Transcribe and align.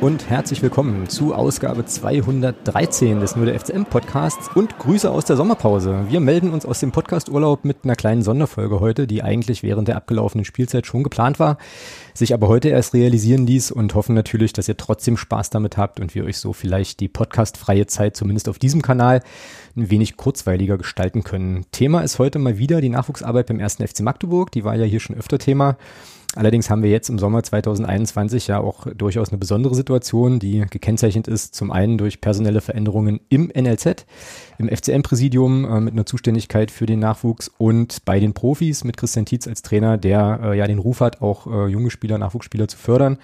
Und 0.00 0.30
herzlich 0.30 0.62
willkommen 0.62 1.10
zu 1.10 1.34
Ausgabe 1.34 1.84
213 1.84 3.20
des 3.20 3.36
Nur 3.36 3.44
der 3.44 3.60
FCM 3.60 3.84
Podcasts 3.84 4.48
und 4.54 4.78
Grüße 4.78 5.10
aus 5.10 5.26
der 5.26 5.36
Sommerpause. 5.36 6.06
Wir 6.08 6.20
melden 6.20 6.52
uns 6.52 6.64
aus 6.64 6.80
dem 6.80 6.90
Podcasturlaub 6.90 7.66
mit 7.66 7.84
einer 7.84 7.96
kleinen 7.96 8.22
Sonderfolge 8.22 8.80
heute, 8.80 9.06
die 9.06 9.22
eigentlich 9.22 9.62
während 9.62 9.88
der 9.88 9.96
abgelaufenen 9.96 10.46
Spielzeit 10.46 10.86
schon 10.86 11.02
geplant 11.02 11.38
war, 11.38 11.58
sich 12.14 12.32
aber 12.32 12.48
heute 12.48 12.70
erst 12.70 12.94
realisieren 12.94 13.46
ließ 13.46 13.72
und 13.72 13.94
hoffen 13.94 14.14
natürlich, 14.14 14.54
dass 14.54 14.68
ihr 14.68 14.78
trotzdem 14.78 15.18
Spaß 15.18 15.50
damit 15.50 15.76
habt 15.76 16.00
und 16.00 16.14
wir 16.14 16.24
euch 16.24 16.38
so 16.38 16.54
vielleicht 16.54 17.00
die 17.00 17.08
podcastfreie 17.08 17.86
Zeit 17.86 18.16
zumindest 18.16 18.48
auf 18.48 18.58
diesem 18.58 18.80
Kanal 18.80 19.20
ein 19.76 19.90
wenig 19.90 20.16
kurzweiliger 20.16 20.78
gestalten 20.78 21.24
können. 21.24 21.66
Thema 21.72 22.00
ist 22.00 22.18
heute 22.18 22.38
mal 22.38 22.56
wieder 22.56 22.80
die 22.80 22.88
Nachwuchsarbeit 22.88 23.48
beim 23.48 23.60
ersten 23.60 23.86
FC 23.86 24.00
Magdeburg, 24.00 24.50
die 24.50 24.64
war 24.64 24.76
ja 24.76 24.86
hier 24.86 25.00
schon 25.00 25.16
öfter 25.16 25.38
Thema. 25.38 25.76
Allerdings 26.36 26.70
haben 26.70 26.84
wir 26.84 26.90
jetzt 26.90 27.10
im 27.10 27.18
Sommer 27.18 27.42
2021 27.42 28.46
ja 28.46 28.60
auch 28.60 28.86
durchaus 28.94 29.30
eine 29.30 29.38
besondere 29.38 29.74
Situation, 29.74 30.38
die 30.38 30.64
gekennzeichnet 30.70 31.26
ist 31.26 31.56
zum 31.56 31.72
einen 31.72 31.98
durch 31.98 32.20
personelle 32.20 32.60
Veränderungen 32.60 33.18
im 33.28 33.50
NLZ, 33.52 34.06
im 34.58 34.68
FCM-Präsidium 34.68 35.64
äh, 35.64 35.80
mit 35.80 35.94
einer 35.94 36.06
Zuständigkeit 36.06 36.70
für 36.70 36.86
den 36.86 37.00
Nachwuchs 37.00 37.50
und 37.58 38.04
bei 38.04 38.20
den 38.20 38.32
Profis 38.32 38.84
mit 38.84 38.96
Christian 38.96 39.26
Tietz 39.26 39.48
als 39.48 39.62
Trainer, 39.62 39.98
der 39.98 40.40
äh, 40.42 40.58
ja 40.58 40.68
den 40.68 40.78
Ruf 40.78 41.00
hat, 41.00 41.20
auch 41.20 41.48
äh, 41.48 41.66
junge 41.66 41.90
Spieler, 41.90 42.16
Nachwuchsspieler 42.16 42.68
zu 42.68 42.76
fördern. 42.76 43.18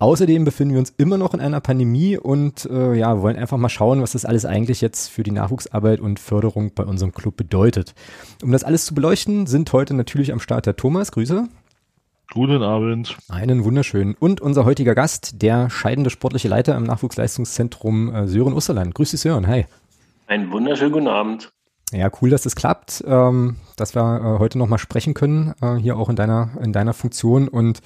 Außerdem 0.00 0.44
befinden 0.44 0.74
wir 0.74 0.80
uns 0.80 0.92
immer 0.96 1.18
noch 1.18 1.34
in 1.34 1.40
einer 1.40 1.60
Pandemie 1.60 2.18
und 2.18 2.64
äh, 2.68 2.94
ja, 2.94 3.22
wollen 3.22 3.36
einfach 3.36 3.56
mal 3.56 3.68
schauen, 3.68 4.02
was 4.02 4.12
das 4.12 4.24
alles 4.24 4.44
eigentlich 4.44 4.80
jetzt 4.80 5.06
für 5.06 5.22
die 5.22 5.30
Nachwuchsarbeit 5.30 6.00
und 6.00 6.18
Förderung 6.18 6.72
bei 6.74 6.82
unserem 6.82 7.12
Club 7.12 7.36
bedeutet. 7.36 7.94
Um 8.42 8.50
das 8.50 8.64
alles 8.64 8.84
zu 8.84 8.96
beleuchten, 8.96 9.46
sind 9.46 9.72
heute 9.72 9.94
natürlich 9.94 10.32
am 10.32 10.40
Start 10.40 10.66
der 10.66 10.74
Thomas. 10.74 11.12
Grüße. 11.12 11.46
Guten 12.34 12.62
Abend. 12.62 13.18
Einen 13.28 13.62
wunderschönen. 13.62 14.14
Und 14.18 14.40
unser 14.40 14.64
heutiger 14.64 14.94
Gast, 14.94 15.42
der 15.42 15.68
scheidende 15.68 16.08
sportliche 16.08 16.48
Leiter 16.48 16.74
im 16.78 16.84
Nachwuchsleistungszentrum 16.84 18.14
äh, 18.14 18.26
Sören 18.26 18.54
Osterland. 18.54 18.94
Grüß 18.94 19.10
dich, 19.10 19.20
Sören. 19.20 19.46
Hi. 19.48 19.66
Einen 20.28 20.50
wunderschönen 20.50 20.92
guten 20.92 21.08
Abend. 21.08 21.52
Ja, 21.92 22.10
cool, 22.22 22.30
dass 22.30 22.40
das 22.40 22.56
klappt, 22.56 23.04
ähm, 23.06 23.56
dass 23.76 23.94
wir 23.94 24.00
äh, 24.00 24.38
heute 24.38 24.56
nochmal 24.56 24.78
sprechen 24.78 25.12
können, 25.12 25.52
äh, 25.60 25.74
hier 25.74 25.98
auch 25.98 26.08
in 26.08 26.16
deiner, 26.16 26.52
in 26.62 26.72
deiner 26.72 26.94
Funktion. 26.94 27.48
Und 27.48 27.82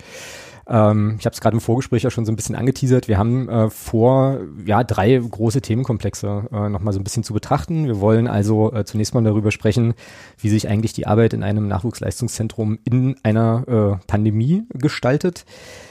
ähm, 0.69 1.17
ich 1.19 1.27
habe 1.27 1.35
es 1.35 1.41
gerade 1.41 1.55
im 1.55 1.61
Vorgespräch 1.61 2.03
ja 2.03 2.11
schon 2.11 2.27
so 2.27 2.33
ein 2.33 2.37
bisschen 2.37 2.57
angeteasert. 2.57 3.07
Wir 3.07 3.19
haben 3.19 3.49
äh, 3.49 3.71
vor, 3.71 4.41
ja, 4.65 4.83
drei 4.83 5.17
große 5.17 5.61
Themenkomplexe 5.61 6.49
äh, 6.53 6.69
nochmal 6.69 6.93
so 6.93 7.01
ein 7.01 7.05
bisschen 7.05 7.23
zu 7.23 7.33
betrachten. 7.33 7.87
Wir 7.87 8.01
wollen 8.01 8.27
also 8.27 8.73
äh, 8.73 8.85
zunächst 8.85 9.15
mal 9.15 9.23
darüber 9.23 9.53
sprechen, 9.53 9.95
wie 10.39 10.49
sich 10.49 10.69
eigentlich 10.69 10.93
die 10.93 11.07
Arbeit 11.07 11.35
in 11.35 11.45
einem 11.45 11.69
Nachwuchsleistungszentrum 11.69 12.79
in 12.85 13.17
einer 13.23 13.99
äh, 14.01 14.07
Pandemie 14.07 14.65
gestaltet. 14.73 15.45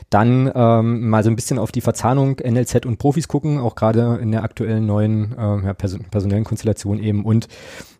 Dann 0.09 0.51
ähm, 0.53 1.09
mal 1.09 1.23
so 1.23 1.29
ein 1.29 1.35
bisschen 1.35 1.57
auf 1.57 1.71
die 1.71 1.81
Verzahnung 1.81 2.37
NLZ 2.39 2.85
und 2.85 2.97
Profis 2.97 3.27
gucken, 3.27 3.59
auch 3.59 3.75
gerade 3.75 4.19
in 4.21 4.31
der 4.31 4.43
aktuellen 4.43 4.85
neuen 4.85 5.33
äh, 5.37 5.65
ja, 5.65 5.73
person 5.73 6.05
personellen 6.11 6.43
Konstellation 6.43 6.99
eben 6.99 7.25
und 7.25 7.47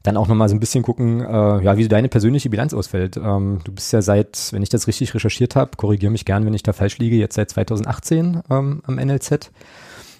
dann 0.04 0.18
auch 0.18 0.28
nochmal 0.28 0.48
so 0.48 0.56
ein 0.56 0.60
bisschen 0.60 0.84
gucken, 0.84 1.22
äh, 1.22 1.64
ja, 1.64 1.78
wie 1.78 1.88
deine 1.88 2.10
persönliche 2.10 2.50
Bilanz 2.50 2.74
ausfällt. 2.74 3.18
Ähm, 3.18 3.60
du 3.64 3.72
bist 3.72 3.92
ja 3.92 4.02
seit, 4.02 4.50
wenn 4.52 4.62
ich 4.62 4.70
das 4.70 4.88
richtig 4.88 5.14
recherchiert 5.14 5.56
habe, 5.56 5.72
korrigiere 5.78 6.12
mich 6.12 6.26
gern, 6.26 6.46
wenn 6.46 6.54
ich 6.54 6.64
da 6.64 6.74
falsch 6.74 7.00
liege, 7.00 7.16
jetzt 7.16 7.36
seit 7.36 7.50
2018 7.50 8.42
ähm, 8.50 8.82
am 8.86 8.96
NLZ. 8.96 9.52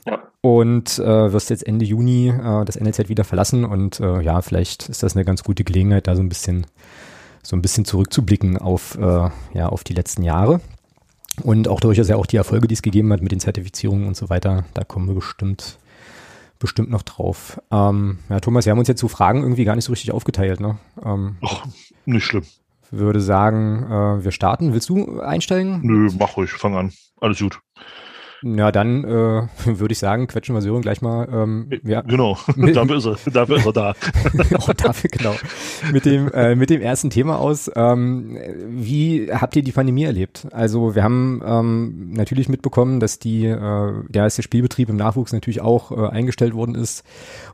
Ja. 0.08 0.20
Und 0.42 1.00
äh, 1.00 1.34
wirst 1.34 1.50
jetzt 1.50 1.66
Ende 1.66 1.86
Juni 1.86 2.30
äh, 2.30 2.66
das 2.66 2.80
NLZ 2.80 3.10
wieder 3.10 3.24
verlassen 3.24 3.64
und 3.64 4.00
äh, 4.00 4.22
ja, 4.22 4.42
vielleicht 4.42 4.90
ist 4.90 5.04
das 5.04 5.16
eine 5.16 5.26
ganz 5.26 5.44
gute 5.44 5.64
Gelegenheit, 5.64 6.08
da 6.08 6.16
so 6.16 6.22
ein 6.22 6.30
bisschen 6.30 6.66
so 7.46 7.56
ein 7.56 7.62
bisschen 7.62 7.86
zurückzublicken 7.86 8.58
auf, 8.58 8.98
äh, 8.98 9.30
ja, 9.54 9.70
auf 9.70 9.84
die 9.84 9.94
letzten 9.94 10.24
Jahre. 10.24 10.62
Und 11.44 11.68
auch 11.68 11.80
durchaus 11.80 12.08
ja 12.08 12.16
auch 12.16 12.26
die 12.26 12.38
Erfolge, 12.38 12.68
die 12.68 12.74
es 12.74 12.82
gegeben 12.82 13.12
hat 13.12 13.22
mit 13.22 13.32
den 13.32 13.40
Zertifizierungen 13.40 14.08
und 14.08 14.16
so 14.16 14.30
weiter, 14.30 14.66
da 14.74 14.84
kommen 14.84 15.08
wir 15.08 15.16
bestimmt, 15.16 15.78
bestimmt 16.60 16.90
noch 16.90 17.04
drauf. 17.04 17.62
Ähm, 17.72 18.20
ja, 18.30 18.40
Thomas, 18.40 18.66
wir 18.66 18.72
haben 18.72 18.80
uns 18.80 18.88
jetzt 18.88 19.00
zu 19.00 19.08
Fragen 19.08 19.42
irgendwie 19.42 19.66
gar 19.66 19.76
nicht 19.76 19.86
so 19.86 19.92
richtig 19.92 20.12
aufgeteilt, 20.12 20.60
ne? 20.60 20.78
Ähm, 21.04 21.38
Ach, 21.42 21.66
nicht 22.06 22.26
schlimm. 22.26 22.44
Würde 22.92 23.20
sagen, 23.20 23.84
äh, 23.84 24.24
wir 24.24 24.32
starten. 24.32 24.74
Willst 24.74 24.90
du 24.90 25.20
einsteigen? 25.20 25.80
Nö, 25.82 26.10
mach 26.18 26.38
ruhig, 26.38 26.52
fang 26.52 26.76
an. 26.76 26.94
Alles 27.20 27.40
gut. 27.40 27.60
Ja, 28.44 28.72
dann 28.72 29.04
äh, 29.04 29.08
würde 29.66 29.92
ich 29.92 30.00
sagen, 30.00 30.28
quetschen 30.28 30.56
wir 30.56 30.62
Sören 30.62 30.82
gleich 30.82 31.02
mal. 31.02 31.28
Ähm, 31.32 31.70
ja, 31.84 32.02
genau, 32.02 32.38
dafür 32.56 32.98
ist 32.98 33.06
er, 33.06 33.32
dafür 33.32 33.58
ist 33.58 33.66
er 33.66 33.74
da. 33.74 33.94
Auch 34.58 34.74
dafür, 34.74 35.10
genau. 35.10 35.36
Mit 35.92 36.06
dem, 36.06 36.32
äh, 36.32 36.56
mit 36.56 36.70
dem 36.70 36.82
ersten 36.82 37.10
Thema 37.10 37.40
aus. 37.40 37.72
Ähm, 37.76 38.38
wie 38.68 39.32
habt 39.32 39.56
ihr 39.56 39.64
die 39.64 39.72
Pandemie 39.72 40.04
erlebt? 40.04 40.48
Also 40.52 40.96
wir 40.96 41.04
haben 41.04 41.42
ähm, 41.46 42.12
natürlich 42.12 42.50
mitbekommen, 42.50 43.00
dass 43.00 43.20
die, 43.20 43.46
äh, 43.46 43.94
der 44.10 44.24
erste 44.24 44.42
Spielbetrieb 44.42 44.90
im 44.90 44.98
Nachwuchs 44.98 45.34
natürlich 45.34 45.62
auch 45.62 45.92
äh, 45.92 46.10
eingestellt 46.10 46.54
worden 46.54 46.76
ist 46.76 47.04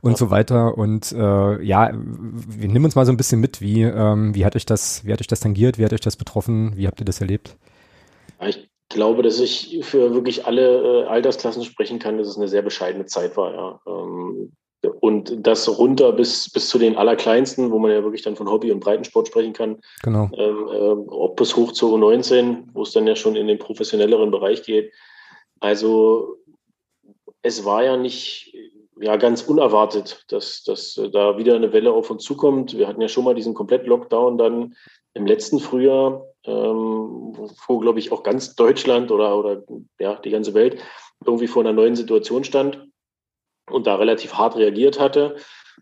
und 0.01 0.11
ja. 0.11 0.17
so 0.17 0.29
weiter. 0.29 0.77
Und 0.77 1.11
äh, 1.11 1.63
ja, 1.63 1.91
wir 1.93 2.67
nehmen 2.67 2.85
uns 2.85 2.95
mal 2.95 3.05
so 3.05 3.11
ein 3.11 3.17
bisschen 3.17 3.39
mit, 3.39 3.61
wie, 3.61 3.83
ähm, 3.83 4.35
wie 4.35 4.45
hat 4.45 4.55
euch 4.55 4.65
das, 4.65 5.05
wie 5.05 5.13
hat 5.13 5.21
euch 5.21 5.27
das 5.27 5.39
tangiert, 5.39 5.77
wie 5.77 5.85
hat 5.85 5.93
euch 5.93 6.01
das 6.01 6.15
betroffen, 6.15 6.75
wie 6.75 6.87
habt 6.87 6.99
ihr 6.99 7.05
das 7.05 7.21
erlebt? 7.21 7.57
Ich 8.41 8.70
glaube, 8.93 9.23
dass 9.23 9.39
ich 9.39 9.79
für 9.83 10.13
wirklich 10.13 10.45
alle 10.45 11.03
äh, 11.03 11.07
Altersklassen 11.07 11.63
sprechen 11.63 11.99
kann, 11.99 12.17
dass 12.17 12.27
es 12.27 12.37
eine 12.37 12.47
sehr 12.47 12.61
bescheidene 12.61 13.05
Zeit 13.05 13.35
war. 13.37 13.53
Ja. 13.53 13.79
Ähm, 13.87 14.51
und 14.99 15.45
das 15.45 15.69
runter 15.77 16.11
bis, 16.11 16.49
bis 16.51 16.69
zu 16.69 16.79
den 16.79 16.97
Allerkleinsten, 16.97 17.71
wo 17.71 17.77
man 17.77 17.91
ja 17.91 18.03
wirklich 18.03 18.23
dann 18.23 18.35
von 18.35 18.49
Hobby- 18.49 18.71
und 18.71 18.79
Breitensport 18.79 19.27
sprechen 19.27 19.53
kann. 19.53 19.79
Genau. 20.03 20.29
Ähm, 20.33 20.67
äh, 20.67 21.11
ob 21.11 21.35
bis 21.35 21.55
hoch 21.55 21.71
zur 21.71 21.95
U19, 21.97 22.63
wo 22.73 22.81
es 22.81 22.91
dann 22.91 23.05
ja 23.05 23.15
schon 23.15 23.35
in 23.35 23.47
den 23.47 23.59
professionelleren 23.59 24.31
Bereich 24.31 24.63
geht. 24.63 24.91
Also 25.59 26.37
es 27.43 27.63
war 27.65 27.83
ja 27.83 27.97
nicht 27.97 28.55
ja, 28.99 29.15
ganz 29.17 29.43
unerwartet, 29.43 30.25
dass, 30.29 30.63
dass 30.63 30.99
da 31.11 31.37
wieder 31.37 31.55
eine 31.55 31.73
Welle 31.73 31.91
auf 31.91 32.09
uns 32.09 32.23
zukommt. 32.23 32.77
Wir 32.77 32.87
hatten 32.87 33.01
ja 33.01 33.07
schon 33.07 33.23
mal 33.23 33.35
diesen 33.35 33.53
Komplett-Lockdown 33.53 34.37
dann 34.37 34.75
im 35.13 35.25
letzten 35.25 35.59
Frühjahr, 35.59 36.25
ähm, 36.45 37.35
wo, 37.67 37.79
glaube 37.79 37.99
ich, 37.99 38.11
auch 38.11 38.23
ganz 38.23 38.55
Deutschland 38.55 39.11
oder, 39.11 39.37
oder 39.37 39.63
ja, 39.99 40.15
die 40.15 40.31
ganze 40.31 40.53
Welt 40.53 40.81
irgendwie 41.25 41.47
vor 41.47 41.61
einer 41.61 41.73
neuen 41.73 41.95
Situation 41.95 42.43
stand 42.43 42.87
und 43.69 43.87
da 43.87 43.95
relativ 43.95 44.33
hart 44.33 44.55
reagiert 44.57 44.99
hatte. 44.99 45.35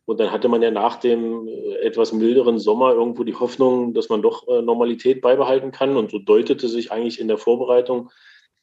Und 0.05 0.19
dann 0.19 0.31
hatte 0.31 0.49
man 0.49 0.61
ja 0.61 0.71
nach 0.71 0.97
dem 0.97 1.47
äh, 1.47 1.75
etwas 1.77 2.11
milderen 2.11 2.59
Sommer 2.59 2.93
irgendwo 2.93 3.23
die 3.23 3.35
Hoffnung, 3.35 3.93
dass 3.93 4.09
man 4.09 4.21
doch 4.21 4.47
äh, 4.47 4.61
Normalität 4.61 5.21
beibehalten 5.21 5.71
kann. 5.71 5.97
Und 5.97 6.11
so 6.11 6.19
deutete 6.19 6.67
sich 6.67 6.91
eigentlich 6.91 7.19
in 7.19 7.27
der 7.27 7.37
Vorbereitung 7.37 8.09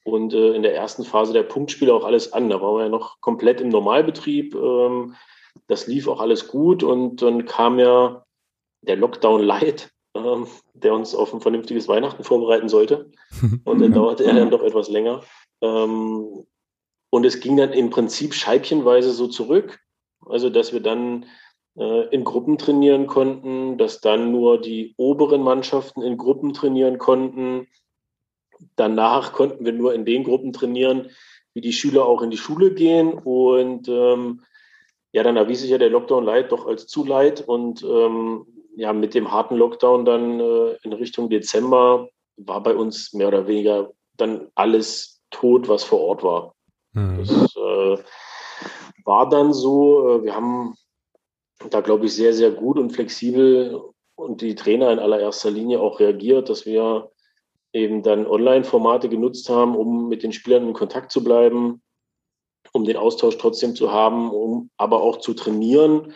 und 0.04 0.34
äh, 0.34 0.52
in 0.52 0.62
der 0.62 0.74
ersten 0.74 1.04
Phase 1.04 1.32
der 1.32 1.42
Punktspiele 1.42 1.92
auch 1.92 2.04
alles 2.04 2.32
an. 2.32 2.48
Da 2.48 2.60
waren 2.60 2.76
wir 2.76 2.84
ja 2.84 2.88
noch 2.88 3.20
komplett 3.20 3.60
im 3.60 3.68
Normalbetrieb. 3.68 4.54
Ähm, 4.54 5.14
das 5.66 5.86
lief 5.86 6.08
auch 6.08 6.20
alles 6.20 6.48
gut. 6.48 6.82
Und 6.82 7.22
dann 7.22 7.44
kam 7.44 7.78
ja 7.78 8.24
der 8.82 8.96
Lockdown 8.96 9.42
Light 9.42 9.90
ähm, 10.16 10.46
der 10.74 10.94
uns 10.94 11.14
auf 11.14 11.32
ein 11.32 11.40
vernünftiges 11.40 11.88
Weihnachten 11.88 12.24
vorbereiten 12.24 12.68
sollte. 12.68 13.10
Und 13.64 13.80
dann 13.80 13.92
dauerte 13.92 14.24
er 14.24 14.34
dann 14.34 14.50
doch 14.50 14.62
etwas 14.62 14.88
länger. 14.88 15.22
Ähm, 15.60 16.46
und 17.10 17.24
es 17.24 17.40
ging 17.40 17.56
dann 17.56 17.72
im 17.72 17.90
Prinzip 17.90 18.34
scheibchenweise 18.34 19.12
so 19.12 19.26
zurück. 19.28 19.78
Also, 20.26 20.50
dass 20.50 20.72
wir 20.72 20.80
dann 20.80 21.26
äh, 21.78 22.08
in 22.08 22.24
Gruppen 22.24 22.58
trainieren 22.58 23.06
konnten, 23.06 23.78
dass 23.78 24.00
dann 24.00 24.32
nur 24.32 24.60
die 24.60 24.94
oberen 24.96 25.42
Mannschaften 25.42 26.02
in 26.02 26.16
Gruppen 26.16 26.52
trainieren 26.52 26.98
konnten. 26.98 27.68
Danach 28.74 29.32
konnten 29.32 29.64
wir 29.64 29.72
nur 29.72 29.94
in 29.94 30.04
den 30.04 30.24
Gruppen 30.24 30.52
trainieren, 30.52 31.10
wie 31.54 31.60
die 31.60 31.72
Schüler 31.72 32.06
auch 32.06 32.22
in 32.22 32.30
die 32.30 32.38
Schule 32.38 32.74
gehen. 32.74 33.14
Und 33.14 33.88
ähm, 33.88 34.42
ja, 35.12 35.22
dann 35.22 35.36
erwies 35.36 35.60
sich 35.60 35.70
ja 35.70 35.78
der 35.78 35.90
Lockdown 35.90 36.24
Light 36.24 36.52
doch 36.52 36.66
als 36.66 36.86
zu 36.86 37.04
leid. 37.04 37.42
Und 37.46 37.82
ähm, 37.82 38.46
ja, 38.76 38.92
mit 38.92 39.14
dem 39.14 39.32
harten 39.32 39.56
Lockdown 39.56 40.04
dann 40.04 40.38
äh, 40.38 40.76
in 40.82 40.92
Richtung 40.92 41.30
Dezember 41.30 42.08
war 42.36 42.62
bei 42.62 42.74
uns 42.74 43.14
mehr 43.14 43.28
oder 43.28 43.46
weniger 43.46 43.90
dann 44.16 44.48
alles 44.54 45.22
tot, 45.30 45.68
was 45.68 45.82
vor 45.82 46.00
Ort 46.00 46.22
war. 46.22 46.54
Mhm. 46.92 47.18
Das 47.18 47.56
äh, 47.56 48.04
war 49.04 49.28
dann 49.28 49.54
so, 49.54 50.18
äh, 50.18 50.24
wir 50.24 50.34
haben 50.34 50.74
da, 51.70 51.80
glaube 51.80 52.06
ich, 52.06 52.14
sehr, 52.14 52.34
sehr 52.34 52.50
gut 52.50 52.78
und 52.78 52.90
flexibel 52.90 53.80
und 54.14 54.42
die 54.42 54.54
Trainer 54.54 54.90
in 54.92 54.98
allererster 54.98 55.50
Linie 55.50 55.80
auch 55.80 55.98
reagiert, 55.98 56.50
dass 56.50 56.66
wir 56.66 57.10
eben 57.72 58.02
dann 58.02 58.26
Online-Formate 58.26 59.08
genutzt 59.08 59.48
haben, 59.48 59.74
um 59.74 60.08
mit 60.08 60.22
den 60.22 60.32
Spielern 60.32 60.68
in 60.68 60.74
Kontakt 60.74 61.10
zu 61.10 61.24
bleiben, 61.24 61.82
um 62.72 62.84
den 62.84 62.96
Austausch 62.98 63.38
trotzdem 63.38 63.74
zu 63.74 63.90
haben, 63.90 64.30
um 64.30 64.70
aber 64.76 65.00
auch 65.00 65.18
zu 65.18 65.32
trainieren 65.32 66.14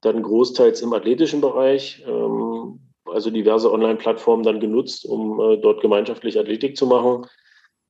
dann 0.00 0.22
großteils 0.22 0.82
im 0.82 0.92
athletischen 0.92 1.40
Bereich, 1.40 2.04
ähm, 2.06 2.80
also 3.04 3.30
diverse 3.30 3.72
Online-Plattformen 3.72 4.42
dann 4.42 4.60
genutzt, 4.60 5.06
um 5.06 5.40
äh, 5.40 5.56
dort 5.56 5.80
gemeinschaftlich 5.80 6.38
Athletik 6.38 6.76
zu 6.76 6.86
machen. 6.86 7.26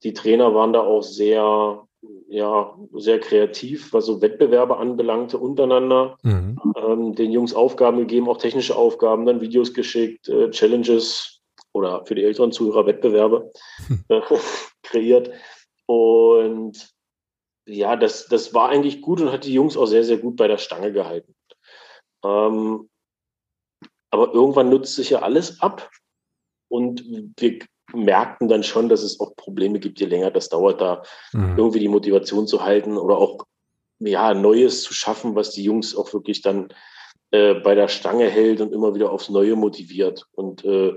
Die 0.04 0.12
Trainer 0.12 0.54
waren 0.54 0.72
da 0.72 0.80
auch 0.80 1.02
sehr, 1.02 1.86
ja, 2.28 2.78
sehr 2.92 3.18
kreativ, 3.18 3.92
was 3.92 4.06
so 4.06 4.22
Wettbewerbe 4.22 4.76
anbelangte 4.76 5.38
untereinander. 5.38 6.16
Mhm. 6.22 6.60
Ähm, 6.76 7.14
den 7.14 7.32
Jungs 7.32 7.52
Aufgaben 7.52 7.98
gegeben, 7.98 8.28
auch 8.28 8.38
technische 8.38 8.76
Aufgaben, 8.76 9.26
dann 9.26 9.40
Videos 9.40 9.74
geschickt, 9.74 10.28
äh, 10.28 10.50
Challenges 10.50 11.38
oder 11.72 12.04
für 12.06 12.14
die 12.14 12.24
älteren 12.24 12.52
Zuhörer 12.52 12.86
Wettbewerbe 12.86 13.50
hm. 13.86 14.04
äh, 14.08 14.20
kreiert. 14.82 15.30
Und 15.86 16.88
ja, 17.66 17.96
das, 17.96 18.26
das 18.26 18.54
war 18.54 18.70
eigentlich 18.70 19.02
gut 19.02 19.20
und 19.20 19.30
hat 19.30 19.44
die 19.44 19.52
Jungs 19.52 19.76
auch 19.76 19.86
sehr, 19.86 20.04
sehr 20.04 20.18
gut 20.18 20.36
bei 20.36 20.48
der 20.48 20.58
Stange 20.58 20.92
gehalten. 20.92 21.34
Ähm, 22.24 22.88
aber 24.10 24.32
irgendwann 24.32 24.70
nutzt 24.70 24.94
sich 24.94 25.10
ja 25.10 25.20
alles 25.20 25.60
ab 25.60 25.90
und 26.68 27.04
wir 27.36 27.58
merkten 27.94 28.48
dann 28.48 28.62
schon, 28.62 28.88
dass 28.88 29.02
es 29.02 29.20
auch 29.20 29.34
Probleme 29.36 29.78
gibt, 29.78 30.00
je 30.00 30.06
länger 30.06 30.30
das 30.30 30.48
dauert, 30.48 30.80
da 30.80 31.02
mhm. 31.32 31.56
irgendwie 31.56 31.80
die 31.80 31.88
Motivation 31.88 32.46
zu 32.46 32.64
halten 32.64 32.96
oder 32.96 33.16
auch 33.16 33.44
ja, 34.00 34.34
Neues 34.34 34.82
zu 34.82 34.94
schaffen, 34.94 35.34
was 35.34 35.50
die 35.50 35.64
Jungs 35.64 35.96
auch 35.96 36.12
wirklich 36.12 36.42
dann 36.42 36.68
äh, 37.30 37.54
bei 37.54 37.74
der 37.74 37.88
Stange 37.88 38.28
hält 38.28 38.60
und 38.60 38.72
immer 38.72 38.94
wieder 38.94 39.10
aufs 39.10 39.28
Neue 39.28 39.56
motiviert. 39.56 40.26
Und 40.32 40.64
äh, 40.64 40.94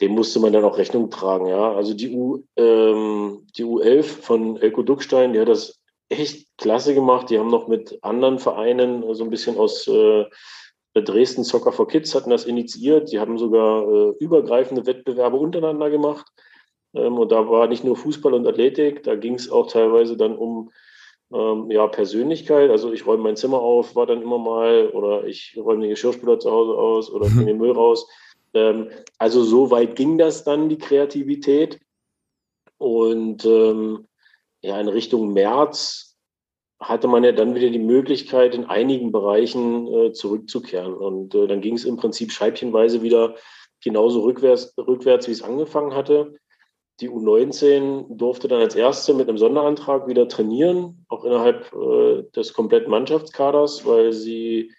dem 0.00 0.12
musste 0.12 0.38
man 0.40 0.52
dann 0.52 0.64
auch 0.64 0.78
Rechnung 0.78 1.10
tragen. 1.10 1.46
Ja, 1.46 1.72
also 1.72 1.94
die 1.94 2.10
U, 2.10 2.44
ähm, 2.56 3.46
die 3.56 3.64
U11 3.64 4.02
von 4.04 4.56
Elko 4.58 4.82
Duckstein, 4.82 5.38
hat 5.38 5.48
das 5.48 5.80
echt 6.08 6.46
klasse 6.56 6.94
gemacht. 6.94 7.30
Die 7.30 7.38
haben 7.38 7.50
noch 7.50 7.68
mit 7.68 7.98
anderen 8.02 8.38
Vereinen 8.38 9.02
so 9.14 9.24
ein 9.24 9.30
bisschen 9.30 9.56
aus 9.58 9.86
äh, 9.88 10.24
Dresden 10.94 11.44
Soccer 11.44 11.72
for 11.72 11.86
Kids 11.86 12.14
hatten 12.14 12.30
das 12.30 12.44
initiiert. 12.44 13.12
Die 13.12 13.20
haben 13.20 13.38
sogar 13.38 13.82
äh, 13.88 14.14
übergreifende 14.18 14.86
Wettbewerbe 14.86 15.36
untereinander 15.36 15.90
gemacht. 15.90 16.26
Ähm, 16.94 17.18
und 17.18 17.32
da 17.32 17.48
war 17.48 17.68
nicht 17.68 17.84
nur 17.84 17.96
Fußball 17.96 18.34
und 18.34 18.46
Athletik, 18.46 19.02
da 19.02 19.14
ging 19.16 19.34
es 19.34 19.50
auch 19.50 19.70
teilweise 19.70 20.16
dann 20.16 20.36
um 20.36 20.70
ähm, 21.32 21.70
ja, 21.70 21.86
Persönlichkeit. 21.86 22.70
Also 22.70 22.92
ich 22.92 23.06
räume 23.06 23.22
mein 23.22 23.36
Zimmer 23.36 23.60
auf, 23.60 23.94
war 23.94 24.06
dann 24.06 24.22
immer 24.22 24.38
mal, 24.38 24.88
oder 24.88 25.24
ich 25.24 25.56
räume 25.56 25.82
den 25.82 25.90
Geschirrspüler 25.90 26.38
zu 26.38 26.50
Hause 26.50 26.72
aus 26.72 27.10
oder 27.10 27.28
bringe 27.28 27.46
den 27.46 27.58
Müll 27.58 27.72
raus. 27.72 28.08
Ähm, 28.54 28.88
also 29.18 29.42
so 29.42 29.70
weit 29.70 29.96
ging 29.96 30.18
das 30.18 30.44
dann, 30.44 30.68
die 30.68 30.78
Kreativität. 30.78 31.78
Und 32.78 33.44
ähm, 33.44 34.07
ja, 34.60 34.80
in 34.80 34.88
Richtung 34.88 35.32
März 35.32 36.16
hatte 36.80 37.08
man 37.08 37.24
ja 37.24 37.32
dann 37.32 37.54
wieder 37.54 37.70
die 37.70 37.78
Möglichkeit, 37.78 38.54
in 38.54 38.66
einigen 38.66 39.10
Bereichen 39.10 39.86
äh, 39.88 40.12
zurückzukehren. 40.12 40.94
Und 40.94 41.34
äh, 41.34 41.46
dann 41.46 41.60
ging 41.60 41.74
es 41.74 41.84
im 41.84 41.96
Prinzip 41.96 42.30
scheibchenweise 42.30 43.02
wieder 43.02 43.34
genauso 43.82 44.22
rückwärts, 44.22 44.74
rückwärts, 44.78 45.26
wie 45.26 45.32
es 45.32 45.42
angefangen 45.42 45.94
hatte. 45.94 46.34
Die 47.00 47.10
U19 47.10 48.16
durfte 48.16 48.48
dann 48.48 48.60
als 48.60 48.74
erste 48.74 49.14
mit 49.14 49.28
einem 49.28 49.38
Sonderantrag 49.38 50.08
wieder 50.08 50.28
trainieren, 50.28 51.04
auch 51.08 51.24
innerhalb 51.24 51.72
äh, 51.72 52.22
des 52.34 52.52
kompletten 52.52 52.90
Mannschaftskaders, 52.90 53.84
weil 53.86 54.12
sie 54.12 54.72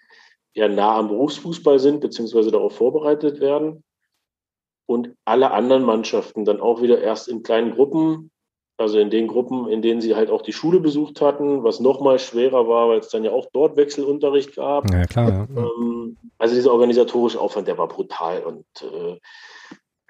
ja 0.54 0.68
nah 0.68 0.96
am 0.96 1.08
Berufsfußball 1.08 1.78
sind, 1.78 2.00
beziehungsweise 2.00 2.50
darauf 2.50 2.74
vorbereitet 2.74 3.40
werden. 3.40 3.84
Und 4.86 5.14
alle 5.24 5.52
anderen 5.52 5.84
Mannschaften 5.84 6.44
dann 6.44 6.60
auch 6.60 6.82
wieder 6.82 7.00
erst 7.00 7.28
in 7.28 7.42
kleinen 7.42 7.74
Gruppen 7.74 8.30
also 8.80 8.98
in 8.98 9.10
den 9.10 9.28
Gruppen, 9.28 9.68
in 9.68 9.82
denen 9.82 10.00
sie 10.00 10.14
halt 10.16 10.30
auch 10.30 10.42
die 10.42 10.52
Schule 10.52 10.80
besucht 10.80 11.20
hatten, 11.20 11.62
was 11.62 11.80
nochmal 11.80 12.18
schwerer 12.18 12.66
war, 12.66 12.88
weil 12.88 13.00
es 13.00 13.08
dann 13.08 13.24
ja 13.24 13.30
auch 13.30 13.46
dort 13.52 13.76
Wechselunterricht 13.76 14.56
gab. 14.56 14.90
Ja, 14.90 15.04
klar. 15.04 15.48
Ja. 15.54 15.62
Ähm, 15.62 16.16
also 16.38 16.54
dieser 16.54 16.72
organisatorische 16.72 17.40
Aufwand, 17.40 17.68
der 17.68 17.78
war 17.78 17.88
brutal. 17.88 18.42
Und 18.42 18.64
äh, 18.82 19.18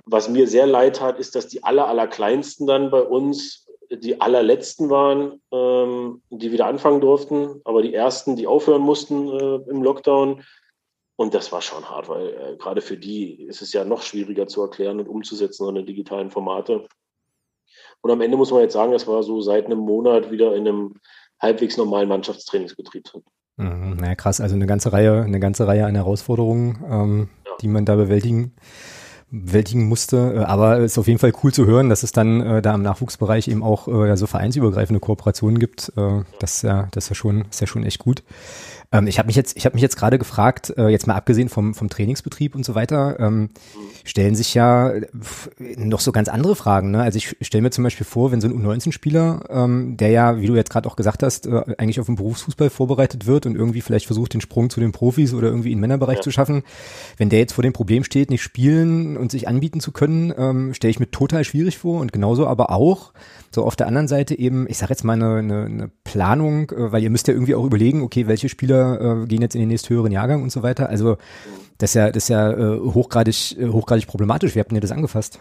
was 0.05 0.29
mir 0.29 0.47
sehr 0.47 0.67
leid 0.67 0.97
tat, 0.97 1.19
ist, 1.19 1.35
dass 1.35 1.49
die 1.49 1.65
aller, 1.65 1.89
allerkleinsten 1.89 2.67
dann 2.67 2.91
bei 2.91 3.03
uns 3.03 3.67
die 3.93 4.21
allerletzten 4.21 4.89
waren, 4.89 5.41
ähm, 5.51 6.23
die 6.31 6.53
wieder 6.53 6.67
anfangen 6.67 7.01
durften, 7.01 7.61
aber 7.65 7.83
die 7.83 7.93
ersten, 7.93 8.37
die 8.37 8.47
aufhören 8.47 8.83
mussten 8.83 9.29
äh, 9.29 9.57
im 9.69 9.83
Lockdown. 9.83 10.45
Und 11.17 11.35
das 11.35 11.51
war 11.51 11.61
schon 11.61 11.91
hart, 11.91 12.09
weil 12.09 12.29
äh, 12.29 12.57
gerade 12.57 12.83
für 12.83 12.97
die 12.97 13.43
ist 13.43 13.63
es 13.63 13.73
ja 13.73 13.85
noch 13.85 14.03
schwieriger 14.03 14.47
zu 14.47 14.63
erklären 14.63 15.01
und 15.01 15.09
umzusetzen, 15.09 15.65
so 15.65 15.69
eine 15.69 15.85
digitalen 15.85 16.31
Formate. 16.31 16.87
Und 18.03 18.11
am 18.11 18.21
Ende 18.21 18.37
muss 18.37 18.51
man 18.51 18.63
jetzt 18.63 18.73
sagen, 18.73 18.93
das 18.93 19.07
war 19.07 19.23
so 19.23 19.41
seit 19.41 19.67
einem 19.67 19.79
Monat 19.79 20.31
wieder 20.31 20.55
in 20.55 20.67
einem 20.67 20.95
halbwegs 21.41 21.77
normalen 21.77 22.09
Mannschaftstrainingsbetrieb 22.09 23.09
sind. 23.09 23.25
Mhm, 23.57 23.97
naja, 23.97 24.15
krass, 24.15 24.41
also 24.41 24.55
eine 24.55 24.67
ganze 24.67 24.93
Reihe, 24.93 25.23
eine 25.23 25.41
ganze 25.41 25.67
Reihe 25.67 25.87
an 25.87 25.95
Herausforderungen, 25.95 26.85
ähm, 26.89 27.29
ja. 27.47 27.53
die 27.61 27.69
man 27.69 27.85
da 27.85 27.97
bewältigen 27.97 28.55
bewältigen 29.31 29.87
musste. 29.87 30.35
Äh, 30.35 30.39
aber 30.45 30.79
es 30.79 30.93
ist 30.93 30.99
auf 30.99 31.07
jeden 31.07 31.19
Fall 31.19 31.33
cool 31.43 31.53
zu 31.53 31.67
hören, 31.67 31.89
dass 31.89 32.03
es 32.03 32.13
dann 32.13 32.41
äh, 32.41 32.63
da 32.63 32.75
im 32.75 32.83
Nachwuchsbereich 32.83 33.49
eben 33.49 33.63
auch 33.63 33.89
äh, 33.89 34.17
so 34.17 34.27
vereinsübergreifende 34.27 35.01
Kooperationen 35.01 35.59
gibt. 35.59 35.93
Äh, 35.97 36.23
das 36.39 36.57
ist 36.57 36.63
ja, 36.63 36.89
das 36.93 37.05
ist 37.05 37.11
ja 37.11 37.15
schon, 37.15 37.45
ist 37.51 37.61
ja 37.61 37.67
schon 37.67 37.85
echt 37.85 37.99
gut. 37.99 38.23
Ähm, 38.93 39.07
ich 39.07 39.19
habe 39.19 39.27
mich 39.27 39.37
jetzt, 39.37 39.57
ich 39.57 39.67
habe 39.67 39.75
mich 39.75 39.83
jetzt 39.83 39.97
gerade 39.97 40.19
gefragt, 40.19 40.75
äh, 40.77 40.89
jetzt 40.89 41.07
mal 41.07 41.15
abgesehen 41.15 41.49
vom, 41.49 41.75
vom 41.75 41.89
Trainingsbetrieb 41.89 42.57
und 42.57 42.65
so 42.65 42.75
weiter, 42.75 43.21
ähm, 43.21 43.51
stellen 44.05 44.35
sich 44.35 44.55
ja 44.55 44.93
noch 45.77 46.01
so 46.01 46.11
ganz 46.11 46.29
andere 46.29 46.57
Fragen. 46.57 46.91
Ne? 46.91 47.03
Also 47.03 47.17
ich 47.17 47.37
stelle 47.41 47.63
mir 47.63 47.71
zum 47.71 47.85
Beispiel 47.85 48.05
vor, 48.07 48.33
wenn 48.33 48.41
so 48.41 48.49
ein 48.49 48.55
U19-Spieler, 48.55 49.45
ähm, 49.49 49.97
der 49.97 50.11
ja, 50.11 50.41
wie 50.41 50.47
du 50.47 50.57
jetzt 50.57 50.71
gerade 50.71 50.89
auch 50.89 50.97
gesagt 50.97 51.23
hast, 51.23 51.47
äh, 51.47 51.63
eigentlich 51.79 52.01
auf 52.01 52.07
den 52.07 52.17
Berufsfußball 52.17 52.71
vorbereitet 52.71 53.27
wird 53.27 53.47
und 53.47 53.55
irgendwie 53.55 53.81
vielleicht 53.81 54.07
versucht, 54.07 54.35
den 54.35 54.41
Sprung 54.41 54.71
zu 54.71 54.81
den 54.81 54.91
Profis 54.91 55.35
oder 55.35 55.49
irgendwie 55.49 55.71
in 55.71 55.79
den 55.79 55.83
Männerbereich 55.83 56.19
ja. 56.19 56.23
zu 56.23 56.33
schaffen, 56.33 56.65
wenn 57.17 57.29
der 57.29 57.39
jetzt 57.39 57.53
vor 57.53 57.63
dem 57.63 57.73
Problem 57.73 58.03
steht, 58.03 58.31
nicht 58.31 58.43
spielen 58.43 59.17
und 59.17 59.31
sich 59.31 59.47
anbieten 59.47 59.81
zu 59.81 59.93
können, 59.93 60.35
ähm, 60.37 60.75
stelle 60.75 60.91
ich 60.91 60.99
mir 60.99 61.11
total 61.13 61.45
schwierig 61.45 61.79
vor 61.79 62.01
und 62.01 62.13
genauso 62.13 62.47
aber 62.47 62.71
auch 62.71 63.13
so 63.53 63.65
auf 63.65 63.77
der 63.77 63.87
anderen 63.87 64.09
Seite 64.09 64.39
eben, 64.39 64.67
ich 64.69 64.79
sage 64.79 64.91
jetzt 64.91 65.05
mal 65.05 65.15
eine, 65.15 65.37
eine, 65.37 65.65
eine 65.65 65.91
Planung, 66.05 66.71
äh, 66.71 66.93
weil 66.93 67.03
ihr 67.03 67.11
müsst 67.11 67.29
ja 67.29 67.35
irgendwie 67.35 67.55
auch 67.55 67.65
überlegen, 67.65 68.03
okay, 68.03 68.27
welche 68.27 68.49
Spieler 68.49 68.80
äh, 68.81 69.27
gehen 69.27 69.43
jetzt 69.43 69.55
in 69.55 69.61
den 69.61 69.69
nächsthöheren 69.69 70.13
Jahrgang 70.13 70.43
und 70.43 70.51
so 70.51 70.63
weiter. 70.63 70.89
Also 70.89 71.17
das 71.79 71.91
ist 71.91 71.95
ja, 71.95 72.11
das 72.11 72.25
ist 72.25 72.29
ja 72.29 72.53
äh, 72.53 72.79
hochgradig, 72.79 73.59
äh, 73.59 73.69
hochgradig 73.69 74.07
problematisch. 74.07 74.55
Wie 74.55 74.61
habt 74.61 74.73
ihr 74.73 74.81
das 74.81 74.93
angefasst? 74.93 75.39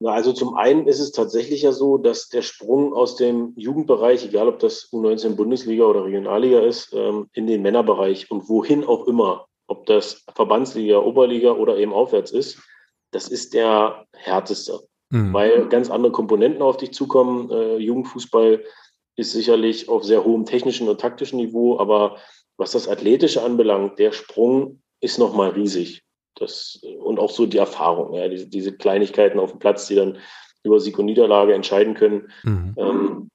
Na, 0.00 0.12
also 0.12 0.32
zum 0.32 0.54
einen 0.54 0.86
ist 0.86 1.00
es 1.00 1.12
tatsächlich 1.12 1.62
ja 1.62 1.72
so, 1.72 1.98
dass 1.98 2.28
der 2.28 2.42
Sprung 2.42 2.92
aus 2.92 3.16
dem 3.16 3.52
Jugendbereich, 3.56 4.24
egal 4.24 4.48
ob 4.48 4.58
das 4.58 4.88
U19 4.92 5.36
Bundesliga 5.36 5.84
oder 5.84 6.04
Regionalliga 6.04 6.60
ist, 6.60 6.92
ähm, 6.92 7.28
in 7.32 7.46
den 7.46 7.62
Männerbereich 7.62 8.30
und 8.30 8.48
wohin 8.48 8.84
auch 8.84 9.06
immer, 9.06 9.46
ob 9.68 9.86
das 9.86 10.24
Verbandsliga, 10.34 10.98
Oberliga 10.98 11.52
oder 11.52 11.76
eben 11.76 11.92
aufwärts 11.92 12.32
ist, 12.32 12.58
das 13.12 13.28
ist 13.28 13.54
der 13.54 14.06
härteste 14.12 14.80
mhm. 15.12 15.32
weil 15.32 15.68
ganz 15.68 15.90
andere 15.90 16.12
Komponenten 16.12 16.62
auf 16.62 16.78
dich 16.78 16.92
zukommen. 16.92 17.50
Äh, 17.50 17.76
Jugendfußball 17.76 18.64
ist 19.16 19.32
sicherlich 19.32 19.88
auf 19.88 20.04
sehr 20.04 20.24
hohem 20.24 20.46
technischen 20.46 20.88
und 20.88 21.00
taktischen 21.00 21.38
Niveau, 21.38 21.78
aber 21.78 22.16
was 22.56 22.72
das 22.72 22.88
Athletische 22.88 23.42
anbelangt, 23.42 23.98
der 23.98 24.12
Sprung 24.12 24.82
ist 25.00 25.18
nochmal 25.18 25.50
riesig. 25.50 26.02
Das, 26.36 26.80
und 27.04 27.18
auch 27.18 27.30
so 27.30 27.46
die 27.46 27.58
Erfahrung, 27.58 28.14
ja, 28.14 28.28
diese, 28.28 28.46
diese 28.46 28.72
Kleinigkeiten 28.72 29.38
auf 29.38 29.50
dem 29.50 29.58
Platz, 29.58 29.86
die 29.86 29.96
dann 29.96 30.18
über 30.62 30.80
Sieg 30.80 30.98
und 30.98 31.06
Niederlage 31.06 31.54
entscheiden 31.54 31.94
können. 31.94 32.30
Mhm. 32.42 32.74
Ähm, 32.78 33.30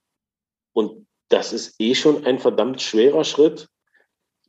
und 0.74 1.08
das 1.30 1.54
ist 1.54 1.76
eh 1.80 1.94
schon 1.94 2.26
ein 2.26 2.40
verdammt 2.40 2.82
schwerer 2.82 3.24
Schritt. 3.24 3.68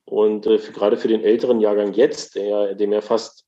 Und 0.04 0.46
äh, 0.46 0.58
für, 0.58 0.72
gerade 0.72 0.96
für 0.96 1.08
den 1.08 1.22
älteren 1.22 1.60
Jahrgang 1.60 1.92
jetzt, 1.92 2.36
der, 2.36 2.74
dem 2.74 2.92
ja 2.92 3.00
fast 3.00 3.44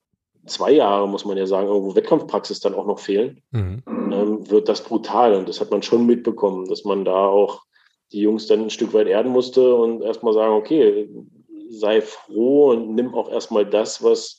zwei 0.47 0.73
Jahre, 0.73 1.09
muss 1.09 1.25
man 1.25 1.37
ja 1.37 1.47
sagen, 1.47 1.69
irgendwo 1.69 1.95
Wettkampfpraxis 1.95 2.61
dann 2.61 2.75
auch 2.75 2.87
noch 2.87 2.99
fehlen, 2.99 3.43
mhm. 3.51 3.83
ähm, 3.87 4.51
wird 4.51 4.69
das 4.69 4.83
brutal. 4.83 5.35
Und 5.35 5.49
das 5.49 5.61
hat 5.61 5.71
man 5.71 5.83
schon 5.83 6.07
mitbekommen, 6.07 6.67
dass 6.69 6.85
man 6.85 7.05
da 7.05 7.27
auch 7.27 7.63
die 8.13 8.21
Jungs 8.21 8.47
dann 8.47 8.63
ein 8.63 8.71
Stück 8.71 8.93
weit 8.93 9.07
erden 9.07 9.33
musste 9.33 9.75
und 9.75 10.03
erstmal 10.03 10.33
sagen, 10.33 10.55
okay, 10.55 11.09
sei 11.69 12.01
froh 12.03 12.71
und 12.71 12.95
nimm 12.95 13.15
auch 13.15 13.31
erstmal 13.31 13.65
das, 13.65 14.03
was, 14.03 14.39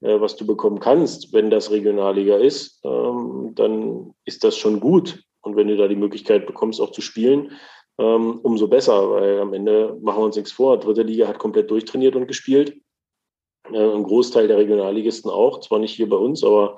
äh, 0.00 0.20
was 0.20 0.36
du 0.36 0.46
bekommen 0.46 0.80
kannst. 0.80 1.32
Wenn 1.32 1.50
das 1.50 1.70
Regionalliga 1.70 2.36
ist, 2.36 2.80
ähm, 2.84 3.52
dann 3.54 4.14
ist 4.24 4.44
das 4.44 4.56
schon 4.56 4.80
gut. 4.80 5.22
Und 5.40 5.56
wenn 5.56 5.68
du 5.68 5.76
da 5.76 5.88
die 5.88 5.96
Möglichkeit 5.96 6.46
bekommst, 6.46 6.80
auch 6.80 6.90
zu 6.90 7.00
spielen, 7.00 7.52
ähm, 7.98 8.40
umso 8.42 8.68
besser, 8.68 9.10
weil 9.10 9.40
am 9.40 9.54
Ende 9.54 9.96
machen 10.02 10.20
wir 10.20 10.26
uns 10.26 10.36
nichts 10.36 10.52
vor. 10.52 10.78
Dritte 10.78 11.02
Liga 11.02 11.26
hat 11.28 11.38
komplett 11.38 11.70
durchtrainiert 11.70 12.16
und 12.16 12.26
gespielt 12.26 12.76
äh, 13.72 13.94
ein 13.94 14.02
Großteil 14.02 14.48
der 14.48 14.58
Regionalligisten 14.58 15.30
auch, 15.30 15.60
zwar 15.60 15.78
nicht 15.78 15.94
hier 15.94 16.08
bei 16.08 16.16
uns, 16.16 16.44
aber 16.44 16.76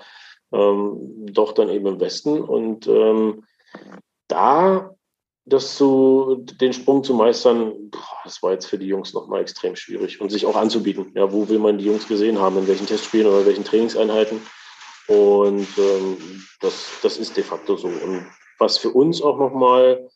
ähm, 0.52 1.26
doch 1.33 1.52
dann 1.52 1.68
eben 1.68 1.87
im 1.87 2.00
Westen. 2.00 2.40
Und 2.40 2.87
ähm, 2.87 3.45
da 4.28 4.95
das 5.49 5.76
zu, 5.76 6.45
den 6.61 6.73
Sprung 6.73 7.05
zu 7.05 7.14
meistern, 7.14 7.73
boah, 7.90 8.19
das 8.25 8.43
war 8.43 8.52
jetzt 8.52 8.67
für 8.67 8.78
die 8.78 8.87
Jungs 8.87 9.14
nochmal 9.14 9.40
extrem 9.40 9.76
schwierig 9.76 10.21
und 10.21 10.31
sich 10.31 10.47
auch 10.47 10.57
anzubieten. 10.57 11.12
Ja, 11.14 11.33
wo 11.33 11.49
will 11.49 11.59
man 11.59 11.78
die 11.78 11.87
Jungs 11.87 12.07
gesehen 12.07 12.38
haben, 12.38 12.59
in 12.59 12.69
welchen 12.69 12.87
Testspielen 12.87 13.26
oder 13.26 13.47
welchen 13.47 13.64
Trainingseinheiten? 13.64 14.40
Und 15.09 15.69
ähm, 15.78 16.17
das, 16.61 16.99
das 17.02 17.17
ist 17.17 17.37
de 17.37 17.43
facto 17.43 17.76
so. 17.76 17.88
Und 17.88 18.26
was 18.59 18.78
für 18.78 18.90
uns 18.90 19.23
auch 19.23 19.38
nochmal 19.38 20.09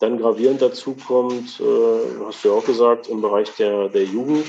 dann 0.00 0.18
gravierend 0.18 0.62
dazu 0.62 0.94
kommt, 0.94 1.60
äh, 1.60 2.24
hast 2.24 2.44
du 2.44 2.48
ja 2.48 2.54
auch 2.54 2.64
gesagt, 2.64 3.08
im 3.08 3.20
Bereich 3.20 3.50
der, 3.56 3.88
der 3.88 4.04
Jugend, 4.04 4.46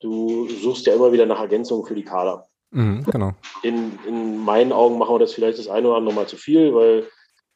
du 0.00 0.48
suchst 0.48 0.86
ja 0.86 0.94
immer 0.94 1.12
wieder 1.12 1.26
nach 1.26 1.40
Ergänzungen 1.40 1.86
für 1.86 1.94
die 1.94 2.04
Kader. 2.04 2.46
Mhm, 2.70 3.04
genau. 3.04 3.32
In, 3.62 3.98
in 4.06 4.38
meinen 4.38 4.72
Augen 4.72 4.98
machen 4.98 5.14
wir 5.14 5.18
das 5.18 5.32
vielleicht 5.32 5.58
das 5.58 5.68
eine 5.68 5.88
oder 5.88 5.98
andere 5.98 6.14
mal 6.14 6.26
zu 6.26 6.36
viel, 6.36 6.74
weil 6.74 7.06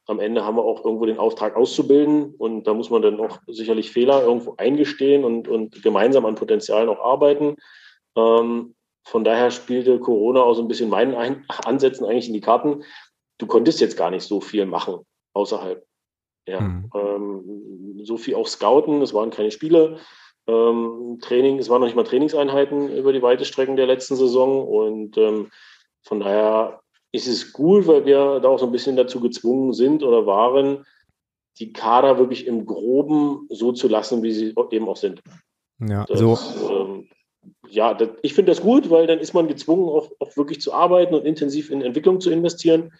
am 0.07 0.19
Ende 0.19 0.43
haben 0.43 0.57
wir 0.57 0.63
auch 0.63 0.83
irgendwo 0.83 1.05
den 1.05 1.19
Auftrag 1.19 1.55
auszubilden 1.55 2.33
und 2.37 2.65
da 2.65 2.73
muss 2.73 2.89
man 2.89 3.01
dann 3.01 3.19
auch 3.19 3.39
sicherlich 3.47 3.91
Fehler 3.91 4.23
irgendwo 4.23 4.55
eingestehen 4.57 5.23
und, 5.23 5.47
und 5.47 5.81
gemeinsam 5.83 6.25
an 6.25 6.35
Potenzialen 6.35 6.89
auch 6.89 6.99
arbeiten. 6.99 7.55
Ähm, 8.15 8.75
von 9.03 9.23
daher 9.23 9.51
spielte 9.51 9.99
Corona 9.99 10.41
auch 10.41 10.53
so 10.53 10.61
ein 10.61 10.67
bisschen 10.67 10.89
meinen 10.89 11.15
ein 11.15 11.45
Ansätzen 11.65 12.05
eigentlich 12.05 12.27
in 12.27 12.33
die 12.33 12.41
Karten. 12.41 12.83
Du 13.37 13.47
konntest 13.47 13.81
jetzt 13.81 13.97
gar 13.97 14.11
nicht 14.11 14.23
so 14.23 14.41
viel 14.41 14.65
machen 14.65 15.05
außerhalb. 15.33 15.83
Ja, 16.47 16.61
mhm. 16.61 16.89
ähm, 16.93 18.01
so 18.03 18.17
viel 18.17 18.35
auch 18.35 18.47
Scouten, 18.47 19.01
es 19.01 19.13
waren 19.13 19.29
keine 19.29 19.51
Spiele. 19.51 19.99
Ähm, 20.47 21.19
Training, 21.21 21.59
es 21.59 21.69
waren 21.69 21.81
noch 21.81 21.87
nicht 21.87 21.95
mal 21.95 22.03
Trainingseinheiten 22.03 22.95
über 22.95 23.13
die 23.13 23.21
weite 23.21 23.45
Strecken 23.45 23.75
der 23.75 23.85
letzten 23.85 24.15
Saison 24.15 24.67
und 24.67 25.17
ähm, 25.17 25.51
von 26.03 26.19
daher 26.19 26.81
ist 27.11 27.27
es 27.27 27.51
gut, 27.53 27.87
weil 27.87 28.05
wir 28.05 28.39
da 28.39 28.47
auch 28.47 28.59
so 28.59 28.65
ein 28.65 28.71
bisschen 28.71 28.95
dazu 28.95 29.19
gezwungen 29.19 29.73
sind 29.73 30.03
oder 30.03 30.25
waren, 30.25 30.85
die 31.59 31.73
Kader 31.73 32.17
wirklich 32.17 32.47
im 32.47 32.65
Groben 32.65 33.47
so 33.49 33.71
zu 33.71 33.87
lassen, 33.87 34.23
wie 34.23 34.31
sie 34.31 34.53
eben 34.71 34.87
auch 34.87 34.95
sind. 34.95 35.21
Ja, 35.79 36.05
das, 36.05 36.19
so. 36.19 36.37
Ähm, 36.69 37.09
ja, 37.67 37.93
das, 37.93 38.09
ich 38.21 38.33
finde 38.33 38.51
das 38.51 38.61
gut, 38.61 38.89
weil 38.89 39.07
dann 39.07 39.19
ist 39.19 39.33
man 39.33 39.47
gezwungen, 39.47 39.89
auch, 39.89 40.09
auch 40.19 40.37
wirklich 40.37 40.61
zu 40.61 40.73
arbeiten 40.73 41.13
und 41.13 41.25
intensiv 41.25 41.69
in 41.69 41.81
Entwicklung 41.81 42.21
zu 42.21 42.29
investieren. 42.29 42.93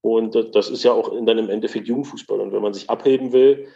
Und 0.00 0.34
das 0.54 0.68
ist 0.68 0.84
ja 0.84 0.92
auch 0.92 1.12
in 1.12 1.24
dann 1.24 1.38
im 1.38 1.48
Endeffekt 1.48 1.88
Jugendfußball. 1.88 2.38
Und 2.40 2.52
wenn 2.52 2.62
man 2.62 2.74
sich 2.74 2.90
abheben 2.90 3.32
will 3.32 3.68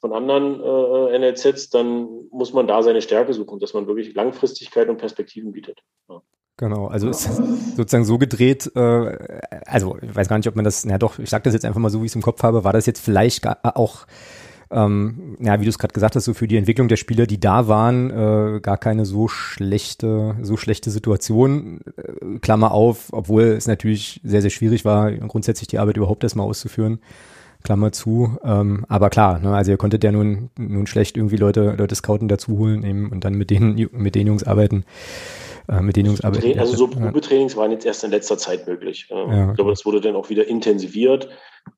von 0.00 0.12
anderen 0.12 0.60
äh, 0.62 1.18
NLZs, 1.18 1.70
dann 1.70 2.28
muss 2.30 2.52
man 2.52 2.68
da 2.68 2.82
seine 2.82 3.02
Stärke 3.02 3.34
suchen, 3.34 3.58
dass 3.58 3.74
man 3.74 3.88
wirklich 3.88 4.14
Langfristigkeit 4.14 4.88
und 4.88 4.98
Perspektiven 4.98 5.50
bietet. 5.52 5.80
Ja. 6.08 6.22
Genau, 6.56 6.86
also 6.86 7.08
ist 7.08 7.28
sozusagen 7.76 8.04
so 8.04 8.16
gedreht, 8.16 8.70
äh, 8.76 9.38
also 9.66 9.98
ich 10.00 10.14
weiß 10.14 10.28
gar 10.28 10.36
nicht, 10.36 10.46
ob 10.46 10.54
man 10.54 10.64
das, 10.64 10.84
na 10.84 10.98
doch, 10.98 11.18
ich 11.18 11.28
sage 11.28 11.42
das 11.42 11.52
jetzt 11.52 11.64
einfach 11.64 11.80
mal 11.80 11.90
so, 11.90 12.00
wie 12.00 12.06
ich 12.06 12.12
es 12.12 12.16
im 12.16 12.22
Kopf 12.22 12.44
habe, 12.44 12.62
war 12.62 12.72
das 12.72 12.86
jetzt 12.86 13.00
vielleicht 13.00 13.42
gar, 13.42 13.58
auch 13.62 14.06
ähm, 14.70 15.36
ja, 15.40 15.60
wie 15.60 15.64
du 15.64 15.70
es 15.70 15.78
gerade 15.78 15.92
gesagt 15.92 16.16
hast, 16.16 16.24
so 16.24 16.34
für 16.34 16.48
die 16.48 16.56
Entwicklung 16.56 16.88
der 16.88 16.96
Spieler, 16.96 17.26
die 17.26 17.40
da 17.40 17.68
waren, 17.68 18.10
äh, 18.10 18.60
gar 18.60 18.78
keine 18.78 19.04
so 19.04 19.28
schlechte, 19.28 20.36
so 20.42 20.56
schlechte 20.56 20.90
Situation. 20.90 21.80
Äh, 21.96 22.38
Klammer 22.38 22.72
auf, 22.72 23.08
obwohl 23.12 23.42
es 23.42 23.66
natürlich 23.66 24.20
sehr, 24.24 24.40
sehr 24.40 24.50
schwierig 24.50 24.84
war, 24.84 25.12
grundsätzlich 25.12 25.68
die 25.68 25.78
Arbeit 25.78 25.96
überhaupt 25.96 26.22
erstmal 26.22 26.46
auszuführen. 26.46 27.00
Klammer 27.62 27.92
zu. 27.92 28.36
Ähm, 28.44 28.84
aber 28.88 29.10
klar, 29.10 29.38
ne, 29.38 29.54
also 29.54 29.70
ihr 29.70 29.78
konntet 29.78 30.04
ja 30.04 30.12
nun, 30.12 30.50
nun 30.58 30.86
schlecht 30.86 31.16
irgendwie 31.16 31.36
Leute, 31.36 31.74
Leute 31.78 31.94
scouten 31.94 32.28
dazu 32.28 32.58
holen 32.58 32.84
eben 32.84 33.10
und 33.10 33.24
dann 33.24 33.34
mit 33.34 33.50
denen, 33.50 33.88
mit 33.92 34.14
den 34.14 34.26
Jungs 34.26 34.44
arbeiten 34.44 34.84
äh, 35.68 35.80
mit 35.80 35.96
denen 35.96 36.06
Jungs 36.06 36.22
arbeiten. 36.22 36.58
Also 36.58 36.76
so 36.76 36.88
Probetrainings 36.88 37.56
waren 37.56 37.70
jetzt 37.70 37.86
erst 37.86 38.04
in 38.04 38.10
letzter 38.10 38.38
Zeit 38.38 38.66
möglich. 38.66 39.08
Ähm, 39.10 39.30
ja. 39.30 39.50
Ich 39.50 39.56
glaube, 39.56 39.70
das 39.70 39.84
wurde 39.86 40.00
dann 40.00 40.16
auch 40.16 40.28
wieder 40.28 40.46
intensiviert. 40.46 41.28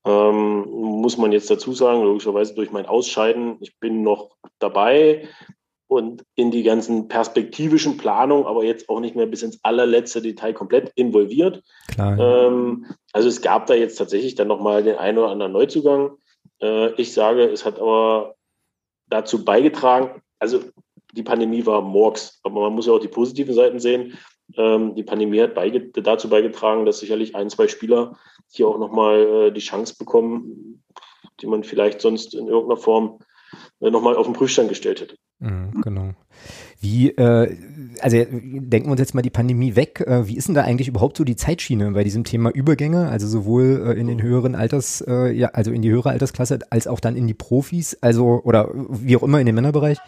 Ähm, 0.04 0.64
muss 0.68 1.16
man 1.16 1.32
jetzt 1.32 1.50
dazu 1.50 1.72
sagen, 1.72 2.02
logischerweise 2.02 2.54
durch 2.54 2.72
mein 2.72 2.86
Ausscheiden, 2.86 3.56
ich 3.60 3.78
bin 3.78 4.02
noch 4.02 4.30
dabei 4.58 5.28
und 5.88 6.24
in 6.34 6.50
die 6.50 6.64
ganzen 6.64 7.06
perspektivischen 7.08 7.96
Planungen, 7.96 8.46
aber 8.46 8.64
jetzt 8.64 8.88
auch 8.88 9.00
nicht 9.00 9.14
mehr 9.14 9.26
bis 9.26 9.42
ins 9.42 9.62
allerletzte 9.62 10.20
Detail 10.20 10.52
komplett 10.52 10.90
involviert. 10.96 11.62
Klar, 11.94 12.18
ähm, 12.18 12.86
also 13.12 13.28
es 13.28 13.40
gab 13.40 13.66
da 13.66 13.74
jetzt 13.74 13.96
tatsächlich 13.96 14.34
dann 14.34 14.48
nochmal 14.48 14.82
den 14.82 14.96
einen 14.96 15.18
oder 15.18 15.30
anderen 15.30 15.52
Neuzugang. 15.52 16.16
Äh, 16.60 16.92
ich 17.00 17.12
sage, 17.12 17.44
es 17.44 17.64
hat 17.64 17.78
aber 17.78 18.34
dazu 19.08 19.44
beigetragen, 19.44 20.22
also 20.40 20.60
die 21.16 21.22
Pandemie 21.22 21.64
war 21.66 21.82
Morgs, 21.82 22.40
aber 22.42 22.60
man 22.60 22.74
muss 22.74 22.86
ja 22.86 22.92
auch 22.92 23.00
die 23.00 23.08
positiven 23.08 23.54
Seiten 23.54 23.80
sehen. 23.80 24.18
Ähm, 24.56 24.94
die 24.94 25.02
Pandemie 25.02 25.40
hat 25.40 25.54
beige 25.54 25.80
dazu 25.90 26.28
beigetragen, 26.28 26.86
dass 26.86 27.00
sicherlich 27.00 27.34
ein, 27.34 27.50
zwei 27.50 27.68
Spieler 27.68 28.16
hier 28.48 28.68
auch 28.68 28.78
nochmal 28.78 29.48
äh, 29.48 29.52
die 29.52 29.60
Chance 29.60 29.94
bekommen, 29.98 30.82
die 31.40 31.46
man 31.46 31.64
vielleicht 31.64 32.00
sonst 32.00 32.34
in 32.34 32.46
irgendeiner 32.46 32.80
Form 32.80 33.18
äh, 33.80 33.90
nochmal 33.90 34.16
auf 34.16 34.26
den 34.26 34.34
Prüfstand 34.34 34.68
gestellt 34.68 35.00
hätte. 35.00 35.16
Mhm, 35.38 35.82
genau. 35.82 36.10
Wie, 36.80 37.10
äh, 37.10 37.56
also 38.00 38.16
denken 38.16 38.86
wir 38.86 38.92
uns 38.92 39.00
jetzt 39.00 39.14
mal 39.14 39.22
die 39.22 39.30
Pandemie 39.30 39.76
weg. 39.76 40.00
Äh, 40.00 40.28
wie 40.28 40.36
ist 40.36 40.48
denn 40.48 40.54
da 40.54 40.62
eigentlich 40.62 40.88
überhaupt 40.88 41.16
so 41.16 41.24
die 41.24 41.36
Zeitschiene 41.36 41.90
bei 41.92 42.04
diesem 42.04 42.24
Thema 42.24 42.50
Übergänge? 42.50 43.08
Also 43.08 43.26
sowohl 43.26 43.84
äh, 43.86 44.00
in 44.00 44.06
den 44.06 44.22
höheren 44.22 44.54
Alters, 44.54 45.02
äh, 45.06 45.32
ja, 45.32 45.48
also 45.48 45.72
in 45.72 45.82
die 45.82 45.90
höhere 45.90 46.10
Altersklasse 46.10 46.60
als 46.70 46.86
auch 46.86 47.00
dann 47.00 47.16
in 47.16 47.26
die 47.26 47.34
Profis, 47.34 47.98
also 48.00 48.40
oder 48.44 48.70
wie 48.74 49.16
auch 49.16 49.22
immer 49.22 49.40
in 49.40 49.46
den 49.46 49.54
Männerbereich. 49.54 49.98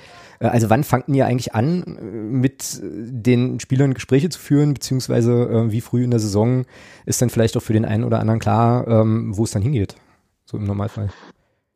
Äh, 0.40 0.46
also 0.46 0.70
wann 0.70 0.84
fangen 0.84 1.14
ihr 1.14 1.26
eigentlich 1.26 1.54
an, 1.54 1.82
äh, 1.82 2.02
mit 2.02 2.80
den 2.82 3.60
Spielern 3.60 3.94
Gespräche 3.94 4.28
zu 4.28 4.38
führen, 4.38 4.74
beziehungsweise 4.74 5.32
äh, 5.32 5.72
wie 5.72 5.80
früh 5.80 6.04
in 6.04 6.10
der 6.10 6.20
Saison 6.20 6.64
ist 7.06 7.22
dann 7.22 7.30
vielleicht 7.30 7.56
auch 7.56 7.62
für 7.62 7.72
den 7.72 7.84
einen 7.84 8.04
oder 8.04 8.20
anderen 8.20 8.40
klar, 8.40 8.86
ähm, 8.88 9.36
wo 9.36 9.44
es 9.44 9.50
dann 9.50 9.62
hingeht, 9.62 9.96
so 10.44 10.56
im 10.56 10.64
Normalfall? 10.64 11.10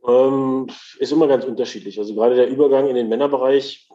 Ähm, 0.07 0.66
ist 0.99 1.12
immer 1.12 1.28
ganz 1.28 1.45
unterschiedlich. 1.45 1.99
Also 1.99 2.14
gerade 2.14 2.35
der 2.35 2.49
Übergang 2.49 2.88
in 2.88 2.97
den 2.97 3.09
Männerbereich 3.09 3.88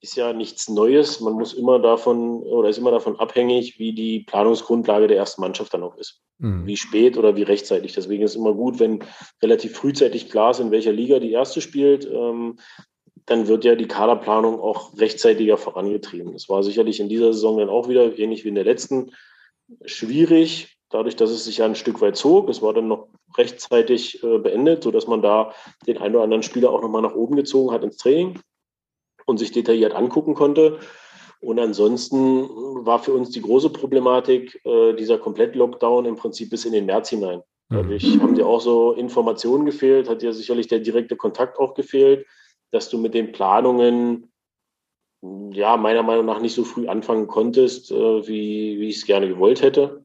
ist 0.00 0.16
ja 0.16 0.32
nichts 0.32 0.68
Neues. 0.68 1.20
Man 1.20 1.32
muss 1.32 1.52
immer 1.52 1.80
davon 1.80 2.42
oder 2.42 2.68
ist 2.68 2.78
immer 2.78 2.92
davon 2.92 3.18
abhängig, 3.18 3.78
wie 3.78 3.92
die 3.92 4.20
Planungsgrundlage 4.20 5.08
der 5.08 5.16
ersten 5.16 5.40
Mannschaft 5.40 5.74
dann 5.74 5.82
auch 5.82 5.96
ist. 5.96 6.20
Mhm. 6.38 6.66
Wie 6.66 6.76
spät 6.76 7.16
oder 7.16 7.34
wie 7.34 7.42
rechtzeitig. 7.42 7.92
Deswegen 7.94 8.22
ist 8.22 8.32
es 8.32 8.36
immer 8.36 8.52
gut, 8.54 8.78
wenn 8.78 9.02
relativ 9.42 9.76
frühzeitig 9.76 10.30
klar 10.30 10.52
ist, 10.52 10.60
in 10.60 10.70
welcher 10.70 10.92
Liga 10.92 11.18
die 11.18 11.32
erste 11.32 11.60
spielt. 11.60 12.06
Ähm, 12.06 12.58
dann 13.26 13.48
wird 13.48 13.64
ja 13.64 13.74
die 13.74 13.88
Kaderplanung 13.88 14.60
auch 14.60 14.96
rechtzeitiger 14.98 15.56
vorangetrieben. 15.56 16.32
Das 16.32 16.48
war 16.48 16.62
sicherlich 16.62 17.00
in 17.00 17.08
dieser 17.08 17.32
Saison 17.32 17.58
dann 17.58 17.68
auch 17.68 17.88
wieder, 17.88 18.16
ähnlich 18.18 18.44
wie 18.44 18.48
in 18.48 18.54
der 18.54 18.64
letzten, 18.64 19.12
schwierig, 19.84 20.78
dadurch, 20.90 21.16
dass 21.16 21.30
es 21.30 21.44
sich 21.44 21.58
ja 21.58 21.64
ein 21.64 21.74
Stück 21.74 22.00
weit 22.00 22.16
zog. 22.16 22.48
Es 22.48 22.62
war 22.62 22.72
dann 22.72 22.86
noch 22.86 23.08
rechtzeitig 23.36 24.22
äh, 24.22 24.38
beendet, 24.38 24.84
sodass 24.84 25.08
man 25.08 25.22
da 25.22 25.52
den 25.88 25.98
einen 25.98 26.14
oder 26.14 26.24
anderen 26.24 26.44
Spieler 26.44 26.70
auch 26.70 26.80
nochmal 26.80 27.02
nach 27.02 27.16
oben 27.16 27.34
gezogen 27.34 27.72
hat 27.72 27.82
ins 27.82 27.96
Training 27.96 28.38
und 29.26 29.38
sich 29.38 29.50
detailliert 29.50 29.94
angucken 29.94 30.34
konnte. 30.34 30.78
Und 31.40 31.58
ansonsten 31.58 32.48
war 32.86 33.00
für 33.00 33.12
uns 33.12 33.30
die 33.30 33.42
große 33.42 33.70
Problematik 33.70 34.60
äh, 34.64 34.94
dieser 34.94 35.18
Komplett-Lockdown 35.18 36.06
im 36.06 36.14
Prinzip 36.14 36.50
bis 36.50 36.64
in 36.64 36.72
den 36.72 36.86
März 36.86 37.10
hinein. 37.10 37.42
Mhm. 37.70 37.76
Dadurch 37.76 38.20
haben 38.20 38.36
dir 38.36 38.46
auch 38.46 38.60
so 38.60 38.92
Informationen 38.92 39.66
gefehlt, 39.66 40.08
hat 40.08 40.22
dir 40.22 40.32
sicherlich 40.32 40.68
der 40.68 40.78
direkte 40.78 41.16
Kontakt 41.16 41.58
auch 41.58 41.74
gefehlt 41.74 42.24
dass 42.70 42.88
du 42.88 42.98
mit 42.98 43.14
den 43.14 43.32
Planungen 43.32 44.32
ja 45.52 45.76
meiner 45.76 46.02
Meinung 46.02 46.26
nach 46.26 46.40
nicht 46.40 46.54
so 46.54 46.64
früh 46.64 46.88
anfangen 46.88 47.26
konntest, 47.26 47.90
äh, 47.90 48.28
wie, 48.28 48.78
wie 48.78 48.88
ich 48.88 48.96
es 48.96 49.06
gerne 49.06 49.28
gewollt 49.28 49.62
hätte. 49.62 50.04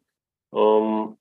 Ähm, 0.54 1.18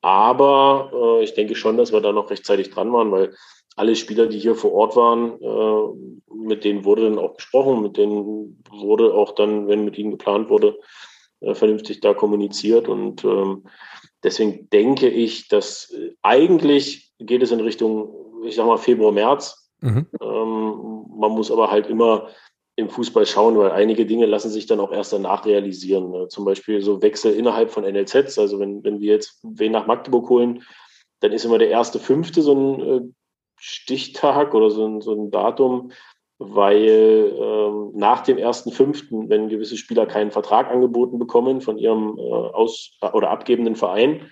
aber 0.00 0.90
äh, 0.92 1.24
ich 1.24 1.34
denke 1.34 1.54
schon, 1.54 1.76
dass 1.76 1.92
wir 1.92 2.00
da 2.00 2.12
noch 2.12 2.30
rechtzeitig 2.30 2.70
dran 2.70 2.92
waren, 2.92 3.10
weil 3.10 3.34
alle 3.76 3.96
Spieler, 3.96 4.26
die 4.26 4.38
hier 4.38 4.54
vor 4.54 4.72
Ort 4.72 4.96
waren, 4.96 5.40
äh, 5.40 6.34
mit 6.34 6.64
denen 6.64 6.84
wurde 6.84 7.02
dann 7.02 7.18
auch 7.18 7.34
gesprochen, 7.34 7.82
mit 7.82 7.96
denen 7.96 8.62
wurde 8.70 9.14
auch 9.14 9.34
dann, 9.34 9.66
wenn 9.66 9.84
mit 9.84 9.98
ihnen 9.98 10.12
geplant 10.12 10.48
wurde, 10.48 10.78
äh, 11.40 11.54
vernünftig 11.54 12.00
da 12.00 12.14
kommuniziert. 12.14 12.88
Und 12.88 13.24
ähm, 13.24 13.64
deswegen 14.22 14.68
denke 14.70 15.08
ich, 15.08 15.48
dass 15.48 15.90
äh, 15.90 16.12
eigentlich 16.22 17.12
geht 17.18 17.42
es 17.42 17.50
in 17.50 17.60
Richtung, 17.60 18.44
ich 18.44 18.56
sag 18.56 18.66
mal, 18.66 18.76
Februar, 18.76 19.12
März. 19.12 19.63
Mhm. 19.84 20.06
Ähm, 20.20 21.04
man 21.16 21.32
muss 21.32 21.50
aber 21.50 21.70
halt 21.70 21.86
immer 21.86 22.28
im 22.76 22.88
Fußball 22.88 23.26
schauen, 23.26 23.56
weil 23.56 23.70
einige 23.70 24.06
Dinge 24.06 24.26
lassen 24.26 24.50
sich 24.50 24.66
dann 24.66 24.80
auch 24.80 24.90
erst 24.90 25.12
danach 25.12 25.46
realisieren. 25.46 26.10
Ne? 26.10 26.28
Zum 26.28 26.44
Beispiel 26.44 26.82
so 26.82 27.02
Wechsel 27.02 27.32
innerhalb 27.34 27.70
von 27.70 27.84
NLZs. 27.84 28.38
Also 28.38 28.58
wenn, 28.58 28.82
wenn 28.82 29.00
wir 29.00 29.12
jetzt 29.12 29.38
wen 29.42 29.72
nach 29.72 29.86
Magdeburg 29.86 30.28
holen, 30.28 30.64
dann 31.20 31.32
ist 31.32 31.44
immer 31.44 31.58
der 31.58 31.68
erste 31.68 32.00
Fünfte 32.00 32.42
so 32.42 32.54
ein 32.54 32.80
äh, 32.80 33.00
Stichtag 33.56 34.54
oder 34.54 34.70
so 34.70 34.86
ein, 34.86 35.00
so 35.00 35.12
ein 35.12 35.30
Datum, 35.30 35.92
weil 36.38 37.32
ähm, 37.38 37.92
nach 37.94 38.22
dem 38.22 38.38
ersten 38.38 38.72
Fünften, 38.72 39.28
wenn 39.28 39.48
gewisse 39.48 39.76
Spieler 39.76 40.06
keinen 40.06 40.32
Vertrag 40.32 40.70
angeboten 40.70 41.18
bekommen 41.18 41.60
von 41.60 41.78
ihrem 41.78 42.18
äh, 42.18 42.22
aus 42.22 42.98
oder 43.12 43.30
abgebenden 43.30 43.76
Verein, 43.76 44.28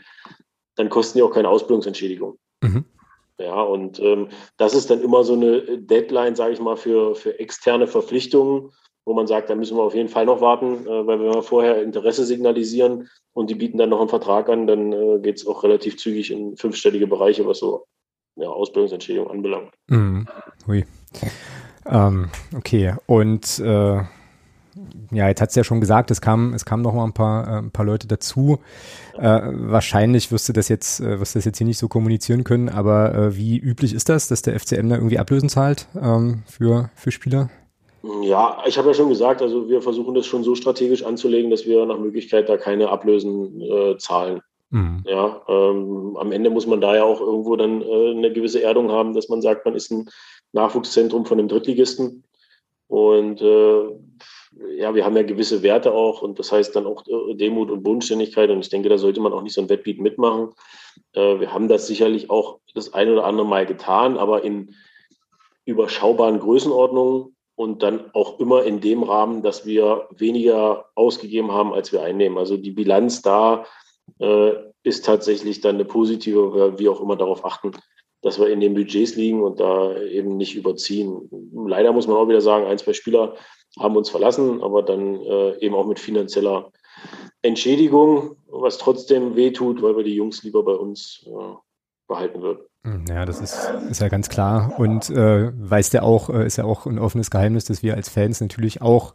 dann 0.75 0.89
kosten 0.89 1.19
die 1.19 1.23
auch 1.23 1.31
keine 1.31 1.49
Ausbildungsentschädigung. 1.49 2.39
Mhm. 2.63 2.85
Ja, 3.43 3.61
und 3.63 3.99
ähm, 4.01 4.29
das 4.57 4.75
ist 4.75 4.91
dann 4.91 5.01
immer 5.01 5.25
so 5.25 5.35
eine 5.35 5.79
Deadline, 5.79 6.37
sage 6.37 6.53
ich 6.53 6.61
mal, 6.61 6.77
für, 6.77 7.15
für 7.15 7.39
externe 7.41 7.87
Verpflichtungen, 7.87 8.71
wo 9.05 9.15
man 9.15 9.27
sagt, 9.27 9.51
da 9.51 9.55
müssen 9.55 9.77
wir 9.77 9.83
auf 9.83 9.95
jeden 9.95 10.09
Fall 10.09 10.27
noch 10.27 10.41
warten, 10.41 10.87
äh, 10.87 11.07
weil 11.07 11.19
wenn 11.19 11.35
wir 11.35 11.43
vorher 11.43 11.83
Interesse 11.83 12.25
signalisieren 12.25 13.09
und 13.33 13.51
die 13.51 13.55
bieten 13.55 13.79
dann 13.79 13.91
noch 13.91 14.01
einen 14.01 14.09
Vertrag 14.09 14.49
an, 14.49 14.67
dann 14.67 14.93
äh, 14.93 15.19
geht 15.21 15.37
es 15.37 15.47
auch 15.47 15.65
relativ 15.65 15.97
zügig 15.97 16.31
in 16.31 16.57
fünfstellige 16.57 17.07
Bereiche, 17.07 17.47
was 17.47 17.59
so 17.59 17.87
ja, 18.37 18.49
Ausbildungsentschädigung 18.49 19.31
anbelangt. 19.31 19.73
Hui. 20.67 20.85
Ähm, 21.87 22.31
okay, 22.57 22.95
und 23.07 23.59
äh, 23.59 24.03
ja, 25.11 25.29
jetzt 25.29 25.41
hat 25.41 25.51
es 25.51 25.55
ja 25.55 25.65
schon 25.65 25.81
gesagt, 25.81 26.11
es 26.11 26.21
kam, 26.21 26.55
es 26.55 26.65
kamen 26.65 26.83
noch 26.83 26.95
mal 26.95 27.05
ein 27.05 27.13
paar, 27.13 27.47
äh, 27.47 27.59
ein 27.59 27.71
paar 27.71 27.85
Leute 27.85 28.07
dazu. 28.07 28.59
Äh, 29.19 29.41
wahrscheinlich 29.53 30.33
wirst 30.33 30.49
du 30.49 30.53
das 30.53 30.69
jetzt, 30.69 31.01
äh, 31.01 31.21
wirst 31.21 31.35
du 31.35 31.39
das 31.39 31.45
jetzt 31.45 31.59
hier 31.59 31.67
nicht 31.67 31.79
so 31.79 31.89
kommunizieren 31.89 32.45
können, 32.45 32.69
aber 32.69 33.15
äh, 33.15 33.37
wie 33.37 33.59
üblich 33.59 33.95
ist 33.95 34.09
das, 34.09 34.29
dass 34.29 34.43
der 34.43 34.59
FCM 34.59 34.89
da 34.89 34.97
irgendwie 34.97 35.19
Ablösen 35.19 35.49
zahlt 35.49 35.89
ähm, 36.01 36.43
für, 36.47 36.91
für 36.95 37.11
Spieler? 37.11 37.51
Ja, 38.23 38.59
ich 38.67 38.79
habe 38.79 38.89
ja 38.89 38.95
schon 38.95 39.11
gesagt, 39.11 39.43
also 39.43 39.69
wir 39.69 39.81
versuchen 39.81 40.15
das 40.15 40.27
schon 40.27 40.43
so 40.43 40.55
strategisch 40.55 41.05
anzulegen, 41.05 41.51
dass 41.51 41.67
wir 41.67 41.87
nach 41.87 41.99
Möglichkeit 41.99 42.49
da 42.49 42.57
keine 42.57 42.89
Ablösen 42.89 43.61
äh, 43.61 43.97
zahlen. 43.99 44.41
Mhm. 44.71 45.05
Ja, 45.07 45.43
ähm, 45.49 46.17
am 46.19 46.33
Ende 46.33 46.51
muss 46.51 46.67
man 46.67 46.81
da 46.81 46.97
ja 46.97 47.05
auch 47.05 47.21
irgendwo 47.21 47.55
dann 47.57 47.83
äh, 47.83 48.11
eine 48.11 48.33
gewisse 48.33 48.63
Erdung 48.63 48.91
haben, 48.91 49.13
dass 49.13 49.29
man 49.29 49.43
sagt, 49.43 49.67
man 49.67 49.75
ist 49.75 49.93
ein 49.93 50.09
Nachwuchszentrum 50.53 51.27
von 51.27 51.39
einem 51.39 51.49
Drittligisten. 51.49 52.25
Und 52.89 53.41
äh, 53.41 53.85
ja, 54.77 54.95
wir 54.95 55.05
haben 55.05 55.17
ja 55.17 55.23
gewisse 55.23 55.63
Werte 55.63 55.93
auch 55.93 56.23
und 56.23 56.39
das 56.39 56.53
heißt 56.53 56.75
dann 56.75 56.87
auch 56.87 57.05
äh, 57.07 57.35
Demut 57.35 57.71
und 57.71 57.83
Bodenständigkeit 57.83 58.51
und 58.51 58.61
ich 58.61 58.69
denke, 58.69 58.89
da 58.89 58.99
sollte 58.99 59.21
man 59.21 59.33
auch 59.33 59.43
nicht 59.43 59.55
so 59.55 59.61
ein 59.61 59.69
Wettbeat 59.69 59.99
mitmachen. 59.99 60.51
Äh, 61.13 61.41
wir 61.41 61.53
haben 61.53 61.69
das 61.69 61.87
sicherlich 61.87 62.31
auch 62.31 62.59
das 62.75 62.95
ein 62.95 63.11
oder 63.11 63.25
andere 63.25 63.47
Mal 63.47 63.67
getan, 63.67 64.17
aber 64.19 64.45
in 64.45 64.75
überschaubaren 65.65 66.41
Größenordnungen 66.41 67.37
und 67.55 67.83
dann 67.83 68.11
auch 68.15 68.41
immer 68.41 68.65
in 68.65 68.81
dem 68.81 69.03
Rahmen, 69.03 69.43
dass 69.43 69.67
wir 69.67 70.09
weniger 70.11 70.87
ausgegeben 70.95 71.53
haben, 71.53 71.73
als 71.73 71.93
wir 71.93 72.03
einnehmen. 72.03 72.39
Also 72.39 72.57
die 72.57 72.71
Bilanz 72.71 73.23
da 73.23 73.67
äh, 74.19 74.53
ist 74.83 75.05
tatsächlich 75.05 75.61
dann 75.61 75.77
eine 75.77 75.85
positive, 75.85 76.79
wir 76.79 76.91
auch 76.91 77.01
immer 77.01 77.17
darauf 77.17 77.45
achten, 77.45 77.73
dass 78.23 78.39
wir 78.39 78.49
in 78.49 78.61
den 78.61 78.75
Budgets 78.75 79.17
liegen 79.17 79.43
und 79.43 79.61
da 79.61 79.97
eben 80.01 80.37
nicht 80.37 80.55
überziehen. 80.55 81.29
Leider 81.67 81.93
muss 81.93 82.07
man 82.07 82.17
auch 82.17 82.29
wieder 82.29 82.41
sagen, 82.41 82.67
ein, 82.67 82.79
zwei 82.79 82.93
Spieler 82.93 83.35
haben 83.79 83.97
uns 83.97 84.11
verlassen, 84.11 84.63
aber 84.63 84.83
dann 84.83 85.21
äh, 85.21 85.59
eben 85.59 85.75
auch 85.75 85.87
mit 85.87 85.99
finanzieller 85.99 86.71
Entschädigung, 87.43 88.37
was 88.47 88.79
trotzdem 88.79 89.35
wehtut, 89.35 89.83
weil 89.83 89.97
wir 89.97 90.05
die 90.05 90.15
Jungs 90.15 90.43
lieber 90.43 90.63
bei 90.63 90.75
uns 90.75 91.27
äh, 91.27 91.55
behalten 92.07 92.43
würden. 92.43 92.61
Hm, 92.85 93.05
ja, 93.09 93.25
das 93.25 93.41
ist, 93.41 93.71
ist 93.91 94.01
ja 94.01 94.09
ganz 94.09 94.29
klar 94.29 94.75
und 94.79 95.09
äh, 95.11 95.53
weiß 95.55 95.91
der 95.91 96.05
auch, 96.05 96.31
äh, 96.31 96.47
ist 96.47 96.59
ja 96.59 96.65
auch 96.65 96.87
ein 96.87 96.99
offenes 96.99 97.31
Geheimnis, 97.31 97.65
dass 97.65 97.83
wir 97.83 97.95
als 97.95 98.09
Fans 98.09 98.41
natürlich 98.41 98.83
auch 98.83 99.15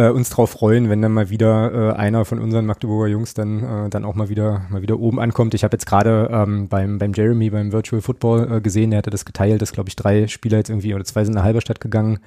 äh, 0.00 0.08
uns 0.08 0.30
drauf 0.30 0.50
freuen, 0.50 0.88
wenn 0.88 1.02
dann 1.02 1.12
mal 1.12 1.28
wieder 1.28 1.90
äh, 1.90 1.96
einer 1.96 2.24
von 2.24 2.38
unseren 2.38 2.64
Magdeburger 2.64 3.08
Jungs 3.08 3.34
dann 3.34 3.86
äh, 3.86 3.90
dann 3.90 4.04
auch 4.04 4.14
mal 4.14 4.30
wieder 4.30 4.62
mal 4.70 4.80
wieder 4.80 4.98
oben 4.98 5.20
ankommt. 5.20 5.52
Ich 5.52 5.62
habe 5.62 5.74
jetzt 5.74 5.86
gerade 5.86 6.30
ähm, 6.32 6.68
beim 6.68 6.98
beim 6.98 7.12
Jeremy 7.12 7.50
beim 7.50 7.72
Virtual 7.72 8.00
Football 8.00 8.50
äh, 8.50 8.60
gesehen, 8.60 8.90
der 8.90 8.98
hatte 8.98 9.10
das 9.10 9.26
geteilt, 9.26 9.60
dass 9.60 9.72
glaube 9.72 9.90
ich 9.90 9.96
drei 9.96 10.26
Spieler 10.26 10.56
jetzt 10.56 10.70
irgendwie 10.70 10.94
oder 10.94 11.04
zwei 11.04 11.24
sind 11.24 11.34
nach 11.34 11.44
Halberstadt 11.44 11.80
gegangen. 11.80 12.20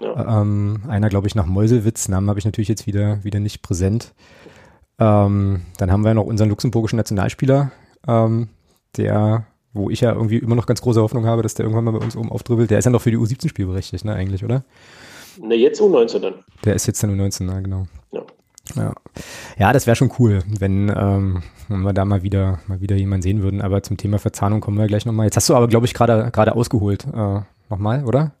Ja. 0.00 0.42
Ähm, 0.42 0.82
einer 0.88 1.08
glaube 1.08 1.28
ich 1.28 1.36
nach 1.36 1.46
Meuselwitz, 1.46 2.08
Namen 2.08 2.28
habe 2.28 2.40
ich 2.40 2.44
natürlich 2.44 2.68
jetzt 2.68 2.88
wieder 2.88 3.22
wieder 3.22 3.38
nicht 3.38 3.62
präsent. 3.62 4.14
Ähm, 4.98 5.62
dann 5.78 5.92
haben 5.92 6.04
wir 6.04 6.14
noch 6.14 6.26
unseren 6.26 6.48
luxemburgischen 6.48 6.96
Nationalspieler, 6.96 7.70
ähm, 8.08 8.48
der 8.96 9.46
wo 9.74 9.88
ich 9.88 10.00
ja 10.00 10.12
irgendwie 10.12 10.36
immer 10.36 10.54
noch 10.54 10.66
ganz 10.66 10.82
große 10.82 11.00
Hoffnung 11.00 11.24
habe, 11.24 11.42
dass 11.42 11.54
der 11.54 11.64
irgendwann 11.64 11.84
mal 11.84 11.98
bei 11.98 12.04
uns 12.04 12.16
oben 12.16 12.30
aufdribbelt. 12.30 12.70
Der 12.70 12.78
ist 12.78 12.84
ja 12.84 12.90
noch 12.90 13.00
für 13.00 13.10
die 13.10 13.16
U17 13.16 13.48
spielberechtigt, 13.48 14.04
ne, 14.04 14.12
eigentlich, 14.12 14.44
oder? 14.44 14.64
Ne, 15.40 15.54
jetzt 15.54 15.80
U19 15.80 16.18
dann. 16.18 16.34
Der 16.64 16.74
ist 16.74 16.86
jetzt 16.86 17.02
dann 17.02 17.18
U19, 17.18 17.44
na 17.44 17.60
genau. 17.60 17.86
Ja. 18.12 18.22
Ja, 18.76 18.94
ja 19.58 19.72
das 19.72 19.86
wäre 19.86 19.96
schon 19.96 20.12
cool, 20.18 20.40
wenn, 20.58 20.92
ähm, 20.94 21.42
wenn 21.68 21.82
wir 21.82 21.92
da 21.92 22.04
mal 22.04 22.22
wieder, 22.22 22.60
mal 22.68 22.80
wieder 22.80 22.96
jemanden 22.96 23.22
sehen 23.22 23.42
würden. 23.42 23.60
Aber 23.60 23.82
zum 23.82 23.96
Thema 23.96 24.18
Verzahnung 24.18 24.60
kommen 24.60 24.78
wir 24.78 24.86
gleich 24.86 25.06
nochmal. 25.06 25.26
Jetzt 25.26 25.36
hast 25.36 25.48
du 25.48 25.54
aber, 25.54 25.68
glaube 25.68 25.86
ich, 25.86 25.94
gerade 25.94 26.30
gerade 26.32 26.54
ausgeholt. 26.54 27.06
Äh, 27.12 27.40
nochmal, 27.68 28.04
oder? 28.04 28.32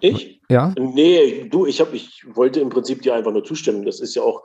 Ich? 0.00 0.40
Ja. 0.50 0.74
Nee, 0.78 1.48
du, 1.50 1.66
ich, 1.66 1.80
hab, 1.80 1.94
ich 1.94 2.24
wollte 2.34 2.60
im 2.60 2.68
Prinzip 2.68 3.02
dir 3.02 3.14
einfach 3.14 3.32
nur 3.32 3.44
zustimmen. 3.44 3.84
Das 3.84 4.00
ist 4.00 4.14
ja 4.14 4.22
auch 4.22 4.44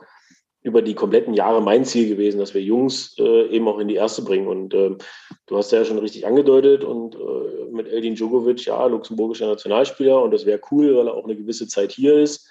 über 0.62 0.82
die 0.82 0.94
kompletten 0.94 1.34
Jahre 1.34 1.62
mein 1.62 1.84
Ziel 1.84 2.08
gewesen, 2.08 2.38
dass 2.38 2.54
wir 2.54 2.62
Jungs 2.62 3.16
äh, 3.18 3.46
eben 3.48 3.66
auch 3.68 3.78
in 3.78 3.88
die 3.88 3.94
erste 3.94 4.22
bringen. 4.22 4.46
Und 4.46 4.74
äh, 4.74 4.96
du 5.46 5.56
hast 5.56 5.72
ja 5.72 5.84
schon 5.84 5.98
richtig 5.98 6.26
angedeutet 6.26 6.84
und 6.84 7.14
äh, 7.14 7.18
mit 7.82 7.92
Eldin 7.92 8.14
Djokovic, 8.14 8.66
ja, 8.66 8.86
luxemburgischer 8.86 9.46
Nationalspieler 9.46 10.22
und 10.22 10.32
das 10.32 10.46
wäre 10.46 10.60
cool, 10.70 10.96
weil 10.96 11.08
er 11.08 11.14
auch 11.14 11.24
eine 11.24 11.36
gewisse 11.36 11.66
Zeit 11.66 11.92
hier 11.92 12.14
ist. 12.14 12.48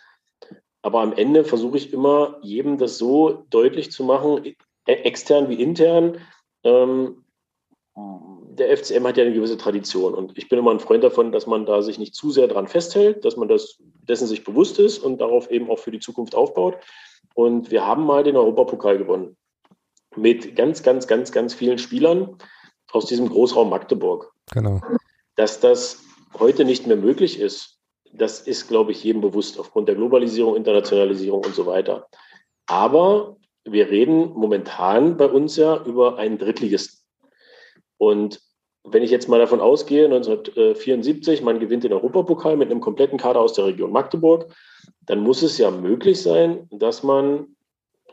Aber 0.81 1.01
am 1.01 1.13
Ende 1.13 1.43
versuche 1.43 1.77
ich 1.77 1.93
immer, 1.93 2.37
jedem 2.41 2.77
das 2.77 2.97
so 2.97 3.45
deutlich 3.49 3.91
zu 3.91 4.03
machen, 4.03 4.45
e, 4.45 4.55
extern 4.85 5.49
wie 5.49 5.61
intern. 5.61 6.17
Ähm, 6.63 7.25
der 7.95 8.75
FCM 8.75 9.05
hat 9.05 9.17
ja 9.17 9.23
eine 9.23 9.33
gewisse 9.33 9.57
Tradition 9.57 10.13
und 10.13 10.37
ich 10.37 10.49
bin 10.49 10.59
immer 10.59 10.71
ein 10.71 10.79
Freund 10.79 11.03
davon, 11.03 11.31
dass 11.31 11.47
man 11.47 11.65
da 11.65 11.81
sich 11.81 11.99
nicht 11.99 12.15
zu 12.15 12.31
sehr 12.31 12.47
dran 12.47 12.67
festhält, 12.67 13.23
dass 13.25 13.37
man 13.37 13.47
das 13.47 13.77
dessen 14.07 14.27
sich 14.27 14.43
bewusst 14.43 14.79
ist 14.79 14.99
und 14.99 15.19
darauf 15.21 15.51
eben 15.51 15.69
auch 15.69 15.79
für 15.79 15.91
die 15.91 15.99
Zukunft 15.99 16.35
aufbaut. 16.35 16.77
Und 17.35 17.71
wir 17.71 17.85
haben 17.85 18.05
mal 18.05 18.23
den 18.23 18.35
Europapokal 18.35 18.97
gewonnen. 18.97 19.37
Mit 20.15 20.55
ganz, 20.55 20.81
ganz, 20.81 21.07
ganz, 21.07 21.31
ganz 21.31 21.53
vielen 21.53 21.77
Spielern 21.77 22.37
aus 22.91 23.05
diesem 23.05 23.29
Großraum 23.29 23.69
Magdeburg. 23.69 24.33
Genau. 24.51 24.81
Dass 25.39 25.61
das 25.61 26.03
heute 26.37 26.65
nicht 26.65 26.85
mehr 26.85 26.97
möglich 26.97 27.39
ist, 27.39 27.79
das 28.11 28.41
ist, 28.41 28.67
glaube 28.67 28.91
ich, 28.91 29.05
jedem 29.05 29.21
bewusst 29.21 29.57
aufgrund 29.57 29.87
der 29.87 29.95
Globalisierung, 29.95 30.57
Internationalisierung 30.57 31.45
und 31.45 31.55
so 31.55 31.65
weiter. 31.65 32.09
Aber 32.65 33.37
wir 33.63 33.89
reden 33.89 34.33
momentan 34.33 35.15
bei 35.15 35.27
uns 35.27 35.55
ja 35.55 35.81
über 35.85 36.17
einen 36.17 36.39
Drittligisten. 36.39 36.99
Und 37.97 38.41
wenn 38.83 39.01
ich 39.01 39.11
jetzt 39.11 39.29
mal 39.29 39.39
davon 39.39 39.61
ausgehe, 39.61 40.03
1974, 40.03 41.41
man 41.41 41.61
gewinnt 41.61 41.85
den 41.85 41.93
Europapokal 41.93 42.57
mit 42.57 42.69
einem 42.69 42.81
kompletten 42.81 43.17
Kader 43.17 43.39
aus 43.39 43.53
der 43.53 43.67
Region 43.67 43.93
Magdeburg, 43.93 44.53
dann 45.05 45.21
muss 45.21 45.41
es 45.41 45.57
ja 45.57 45.71
möglich 45.71 46.21
sein, 46.21 46.67
dass 46.69 47.01
man 47.01 47.55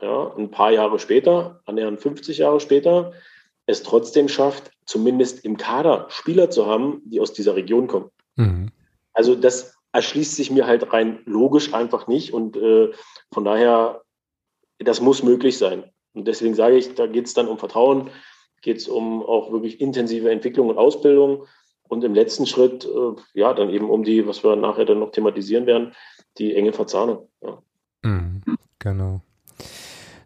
ja, 0.00 0.32
ein 0.38 0.52
paar 0.52 0.70
Jahre 0.70 1.00
später, 1.00 1.60
annähernd 1.64 1.98
50 2.00 2.38
Jahre 2.38 2.60
später, 2.60 3.14
es 3.66 3.83
trotzdem 3.83 4.29
schafft, 4.29 4.70
zumindest 4.87 5.44
im 5.44 5.57
Kader 5.57 6.07
Spieler 6.09 6.50
zu 6.50 6.66
haben, 6.66 7.02
die 7.05 7.20
aus 7.20 7.33
dieser 7.33 7.57
Region 7.57 7.88
kommen. 7.88 8.11
Mhm. 8.37 8.70
Also 9.12 9.35
das 9.35 9.74
erschließt 9.92 10.37
sich 10.37 10.50
mir 10.50 10.66
halt 10.66 10.92
rein 10.92 11.20
logisch 11.24 11.74
einfach 11.74 12.07
nicht 12.07 12.33
und 12.33 12.57
äh, 12.57 12.92
von 13.33 13.44
daher, 13.44 14.02
das 14.79 15.00
muss 15.00 15.22
möglich 15.22 15.59
sein. 15.59 15.85
Und 16.12 16.29
deswegen 16.29 16.55
sage 16.55 16.76
ich, 16.76 16.94
da 16.94 17.07
geht 17.07 17.26
es 17.26 17.35
dann 17.35 17.48
um 17.48 17.59
Vertrauen, 17.59 18.11
geht 18.62 18.79
es 18.79 18.88
um 18.88 19.22
auch 19.22 19.50
wirklich 19.52 19.81
intensive 19.81 20.31
Entwicklung 20.31 20.68
und 20.68 20.79
Ausbildung 20.79 21.46
und 21.88 22.05
im 22.05 22.14
letzten 22.14 22.46
Schritt, 22.46 22.85
äh, 22.85 23.38
ja, 23.38 23.55
dann 23.55 23.70
eben 23.70 23.90
um 23.90 24.05
die, 24.05 24.26
was 24.26 24.44
wir 24.44 24.57
nachher 24.57 24.85
dann 24.85 25.00
noch 25.00 25.12
thematisieren 25.12 25.66
werden, 25.66 25.92
die 26.38 26.55
enge 26.55 26.72
Verzahnung. 26.72 27.29
Ja. 27.42 27.62
Mhm, 28.02 28.42
genau. 28.79 29.22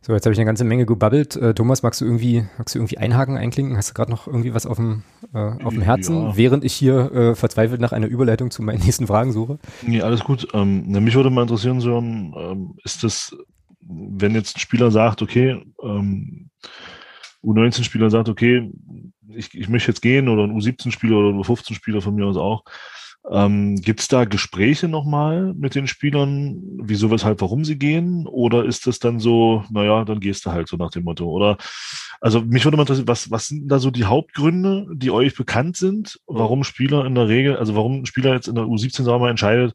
So, 0.02 0.14
jetzt 0.14 0.24
habe 0.24 0.32
ich 0.32 0.38
eine 0.38 0.46
ganze 0.46 0.64
Menge 0.64 0.86
gebabbelt. 0.86 1.36
Äh, 1.36 1.52
Thomas, 1.52 1.82
magst 1.82 2.00
du 2.00 2.06
irgendwie, 2.06 2.46
magst 2.56 2.74
du 2.74 2.78
irgendwie 2.78 2.96
einhaken, 2.96 3.36
einklinken? 3.36 3.76
Hast 3.76 3.90
du 3.90 3.94
gerade 3.94 4.10
noch 4.10 4.26
irgendwie 4.26 4.54
was 4.54 4.64
auf 4.64 4.76
dem, 4.76 5.02
äh, 5.34 5.38
auf 5.38 5.74
dem 5.74 5.82
Herzen, 5.82 6.16
ja. 6.22 6.36
während 6.36 6.64
ich 6.64 6.72
hier 6.72 7.12
äh, 7.12 7.34
verzweifelt 7.34 7.82
nach 7.82 7.92
einer 7.92 8.06
Überleitung 8.06 8.50
zu 8.50 8.62
meinen 8.62 8.80
nächsten 8.84 9.06
Fragen 9.06 9.32
suche? 9.32 9.58
Nee, 9.82 10.00
alles 10.00 10.24
gut. 10.24 10.48
Ähm, 10.54 10.86
mich 10.86 11.14
würde 11.14 11.28
mal 11.28 11.42
interessieren, 11.42 11.80
Sören, 11.80 12.34
ähm, 12.34 12.74
ist 12.82 13.04
das, 13.04 13.36
wenn 13.80 14.34
jetzt 14.34 14.56
ein 14.56 14.60
Spieler 14.60 14.90
sagt, 14.90 15.20
okay, 15.20 15.62
ähm, 15.82 16.48
U19-Spieler 17.44 18.08
sagt, 18.08 18.30
okay, 18.30 18.70
ich, 19.28 19.54
ich 19.54 19.68
möchte 19.68 19.90
jetzt 19.90 20.00
gehen 20.00 20.28
oder 20.28 20.44
ein 20.44 20.58
U17-Spieler 20.58 21.16
oder 21.16 21.28
ein 21.28 21.40
U15-Spieler 21.42 22.00
von 22.00 22.14
mir 22.14 22.24
aus 22.24 22.38
auch, 22.38 22.64
ähm, 23.28 23.76
Gibt 23.76 24.00
es 24.00 24.08
da 24.08 24.24
Gespräche 24.24 24.88
nochmal 24.88 25.52
mit 25.54 25.74
den 25.74 25.86
Spielern, 25.86 26.62
wieso, 26.80 27.10
weshalb, 27.10 27.40
warum 27.40 27.64
sie 27.64 27.78
gehen? 27.78 28.26
Oder 28.26 28.64
ist 28.64 28.86
das 28.86 28.98
dann 28.98 29.20
so, 29.20 29.64
naja, 29.70 30.04
dann 30.04 30.20
gehst 30.20 30.46
du 30.46 30.52
halt 30.52 30.68
so 30.68 30.76
nach 30.76 30.90
dem 30.90 31.04
Motto? 31.04 31.26
Oder 31.26 31.58
also 32.20 32.40
mich 32.40 32.64
würde 32.64 32.76
mal 32.76 32.84
interessieren, 32.84 33.08
was, 33.08 33.30
was 33.30 33.48
sind 33.48 33.68
da 33.68 33.78
so 33.78 33.90
die 33.90 34.06
Hauptgründe, 34.06 34.86
die 34.94 35.10
euch 35.10 35.34
bekannt 35.34 35.76
sind, 35.76 36.18
warum 36.26 36.64
Spieler 36.64 37.04
in 37.04 37.14
der 37.14 37.28
Regel, 37.28 37.56
also 37.56 37.76
warum 37.76 38.00
ein 38.00 38.06
Spieler 38.06 38.32
jetzt 38.32 38.48
in 38.48 38.54
der 38.54 38.64
U17 38.64 39.02
sagen 39.02 39.16
wir 39.16 39.18
mal 39.18 39.30
entscheidet, 39.30 39.74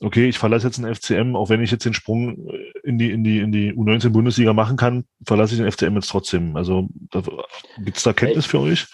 okay, 0.00 0.28
ich 0.28 0.38
verlasse 0.38 0.66
jetzt 0.66 0.78
den 0.78 0.92
FCM, 0.92 1.36
auch 1.36 1.48
wenn 1.48 1.62
ich 1.62 1.70
jetzt 1.70 1.84
den 1.84 1.94
Sprung 1.94 2.50
in 2.82 2.98
die, 2.98 3.12
in 3.12 3.22
die, 3.22 3.38
in 3.38 3.52
die 3.52 3.72
U19 3.72 4.10
Bundesliga 4.10 4.52
machen 4.52 4.76
kann, 4.76 5.04
verlasse 5.24 5.54
ich 5.54 5.60
den 5.60 5.70
FCM 5.70 5.94
jetzt 5.94 6.10
trotzdem. 6.10 6.56
Also 6.56 6.88
gibt 7.78 7.96
es 7.96 8.02
da 8.02 8.12
Kenntnis 8.12 8.46
für 8.46 8.60
euch? 8.60 8.86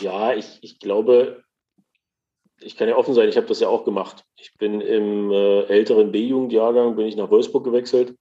Ja, 0.00 0.34
ich, 0.34 0.58
ich 0.60 0.80
glaube, 0.80 1.44
ich 2.60 2.76
kann 2.76 2.88
ja 2.88 2.96
offen 2.96 3.14
sein, 3.14 3.28
ich 3.28 3.36
habe 3.36 3.46
das 3.46 3.60
ja 3.60 3.68
auch 3.68 3.84
gemacht. 3.84 4.24
Ich 4.36 4.54
bin 4.54 4.80
im 4.80 5.30
äh, 5.30 5.62
älteren 5.64 6.12
B-Jugendjahrgang, 6.12 6.96
bin 6.96 7.06
ich 7.06 7.16
nach 7.16 7.30
Wolfsburg 7.30 7.64
gewechselt 7.64 8.16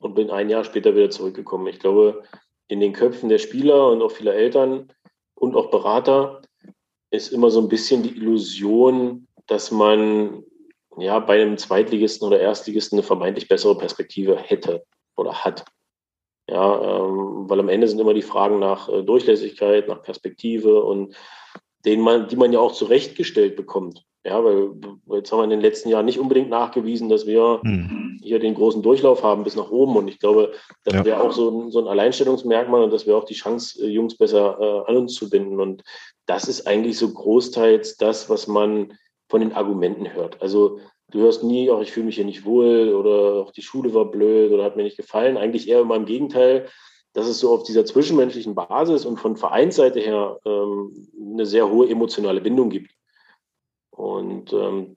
und 0.00 0.14
bin 0.14 0.30
ein 0.30 0.48
Jahr 0.48 0.64
später 0.64 0.94
wieder 0.94 1.10
zurückgekommen. 1.10 1.66
Ich 1.66 1.78
glaube, 1.78 2.22
in 2.68 2.80
den 2.80 2.92
Köpfen 2.92 3.28
der 3.28 3.38
Spieler 3.38 3.88
und 3.88 4.02
auch 4.02 4.10
vieler 4.10 4.34
Eltern 4.34 4.92
und 5.34 5.56
auch 5.56 5.70
Berater 5.70 6.42
ist 7.10 7.32
immer 7.32 7.50
so 7.50 7.60
ein 7.60 7.68
bisschen 7.68 8.02
die 8.02 8.16
Illusion, 8.16 9.26
dass 9.46 9.70
man 9.70 10.44
ja 10.98 11.18
bei 11.18 11.40
einem 11.40 11.56
Zweitligisten 11.56 12.26
oder 12.26 12.40
Erstligisten 12.40 12.98
eine 12.98 13.06
vermeintlich 13.06 13.48
bessere 13.48 13.76
Perspektive 13.76 14.36
hätte 14.36 14.84
oder 15.16 15.44
hat. 15.44 15.64
Ja, 16.48 16.80
ähm, 16.80 17.48
weil 17.48 17.60
am 17.60 17.68
Ende 17.68 17.88
sind 17.88 18.00
immer 18.00 18.14
die 18.14 18.22
Fragen 18.22 18.58
nach 18.58 18.88
äh, 18.88 19.02
Durchlässigkeit, 19.02 19.86
nach 19.86 20.02
Perspektive 20.02 20.82
und 20.82 21.14
den 21.84 22.00
man, 22.00 22.28
die 22.28 22.36
man 22.36 22.52
ja 22.52 22.58
auch 22.58 22.72
zurechtgestellt 22.72 23.56
bekommt. 23.56 24.04
Ja, 24.24 24.44
weil 24.44 24.72
jetzt 25.12 25.32
haben 25.32 25.38
wir 25.38 25.44
in 25.44 25.50
den 25.50 25.60
letzten 25.60 25.88
Jahren 25.88 26.04
nicht 26.04 26.18
unbedingt 26.18 26.50
nachgewiesen, 26.50 27.08
dass 27.08 27.26
wir 27.26 27.60
mhm. 27.62 28.18
hier 28.22 28.38
den 28.38 28.54
großen 28.54 28.82
Durchlauf 28.82 29.22
haben 29.22 29.44
bis 29.44 29.56
nach 29.56 29.70
oben. 29.70 29.96
Und 29.96 30.08
ich 30.08 30.18
glaube, 30.18 30.52
das 30.84 30.94
ja. 30.94 31.04
wäre 31.04 31.22
auch 31.22 31.32
so 31.32 31.48
ein, 31.50 31.70
so 31.70 31.78
ein 31.78 31.86
Alleinstellungsmerkmal 31.86 32.82
und 32.82 32.92
das 32.92 33.06
wäre 33.06 33.16
auch 33.16 33.24
die 33.24 33.34
Chance, 33.34 33.82
äh, 33.82 33.88
Jungs 33.88 34.16
besser 34.16 34.58
äh, 34.60 34.90
an 34.90 34.96
uns 34.96 35.14
zu 35.14 35.30
binden. 35.30 35.60
Und 35.60 35.82
das 36.26 36.48
ist 36.48 36.66
eigentlich 36.66 36.98
so 36.98 37.10
großteils 37.10 37.96
das, 37.96 38.28
was 38.28 38.48
man 38.48 38.92
von 39.30 39.40
den 39.40 39.52
Argumenten 39.52 40.12
hört. 40.12 40.42
Also 40.42 40.80
du 41.10 41.20
hörst 41.20 41.42
nie, 41.44 41.70
auch 41.70 41.80
ich 41.80 41.92
fühle 41.92 42.06
mich 42.06 42.16
hier 42.16 42.24
nicht 42.24 42.44
wohl 42.44 42.92
oder 42.94 43.44
auch 43.44 43.52
die 43.52 43.62
Schule 43.62 43.94
war 43.94 44.10
blöd 44.10 44.52
oder 44.52 44.64
hat 44.64 44.76
mir 44.76 44.82
nicht 44.82 44.96
gefallen. 44.96 45.36
Eigentlich 45.36 45.68
eher 45.68 45.80
immer 45.80 45.96
im 45.96 46.06
Gegenteil 46.06 46.68
dass 47.18 47.26
es 47.26 47.40
so 47.40 47.52
auf 47.52 47.64
dieser 47.64 47.84
zwischenmenschlichen 47.84 48.54
Basis 48.54 49.04
und 49.04 49.18
von 49.18 49.36
Vereinsseite 49.36 49.98
her 49.98 50.38
ähm, 50.44 51.08
eine 51.32 51.46
sehr 51.46 51.68
hohe 51.68 51.90
emotionale 51.90 52.40
Bindung 52.40 52.70
gibt. 52.70 52.92
Und 53.90 54.52
ähm, 54.52 54.96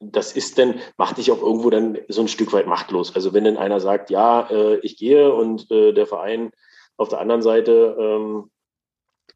das 0.00 0.32
ist 0.32 0.58
dann, 0.58 0.80
macht 0.96 1.18
dich 1.18 1.30
auch 1.30 1.40
irgendwo 1.40 1.70
dann 1.70 1.98
so 2.08 2.22
ein 2.22 2.28
Stück 2.28 2.52
weit 2.52 2.66
machtlos. 2.66 3.14
Also 3.14 3.32
wenn 3.32 3.44
dann 3.44 3.56
einer 3.56 3.78
sagt, 3.78 4.10
ja, 4.10 4.50
äh, 4.50 4.78
ich 4.78 4.96
gehe 4.96 5.32
und 5.32 5.70
äh, 5.70 5.92
der 5.92 6.08
Verein 6.08 6.50
auf 6.96 7.08
der 7.08 7.20
anderen 7.20 7.42
Seite 7.42 7.96
ähm, 8.00 8.50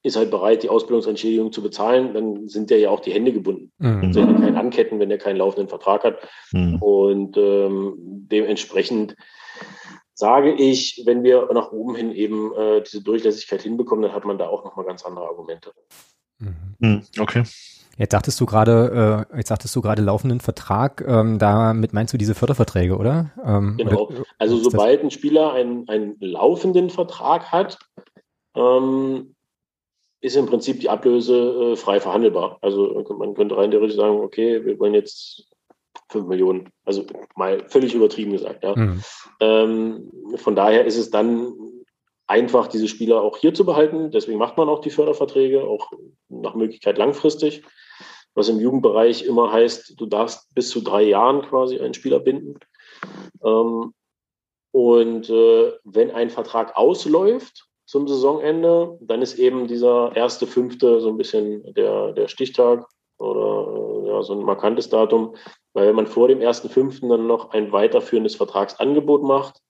ist 0.02 0.16
halt 0.16 0.33
bereit, 0.33 0.64
die 0.64 0.70
Ausbildungsentschädigung 0.70 1.52
zu 1.52 1.62
bezahlen, 1.62 2.14
dann 2.14 2.48
sind 2.48 2.70
der 2.70 2.81
ja 2.81 2.90
auch 2.90 3.00
die 3.00 3.12
Hände 3.12 3.33
gebunden. 3.33 3.70
Mhm. 3.78 4.12
Soll 4.12 4.26
keinen 4.26 4.57
anketten, 4.57 4.98
wenn 4.98 5.09
der 5.09 5.18
keinen 5.18 5.37
laufenden 5.37 5.68
Vertrag 5.68 6.02
hat. 6.02 6.18
Mhm. 6.50 6.83
Und 6.83 7.37
ähm, 7.37 7.94
dementsprechend 7.96 9.14
sage 10.18 10.52
ich, 10.52 11.02
wenn 11.07 11.22
wir 11.22 11.48
nach 11.54 11.70
oben 11.70 11.94
hin 11.94 12.11
eben 12.11 12.52
äh, 12.54 12.83
diese 12.83 13.02
Durchlässigkeit 13.02 13.62
hinbekommen, 13.62 14.02
dann 14.02 14.12
hat 14.12 14.24
man 14.24 14.37
da 14.37 14.48
auch 14.48 14.64
nochmal 14.64 14.85
ganz 14.85 15.04
andere 15.04 15.26
Argumente. 15.26 15.72
Mhm. 16.40 16.74
mhm. 16.81 17.02
Okay. 17.20 17.44
Jetzt 17.96 18.12
sagtest 18.12 18.40
du 18.40 18.46
gerade, 18.46 19.26
äh, 19.33 19.37
jetzt 19.37 19.48
sagtest 19.48 19.74
du 19.76 19.81
gerade 19.81 20.02
laufenden 20.02 20.40
Vertrag, 20.40 21.04
ähm, 21.07 21.38
damit 21.38 21.92
meinst 21.92 22.12
du 22.12 22.18
diese 22.18 22.35
Förderverträge, 22.35 22.96
oder? 22.96 23.31
Ähm, 23.44 23.76
genau. 23.76 24.07
Oder, 24.07 24.24
also 24.38 24.57
sobald 24.57 25.04
ein 25.04 25.12
Spieler 25.12 25.52
einen, 25.52 25.88
einen 25.88 26.16
laufenden 26.20 26.90
Vertrag 26.90 27.52
hat, 27.52 27.78
ähm, 28.57 29.37
ist 30.20 30.37
im 30.37 30.46
Prinzip 30.46 30.81
die 30.81 30.90
Ablöse 30.90 31.72
äh, 31.72 31.76
frei 31.76 32.00
verhandelbar. 32.00 32.59
Also 32.61 33.04
man 33.18 33.35
könnte 33.35 33.57
rein 33.57 33.70
theoretisch 33.70 33.96
sagen, 33.96 34.18
okay, 34.18 34.64
wir 34.64 34.78
wollen 34.81 34.94
jetzt 34.94 35.48
5 36.11 36.27
Millionen, 36.27 36.70
also 36.85 37.05
mal 37.35 37.68
völlig 37.68 37.94
übertrieben 37.94 38.33
gesagt. 38.33 38.64
Ja. 38.64 38.74
Mhm. 38.77 39.03
Ähm, 39.40 40.12
von 40.37 40.57
daher 40.57 40.85
ist 40.85 40.96
es 40.96 41.11
dann 41.11 41.53
einfach, 42.27 42.68
diese 42.68 42.88
Spieler 42.88 43.22
auch 43.22 43.38
hier 43.38 43.55
zu 43.55 43.64
behalten. 43.64 44.11
Deswegen 44.11 44.38
macht 44.38 44.57
man 44.57 44.68
auch 44.68 44.81
die 44.81 44.90
Förderverträge, 44.90 45.64
auch 45.64 45.90
nach 46.29 46.55
Möglichkeit 46.55 46.98
langfristig. 46.98 47.62
Was 48.35 48.48
im 48.48 48.61
Jugendbereich 48.61 49.24
immer 49.24 49.53
heißt, 49.53 49.94
du 49.98 50.07
darfst 50.07 50.55
bis 50.55 50.70
zu 50.70 50.81
drei 50.81 51.03
Jahren 51.03 51.42
quasi 51.42 51.79
einen 51.79 51.94
Spieler 51.94 52.20
binden. 52.20 52.59
Ähm, 53.44 53.92
und 54.70 55.31
äh, 55.31 55.72
wenn 55.85 56.11
ein 56.11 56.31
Vertrag 56.31 56.77
ausläuft, 56.77 57.68
zum 57.88 58.07
Saisonende. 58.07 58.98
Dann 59.01 59.22
ist 59.22 59.38
eben 59.38 59.66
dieser 59.66 60.14
erste 60.14 60.46
Fünfte 60.46 61.01
so 61.01 61.09
ein 61.09 61.16
bisschen 61.16 61.74
der, 61.74 62.12
der 62.12 62.29
Stichtag 62.29 62.87
oder 63.18 64.07
ja, 64.07 64.22
so 64.22 64.35
ein 64.35 64.44
markantes 64.44 64.90
Datum, 64.90 65.35
weil 65.74 65.88
wenn 65.88 65.96
man 65.96 66.07
vor 66.07 66.28
dem 66.28 66.40
ersten 66.40 66.68
Fünften 66.68 67.09
dann 67.09 67.26
noch 67.26 67.50
ein 67.50 67.72
weiterführendes 67.72 68.37
Vertragsangebot 68.37 69.22
macht, 69.22 69.61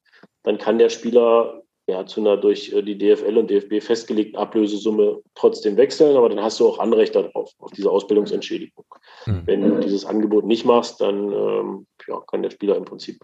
dann 0.42 0.58
kann 0.58 0.78
der 0.78 0.88
Spieler 0.88 1.62
ja, 1.88 2.04
zu 2.04 2.20
einer 2.20 2.37
durch 2.37 2.72
äh, 2.72 2.82
die 2.82 2.98
DFL 2.98 3.38
und 3.38 3.50
DFB 3.50 3.82
festgelegten 3.82 4.38
Ablösesumme 4.38 5.22
trotzdem 5.34 5.76
wechseln, 5.78 6.16
aber 6.16 6.28
dann 6.28 6.42
hast 6.42 6.61
du 6.61 6.68
auch 6.68 6.78
Anrecht 6.78 7.14
darauf, 7.14 7.52
auf 7.58 7.70
diese 7.70 7.90
Ausbildungsentschädigung. 7.90 8.84
Mhm. 9.24 9.42
Wenn 9.46 9.62
du 9.62 9.80
dieses 9.80 10.04
Angebot 10.04 10.44
nicht 10.44 10.66
machst, 10.66 11.00
dann 11.00 11.32
ähm, 11.32 11.87
ja, 12.06 12.20
kann 12.30 12.42
der 12.42 12.50
Spieler 12.50 12.76
im 12.76 12.84
Prinzip 12.84 13.18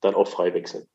dann 0.00 0.14
auch 0.14 0.28
frei 0.28 0.54
wechseln. 0.54 0.86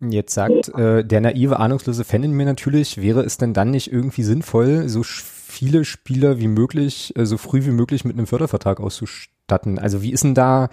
Jetzt 0.00 0.34
sagt 0.34 0.68
äh, 0.70 1.04
der 1.04 1.20
naive, 1.20 1.60
ahnungslose 1.60 2.04
Fan 2.04 2.24
in 2.24 2.32
mir 2.32 2.46
natürlich, 2.46 3.00
wäre 3.00 3.22
es 3.22 3.36
denn 3.36 3.54
dann 3.54 3.70
nicht 3.70 3.92
irgendwie 3.92 4.24
sinnvoll, 4.24 4.88
so 4.88 5.02
viele 5.04 5.84
Spieler 5.84 6.40
wie 6.40 6.48
möglich, 6.48 7.12
äh, 7.16 7.26
so 7.26 7.36
früh 7.36 7.64
wie 7.64 7.70
möglich 7.70 8.04
mit 8.04 8.16
einem 8.16 8.26
Fördervertrag 8.26 8.80
auszustatten? 8.80 9.31
Also 9.78 10.02
wie 10.02 10.12
ist 10.12 10.24
denn 10.24 10.34
da, 10.34 10.68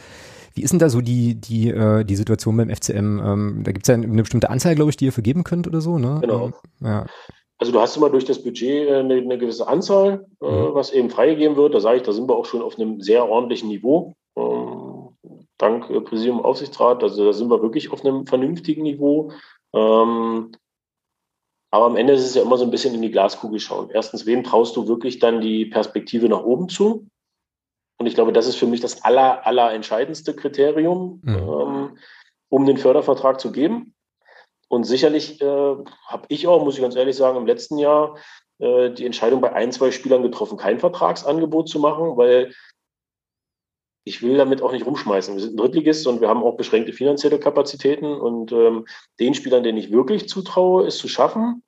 wie 0.54 0.64
ist 0.64 0.72
denn 0.72 0.80
da 0.80 0.90
so 0.90 1.02
die, 1.02 1.36
die, 1.36 1.70
äh, 1.70 2.04
die 2.04 2.16
Situation 2.16 2.58
beim 2.58 2.70
FCM? 2.70 3.20
Ähm, 3.20 3.62
da 3.64 3.72
gibt 3.72 3.86
es 3.86 3.88
ja 3.88 3.96
eine 3.96 4.22
bestimmte 4.22 4.50
Anzahl, 4.50 4.76
glaube 4.76 4.92
ich, 4.92 4.98
die 4.98 5.06
ihr 5.06 5.14
vergeben 5.14 5.44
könnt 5.44 5.68
oder 5.68 5.82
so, 5.82 5.98
ne? 5.98 6.20
Genau. 6.22 6.46
Ähm, 6.46 6.54
ja. 6.82 7.06
Also 7.60 7.74
du 7.74 7.82
hast 7.82 7.98
immer 7.98 8.10
durch 8.10 8.26
das 8.26 8.42
Budget 8.42 8.88
äh, 8.88 8.96
eine, 8.96 9.16
eine 9.16 9.38
gewisse 9.38 9.68
Anzahl, 9.68 10.26
äh, 10.42 10.46
mhm. 10.46 10.74
was 10.74 10.92
eben 10.92 11.10
freigegeben 11.10 11.58
wird. 11.58 11.76
Da 11.76 11.82
sage 11.82 11.98
ich, 11.98 12.04
da 12.04 12.14
sind 12.14 12.30
wir 12.30 12.36
auch 12.36 12.46
schon 12.46 12.62
auf 12.62 12.80
einem 12.80 13.02
sehr 13.02 13.28
ordentlichen 13.28 13.68
Niveau. 13.68 14.14
Ähm, 14.38 15.10
dank 15.58 15.90
äh, 15.90 16.00
Präsidium 16.00 16.42
Aufsichtsrat. 16.42 17.04
Also 17.04 17.26
da 17.26 17.34
sind 17.34 17.50
wir 17.50 17.62
wirklich 17.62 17.92
auf 17.92 18.04
einem 18.04 18.26
vernünftigen 18.26 18.84
Niveau. 18.84 19.32
Ähm, 19.74 20.52
aber 21.72 21.86
am 21.86 21.98
Ende 21.98 22.14
ist 22.14 22.26
es 22.26 22.34
ja 22.34 22.42
immer 22.42 22.58
so 22.58 22.64
ein 22.64 22.72
bisschen 22.72 22.96
in 22.96 23.02
die 23.02 23.12
Glaskugel 23.12 23.60
schauen. 23.60 23.90
Erstens, 23.94 24.26
wem 24.26 24.44
traust 24.44 24.76
du 24.76 24.88
wirklich 24.88 25.20
dann 25.20 25.42
die 25.42 25.66
Perspektive 25.66 26.30
nach 26.30 26.44
oben 26.44 26.70
zu? 26.70 27.08
Und 28.00 28.08
ich 28.08 28.16
glaube, 28.16 28.34
das 28.34 28.48
ist 28.48 28.56
für 28.56 28.66
mich 28.66 28.80
das 28.80 29.04
aller, 29.04 29.46
aller 29.46 29.74
entscheidendste 29.74 30.34
Kriterium, 30.34 31.20
mhm. 31.22 31.36
ähm, 31.36 31.98
um 32.48 32.66
den 32.66 32.78
Fördervertrag 32.78 33.40
zu 33.40 33.52
geben. 33.52 33.94
Und 34.70 34.86
sicherlich 34.86 35.42
äh, 35.42 35.46
habe 35.46 36.26
ich 36.30 36.48
auch, 36.48 36.64
muss 36.64 36.76
ich 36.76 36.82
ganz 36.82 36.96
ehrlich 36.96 37.18
sagen, 37.18 37.38
im 37.38 37.46
letzten 37.46 37.78
Jahr 37.78 38.18
äh, 38.60 38.92
die 38.92 39.06
Entscheidung 39.06 39.42
bei 39.42 39.52
ein, 39.52 39.72
zwei 39.72 39.92
Spielern 39.92 40.24
getroffen, 40.24 40.58
kein 40.58 40.80
Vertragsangebot 40.80 41.68
zu 41.68 41.80
machen, 41.80 42.16
weil 42.16 42.54
ich 44.06 44.22
will 44.22 44.38
damit 44.38 44.62
auch 44.62 44.72
nicht 44.72 44.86
rumschmeißen. 44.86 45.36
Wir 45.36 45.42
sind 45.42 45.54
ein 45.54 45.58
Drittligist 45.58 46.08
und 46.08 46.22
wir 46.22 46.30
haben 46.30 46.44
auch 46.44 46.56
beschränkte 46.56 46.94
finanzielle 46.94 47.40
Kapazitäten. 47.40 48.14
Und 48.14 48.52
ähm, 48.54 48.88
den 49.20 49.34
Spielern, 49.34 49.64
denen 49.64 49.78
ich 49.78 49.92
wirklich 49.92 50.30
zutraue, 50.30 50.88
ist 50.88 51.00
zu 51.00 51.10
schaffen. 51.10 51.64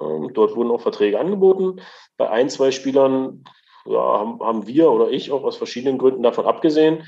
Ähm, 0.00 0.30
dort 0.32 0.56
wurden 0.56 0.70
auch 0.70 0.80
Verträge 0.80 1.20
angeboten. 1.20 1.80
Bei 2.16 2.30
ein, 2.30 2.48
zwei 2.48 2.70
Spielern 2.70 3.44
ja, 3.88 4.18
haben, 4.20 4.40
haben 4.40 4.66
wir 4.66 4.90
oder 4.90 5.10
ich 5.10 5.32
auch 5.32 5.44
aus 5.44 5.56
verschiedenen 5.56 5.98
Gründen 5.98 6.22
davon 6.22 6.46
abgesehen, 6.46 7.06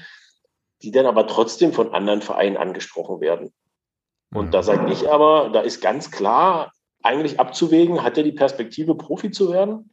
die 0.83 0.91
dann 0.91 1.07
aber 1.07 1.27
trotzdem 1.27 1.73
von 1.73 1.93
anderen 1.93 2.23
Vereinen 2.23 2.57
angesprochen 2.57 3.21
werden. 3.21 3.53
Und 4.35 4.53
da 4.53 4.63
sage 4.63 4.93
ich 4.93 5.11
aber, 5.11 5.51
da 5.51 5.61
ist 5.61 5.81
ganz 5.81 6.11
klar 6.11 6.73
eigentlich 7.03 7.41
abzuwägen, 7.41 8.03
hat 8.03 8.19
er 8.19 8.25
die 8.25 8.33
Perspektive, 8.33 8.95
Profi 8.95 9.31
zu 9.31 9.51
werden? 9.51 9.91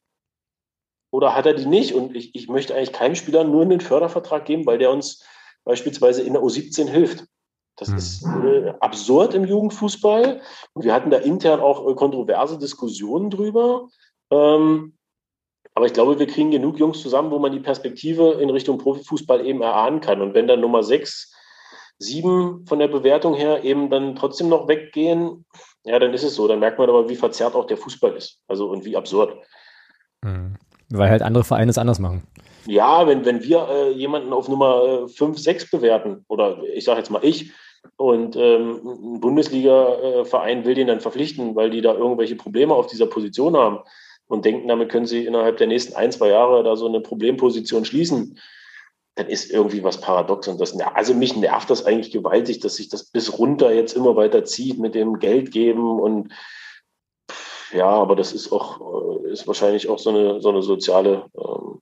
oder 1.16 1.34
hat 1.34 1.46
er 1.46 1.54
die 1.54 1.66
nicht? 1.66 1.94
Und 1.94 2.14
ich, 2.14 2.36
ich 2.36 2.50
möchte 2.50 2.76
eigentlich 2.76 2.92
keinem 2.92 3.16
Spieler 3.16 3.46
nur 3.46 3.62
einen 3.62 3.80
Fördervertrag 3.80 4.44
geben, 4.44 4.66
weil 4.66 4.78
der 4.78 4.92
uns 4.92 5.24
beispielsweise 5.64 6.22
in 6.22 6.34
der 6.34 6.42
U17 6.42 6.90
hilft. 6.90 7.26
Das 7.78 7.88
mhm. 7.88 7.98
ist 7.98 8.26
äh, 8.26 8.74
absurd 8.82 9.34
im 9.34 9.46
Jugendfußball. 9.46 10.42
Und 10.74 10.84
wir 10.84 10.94
hatten 10.94 11.12
da 11.12 11.18
intern 11.18 11.62
auch 11.62 11.90
äh, 11.90 11.96
kontroverse 11.96 12.60
Diskussionen 12.60 13.30
drüber. 13.30 13.88
Ähm, 14.30 14.98
aber 15.76 15.86
ich 15.86 15.94
glaube, 15.94 16.18
wir 16.18 16.26
kriegen 16.26 16.52
genug 16.52 16.80
Jungs 16.80 17.02
zusammen, 17.02 17.32
wo 17.32 17.38
man 17.38 17.52
die 17.52 17.60
Perspektive 17.60 18.40
in 18.42 18.50
Richtung 18.50 18.78
Profifußball 18.78 19.46
eben 19.46 19.62
erahnen 19.62 20.00
kann. 20.00 20.22
Und 20.22 20.34
wenn 20.34 20.48
dann 20.48 20.62
Nummer 20.62 20.84
sechs, 20.84 21.34
sieben 22.00 22.66
von 22.66 22.80
der 22.80 22.88
Bewertung 22.88 23.36
her 23.36 23.64
eben 23.66 23.90
dann 23.90 24.16
trotzdem 24.16 24.48
noch 24.48 24.70
weggehen, 24.70 25.46
ja, 25.84 26.00
dann 26.00 26.14
ist 26.14 26.24
es 26.24 26.36
so. 26.36 26.48
Dann 26.48 26.60
merkt 26.60 26.80
man 26.80 26.90
aber, 26.90 27.10
wie 27.10 27.16
verzerrt 27.18 27.56
auch 27.56 27.68
der 27.68 27.76
Fußball 27.76 28.16
ist. 28.16 28.40
Also 28.48 28.70
und 28.70 28.86
wie 28.86 28.96
absurd. 28.96 29.38
Mhm. 30.24 30.56
Weil 30.92 31.10
halt 31.10 31.22
andere 31.22 31.44
Vereine 31.44 31.72
es 31.72 31.78
anders 31.78 32.00
machen. 32.00 32.24
Ja, 32.68 33.06
wenn, 33.06 33.26
wenn 33.26 33.44
wir 33.44 33.68
äh, 33.70 33.92
jemanden 33.92 34.32
auf 34.32 34.48
Nummer 34.48 35.10
5, 35.10 35.38
äh, 35.38 35.40
6 35.40 35.72
bewerten, 35.72 36.24
oder 36.30 36.64
ich 36.74 36.86
sage 36.86 37.00
jetzt 37.00 37.12
mal 37.12 37.24
ich, 37.24 37.52
und 37.98 38.38
ähm, 38.38 38.80
ein 38.86 39.20
Bundesliga-Verein 39.20 40.64
will 40.64 40.74
den 40.74 40.88
dann 40.88 41.02
verpflichten, 41.02 41.56
weil 41.56 41.70
die 41.70 41.82
da 41.82 41.94
irgendwelche 41.94 42.36
Probleme 42.36 42.74
auf 42.74 42.88
dieser 42.88 43.08
Position 43.08 43.58
haben 43.58 43.80
und 44.28 44.46
denken, 44.46 44.68
damit 44.68 44.90
können 44.90 45.06
sie 45.06 45.26
innerhalb 45.26 45.58
der 45.58 45.68
nächsten 45.68 45.96
ein, 45.96 46.12
zwei 46.12 46.30
Jahre 46.30 46.64
da 46.64 46.76
so 46.76 46.88
eine 46.88 47.02
Problemposition 47.02 47.86
schließen, 47.86 48.40
dann 49.16 49.28
ist 49.28 49.52
irgendwie 49.52 49.84
was 49.84 50.02
paradox. 50.02 50.48
Und 50.48 50.60
das, 50.60 50.78
also 50.80 51.14
mich 51.14 51.36
nervt 51.36 51.70
das 51.70 51.86
eigentlich 51.86 52.12
gewaltig, 52.12 52.60
dass 52.60 52.76
sich 52.76 52.90
das 52.90 53.06
bis 53.06 53.38
runter 53.38 53.74
jetzt 53.74 53.94
immer 53.94 54.16
weiter 54.16 54.44
zieht 54.44 54.80
mit 54.80 54.96
dem 54.96 55.20
Geld 55.20 55.52
geben 55.52 56.00
und 56.00 56.34
ja, 57.72 57.88
aber 57.88 58.16
das 58.16 58.32
ist 58.32 58.52
auch, 58.52 59.26
äh, 59.26 59.32
ist 59.32 59.48
wahrscheinlich 59.48 59.90
auch 59.90 60.00
so 60.00 60.10
eine, 60.10 60.40
so 60.40 60.50
eine 60.50 60.62
soziale, 60.62 61.26
ähm, 61.38 61.82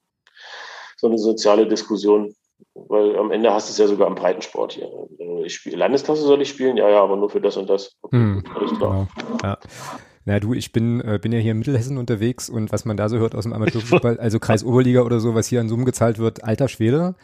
so 0.98 1.08
eine 1.08 1.18
soziale 1.18 1.68
Diskussion. 1.68 2.36
Weil 2.76 3.18
am 3.18 3.32
Ende 3.32 3.54
hast 3.54 3.68
du 3.68 3.72
es 3.72 3.78
ja 3.78 3.88
sogar 3.88 4.08
im 4.08 4.16
Breitensport 4.16 4.74
hier. 4.74 4.90
Ich 5.44 5.56
spiele, 5.56 5.78
Landesklasse 5.78 6.22
soll 6.22 6.42
ich 6.42 6.50
spielen? 6.50 6.78
Ja, 6.78 6.90
ja, 6.90 7.04
aber 7.04 7.18
nur 7.18 7.30
für 7.30 7.42
das 7.42 7.58
und 7.58 7.70
das. 7.70 7.96
Okay, 8.02 8.16
hm, 8.16 8.44
alles 8.56 8.78
klar. 8.78 9.08
Genau. 9.18 9.38
Ja. 9.44 9.58
Na 10.26 10.40
du, 10.40 10.54
ich 10.54 10.72
bin, 10.72 11.02
äh, 11.02 11.20
bin 11.22 11.32
ja 11.32 11.40
hier 11.40 11.52
in 11.52 11.60
Mittelhessen 11.60 11.98
unterwegs 11.98 12.50
und 12.50 12.72
was 12.72 12.86
man 12.86 12.96
da 12.96 13.10
so 13.10 13.18
hört 13.18 13.36
aus 13.36 13.44
dem 13.44 13.54
Amateurfußball, 13.54 14.20
also 14.20 14.40
Kreis 14.40 14.64
Oberliga 14.64 15.02
oder 15.02 15.20
so, 15.20 15.36
was 15.36 15.48
hier 15.48 15.60
an 15.60 15.70
Summen 15.70 15.86
gezahlt 15.86 16.18
wird, 16.18 16.44
alter 16.44 16.68
Schwede. 16.70 17.16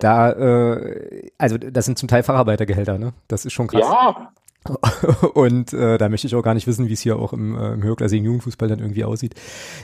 Da, 0.00 0.30
äh, 0.32 1.30
also 1.38 1.58
das 1.58 1.84
sind 1.84 1.98
zum 1.98 2.08
Teil 2.08 2.22
Facharbeitergehälter, 2.22 2.98
ne? 2.98 3.12
Das 3.26 3.44
ist 3.44 3.52
schon 3.52 3.66
krass. 3.66 3.82
Ja, 3.82 4.32
Und 5.34 5.72
äh, 5.72 5.98
da 5.98 6.08
möchte 6.08 6.26
ich 6.26 6.34
auch 6.34 6.42
gar 6.42 6.54
nicht 6.54 6.66
wissen, 6.66 6.88
wie 6.88 6.92
es 6.92 7.00
hier 7.00 7.18
auch 7.18 7.32
im, 7.32 7.56
äh, 7.56 7.74
im 7.74 7.82
höherklassigen 7.82 8.24
Jugendfußball 8.24 8.68
dann 8.68 8.78
irgendwie 8.78 9.04
aussieht. 9.04 9.34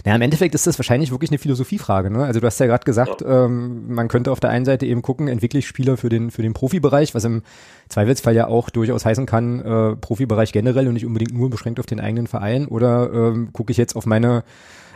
Naja, 0.05 0.17
im 0.17 0.23
Endeffekt 0.23 0.55
ist 0.55 0.67
das 0.67 0.79
wahrscheinlich 0.79 1.11
wirklich 1.11 1.31
eine 1.31 1.39
Philosophiefrage. 1.39 2.11
Ne? 2.11 2.25
Also 2.25 2.41
du 2.41 2.47
hast 2.47 2.61
ja 2.61 2.67
gerade 2.67 2.85
gesagt, 2.85 3.21
ja. 3.23 3.47
ähm, 3.47 3.95
man 3.95 4.09
könnte 4.09 4.33
auf 4.33 4.41
der 4.41 4.51
einen 4.51 4.65
Seite 4.65 4.87
eben 4.87 5.03
gucken, 5.03 5.29
entwickle 5.29 5.59
ich 5.59 5.67
Spieler 5.67 5.97
für 5.97 6.09
den, 6.09 6.31
für 6.31 6.43
den 6.43 6.53
Profibereich, 6.53 7.15
was 7.15 7.25
im 7.25 7.43
Zweifelsfall 7.89 8.35
ja 8.35 8.47
auch 8.47 8.71
durchaus 8.71 9.05
heißen 9.05 9.27
kann, 9.27 9.61
äh, 9.61 9.97
Profibereich 9.97 10.53
generell 10.53 10.89
und 10.89 10.95
nicht 10.95 11.07
unbedingt 11.07 11.35
nur 11.35 11.51
beschränkt 11.51 11.81
auf 11.81 11.87
den 11.87 12.01
eigenen 12.01 12.27
Verein. 12.27 12.67
Oder 12.67 13.13
ähm, 13.13 13.53
gucke 13.53 13.71
ich 13.71 13.77
jetzt 13.77 13.97
auf 13.97 14.07
meine 14.07 14.45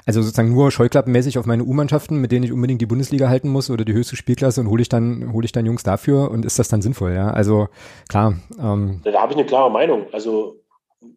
also 0.09 0.23
sozusagen 0.23 0.55
nur 0.55 0.71
scheuklappenmäßig 0.71 1.37
auf 1.37 1.45
meine 1.45 1.65
U-Mannschaften, 1.65 2.17
mit 2.17 2.33
denen 2.33 2.43
ich 2.43 2.51
unbedingt 2.51 2.81
die 2.81 2.87
Bundesliga 2.87 3.29
halten 3.29 3.51
muss 3.51 3.69
oder 3.69 3.85
die 3.85 3.93
höchste 3.93 4.17
Spielklasse 4.17 4.63
und 4.63 4.71
hole 4.71 4.81
ich 4.81 4.89
dann, 4.89 5.35
hole 5.35 5.45
ich 5.45 5.53
dann 5.53 5.67
Jungs 5.67 5.83
dafür 5.83 6.31
und 6.31 6.47
ist 6.47 6.59
das 6.59 6.69
dann 6.69 6.81
sinnvoll, 6.81 7.13
ja? 7.13 7.31
Also 7.31 7.69
klar. 8.09 8.33
Ähm, 8.59 9.03
da 9.05 9.21
habe 9.21 9.33
ich 9.35 9.39
eine 9.39 9.47
klare 9.47 9.71
Meinung. 9.71 10.07
Also 10.13 10.65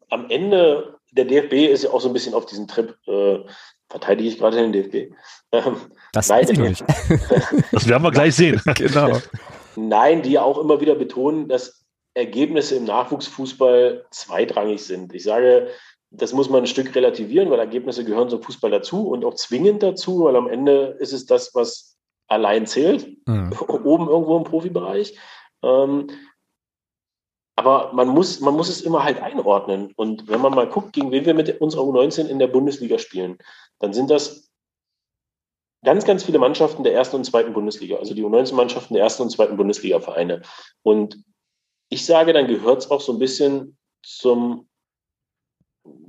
am 0.09 0.29
Ende, 0.29 0.97
der 1.11 1.23
DFB 1.23 1.71
ist 1.71 1.85
ja 1.85 1.91
auch 1.91 2.01
so 2.01 2.09
ein 2.09 2.13
bisschen 2.13 2.33
auf 2.33 2.47
diesen 2.47 2.67
Trip, 2.67 2.93
äh, 3.07 3.39
verteidige 3.89 4.27
ich 4.27 4.37
gerade 4.37 4.57
den 4.57 4.73
DFB. 4.73 5.15
Ähm, 5.53 5.77
das 6.11 6.27
weiß 6.27 6.49
ich 6.49 6.59
nicht. 6.59 6.83
das 7.71 7.87
werden 7.87 8.03
wir 8.03 8.11
gleich 8.11 8.35
sehen. 8.35 8.61
genau. 8.75 9.19
Nein, 9.77 10.21
die 10.21 10.37
auch 10.37 10.57
immer 10.57 10.81
wieder 10.81 10.95
betonen, 10.95 11.47
dass 11.47 11.85
Ergebnisse 12.13 12.75
im 12.75 12.83
Nachwuchsfußball 12.83 14.05
zweitrangig 14.11 14.83
sind. 14.83 15.13
Ich 15.13 15.23
sage, 15.23 15.69
das 16.11 16.33
muss 16.33 16.49
man 16.49 16.63
ein 16.63 16.67
Stück 16.67 16.93
relativieren, 16.93 17.49
weil 17.49 17.59
Ergebnisse 17.59 18.03
gehören 18.03 18.29
zum 18.29 18.43
Fußball 18.43 18.69
dazu 18.69 19.07
und 19.07 19.23
auch 19.23 19.33
zwingend 19.35 19.81
dazu, 19.81 20.25
weil 20.25 20.35
am 20.35 20.49
Ende 20.49 20.97
ist 20.99 21.13
es 21.13 21.25
das, 21.25 21.55
was 21.55 21.97
allein 22.27 22.67
zählt, 22.67 23.17
mhm. 23.27 23.53
oben 23.67 24.07
irgendwo 24.07 24.37
im 24.37 24.43
Profibereich. 24.43 25.17
Ähm, 25.63 26.07
aber 27.55 27.93
man 27.93 28.09
muss, 28.09 28.39
man 28.39 28.55
muss 28.55 28.69
es 28.69 28.81
immer 28.81 29.03
halt 29.03 29.21
einordnen. 29.21 29.93
Und 29.95 30.27
wenn 30.27 30.41
man 30.41 30.53
mal 30.53 30.67
guckt, 30.67 30.93
gegen 30.93 31.11
wen 31.11 31.25
wir 31.25 31.33
mit 31.33 31.61
unserer 31.61 31.83
U19 31.83 32.27
in 32.27 32.39
der 32.39 32.47
Bundesliga 32.47 32.97
spielen, 32.97 33.37
dann 33.79 33.93
sind 33.93 34.09
das 34.09 34.51
ganz, 35.83 36.05
ganz 36.05 36.23
viele 36.23 36.39
Mannschaften 36.39 36.83
der 36.83 36.93
ersten 36.93 37.17
und 37.17 37.23
zweiten 37.23 37.53
Bundesliga, 37.53 37.97
also 37.97 38.13
die 38.13 38.23
U19-Mannschaften 38.23 38.93
der 38.93 39.03
ersten 39.03 39.23
und 39.23 39.29
zweiten 39.29 39.57
Bundesliga-Vereine. 39.57 40.41
Und 40.83 41.23
ich 41.89 42.05
sage, 42.05 42.33
dann 42.33 42.47
gehört 42.47 42.79
es 42.79 42.91
auch 42.91 43.01
so 43.01 43.13
ein 43.13 43.19
bisschen 43.19 43.77
zum, 44.03 44.69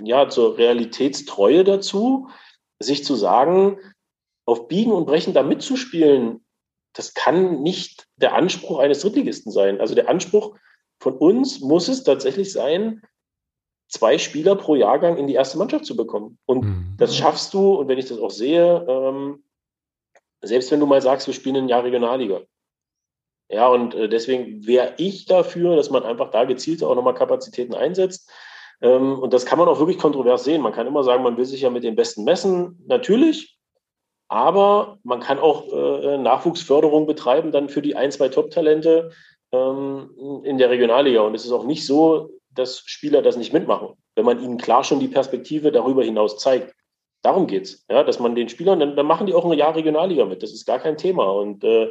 ja, 0.03 0.29
zur 0.29 0.59
Realitätstreue 0.59 1.65
dazu, 1.65 2.29
sich 2.79 3.05
zu 3.05 3.15
sagen, 3.15 3.79
auf 4.45 4.69
Biegen 4.69 4.93
und 4.93 5.07
Brechen 5.07 5.35
da 5.35 5.43
mitzuspielen, 5.43 6.45
das 6.95 7.15
kann 7.15 7.63
nicht 7.63 8.07
der 8.17 8.35
Anspruch 8.35 8.79
eines 8.79 9.01
Drittligisten 9.01 9.53
sein. 9.53 9.81
Also 9.81 9.95
der 9.95 10.09
Anspruch 10.09 10.57
von 11.01 11.17
uns 11.17 11.61
muss 11.61 11.89
es 11.89 12.05
tatsächlich 12.05 12.53
sein, 12.53 13.03
zwei 13.89 14.19
Spieler 14.19 14.57
pro 14.57 14.75
Jahrgang 14.75 15.17
in 15.17 15.27
die 15.27 15.35
erste 15.35 15.59
Mannschaft 15.59 15.85
zu 15.85 15.97
bekommen. 15.97 16.39
Und 16.47 16.65
mhm. 16.65 16.95
das 16.99 17.17
schaffst 17.17 17.55
du, 17.55 17.75
und 17.75 17.89
wenn 17.89 17.99
ich 17.99 18.07
das 18.07 18.19
auch 18.19 18.31
sehe, 18.31 18.85
ähm, 18.89 19.45
selbst 20.43 20.71
wenn 20.71 20.81
du 20.81 20.87
mal 20.87 21.03
sagst, 21.03 21.27
wir 21.27 21.35
spielen 21.35 21.57
ein 21.57 21.69
Jahr 21.69 21.85
Regionalliga. 21.85 22.43
Ja, 23.49 23.69
und 23.69 23.95
äh, 23.95 24.09
deswegen 24.09 24.67
wäre 24.67 24.95
ich 24.97 25.27
dafür, 25.27 25.77
dass 25.77 25.91
man 25.91 26.05
einfach 26.05 26.31
da 26.31 26.45
gezielt 26.45 26.83
auch 26.83 26.95
nochmal 26.95 27.15
Kapazitäten 27.15 27.75
einsetzt. 27.75 28.31
Ähm, 28.83 29.19
und 29.19 29.33
das 29.33 29.47
kann 29.47 29.59
man 29.59 29.69
auch 29.69 29.79
wirklich 29.79 29.99
kontrovers 29.99 30.45
sehen. 30.45 30.61
Man 30.61 30.73
kann 30.73 30.87
immer 30.87 31.05
sagen, 31.05 31.23
man 31.23 31.37
will 31.37 31.45
sich 31.45 31.63
ja 31.63 31.71
mit 31.71 31.85
den 31.85 31.97
Besten 31.97 32.25
messen. 32.25 32.83
Natürlich. 32.87 33.57
Aber 34.29 34.99
man 35.05 35.21
kann 35.21 35.39
auch 35.39 35.73
äh, 35.73 36.19
Nachwuchsförderung 36.19 37.07
betreiben, 37.07 37.53
dann 37.53 37.69
für 37.69 37.83
die 37.83 37.97
ein, 37.97 38.11
zwei 38.11 38.29
Top-Talente 38.29 39.13
ähm, 39.53 40.43
in 40.45 40.59
der 40.59 40.71
Regionalliga. 40.71 41.21
Und 41.21 41.35
es 41.35 41.45
ist 41.45 41.53
auch 41.53 41.65
nicht 41.65 41.87
so, 41.87 42.31
dass 42.51 42.83
Spieler 42.87 43.23
das 43.23 43.37
nicht 43.37 43.53
mitmachen, 43.53 43.91
wenn 44.17 44.25
man 44.25 44.43
ihnen 44.43 44.59
klar 44.59 44.85
schon 44.85 45.01
die 45.01 45.09
Perspektive 45.09 45.71
darüber 45.71 46.03
hinaus 46.03 46.39
zeigt. 46.39 46.75
Darum 47.23 47.47
geht's, 47.47 47.85
ja, 47.89 48.03
dass 48.03 48.19
man 48.19 48.35
den 48.35 48.49
Spielern, 48.49 48.81
dann, 48.81 48.97
dann 48.97 49.07
machen 49.07 49.27
die 49.27 49.35
auch 49.35 49.45
ein 49.45 49.57
Jahr 49.57 49.77
Regionalliga 49.77 50.25
mit. 50.25 50.43
Das 50.43 50.53
ist 50.53 50.67
gar 50.67 50.81
kein 50.81 50.97
Thema. 50.97 51.31
Und 51.31 51.63
äh, 51.63 51.91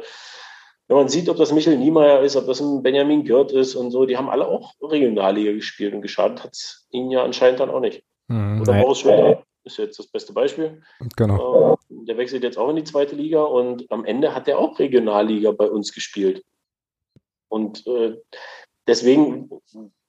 wenn 0.88 0.96
man 0.96 1.08
sieht, 1.08 1.28
ob 1.28 1.36
das 1.36 1.52
Michael 1.52 1.78
Niemeyer 1.78 2.20
ist, 2.22 2.36
ob 2.36 2.46
das 2.46 2.60
ein 2.60 2.82
Benjamin 2.82 3.24
Gört 3.24 3.52
ist 3.52 3.74
und 3.74 3.90
so, 3.90 4.04
die 4.04 4.16
haben 4.16 4.28
alle 4.28 4.46
auch 4.46 4.74
Regionalliga 4.82 5.52
gespielt 5.52 5.94
und 5.94 6.02
geschadet 6.02 6.42
hat 6.42 6.52
es 6.52 6.86
ihnen 6.90 7.10
ja 7.10 7.22
anscheinend 7.22 7.60
dann 7.60 7.70
auch 7.70 7.80
nicht. 7.80 8.04
Mhm, 8.28 8.60
Oder 8.60 8.80
Boris 8.80 8.98
Schweder 8.98 9.42
ist 9.64 9.78
jetzt 9.78 9.98
das 9.98 10.08
beste 10.08 10.32
Beispiel. 10.32 10.82
Genau. 11.16 11.74
Äh, 11.74 12.04
der 12.04 12.16
wechselt 12.16 12.42
jetzt 12.42 12.58
auch 12.58 12.68
in 12.68 12.76
die 12.76 12.84
zweite 12.84 13.14
Liga 13.14 13.42
und 13.42 13.90
am 13.90 14.04
Ende 14.04 14.34
hat 14.34 14.48
er 14.48 14.58
auch 14.58 14.78
Regionalliga 14.78 15.52
bei 15.52 15.70
uns 15.70 15.92
gespielt. 15.92 16.44
Und 17.48 17.86
äh, 17.86 18.16
deswegen, 18.86 19.50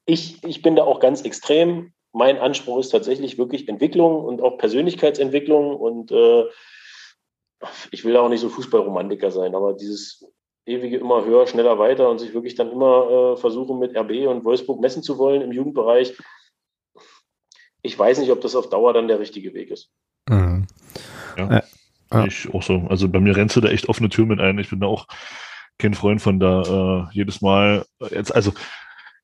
ich, 0.05 0.43
ich 0.43 0.61
bin 0.61 0.75
da 0.75 0.83
auch 0.83 0.99
ganz 0.99 1.21
extrem 1.21 1.93
mein 2.13 2.37
Anspruch 2.37 2.79
ist 2.79 2.89
tatsächlich 2.89 3.37
wirklich 3.37 3.67
Entwicklung 3.67 4.23
und 4.23 4.41
auch 4.41 4.57
Persönlichkeitsentwicklung. 4.57 5.75
Und 5.75 6.11
äh, 6.11 6.45
ich 7.91 8.05
will 8.05 8.15
auch 8.15 8.29
nicht 8.29 8.41
so 8.41 8.49
Fußballromantiker 8.49 9.31
sein, 9.31 9.55
aber 9.55 9.73
dieses 9.73 10.25
ewige 10.65 10.97
immer 10.97 11.25
höher, 11.25 11.47
schneller, 11.47 11.77
weiter 11.79 12.09
und 12.09 12.19
sich 12.19 12.33
wirklich 12.33 12.55
dann 12.55 12.71
immer 12.71 13.33
äh, 13.33 13.37
versuchen, 13.37 13.79
mit 13.79 13.95
RB 13.95 14.27
und 14.27 14.45
Wolfsburg 14.45 14.79
messen 14.79 15.03
zu 15.03 15.17
wollen 15.17 15.41
im 15.41 15.51
Jugendbereich. 15.51 16.17
Ich 17.81 17.99
weiß 17.99 18.19
nicht, 18.19 18.31
ob 18.31 18.41
das 18.41 18.55
auf 18.55 18.69
Dauer 18.69 18.93
dann 18.93 19.07
der 19.07 19.19
richtige 19.19 19.53
Weg 19.53 19.69
ist. 19.69 19.91
Mhm. 20.29 20.67
Ja, 21.37 21.63
äh, 22.11 22.27
ich 22.27 22.53
auch 22.53 22.63
so. 22.63 22.85
Also 22.89 23.09
bei 23.09 23.19
mir 23.19 23.35
rennst 23.35 23.55
du 23.55 23.61
da 23.61 23.69
echt 23.69 23.89
offene 23.89 24.09
Türen 24.09 24.29
mit 24.29 24.39
ein. 24.39 24.57
Ich 24.59 24.69
bin 24.69 24.79
da 24.79 24.87
auch 24.87 25.07
kein 25.77 25.93
Freund 25.93 26.21
von 26.21 26.39
da 26.39 26.61
äh, 26.61 27.13
jedes 27.13 27.41
Mal 27.41 27.85
jetzt, 28.11 28.33
also 28.33 28.53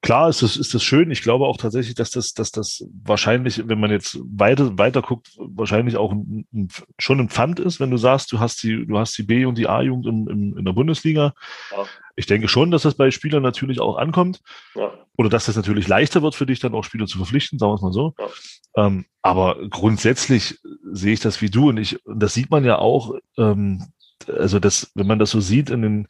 Klar 0.02 0.30
ist 0.30 0.42
das, 0.42 0.56
ist 0.56 0.74
das 0.74 0.82
schön. 0.82 1.12
Ich 1.12 1.22
glaube 1.22 1.46
auch 1.46 1.58
tatsächlich, 1.58 1.94
dass 1.94 2.10
das, 2.10 2.34
dass 2.34 2.52
das 2.52 2.86
wahrscheinlich, 3.04 3.68
wenn 3.68 3.82
man 3.82 3.92
jetzt 3.92 4.18
weiter, 4.24 4.78
weiter 4.78 5.02
guckt, 5.02 5.32
wahrscheinlich 5.38 5.98
auch 5.98 6.14
ein, 6.14 6.48
ein, 6.54 6.70
schon 6.98 7.20
ein 7.20 7.30
Pfand 7.30 7.60
ist, 7.60 7.82
wenn 7.82 7.92
du 7.92 7.98
sagst, 7.98 8.32
du 8.32 8.40
hast 8.40 8.64
die, 8.64 8.86
du 8.86 8.98
hast 8.98 9.18
die 9.18 9.24
B- 9.24 9.44
und 9.44 9.58
die 9.58 9.68
A-Jugend 9.68 10.06
in, 10.06 10.28
in, 10.28 10.58
in 10.58 10.66
der 10.66 10.72
Bundesliga. 10.72 11.34
Ja. 11.72 11.86
Ich 12.16 12.28
denke 12.28 12.48
schon, 12.48 12.72
dass 12.72 12.84
das 12.84 12.96
bei 12.96 13.12
Spielern 13.12 13.44
natürlich 13.44 13.82
auch 13.82 13.98
ankommt. 13.98 14.40
Ja. 14.74 14.94
Oder 15.18 15.30
dass 15.30 15.48
das 15.48 15.58
natürlich 15.58 15.90
leichter 15.90 16.22
wird 16.22 16.36
für 16.36 16.46
dich, 16.46 16.60
dann 16.60 16.76
auch 16.76 16.86
Spieler 16.86 17.06
zu 17.06 17.18
verpflichten, 17.18 17.60
sagen 17.60 17.72
wir 17.72 17.76
es 17.76 17.82
mal 17.82 17.92
so. 17.92 18.14
Ja. 18.18 18.86
Ähm, 18.86 19.06
aber 19.22 19.58
grundsätzlich 19.70 20.60
sehe 20.94 21.14
ich 21.14 21.20
das 21.20 21.42
wie 21.42 21.50
du 21.50 21.70
und 21.70 21.78
ich, 21.78 22.00
das 22.06 22.34
sieht 22.34 22.50
man 22.52 22.64
ja 22.64 22.78
auch, 22.78 23.16
ähm, 23.38 23.84
also 24.28 24.60
das, 24.60 24.92
wenn 24.96 25.08
man 25.08 25.20
das 25.20 25.32
so 25.32 25.42
sieht 25.42 25.70
in 25.70 25.82
den, 25.82 26.08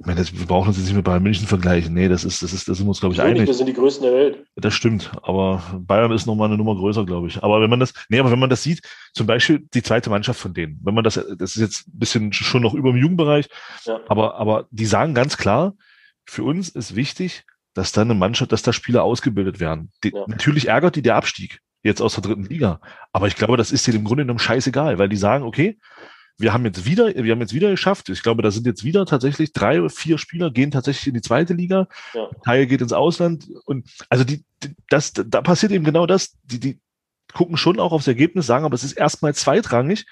ich 0.00 0.06
meine, 0.06 0.18
das, 0.18 0.32
wir 0.32 0.46
brauchen 0.46 0.68
uns 0.68 0.78
jetzt 0.78 0.86
nicht 0.86 0.96
mit 0.96 1.04
Bayern 1.04 1.22
München 1.22 1.46
vergleichen. 1.46 1.92
Nee, 1.92 2.08
das 2.08 2.24
ist, 2.24 2.42
das 2.42 2.54
ist, 2.54 2.66
das 2.66 2.78
sind 2.78 2.86
wir 2.86 2.88
uns, 2.88 3.00
glaube 3.00 3.14
ich, 3.14 3.20
einig. 3.20 3.46
Wir 3.46 3.52
sind 3.52 3.66
die 3.66 3.74
Größten 3.74 4.02
der 4.02 4.14
Welt. 4.14 4.46
Das 4.56 4.72
stimmt. 4.72 5.10
Aber 5.22 5.62
Bayern 5.78 6.10
ist 6.12 6.24
nochmal 6.24 6.48
eine 6.48 6.56
Nummer 6.56 6.74
größer, 6.74 7.04
glaube 7.04 7.28
ich. 7.28 7.42
Aber 7.42 7.60
wenn 7.60 7.68
man 7.68 7.80
das, 7.80 7.92
nee, 8.08 8.18
aber 8.18 8.30
wenn 8.30 8.38
man 8.38 8.48
das 8.48 8.62
sieht, 8.62 8.80
zum 9.12 9.26
Beispiel 9.26 9.66
die 9.74 9.82
zweite 9.82 10.08
Mannschaft 10.08 10.40
von 10.40 10.54
denen, 10.54 10.80
wenn 10.82 10.94
man 10.94 11.04
das, 11.04 11.14
das 11.16 11.54
ist 11.54 11.60
jetzt 11.60 11.88
ein 11.88 11.98
bisschen 11.98 12.32
schon 12.32 12.62
noch 12.62 12.72
über 12.72 12.92
dem 12.92 12.96
Jugendbereich, 12.96 13.50
ja. 13.84 14.00
aber, 14.08 14.36
aber 14.36 14.68
die 14.70 14.86
sagen 14.86 15.12
ganz 15.12 15.36
klar, 15.36 15.74
für 16.24 16.44
uns 16.44 16.70
ist 16.70 16.96
wichtig, 16.96 17.44
dass 17.74 17.92
da 17.92 18.00
eine 18.00 18.14
Mannschaft, 18.14 18.52
dass 18.52 18.62
da 18.62 18.72
Spieler 18.72 19.04
ausgebildet 19.04 19.60
werden. 19.60 19.92
Die, 20.02 20.12
ja. 20.14 20.24
Natürlich 20.26 20.68
ärgert 20.68 20.96
die 20.96 21.02
der 21.02 21.16
Abstieg 21.16 21.60
jetzt 21.82 22.00
aus 22.00 22.14
der 22.14 22.22
dritten 22.22 22.44
Liga. 22.44 22.80
Aber 23.12 23.26
ich 23.26 23.36
glaube, 23.36 23.58
das 23.58 23.70
ist 23.70 23.86
dir 23.86 23.94
im 23.94 24.04
Grunde 24.04 24.24
genommen 24.24 24.38
scheißegal, 24.38 24.98
weil 24.98 25.10
die 25.10 25.16
sagen, 25.16 25.44
okay, 25.44 25.78
wir 26.40 26.52
haben 26.52 26.64
jetzt 26.64 26.84
wieder, 26.84 27.14
wir 27.14 27.32
haben 27.32 27.40
jetzt 27.40 27.52
wieder 27.52 27.70
geschafft. 27.70 28.08
Ich 28.08 28.22
glaube, 28.22 28.42
da 28.42 28.50
sind 28.50 28.66
jetzt 28.66 28.82
wieder 28.82 29.04
tatsächlich 29.06 29.52
drei 29.52 29.80
oder 29.80 29.90
vier 29.90 30.18
Spieler 30.18 30.50
gehen 30.50 30.70
tatsächlich 30.70 31.06
in 31.08 31.14
die 31.14 31.20
zweite 31.20 31.54
Liga. 31.54 31.86
Ja. 32.14 32.28
Teil 32.44 32.66
geht 32.66 32.80
ins 32.80 32.92
Ausland 32.92 33.48
und 33.66 33.88
also 34.08 34.24
die, 34.24 34.44
die, 34.62 34.74
das, 34.88 35.12
da 35.12 35.42
passiert 35.42 35.72
eben 35.72 35.84
genau 35.84 36.06
das. 36.06 36.36
Die, 36.44 36.58
die 36.58 36.80
gucken 37.32 37.56
schon 37.56 37.78
auch 37.78 37.92
aufs 37.92 38.08
Ergebnis, 38.08 38.46
sagen, 38.46 38.64
aber 38.64 38.74
es 38.74 38.84
ist 38.84 38.94
erstmal 38.94 39.34
zweitrangig, 39.34 40.06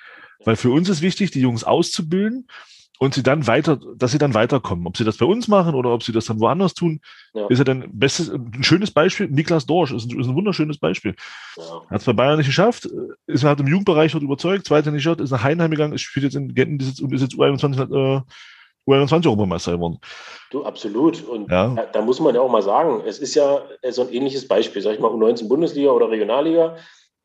weil 0.45 0.57
für 0.57 0.71
uns 0.71 0.89
ist 0.89 1.03
wichtig, 1.03 1.31
die 1.31 1.41
Jungs 1.41 1.65
auszubilden 1.65 2.47
und 2.99 3.15
sie 3.15 3.23
dann 3.23 3.47
weiter, 3.47 3.79
dass 3.97 4.11
sie 4.11 4.19
dann 4.19 4.35
weiterkommen. 4.35 4.87
Ob 4.87 4.97
sie 4.97 5.05
das 5.05 5.17
bei 5.17 5.27
uns 5.27 5.47
machen 5.47 5.75
oder 5.75 5.91
ob 5.91 6.03
sie 6.03 6.13
das 6.13 6.27
dann 6.27 6.41
woanders 6.41 6.75
tun, 6.75 7.01
ja. 7.33 7.47
ist 7.47 7.59
ja 7.59 7.65
dann 7.65 7.85
bestes, 7.93 8.29
ein 8.29 8.63
schönes 8.63 8.91
Beispiel. 8.91 9.29
Niklas 9.29 9.67
Dorsch 9.67 9.93
ist 9.93 10.11
ein, 10.11 10.21
ist 10.21 10.27
ein 10.27 10.35
wunderschönes 10.35 10.79
Beispiel. 10.79 11.15
Ja. 11.57 11.83
Hat 11.91 12.01
es 12.01 12.05
bei 12.05 12.13
Bayern 12.13 12.39
nicht 12.39 12.49
geschafft, 12.49 12.89
ist 13.27 13.45
halt 13.45 13.61
im 13.61 13.69
Jugendbereich 13.69 14.13
dort 14.13 14.25
überzeugt, 14.25 14.67
zweiter 14.67 14.91
nicht 14.91 15.07
ist 15.07 15.31
nach 15.31 15.45
Heinheim 15.45 15.71
gegangen, 15.71 15.93
ist, 15.93 16.03
spielt 16.03 16.25
jetzt 16.25 16.35
in 16.35 16.55
Genten 16.55 16.81
ist 16.81 16.99
jetzt, 16.99 17.13
ist 17.13 17.23
jetzt 17.23 17.35
U21, 17.35 17.81
äh, 17.81 18.21
U21 18.89 19.27
Europameister 19.27 19.73
geworden. 19.73 19.99
Du, 20.51 20.65
absolut. 20.65 21.23
Und 21.23 21.51
ja. 21.51 21.69
da, 21.69 21.87
da, 21.87 22.03
muss 22.03 22.19
man 22.19 22.35
ja 22.35 22.41
auch 22.41 22.51
mal 22.51 22.63
sagen, 22.63 23.03
es 23.07 23.19
ist 23.19 23.35
ja 23.35 23.61
so 23.91 24.03
ein 24.03 24.13
ähnliches 24.13 24.49
Beispiel, 24.49 24.83
sag 24.83 24.95
ich 24.95 25.01
mal, 25.01 25.11
U19 25.11 25.47
Bundesliga 25.47 25.91
oder 25.91 26.11
Regionalliga 26.11 26.77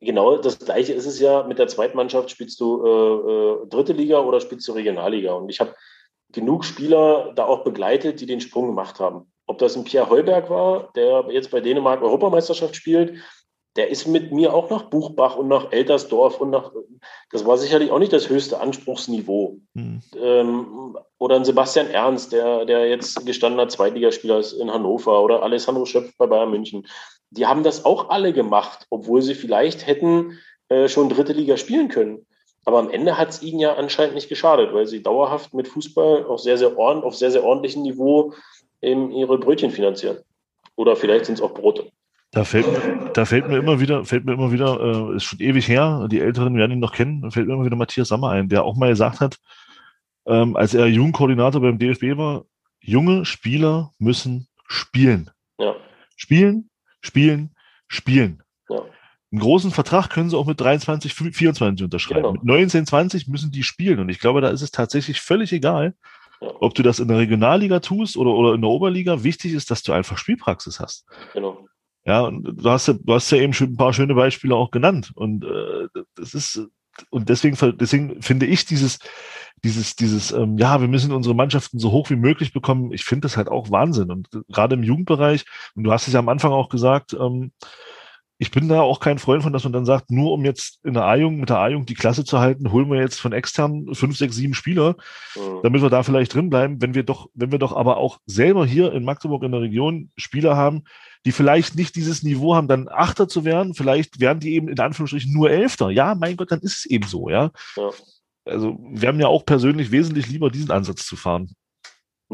genau 0.04 0.38
das 0.38 0.60
Gleiche 0.60 0.94
ist 0.94 1.06
es 1.06 1.20
ja. 1.20 1.44
Mit 1.44 1.60
der 1.60 1.68
Zweitmannschaft 1.68 2.30
spielst 2.30 2.60
du 2.60 2.86
äh, 2.86 3.32
äh, 3.32 3.68
dritte 3.68 3.94
Liga 3.94 4.20
oder 4.20 4.40
spielst 4.40 4.68
du 4.68 4.74
Regionalliga. 4.74 5.34
Und 5.34 5.50
ich 5.50 5.60
habe 5.60 5.76
genug 6.32 6.66
Spieler 6.66 7.32
da 7.36 7.46
auch 7.46 7.64
begleitet, 7.64 8.20
die 8.20 8.26
den 8.26 8.42
Sprung 8.42 8.68
gemacht 8.68 9.00
haben. 9.00 9.32
Ob 9.46 9.58
das 9.58 9.76
ein 9.76 9.84
Pierre 9.84 10.10
Heuberg 10.10 10.50
war, 10.50 10.92
der 10.96 11.26
jetzt 11.30 11.52
bei 11.52 11.60
Dänemark 11.60 12.02
Europameisterschaft 12.02 12.76
spielt, 12.76 13.20
der 13.76 13.90
ist 13.90 14.08
mit 14.08 14.32
mir 14.32 14.54
auch 14.54 14.70
nach 14.70 14.84
Buchbach 14.84 15.36
und 15.36 15.48
nach 15.48 15.72
Eltersdorf 15.72 16.40
und 16.40 16.52
nach, 16.52 16.72
das 17.32 17.46
war 17.46 17.58
sicherlich 17.58 17.92
auch 17.92 18.00
nicht 18.00 18.14
das 18.14 18.30
höchste 18.30 18.60
Anspruchsniveau. 18.60 19.58
Mhm. 19.74 20.02
Ähm, 20.16 20.98
oder 21.18 21.38
ein 21.38 21.46
Sebastian 21.46 21.88
Ernst, 21.90 22.34
der, 22.34 22.66
der 22.66 22.88
jetzt 22.88 23.26
gestandener 23.26 23.70
Zweitligaspieler 23.70 24.40
ist 24.40 24.54
in 24.54 24.72
Hannover 24.72 25.24
oder 25.24 25.42
Alessandro 25.42 25.86
Schöpf 25.86 26.16
bei 26.18 26.28
Bayern 26.28 26.52
München 26.52 26.86
die 27.38 27.46
haben 27.46 27.64
das 27.64 27.86
auch 27.86 28.10
alle 28.10 28.34
gemacht, 28.34 28.86
obwohl 28.90 29.22
sie 29.22 29.36
vielleicht 29.36 29.88
hätten 29.88 30.40
äh, 30.70 30.88
schon 30.88 31.10
dritte 31.10 31.34
Liga 31.34 31.58
spielen 31.58 31.90
können. 31.90 32.26
Aber 32.66 32.80
am 32.80 32.90
Ende 32.90 33.18
hat 33.18 33.30
es 33.30 33.42
ihnen 33.42 33.60
ja 33.60 33.76
anscheinend 33.76 34.16
nicht 34.16 34.30
geschadet, 34.30 34.74
weil 34.74 34.88
sie 34.88 35.04
dauerhaft 35.04 35.54
mit 35.54 35.68
Fußball 35.68 36.26
auf 36.26 36.40
sehr, 36.40 36.58
sehr, 36.58 36.78
ordn 36.78 37.04
auf 37.04 37.16
sehr, 37.16 37.32
sehr 37.32 37.44
ordentlichem 37.44 37.82
Niveau 37.82 38.34
eben 38.82 39.12
ihre 39.12 39.38
Brötchen 39.38 39.72
finanzieren. 39.72 40.18
Oder 40.76 40.96
vielleicht 40.96 41.26
sind 41.26 41.36
es 41.36 41.42
auch 41.42 41.54
Brote. 41.54 41.90
Da 42.32 42.46
fällt, 42.46 42.66
mir, 42.68 43.12
da 43.14 43.26
fällt 43.26 43.48
mir 43.48 43.58
immer 43.58 43.80
wieder, 43.80 44.06
fällt 44.06 44.26
mir 44.26 44.34
immer 44.34 44.52
wieder, 44.52 44.80
äh, 44.80 45.16
ist 45.18 45.24
schon 45.24 45.40
ewig 45.40 45.68
her, 45.68 46.08
die 46.10 46.20
Älteren 46.20 46.58
werden 46.58 46.72
ihn 46.72 46.80
noch 46.80 46.94
kennen, 46.94 47.22
da 47.22 47.30
fällt 47.30 47.48
mir 47.48 47.54
immer 47.54 47.66
wieder 47.66 47.76
Matthias 47.76 48.08
Sammer 48.08 48.32
ein, 48.32 48.50
der 48.50 48.64
auch 48.64 48.76
mal 48.76 48.90
gesagt 48.90 49.20
hat, 49.20 49.38
ähm, 50.26 50.56
als 50.56 50.74
er 50.74 50.88
Jugendkoordinator 50.88 51.62
beim 51.62 51.78
DFB 51.78 52.18
war, 52.18 52.46
junge 52.80 53.26
Spieler 53.26 53.92
müssen 54.00 54.48
spielen. 54.68 55.30
Ja. 55.60 55.76
Spielen, 56.16 56.72
spielen, 57.04 57.56
spielen. 57.88 58.42
Ja. 58.70 58.82
Einen 59.32 59.42
großen 59.42 59.72
Vertrag 59.72 60.10
können 60.10 60.30
sie 60.30 60.38
auch 60.38 60.46
mit 60.46 60.60
23, 60.60 61.14
24 61.14 61.84
unterschreiben. 61.84 62.22
Genau. 62.22 62.34
Mit 62.34 62.44
19, 62.44 62.86
20 62.86 63.28
müssen 63.28 63.52
die 63.52 63.64
spielen. 63.64 64.00
Und 64.00 64.10
ich 64.10 64.20
glaube, 64.20 64.42
da 64.42 64.50
ist 64.50 64.62
es 64.62 64.72
tatsächlich 64.72 65.22
völlig 65.22 65.52
egal. 65.54 65.96
Ob 66.40 66.76
du 66.76 66.84
das 66.84 67.00
in 67.00 67.08
der 67.08 67.18
Regionalliga 67.18 67.80
tust 67.80 68.18
oder, 68.18 68.32
oder 68.32 68.54
in 68.54 68.62
der 68.62 68.70
Oberliga, 68.70 69.24
wichtig 69.24 69.54
ist, 69.54 69.72
dass 69.72 69.82
du 69.82 69.94
einfach 69.94 70.18
Spielpraxis 70.18 70.80
hast. 70.80 71.06
Genau. 71.34 71.66
Ja, 72.06 72.22
und 72.22 72.44
du 72.44 72.70
hast 72.70 72.88
ja, 72.88 72.96
du 73.02 73.14
hast 73.14 73.32
ja 73.32 73.38
eben 73.38 73.54
schon 73.54 73.70
ein 73.70 73.78
paar 73.78 73.94
schöne 73.94 74.14
Beispiele 74.14 74.56
auch 74.56 74.70
genannt. 74.70 75.12
Und 75.16 75.46
äh, 75.46 75.88
das 76.16 76.34
ist, 76.34 76.68
und 77.10 77.30
deswegen, 77.30 77.58
deswegen 77.78 78.22
finde 78.22 78.46
ich 78.46 78.66
dieses, 78.66 79.00
dieses, 79.64 79.96
dieses, 79.96 80.32
ähm, 80.32 80.58
ja, 80.58 80.82
wir 80.82 80.88
müssen 80.88 81.12
unsere 81.12 81.36
Mannschaften 81.36 81.80
so 81.80 81.92
hoch 81.92 82.10
wie 82.10 82.16
möglich 82.16 82.54
bekommen. 82.54 82.92
Ich 82.92 83.06
finde 83.06 83.26
das 83.26 83.38
halt 83.38 83.48
auch 83.48 83.72
Wahnsinn. 83.72 84.12
Und 84.12 84.30
gerade 84.50 84.76
im 84.76 84.84
Jugendbereich, 84.84 85.46
und 85.76 85.84
du 85.84 85.92
hast 85.92 86.08
es 86.08 86.14
ja 86.14 86.20
am 86.20 86.30
Anfang 86.30 86.52
auch 86.52 86.70
gesagt, 86.70 87.14
ähm, 87.14 87.52
ich 88.44 88.52
bin 88.52 88.68
da 88.68 88.82
auch 88.82 89.00
kein 89.00 89.20
Freund 89.20 89.42
von, 89.42 89.54
dass 89.54 89.64
man 89.64 89.72
dann 89.72 89.86
sagt, 89.86 90.12
nur 90.12 90.34
um 90.34 90.44
jetzt 90.44 90.84
in 90.84 90.94
der 90.94 91.06
A-Jung, 91.06 91.38
mit 91.38 91.48
der 91.48 91.60
A-Jung 91.60 91.86
die 91.86 91.94
Klasse 91.94 92.26
zu 92.26 92.40
halten, 92.40 92.74
holen 92.74 92.92
wir 92.92 93.00
jetzt 93.00 93.22
von 93.22 93.32
extern 93.32 93.88
fünf, 93.94 94.18
sechs, 94.18 94.36
sieben 94.36 94.54
Spieler, 94.54 94.98
mhm. 95.36 95.62
damit 95.64 95.82
wir 95.82 95.90
da 95.90 96.04
vielleicht 96.04 96.34
drin 96.34 96.50
bleiben, 96.50 96.82
wenn 96.82 96.94
wir 96.94 97.04
doch, 97.04 97.30
wenn 97.34 97.54
wir 97.54 97.60
doch 97.60 97.74
aber 97.74 97.96
auch 97.96 98.20
selber 98.26 98.66
hier 98.66 98.92
in 98.92 99.06
Magdeburg 99.06 99.44
in 99.44 99.54
der 99.54 99.62
Region 99.62 100.12
Spieler 100.18 100.58
haben, 100.58 100.84
die 101.26 101.32
vielleicht 101.32 101.78
nicht 101.78 101.96
dieses 101.96 102.22
Niveau 102.22 102.54
haben, 102.54 102.68
dann 102.68 102.90
Achter 102.90 103.30
zu 103.30 103.46
werden, 103.46 103.76
vielleicht 103.76 104.20
werden 104.20 104.42
die 104.42 104.56
eben 104.56 104.68
in 104.68 104.78
Anführungsstrichen 104.78 105.32
nur 105.32 105.50
Elfter. 105.50 105.90
Ja, 105.90 106.14
mein 106.14 106.36
Gott, 106.36 106.52
dann 106.52 106.60
ist 106.60 106.80
es 106.80 106.86
eben 106.86 107.08
so, 107.08 107.30
ja. 107.30 107.50
ja. 107.78 107.92
Also 108.44 108.78
wir 108.92 109.08
haben 109.08 109.22
ja 109.22 109.28
auch 109.28 109.46
persönlich 109.46 109.92
wesentlich 109.92 110.28
lieber 110.28 110.52
diesen 110.52 110.72
Ansatz 110.72 111.06
zu 111.06 111.16
fahren. 111.16 111.56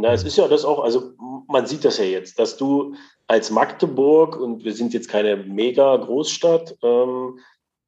Na, 0.01 0.13
es 0.13 0.23
ist 0.23 0.38
ja 0.38 0.47
das 0.47 0.65
auch, 0.65 0.83
also 0.83 1.13
man 1.47 1.65
sieht 1.65 1.83
das 1.83 1.97
ja 1.97 2.05
jetzt, 2.05 2.39
dass 2.39 2.57
du 2.57 2.95
als 3.27 3.51
Magdeburg, 3.51 4.39
und 4.39 4.63
wir 4.63 4.73
sind 4.73 4.93
jetzt 4.93 5.09
keine 5.09 5.35
mega 5.38 5.95
Großstadt, 5.97 6.77
ähm, 6.81 7.39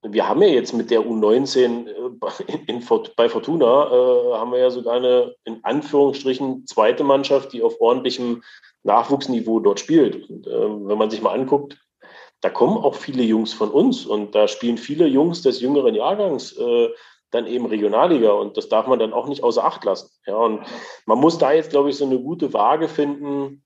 wir 0.03 0.27
haben 0.27 0.41
ja 0.41 0.47
jetzt 0.47 0.73
mit 0.73 0.89
der 0.89 1.01
U19 1.01 1.87
äh, 1.87 2.51
in, 2.51 2.65
in, 2.65 2.85
bei 3.15 3.29
Fortuna, 3.29 3.85
äh, 3.91 4.33
haben 4.33 4.51
wir 4.51 4.59
ja 4.59 4.71
sogar 4.71 4.95
eine, 4.95 5.35
in 5.45 5.63
Anführungsstrichen, 5.63 6.65
zweite 6.65 7.03
Mannschaft, 7.03 7.53
die 7.53 7.61
auf 7.61 7.79
ordentlichem 7.79 8.43
Nachwuchsniveau 8.83 9.59
dort 9.59 9.79
spielt. 9.79 10.29
Und, 10.29 10.47
äh, 10.47 10.51
wenn 10.51 10.97
man 10.97 11.11
sich 11.11 11.21
mal 11.21 11.33
anguckt, 11.33 11.77
da 12.41 12.49
kommen 12.49 12.77
auch 12.77 12.95
viele 12.95 13.21
Jungs 13.21 13.53
von 13.53 13.69
uns 13.69 14.05
und 14.05 14.33
da 14.33 14.47
spielen 14.47 14.79
viele 14.79 15.05
Jungs 15.05 15.43
des 15.43 15.61
jüngeren 15.61 15.93
Jahrgangs 15.93 16.57
äh, 16.57 16.89
dann 17.31 17.47
eben 17.47 17.65
Regionalliga 17.65 18.31
und 18.31 18.57
das 18.57 18.69
darf 18.69 18.87
man 18.87 18.99
dann 18.99 19.13
auch 19.13 19.27
nicht 19.27 19.43
außer 19.43 19.63
Acht 19.63 19.83
lassen. 19.83 20.09
Ja, 20.25 20.35
und 20.35 20.63
man 21.05 21.17
muss 21.17 21.37
da 21.37 21.51
jetzt, 21.51 21.71
glaube 21.71 21.89
ich, 21.89 21.95
so 21.95 22.05
eine 22.05 22.19
gute 22.19 22.53
Waage 22.53 22.87
finden 22.87 23.63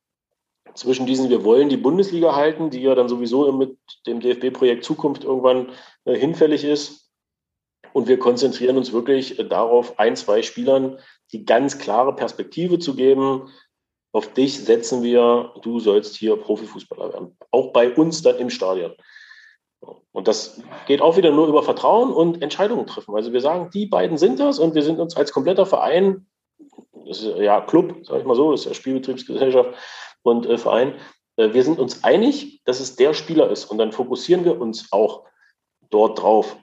zwischen 0.75 1.05
diesen, 1.05 1.29
wir 1.29 1.43
wollen 1.43 1.69
die 1.69 1.77
Bundesliga 1.77 2.35
halten, 2.35 2.69
die 2.69 2.81
ja 2.81 2.95
dann 2.95 3.09
sowieso 3.09 3.51
mit 3.51 3.77
dem 4.05 4.19
DFB-Projekt 4.19 4.83
Zukunft 4.83 5.23
irgendwann 5.23 5.71
äh, 6.05 6.15
hinfällig 6.15 6.63
ist. 6.63 7.11
Und 7.93 8.07
wir 8.07 8.19
konzentrieren 8.19 8.77
uns 8.77 8.91
wirklich 8.91 9.39
äh, 9.39 9.47
darauf, 9.47 9.99
ein, 9.99 10.15
zwei 10.15 10.41
Spielern 10.41 10.99
die 11.31 11.45
ganz 11.45 11.79
klare 11.79 12.13
Perspektive 12.15 12.77
zu 12.77 12.95
geben. 12.95 13.49
Auf 14.11 14.33
dich 14.33 14.63
setzen 14.63 15.01
wir, 15.01 15.53
du 15.61 15.79
sollst 15.79 16.15
hier 16.15 16.35
Profifußballer 16.35 17.13
werden. 17.13 17.37
Auch 17.51 17.71
bei 17.71 17.93
uns 17.93 18.21
dann 18.21 18.37
im 18.37 18.49
Stadion. 18.49 18.93
Und 20.11 20.27
das 20.27 20.61
geht 20.87 21.01
auch 21.01 21.17
wieder 21.17 21.31
nur 21.31 21.47
über 21.47 21.61
Vertrauen 21.61 22.11
und 22.13 22.41
Entscheidungen 22.41 22.87
treffen. 22.87 23.15
Also 23.15 23.33
wir 23.33 23.41
sagen, 23.41 23.69
die 23.73 23.85
beiden 23.85 24.17
sind 24.17 24.39
das 24.39 24.59
und 24.59 24.73
wir 24.73 24.81
sind 24.81 24.99
uns 24.99 25.17
als 25.17 25.33
kompletter 25.33 25.65
Verein, 25.65 26.25
das 27.05 27.21
ist 27.21 27.37
ja 27.37 27.61
Club, 27.61 28.05
sage 28.05 28.21
ich 28.21 28.25
mal 28.25 28.35
so, 28.35 28.51
das 28.51 28.61
ist 28.61 28.67
ja 28.67 28.73
Spielbetriebsgesellschaft 28.73 29.71
und 30.23 30.45
äh, 30.45 30.57
Verein, 30.57 30.95
äh, 31.37 31.53
wir 31.53 31.63
sind 31.63 31.79
uns 31.79 32.03
einig, 32.03 32.63
dass 32.63 32.79
es 32.79 32.95
der 32.95 33.13
Spieler 33.13 33.49
ist 33.51 33.65
und 33.65 33.77
dann 33.77 33.91
fokussieren 33.91 34.45
wir 34.45 34.59
uns 34.59 34.91
auch 34.91 35.25
dort 35.89 36.21
drauf. 36.21 36.57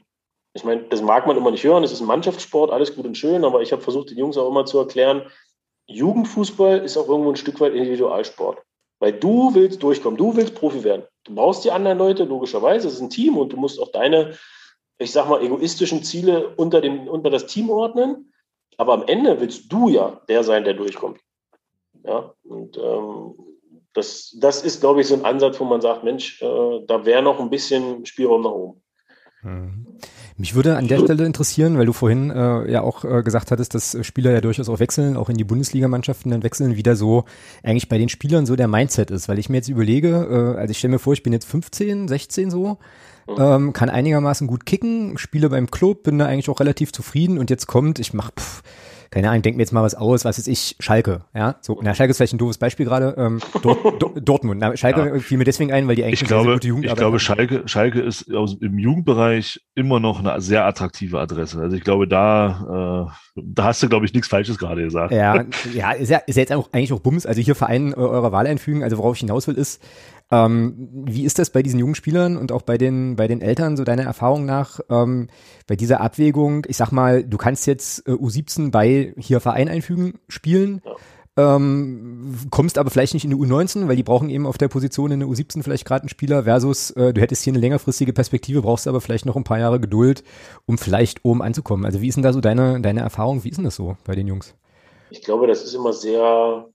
Ich 0.55 0.64
meine, 0.64 0.83
das 0.85 1.03
mag 1.03 1.27
man 1.27 1.37
immer 1.37 1.51
nicht 1.51 1.64
hören, 1.64 1.85
es 1.85 1.92
ist 1.92 2.01
ein 2.01 2.07
Mannschaftssport, 2.07 2.70
alles 2.70 2.94
gut 2.94 3.07
und 3.07 3.16
schön, 3.16 3.44
aber 3.44 3.62
ich 3.62 3.72
habe 3.72 3.83
versucht, 3.83 4.11
den 4.11 4.18
Jungs 4.18 4.37
auch 4.37 4.48
immer 4.48 4.66
zu 4.66 4.79
erklären, 4.79 5.31
Jugendfußball 5.87 6.79
ist 6.79 6.96
auch 6.96 7.09
irgendwo 7.09 7.31
ein 7.31 7.37
Stück 7.37 7.61
weit 7.61 7.75
Individualsport. 7.75 8.62
Weil 9.02 9.14
du 9.14 9.52
willst 9.52 9.82
durchkommen, 9.82 10.16
du 10.16 10.36
willst 10.36 10.54
Profi 10.54 10.84
werden. 10.84 11.02
Du 11.24 11.34
brauchst 11.34 11.64
die 11.64 11.72
anderen 11.72 11.98
Leute, 11.98 12.22
logischerweise, 12.22 12.86
es 12.86 12.94
ist 12.94 13.00
ein 13.00 13.10
Team 13.10 13.36
und 13.36 13.52
du 13.52 13.56
musst 13.56 13.80
auch 13.80 13.90
deine, 13.90 14.38
ich 14.96 15.10
sag 15.10 15.28
mal, 15.28 15.42
egoistischen 15.42 16.04
Ziele 16.04 16.54
unter, 16.54 16.80
dem, 16.80 17.08
unter 17.08 17.28
das 17.28 17.46
Team 17.46 17.68
ordnen. 17.68 18.32
Aber 18.76 18.92
am 18.92 19.02
Ende 19.08 19.40
willst 19.40 19.72
du 19.72 19.88
ja 19.88 20.20
der 20.28 20.44
sein, 20.44 20.62
der 20.62 20.74
durchkommt. 20.74 21.18
Ja, 22.04 22.32
und 22.44 22.78
ähm, 22.78 23.34
das, 23.92 24.36
das 24.38 24.62
ist, 24.62 24.80
glaube 24.80 25.00
ich, 25.00 25.08
so 25.08 25.14
ein 25.14 25.24
Ansatz, 25.24 25.58
wo 25.58 25.64
man 25.64 25.80
sagt, 25.80 26.04
Mensch, 26.04 26.40
äh, 26.40 26.80
da 26.86 27.04
wäre 27.04 27.24
noch 27.24 27.40
ein 27.40 27.50
bisschen 27.50 28.06
Spielraum 28.06 28.42
nach 28.42 28.52
oben. 28.52 28.82
Mhm. 29.42 29.91
Mich 30.36 30.54
würde 30.54 30.76
an 30.76 30.88
der 30.88 30.98
Stelle 30.98 31.26
interessieren, 31.26 31.78
weil 31.78 31.86
du 31.86 31.92
vorhin 31.92 32.30
äh, 32.30 32.70
ja 32.70 32.82
auch 32.82 33.04
äh, 33.04 33.22
gesagt 33.22 33.50
hattest, 33.50 33.74
dass 33.74 33.96
Spieler 34.02 34.32
ja 34.32 34.40
durchaus 34.40 34.68
auch 34.68 34.80
wechseln, 34.80 35.16
auch 35.16 35.28
in 35.28 35.36
die 35.36 35.44
Bundesligamannschaften 35.44 36.30
dann 36.30 36.42
wechseln, 36.42 36.76
wie 36.76 36.82
da 36.82 36.96
so 36.96 37.24
eigentlich 37.62 37.88
bei 37.88 37.98
den 37.98 38.08
Spielern 38.08 38.46
so 38.46 38.56
der 38.56 38.68
Mindset 38.68 39.10
ist. 39.10 39.28
Weil 39.28 39.38
ich 39.38 39.48
mir 39.48 39.58
jetzt 39.58 39.68
überlege, 39.68 40.54
äh, 40.56 40.58
also 40.58 40.70
ich 40.70 40.78
stelle 40.78 40.92
mir 40.92 40.98
vor, 40.98 41.12
ich 41.12 41.22
bin 41.22 41.32
jetzt 41.32 41.46
15, 41.46 42.08
16 42.08 42.50
so, 42.50 42.78
ähm, 43.38 43.72
kann 43.72 43.90
einigermaßen 43.90 44.46
gut 44.46 44.66
kicken, 44.66 45.18
spiele 45.18 45.50
beim 45.50 45.70
Club, 45.70 46.02
bin 46.04 46.18
da 46.18 46.26
eigentlich 46.26 46.48
auch 46.48 46.60
relativ 46.60 46.92
zufrieden 46.92 47.38
und 47.38 47.50
jetzt 47.50 47.66
kommt, 47.66 47.98
ich 47.98 48.14
mach 48.14 48.30
pff, 48.32 48.62
keine 49.12 49.29
Ahnung, 49.29 49.42
denk 49.42 49.59
mir 49.59 49.62
jetzt 49.62 49.72
mal 49.72 49.83
was 49.83 49.94
aus, 49.94 50.25
was 50.25 50.38
ist 50.38 50.48
ich, 50.48 50.75
Schalke, 50.81 51.27
ja, 51.35 51.57
so, 51.61 51.79
na, 51.83 51.94
Schalke 51.94 52.12
ist 52.12 52.16
vielleicht 52.16 52.33
ein 52.33 52.38
doofes 52.38 52.57
Beispiel 52.57 52.87
gerade, 52.87 53.14
ähm, 53.18 53.40
Dort, 53.61 54.03
Dortmund, 54.27 54.59
na, 54.59 54.75
Schalke 54.75 55.07
ja. 55.07 55.18
fiel 55.20 55.37
mir 55.37 55.44
deswegen 55.44 55.70
ein, 55.70 55.87
weil 55.87 55.96
die 55.96 56.03
eigentlich 56.03 56.22
ich 56.22 56.29
glaube, 56.29 56.44
sehr, 56.44 56.55
gute 56.55 56.68
Jugend 56.68 56.87
Ich 56.87 56.94
glaube, 56.94 57.18
Schalke, 57.18 57.62
Schalke 57.66 58.01
ist 58.01 58.22
im 58.22 58.79
Jugendbereich 58.79 59.61
immer 59.75 60.01
noch 60.01 60.20
eine 60.20 60.40
sehr 60.40 60.64
attraktive 60.64 61.20
Adresse, 61.20 61.61
also 61.61 61.77
ich 61.77 61.85
glaube, 61.85 62.09
da, 62.09 63.07
äh, 63.37 63.42
da 63.44 63.64
hast 63.64 63.83
du, 63.83 63.90
glaube 63.90 64.07
ich, 64.07 64.14
nichts 64.14 64.29
Falsches 64.29 64.57
gerade 64.57 64.83
gesagt. 64.83 65.12
Ja, 65.12 65.44
ja, 65.75 65.92
ist 65.92 66.09
ja, 66.09 66.18
ist 66.18 66.37
ja 66.37 66.40
jetzt 66.40 66.53
auch, 66.53 66.72
eigentlich 66.72 66.94
auch 66.94 67.01
Bums, 67.01 67.27
also 67.27 67.38
hier 67.42 67.55
Verein 67.55 67.92
äh, 67.92 67.96
eurer 67.96 68.33
Wahl 68.33 68.46
einfügen, 68.46 68.83
also 68.83 68.96
worauf 68.96 69.16
ich 69.16 69.20
hinaus 69.20 69.46
will, 69.46 69.57
ist, 69.57 69.83
ähm, 70.30 70.88
wie 71.06 71.24
ist 71.24 71.38
das 71.38 71.50
bei 71.50 71.62
diesen 71.62 71.78
jungen 71.78 71.94
Spielern 71.94 72.37
und 72.37 72.52
auch 72.52 72.62
bei 72.62 72.78
den, 72.78 73.16
bei 73.16 73.28
den 73.28 73.40
Eltern, 73.40 73.76
so 73.76 73.85
deiner 73.85 74.04
Erfahrung 74.04 74.46
nach, 74.46 74.80
ähm, 74.90 75.28
bei 75.66 75.76
dieser 75.76 76.00
Abwägung? 76.00 76.66
Ich 76.68 76.76
sag 76.76 76.92
mal, 76.92 77.24
du 77.24 77.37
kannst 77.37 77.66
jetzt 77.66 78.06
äh, 78.08 78.12
U17 78.12 78.70
bei 78.70 79.14
hier 79.16 79.40
Verein 79.40 79.68
einfügen, 79.68 80.18
spielen. 80.28 80.80
Ja. 80.85 80.92
Ähm, 81.35 82.37
kommst 82.50 82.76
aber 82.76 82.90
vielleicht 82.90 83.14
nicht 83.14 83.24
in 83.24 83.30
die 83.30 83.37
U19, 83.37 83.88
weil 83.88 83.96
die 83.96 84.02
brauchen 84.02 84.28
eben 84.28 84.46
auf 84.46 84.58
der 84.58 84.68
Position 84.68 85.12
in 85.12 85.20
der 85.20 85.28
U17 85.30 85.62
vielleicht 85.62 85.87
gerade 85.87 86.02
einen 86.02 86.11
Spieler 86.11 86.44
versus 86.44 86.90
äh, 86.90 87.14
du 87.14 87.22
hättest 87.22 87.42
hier 87.42 87.52
eine 87.52 87.61
längerfristige 87.61 88.12
Perspektive, 88.12 88.61
brauchst 88.61 88.87
aber 88.87 89.00
vielleicht 89.00 89.24
noch 89.24 89.37
ein 89.37 89.44
paar 89.44 89.58
Jahre 89.58 89.80
Geduld, 89.80 90.24
um 90.66 90.76
vielleicht 90.76 91.24
oben 91.24 91.40
anzukommen. 91.40 91.87
Also 91.87 92.02
wie 92.02 92.08
ist 92.08 92.16
denn 92.16 92.22
da 92.22 92.35
so 92.35 92.42
deine, 92.42 92.82
deine 92.82 93.00
Erfahrung? 93.00 93.44
Wie 93.44 93.48
ist 93.48 93.56
denn 93.56 93.64
das 93.64 93.76
so 93.76 93.96
bei 94.04 94.14
den 94.14 94.26
Jungs? 94.26 94.54
Ich 95.08 95.22
glaube, 95.22 95.46
das 95.46 95.64
ist 95.64 95.74
immer 95.74 95.94
sehr 95.94 96.68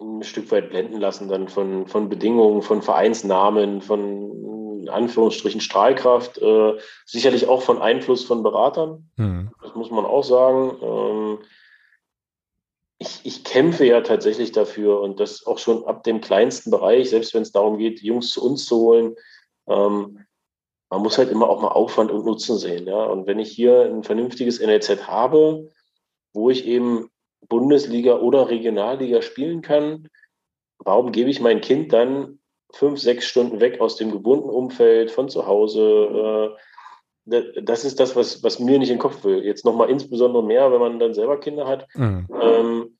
ein 0.00 0.22
Stück 0.22 0.50
weit 0.52 0.70
blenden 0.70 1.00
lassen 1.00 1.28
dann 1.28 1.48
von, 1.48 1.86
von 1.86 2.08
Bedingungen, 2.08 2.62
von 2.62 2.82
Vereinsnamen, 2.82 3.82
von 3.82 4.80
in 4.80 4.88
Anführungsstrichen 4.88 5.60
Strahlkraft, 5.60 6.38
äh, 6.38 6.78
sicherlich 7.04 7.48
auch 7.48 7.62
von 7.62 7.82
Einfluss 7.82 8.24
von 8.24 8.42
Beratern. 8.42 9.10
Mhm. 9.16 9.50
Das 9.62 9.74
muss 9.74 9.90
man 9.90 10.06
auch 10.06 10.24
sagen. 10.24 10.78
Ähm, 10.82 11.38
ich, 12.98 13.20
ich 13.24 13.44
kämpfe 13.44 13.84
ja 13.84 14.00
tatsächlich 14.00 14.52
dafür 14.52 15.00
und 15.00 15.20
das 15.20 15.46
auch 15.46 15.58
schon 15.58 15.84
ab 15.84 16.04
dem 16.04 16.20
kleinsten 16.20 16.70
Bereich, 16.70 17.10
selbst 17.10 17.34
wenn 17.34 17.42
es 17.42 17.52
darum 17.52 17.78
geht, 17.78 18.00
Jungs 18.02 18.30
zu 18.30 18.44
uns 18.44 18.64
zu 18.64 18.76
holen. 18.78 19.14
Ähm, 19.68 20.24
man 20.90 21.02
muss 21.02 21.18
halt 21.18 21.30
immer 21.30 21.48
auch 21.48 21.60
mal 21.60 21.68
Aufwand 21.68 22.10
und 22.10 22.24
Nutzen 22.24 22.56
sehen. 22.56 22.86
Ja? 22.86 23.04
Und 23.04 23.26
wenn 23.26 23.38
ich 23.38 23.50
hier 23.50 23.84
ein 23.84 24.02
vernünftiges 24.02 24.60
NLZ 24.60 25.06
habe, 25.06 25.68
wo 26.32 26.50
ich 26.50 26.66
eben 26.66 27.10
Bundesliga 27.48 28.18
oder 28.18 28.48
Regionalliga 28.48 29.22
spielen 29.22 29.62
kann, 29.62 30.08
warum 30.78 31.12
gebe 31.12 31.30
ich 31.30 31.40
mein 31.40 31.60
Kind 31.60 31.92
dann 31.92 32.38
fünf, 32.72 33.00
sechs 33.00 33.26
Stunden 33.26 33.60
weg 33.60 33.80
aus 33.80 33.96
dem 33.96 34.10
gebundenen 34.10 34.54
Umfeld, 34.54 35.10
von 35.10 35.28
zu 35.28 35.46
Hause? 35.46 36.56
Äh, 37.30 37.60
das 37.62 37.84
ist 37.84 38.00
das, 38.00 38.16
was, 38.16 38.42
was 38.42 38.58
mir 38.58 38.78
nicht 38.78 38.88
in 38.88 38.96
den 38.96 39.02
Kopf 39.02 39.22
will. 39.24 39.44
Jetzt 39.44 39.64
nochmal 39.64 39.90
insbesondere 39.90 40.42
mehr, 40.42 40.72
wenn 40.72 40.80
man 40.80 40.98
dann 40.98 41.14
selber 41.14 41.38
Kinder 41.38 41.66
hat. 41.66 41.86
Mhm. 41.94 42.26
Ähm, 42.40 42.98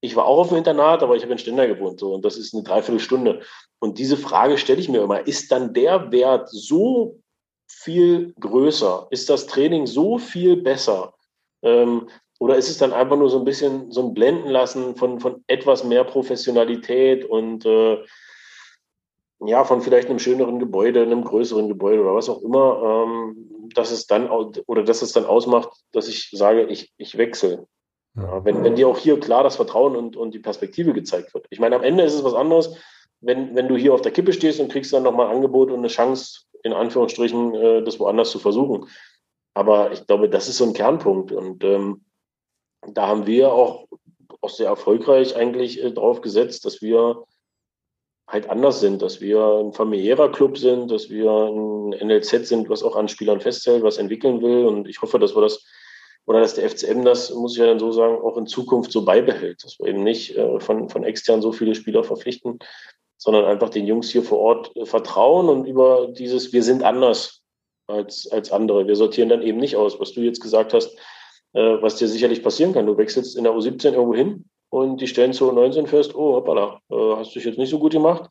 ich 0.00 0.16
war 0.16 0.24
auch 0.24 0.38
auf 0.38 0.48
dem 0.48 0.56
Internat, 0.56 1.02
aber 1.02 1.14
ich 1.14 1.22
habe 1.22 1.32
in 1.32 1.38
Ständer 1.38 1.66
gewohnt. 1.66 2.00
So, 2.00 2.14
und 2.14 2.24
das 2.24 2.36
ist 2.36 2.54
eine 2.54 2.62
Dreiviertelstunde. 2.62 3.42
Und 3.78 3.98
diese 3.98 4.16
Frage 4.16 4.58
stelle 4.58 4.80
ich 4.80 4.88
mir 4.88 5.02
immer. 5.02 5.26
Ist 5.26 5.52
dann 5.52 5.72
der 5.74 6.10
Wert 6.10 6.48
so 6.48 7.20
viel 7.68 8.34
größer? 8.40 9.06
Ist 9.10 9.30
das 9.30 9.46
Training 9.46 9.86
so 9.86 10.18
viel 10.18 10.56
besser? 10.56 11.14
Ähm, 11.62 12.08
oder 12.40 12.56
ist 12.56 12.70
es 12.70 12.78
dann 12.78 12.94
einfach 12.94 13.18
nur 13.18 13.28
so 13.28 13.38
ein 13.38 13.44
bisschen 13.44 13.92
so 13.92 14.00
ein 14.02 14.14
Blenden 14.14 14.48
lassen 14.48 14.96
von, 14.96 15.20
von 15.20 15.44
etwas 15.46 15.84
mehr 15.84 16.04
Professionalität 16.04 17.26
und 17.26 17.66
äh, 17.66 17.98
ja, 19.40 19.64
von 19.64 19.82
vielleicht 19.82 20.08
einem 20.08 20.18
schöneren 20.18 20.58
Gebäude, 20.58 21.02
einem 21.02 21.22
größeren 21.22 21.68
Gebäude 21.68 22.02
oder 22.02 22.14
was 22.14 22.30
auch 22.30 22.40
immer, 22.42 23.06
ähm, 23.06 23.70
dass 23.74 23.90
es 23.90 24.06
dann 24.06 24.30
oder 24.30 24.82
dass 24.82 25.02
es 25.02 25.12
dann 25.12 25.26
ausmacht, 25.26 25.68
dass 25.92 26.08
ich 26.08 26.30
sage, 26.32 26.64
ich, 26.64 26.92
ich 26.96 27.18
wechsle. 27.18 27.66
Ja, 28.16 28.44
wenn, 28.44 28.64
wenn 28.64 28.74
dir 28.74 28.88
auch 28.88 28.98
hier 28.98 29.20
klar 29.20 29.44
das 29.44 29.56
Vertrauen 29.56 29.94
und, 29.94 30.16
und 30.16 30.34
die 30.34 30.40
Perspektive 30.40 30.92
gezeigt 30.92 31.32
wird. 31.34 31.46
Ich 31.50 31.60
meine, 31.60 31.76
am 31.76 31.82
Ende 31.82 32.04
ist 32.04 32.14
es 32.14 32.24
was 32.24 32.34
anderes, 32.34 32.74
wenn, 33.20 33.54
wenn 33.54 33.68
du 33.68 33.76
hier 33.76 33.92
auf 33.94 34.00
der 34.00 34.12
Kippe 34.12 34.32
stehst 34.32 34.60
und 34.60 34.72
kriegst 34.72 34.92
dann 34.92 35.02
nochmal 35.02 35.26
ein 35.26 35.36
Angebot 35.36 35.70
und 35.70 35.78
eine 35.78 35.88
Chance, 35.88 36.40
in 36.62 36.72
Anführungsstrichen, 36.72 37.54
äh, 37.54 37.82
das 37.84 38.00
woanders 38.00 38.30
zu 38.30 38.38
versuchen. 38.38 38.86
Aber 39.54 39.92
ich 39.92 40.06
glaube, 40.06 40.28
das 40.30 40.48
ist 40.48 40.56
so 40.56 40.64
ein 40.64 40.72
Kernpunkt. 40.72 41.32
Und 41.32 41.62
ähm, 41.64 42.02
da 42.86 43.06
haben 43.06 43.26
wir 43.26 43.52
auch, 43.52 43.86
auch 44.40 44.50
sehr 44.50 44.68
erfolgreich 44.68 45.36
eigentlich 45.36 45.82
äh, 45.82 45.90
drauf 45.90 46.20
gesetzt, 46.20 46.64
dass 46.64 46.82
wir 46.82 47.24
halt 48.26 48.48
anders 48.48 48.80
sind, 48.80 49.02
dass 49.02 49.20
wir 49.20 49.40
ein 49.40 49.72
familiärer 49.72 50.30
Club 50.30 50.56
sind, 50.56 50.90
dass 50.90 51.10
wir 51.10 51.30
ein 51.30 51.90
NLZ 51.90 52.46
sind, 52.46 52.68
was 52.68 52.82
auch 52.82 52.96
an 52.96 53.08
Spielern 53.08 53.40
festhält, 53.40 53.82
was 53.82 53.98
entwickeln 53.98 54.40
will. 54.40 54.66
Und 54.66 54.88
ich 54.88 55.02
hoffe, 55.02 55.18
dass 55.18 55.34
wir 55.34 55.42
das 55.42 55.64
oder 56.26 56.40
dass 56.40 56.54
der 56.54 56.68
FCM 56.68 57.04
das, 57.04 57.30
muss 57.34 57.54
ich 57.54 57.58
ja 57.58 57.66
dann 57.66 57.80
so 57.80 57.90
sagen, 57.90 58.20
auch 58.22 58.36
in 58.36 58.46
Zukunft 58.46 58.92
so 58.92 59.04
beibehält, 59.04 59.64
dass 59.64 59.78
wir 59.78 59.86
eben 59.86 60.04
nicht 60.04 60.36
äh, 60.36 60.60
von, 60.60 60.88
von 60.88 61.02
extern 61.02 61.42
so 61.42 61.50
viele 61.50 61.74
Spieler 61.74 62.04
verpflichten, 62.04 62.60
sondern 63.16 63.46
einfach 63.46 63.70
den 63.70 63.86
Jungs 63.86 64.10
hier 64.10 64.22
vor 64.22 64.38
Ort 64.38 64.76
äh, 64.76 64.86
vertrauen 64.86 65.48
und 65.48 65.66
über 65.66 66.08
dieses 66.08 66.52
Wir 66.52 66.62
sind 66.62 66.84
anders 66.84 67.42
als, 67.88 68.30
als 68.30 68.52
andere. 68.52 68.86
Wir 68.86 68.96
sortieren 68.96 69.28
dann 69.28 69.42
eben 69.42 69.58
nicht 69.58 69.76
aus, 69.76 69.98
was 69.98 70.12
du 70.12 70.20
jetzt 70.20 70.40
gesagt 70.40 70.72
hast, 70.72 70.96
äh, 71.52 71.82
was 71.82 71.96
dir 71.96 72.08
sicherlich 72.08 72.42
passieren 72.42 72.72
kann. 72.72 72.86
Du 72.86 72.96
wechselst 72.96 73.36
in 73.36 73.44
der 73.44 73.52
U17 73.52 73.92
irgendwo 73.92 74.14
hin 74.14 74.44
und 74.70 75.00
die 75.00 75.08
stellen 75.08 75.32
zu 75.32 75.50
U19 75.50 75.86
fest, 75.86 76.14
oh, 76.14 76.34
hoppala, 76.34 76.80
äh, 76.90 77.16
hast 77.16 77.30
du 77.30 77.38
dich 77.38 77.46
jetzt 77.46 77.58
nicht 77.58 77.70
so 77.70 77.78
gut 77.78 77.92
gemacht, 77.92 78.30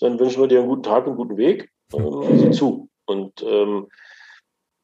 dann 0.00 0.18
wünschen 0.18 0.42
wir 0.42 0.48
dir 0.48 0.60
einen 0.60 0.68
guten 0.68 0.82
Tag 0.82 1.06
einen 1.06 1.16
guten 1.16 1.36
Weg, 1.36 1.70
ähm, 1.94 2.38
sieh 2.38 2.50
zu. 2.50 2.88
Und 3.06 3.42
ähm, 3.42 3.88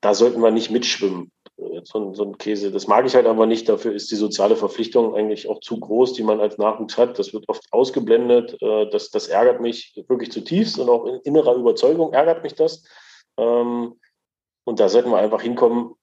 da 0.00 0.14
sollten 0.14 0.40
wir 0.40 0.50
nicht 0.50 0.70
mitschwimmen. 0.70 1.32
Äh, 1.58 1.80
so, 1.84 2.14
so 2.14 2.24
ein 2.24 2.38
Käse, 2.38 2.70
das 2.70 2.86
mag 2.86 3.06
ich 3.06 3.14
halt 3.14 3.26
aber 3.26 3.46
nicht. 3.46 3.68
Dafür 3.68 3.92
ist 3.92 4.10
die 4.10 4.16
soziale 4.16 4.56
Verpflichtung 4.56 5.14
eigentlich 5.14 5.48
auch 5.48 5.60
zu 5.60 5.80
groß, 5.80 6.12
die 6.12 6.22
man 6.22 6.40
als 6.40 6.58
Nachwuchs 6.58 6.98
hat. 6.98 7.18
Das 7.18 7.32
wird 7.32 7.48
oft 7.48 7.64
ausgeblendet. 7.72 8.60
Äh, 8.60 8.90
das, 8.90 9.10
das 9.10 9.28
ärgert 9.28 9.60
mich 9.60 10.00
wirklich 10.08 10.30
zutiefst 10.30 10.78
und 10.78 10.88
auch 10.88 11.06
in 11.06 11.20
innerer 11.20 11.54
Überzeugung 11.54 12.12
ärgert 12.12 12.42
mich 12.42 12.54
das. 12.54 12.84
Ähm, 13.38 13.98
und 14.64 14.80
da 14.80 14.88
sollten 14.88 15.10
wir 15.10 15.18
einfach 15.18 15.42
hinkommen. 15.42 15.94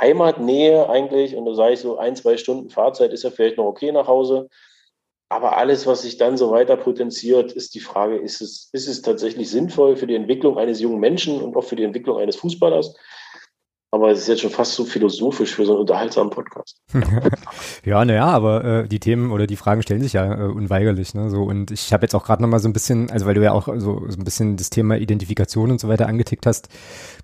Heimatnähe 0.00 0.88
eigentlich, 0.88 1.36
und 1.36 1.44
da 1.44 1.54
sage 1.54 1.74
ich 1.74 1.80
so, 1.80 1.98
ein, 1.98 2.16
zwei 2.16 2.36
Stunden 2.36 2.70
Fahrzeit 2.70 3.12
ist 3.12 3.24
ja 3.24 3.30
vielleicht 3.30 3.58
noch 3.58 3.66
okay 3.66 3.92
nach 3.92 4.08
Hause. 4.08 4.48
Aber 5.28 5.56
alles, 5.56 5.86
was 5.86 6.02
sich 6.02 6.18
dann 6.18 6.36
so 6.36 6.50
weiter 6.50 6.76
potenziert, 6.76 7.52
ist 7.52 7.74
die 7.74 7.80
Frage, 7.80 8.16
ist 8.16 8.42
es, 8.42 8.68
ist 8.72 8.86
es 8.86 9.00
tatsächlich 9.00 9.48
sinnvoll 9.48 9.96
für 9.96 10.06
die 10.06 10.14
Entwicklung 10.14 10.58
eines 10.58 10.80
jungen 10.80 11.00
Menschen 11.00 11.40
und 11.40 11.56
auch 11.56 11.64
für 11.64 11.76
die 11.76 11.84
Entwicklung 11.84 12.18
eines 12.18 12.36
Fußballers? 12.36 12.94
Aber 13.94 14.10
es 14.10 14.20
ist 14.20 14.28
jetzt 14.28 14.40
schon 14.40 14.50
fast 14.50 14.72
so 14.72 14.86
philosophisch 14.86 15.54
für 15.54 15.66
so 15.66 15.72
einen 15.72 15.80
unterhaltsamen 15.82 16.30
Podcast. 16.30 16.80
ja, 17.84 18.02
naja, 18.06 18.24
aber 18.24 18.64
äh, 18.64 18.88
die 18.88 19.00
Themen 19.00 19.30
oder 19.30 19.46
die 19.46 19.56
Fragen 19.56 19.82
stellen 19.82 20.00
sich 20.00 20.14
ja 20.14 20.32
äh, 20.32 20.44
unweigerlich. 20.44 21.12
Ne? 21.12 21.28
So, 21.28 21.42
und 21.42 21.70
ich 21.70 21.92
habe 21.92 22.02
jetzt 22.02 22.14
auch 22.14 22.24
gerade 22.24 22.40
nochmal 22.40 22.60
so 22.60 22.68
ein 22.70 22.72
bisschen, 22.72 23.10
also 23.10 23.26
weil 23.26 23.34
du 23.34 23.42
ja 23.42 23.52
auch 23.52 23.66
so, 23.66 24.02
so 24.08 24.18
ein 24.18 24.24
bisschen 24.24 24.56
das 24.56 24.70
Thema 24.70 24.96
Identifikation 24.96 25.70
und 25.70 25.78
so 25.78 25.88
weiter 25.88 26.06
angetickt 26.06 26.46
hast, 26.46 26.70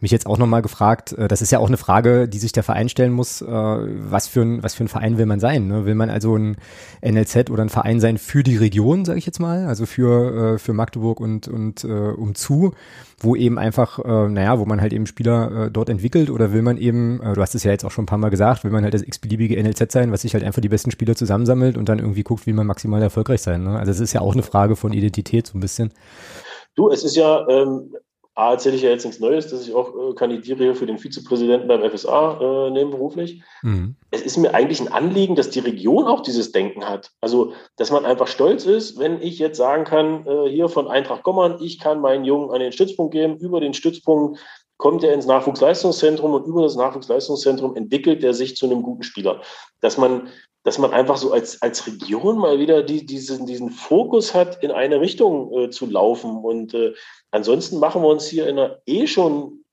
mich 0.00 0.10
jetzt 0.10 0.26
auch 0.26 0.36
nochmal 0.36 0.60
gefragt, 0.60 1.12
äh, 1.12 1.26
das 1.26 1.40
ist 1.40 1.50
ja 1.50 1.58
auch 1.58 1.68
eine 1.68 1.78
Frage, 1.78 2.28
die 2.28 2.38
sich 2.38 2.52
der 2.52 2.64
Verein 2.64 2.90
stellen 2.90 3.12
muss, 3.12 3.40
äh, 3.40 3.46
was, 3.48 4.28
für 4.28 4.42
ein, 4.42 4.62
was 4.62 4.74
für 4.74 4.84
ein 4.84 4.88
Verein 4.88 5.16
will 5.16 5.24
man 5.24 5.40
sein? 5.40 5.68
Ne? 5.68 5.86
Will 5.86 5.94
man 5.94 6.10
also 6.10 6.36
ein 6.36 6.58
NLZ 7.00 7.48
oder 7.48 7.62
ein 7.62 7.70
Verein 7.70 7.98
sein 7.98 8.18
für 8.18 8.42
die 8.42 8.58
Region, 8.58 9.06
sage 9.06 9.18
ich 9.18 9.24
jetzt 9.24 9.40
mal, 9.40 9.64
also 9.64 9.86
für, 9.86 10.56
äh, 10.56 10.58
für 10.58 10.74
Magdeburg 10.74 11.18
und, 11.18 11.48
und 11.48 11.84
äh, 11.84 11.88
umzu? 11.88 12.74
wo 13.20 13.34
eben 13.34 13.58
einfach, 13.58 13.98
äh, 13.98 14.28
naja, 14.28 14.58
wo 14.58 14.64
man 14.64 14.80
halt 14.80 14.92
eben 14.92 15.06
Spieler 15.06 15.66
äh, 15.66 15.70
dort 15.70 15.88
entwickelt 15.88 16.30
oder 16.30 16.52
will 16.52 16.57
man 16.62 16.78
eben, 16.78 17.20
äh, 17.22 17.34
du 17.34 17.40
hast 17.40 17.54
es 17.54 17.64
ja 17.64 17.70
jetzt 17.70 17.84
auch 17.84 17.90
schon 17.90 18.04
ein 18.04 18.06
paar 18.06 18.18
Mal 18.18 18.30
gesagt, 18.30 18.64
will 18.64 18.70
man 18.70 18.84
halt 18.84 18.94
das 18.94 19.02
x-beliebige 19.02 19.62
NLZ 19.62 19.92
sein, 19.92 20.12
was 20.12 20.22
sich 20.22 20.34
halt 20.34 20.44
einfach 20.44 20.62
die 20.62 20.68
besten 20.68 20.90
Spieler 20.90 21.16
zusammensammelt 21.16 21.76
und 21.76 21.88
dann 21.88 21.98
irgendwie 21.98 22.22
guckt, 22.22 22.46
wie 22.46 22.52
man 22.52 22.66
maximal 22.66 23.02
erfolgreich 23.02 23.42
sein. 23.42 23.64
Ne? 23.64 23.78
Also 23.78 23.92
es 23.92 24.00
ist 24.00 24.12
ja 24.12 24.20
auch 24.20 24.32
eine 24.32 24.42
Frage 24.42 24.76
von 24.76 24.92
Identität 24.92 25.46
so 25.46 25.56
ein 25.56 25.60
bisschen. 25.60 25.92
Du, 26.74 26.90
es 26.90 27.04
ist 27.04 27.16
ja, 27.16 27.46
ähm, 27.48 27.92
A, 28.38 28.52
erzähle 28.52 28.76
ich 28.76 28.82
ja 28.82 28.90
jetzt 28.90 29.04
nichts 29.04 29.18
Neues, 29.18 29.48
dass 29.48 29.66
ich 29.66 29.74
auch 29.74 29.92
äh, 29.96 30.14
kandidiere 30.14 30.62
hier 30.62 30.74
für 30.76 30.86
den 30.86 30.98
Vizepräsidenten 30.98 31.66
beim 31.66 31.82
FSA 31.82 32.38
äh, 32.40 32.70
nebenberuflich. 32.70 33.42
Mhm. 33.62 33.96
Es 34.12 34.22
ist 34.22 34.36
mir 34.36 34.54
eigentlich 34.54 34.80
ein 34.80 34.92
Anliegen, 34.92 35.34
dass 35.34 35.50
die 35.50 35.58
Region 35.58 36.04
auch 36.04 36.22
dieses 36.22 36.52
Denken 36.52 36.88
hat. 36.88 37.10
Also, 37.20 37.52
dass 37.76 37.90
man 37.90 38.06
einfach 38.06 38.28
stolz 38.28 38.64
ist, 38.64 38.96
wenn 38.96 39.20
ich 39.20 39.40
jetzt 39.40 39.56
sagen 39.56 39.82
kann, 39.82 40.24
äh, 40.24 40.48
hier 40.48 40.68
von 40.68 40.86
Eintracht 40.86 41.24
Gommern, 41.24 41.58
ich 41.60 41.80
kann 41.80 42.00
meinen 42.00 42.24
Jungen 42.24 42.52
an 42.52 42.60
den 42.60 42.70
Stützpunkt 42.70 43.12
geben, 43.12 43.38
über 43.38 43.60
den 43.60 43.74
Stützpunkt 43.74 44.38
kommt 44.78 45.04
er 45.04 45.12
ins 45.12 45.26
Nachwuchsleistungszentrum 45.26 46.32
und 46.32 46.46
über 46.46 46.62
das 46.62 46.76
Nachwuchsleistungszentrum 46.76 47.76
entwickelt 47.76 48.24
er 48.24 48.32
sich 48.32 48.56
zu 48.56 48.66
einem 48.66 48.82
guten 48.82 49.02
Spieler. 49.02 49.42
Dass 49.80 49.98
man, 49.98 50.28
dass 50.62 50.78
man 50.78 50.92
einfach 50.92 51.16
so 51.16 51.32
als, 51.32 51.60
als 51.60 51.86
Region 51.86 52.38
mal 52.38 52.58
wieder 52.58 52.82
die, 52.82 53.04
diesen, 53.04 53.44
diesen 53.44 53.70
Fokus 53.70 54.34
hat, 54.34 54.62
in 54.62 54.70
eine 54.70 55.00
Richtung 55.00 55.52
äh, 55.52 55.70
zu 55.70 55.86
laufen. 55.86 56.38
Und 56.38 56.74
äh, 56.74 56.94
ansonsten 57.32 57.78
machen 57.78 58.02
wir 58.02 58.08
uns 58.08 58.26
hier 58.26 58.46
in 58.46 58.58
einer 58.58 58.78
eh 58.86 59.06
schon, 59.06 59.64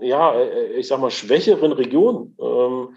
ja, 0.00 0.34
äh, 0.34 0.74
ich 0.74 0.86
sag 0.86 1.00
mal, 1.00 1.10
schwächeren 1.10 1.72
Region, 1.72 2.36
ähm, 2.40 2.96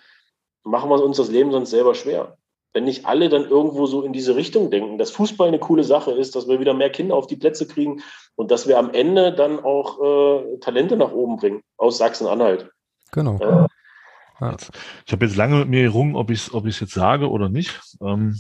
machen 0.64 0.90
wir 0.90 1.04
uns 1.04 1.18
das 1.18 1.30
Leben 1.30 1.52
sonst 1.52 1.72
selber 1.72 1.96
schwer 1.96 2.39
wenn 2.80 2.86
nicht 2.86 3.06
alle 3.06 3.28
dann 3.28 3.44
irgendwo 3.44 3.88
so 3.88 4.04
in 4.04 4.14
diese 4.14 4.38
Richtung 4.38 4.72
denken, 4.72 4.98
dass 4.98 5.12
Fußball 5.12 5.50
eine 5.50 5.60
coole 5.60 5.84
Sache 5.84 6.12
ist, 6.12 6.38
dass 6.38 6.48
wir 6.48 6.62
wieder 6.62 6.74
mehr 6.74 6.90
Kinder 6.90 7.14
auf 7.14 7.28
die 7.28 7.36
Plätze 7.36 7.68
kriegen 7.68 8.02
und 8.36 8.52
dass 8.52 8.70
wir 8.70 8.80
am 8.80 8.92
Ende 8.92 9.34
dann 9.34 9.60
auch 9.60 10.00
äh, 10.00 10.58
Talente 10.60 10.96
nach 10.96 11.12
oben 11.12 11.36
bringen 11.36 11.62
aus 11.76 11.98
Sachsen-Anhalt. 11.98 12.72
Genau. 13.12 13.38
Äh. 13.38 14.56
Ich 15.06 15.12
habe 15.12 15.26
jetzt 15.26 15.36
lange 15.36 15.58
mit 15.58 15.68
mir 15.68 15.84
gerungen, 15.84 16.16
ob 16.16 16.32
ich 16.32 16.40
es 16.40 16.54
ob 16.54 16.66
jetzt 16.66 16.94
sage 16.94 17.30
oder 17.30 17.50
nicht. 17.50 17.82
Ähm, 18.02 18.40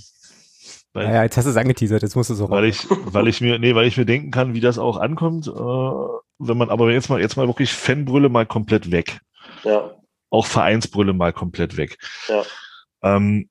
weil, 0.94 1.08
naja, 1.08 1.24
jetzt 1.24 1.36
hast 1.36 1.44
du 1.44 1.52
es 1.52 1.58
angeteasert, 1.58 2.02
jetzt 2.02 2.16
musst 2.16 2.30
du 2.30 2.36
es 2.36 2.40
auch. 2.42 2.50
Weil 2.50 2.64
ich, 2.64 2.88
weil 2.90 3.28
ich 3.28 3.42
mir, 3.42 3.60
nee, 3.60 3.76
weil 3.76 3.88
ich 3.88 3.98
mir 3.98 4.06
denken 4.06 4.32
kann, 4.32 4.54
wie 4.54 4.62
das 4.62 4.80
auch 4.80 4.96
ankommt, 4.96 5.48
äh, 5.48 5.52
wenn 5.52 6.58
man, 6.58 6.70
aber 6.70 6.90
jetzt 6.94 7.10
mal, 7.10 7.20
jetzt 7.20 7.36
mal 7.36 7.48
wirklich 7.48 7.74
Fanbrille 7.74 8.30
mal 8.30 8.46
komplett 8.46 8.90
weg. 8.90 9.20
Ja. 9.66 9.92
Auch 10.30 10.46
Vereinsbrille 10.46 11.12
mal 11.12 11.34
komplett 11.34 11.76
weg. 11.76 11.98
Ja. 12.30 12.44
Ähm, 13.04 13.50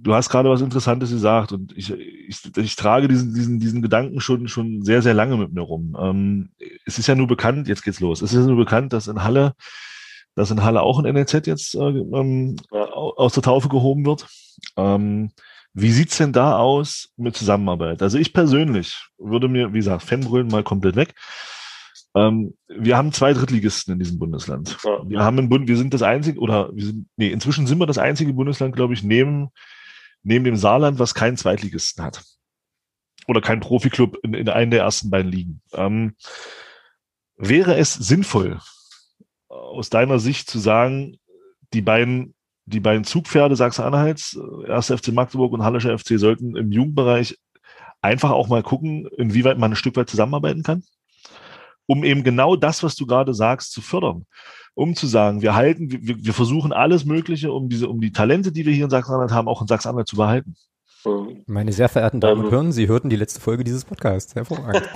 du 0.00 0.14
hast 0.14 0.28
gerade 0.28 0.48
was 0.48 0.60
Interessantes 0.60 1.10
gesagt 1.10 1.52
und 1.52 1.76
ich, 1.76 1.92
ich, 1.92 2.56
ich 2.56 2.76
trage 2.76 3.08
diesen, 3.08 3.34
diesen, 3.34 3.58
diesen 3.58 3.82
Gedanken 3.82 4.20
schon, 4.20 4.48
schon 4.48 4.82
sehr, 4.82 5.02
sehr 5.02 5.14
lange 5.14 5.36
mit 5.36 5.52
mir 5.52 5.60
rum. 5.60 5.96
Ähm, 6.00 6.50
es 6.86 6.98
ist 6.98 7.06
ja 7.06 7.14
nur 7.14 7.26
bekannt, 7.26 7.68
jetzt 7.68 7.82
geht's 7.82 8.00
los, 8.00 8.22
es 8.22 8.32
ist 8.32 8.40
ja 8.40 8.46
nur 8.46 8.56
bekannt, 8.56 8.92
dass 8.92 9.08
in 9.08 9.22
Halle, 9.22 9.54
dass 10.34 10.50
in 10.50 10.62
Halle 10.62 10.82
auch 10.82 10.98
ein 10.98 11.12
NLZ 11.12 11.46
jetzt 11.46 11.74
äh, 11.74 11.78
ähm, 11.78 12.56
aus 12.70 13.34
der 13.34 13.42
Taufe 13.42 13.68
gehoben 13.68 14.06
wird. 14.06 14.26
Ähm, 14.76 15.30
wie 15.74 15.92
sieht's 15.92 16.16
denn 16.16 16.32
da 16.32 16.56
aus 16.56 17.10
mit 17.16 17.36
Zusammenarbeit? 17.36 18.02
Also 18.02 18.18
ich 18.18 18.32
persönlich 18.32 18.96
würde 19.18 19.48
mir, 19.48 19.72
wie 19.72 19.78
gesagt, 19.78 20.02
Fanbrüllen 20.02 20.48
mal 20.48 20.64
komplett 20.64 20.96
weg. 20.96 21.14
Ähm, 22.14 22.54
wir 22.68 22.96
haben 22.96 23.12
zwei 23.12 23.32
Drittligisten 23.32 23.92
in 23.92 23.98
diesem 23.98 24.18
Bundesland. 24.18 24.76
Ja. 24.84 25.08
Wir 25.08 25.20
haben 25.22 25.48
Bund, 25.48 25.68
wir 25.68 25.76
sind 25.76 25.94
das 25.94 26.02
einzige, 26.02 26.40
oder 26.40 26.74
wir 26.74 26.86
sind, 26.86 27.08
nee, 27.16 27.30
inzwischen 27.30 27.66
sind 27.66 27.78
wir 27.78 27.86
das 27.86 27.98
einzige 27.98 28.32
Bundesland, 28.32 28.74
glaube 28.74 28.94
ich, 28.94 29.02
neben, 29.02 29.50
neben 30.22 30.44
dem 30.44 30.56
Saarland, 30.56 30.98
was 30.98 31.14
keinen 31.14 31.36
Zweitligisten 31.36 32.02
hat. 32.02 32.24
Oder 33.26 33.40
kein 33.40 33.60
Profiklub 33.60 34.16
in, 34.22 34.34
in 34.34 34.48
einen 34.48 34.70
der 34.70 34.82
ersten 34.82 35.10
beiden 35.10 35.30
Ligen. 35.30 35.60
Ähm, 35.72 36.14
wäre 37.36 37.76
es 37.76 37.94
sinnvoll, 37.94 38.58
aus 39.48 39.90
deiner 39.90 40.18
Sicht 40.18 40.50
zu 40.50 40.58
sagen, 40.58 41.18
die 41.72 41.82
beiden, 41.82 42.34
die 42.64 42.80
beiden 42.80 43.04
Zugpferde 43.04 43.56
Sachsen-Anhalts, 43.56 44.38
1. 44.66 44.86
FC 44.86 45.08
Magdeburg 45.08 45.52
und 45.52 45.62
Hallischer 45.62 45.96
FC 45.96 46.18
sollten 46.18 46.56
im 46.56 46.72
Jugendbereich 46.72 47.38
einfach 48.00 48.30
auch 48.30 48.48
mal 48.48 48.62
gucken, 48.62 49.08
inwieweit 49.16 49.58
man 49.58 49.72
ein 49.72 49.76
Stück 49.76 49.96
weit 49.96 50.08
zusammenarbeiten 50.08 50.62
kann? 50.62 50.82
Um 51.88 52.04
eben 52.04 52.22
genau 52.22 52.54
das, 52.54 52.82
was 52.82 52.94
du 52.94 53.06
gerade 53.06 53.34
sagst, 53.34 53.72
zu 53.72 53.80
fördern. 53.80 54.26
Um 54.74 54.94
zu 54.94 55.08
sagen, 55.08 55.42
wir 55.42 55.56
halten, 55.56 55.90
wir, 55.90 56.24
wir 56.24 56.34
versuchen 56.34 56.72
alles 56.72 57.04
Mögliche, 57.04 57.50
um 57.50 57.68
diese, 57.68 57.88
um 57.88 58.00
die 58.00 58.12
Talente, 58.12 58.52
die 58.52 58.64
wir 58.64 58.72
hier 58.72 58.84
in 58.84 58.90
Sachsen-Anhalt 58.90 59.32
haben, 59.32 59.48
auch 59.48 59.60
in 59.60 59.66
Sachsen-Anhalt 59.66 60.06
zu 60.06 60.16
behalten. 60.16 60.54
Mhm. 61.04 61.44
Meine 61.46 61.72
sehr 61.72 61.88
verehrten 61.88 62.20
Damen 62.20 62.40
und 62.40 62.46
ähm. 62.46 62.50
Herren, 62.50 62.72
Sie 62.72 62.88
hörten 62.88 63.08
die 63.08 63.16
letzte 63.16 63.40
Folge 63.40 63.64
dieses 63.64 63.84
Podcasts. 63.84 64.34
Hervorragend. 64.34 64.88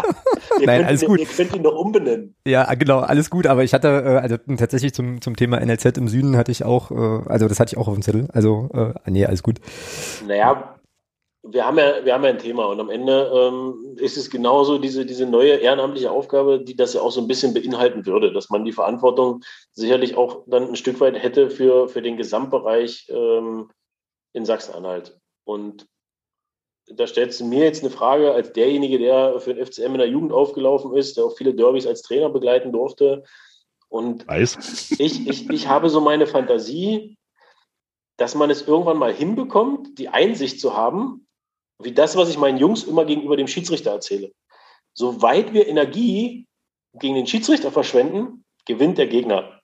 Nein, 0.64 0.84
alles 0.84 1.02
ihn, 1.02 1.08
gut. 1.08 1.20
Ihr 1.20 1.26
könnt 1.26 1.54
ihn 1.54 1.62
noch 1.62 1.74
umbenennen. 1.74 2.34
Ja, 2.46 2.72
genau, 2.74 3.00
alles 3.00 3.30
gut. 3.30 3.46
Aber 3.46 3.62
ich 3.62 3.72
hatte, 3.72 3.88
äh, 3.88 4.16
also 4.18 4.36
tatsächlich 4.56 4.92
zum, 4.92 5.20
zum 5.20 5.36
Thema 5.36 5.64
NLZ 5.64 5.96
im 5.98 6.08
Süden 6.08 6.36
hatte 6.36 6.50
ich 6.50 6.64
auch, 6.64 6.90
äh, 6.90 7.28
also 7.28 7.48
das 7.48 7.60
hatte 7.60 7.74
ich 7.74 7.78
auch 7.78 7.88
auf 7.88 7.94
dem 7.94 8.02
Zettel. 8.02 8.28
Also, 8.32 8.70
äh, 8.74 9.10
nee, 9.10 9.24
alles 9.24 9.42
gut. 9.42 9.60
Naja, 10.26 10.74
wir 11.44 11.66
haben 11.66 11.78
ja, 11.78 12.04
wir 12.04 12.14
haben 12.14 12.22
ja 12.22 12.30
ein 12.30 12.38
Thema 12.38 12.66
und 12.66 12.78
am 12.78 12.88
Ende 12.88 13.30
ähm, 13.34 13.96
ist 13.98 14.16
es 14.16 14.30
genauso 14.30 14.78
diese, 14.78 15.04
diese 15.04 15.26
neue 15.26 15.54
ehrenamtliche 15.54 16.10
Aufgabe, 16.10 16.60
die 16.60 16.76
das 16.76 16.94
ja 16.94 17.00
auch 17.00 17.10
so 17.10 17.20
ein 17.20 17.26
bisschen 17.26 17.52
beinhalten 17.52 18.06
würde, 18.06 18.32
dass 18.32 18.48
man 18.48 18.64
die 18.64 18.72
Verantwortung 18.72 19.42
sicherlich 19.72 20.16
auch 20.16 20.44
dann 20.46 20.68
ein 20.68 20.76
Stück 20.76 21.00
weit 21.00 21.20
hätte 21.20 21.50
für, 21.50 21.88
für 21.88 22.00
den 22.00 22.16
Gesamtbereich 22.16 23.08
ähm, 23.10 23.70
in 24.32 24.44
Sachsen-Anhalt. 24.44 25.18
Und 25.44 25.86
da 26.86 27.06
stellst 27.08 27.40
du 27.40 27.44
mir 27.44 27.64
jetzt 27.64 27.82
eine 27.82 27.90
Frage 27.90 28.32
als 28.32 28.52
derjenige, 28.52 28.98
der 28.98 29.40
für 29.40 29.54
den 29.54 29.66
FCM 29.66 29.92
in 29.92 29.98
der 29.98 30.08
Jugend 30.08 30.32
aufgelaufen 30.32 30.94
ist, 30.94 31.16
der 31.16 31.24
auch 31.24 31.36
viele 31.36 31.54
Derbys 31.54 31.86
als 31.86 32.02
Trainer 32.02 32.30
begleiten 32.30 32.70
durfte. 32.70 33.24
Und 33.88 34.28
Weiß. 34.28 34.96
Ich, 34.98 35.26
ich, 35.26 35.50
ich 35.50 35.68
habe 35.68 35.90
so 35.90 36.00
meine 36.00 36.28
Fantasie, 36.28 37.16
dass 38.16 38.36
man 38.36 38.50
es 38.50 38.62
irgendwann 38.62 38.98
mal 38.98 39.12
hinbekommt, 39.12 39.98
die 39.98 40.08
Einsicht 40.08 40.60
zu 40.60 40.76
haben, 40.76 41.26
wie 41.84 41.92
das, 41.92 42.16
was 42.16 42.28
ich 42.28 42.38
meinen 42.38 42.58
Jungs 42.58 42.84
immer 42.84 43.04
gegenüber 43.04 43.36
dem 43.36 43.48
Schiedsrichter 43.48 43.90
erzähle. 43.90 44.32
Soweit 44.94 45.52
wir 45.52 45.68
Energie 45.68 46.46
gegen 46.94 47.14
den 47.14 47.26
Schiedsrichter 47.26 47.72
verschwenden, 47.72 48.44
gewinnt 48.66 48.98
der 48.98 49.06
Gegner. 49.06 49.60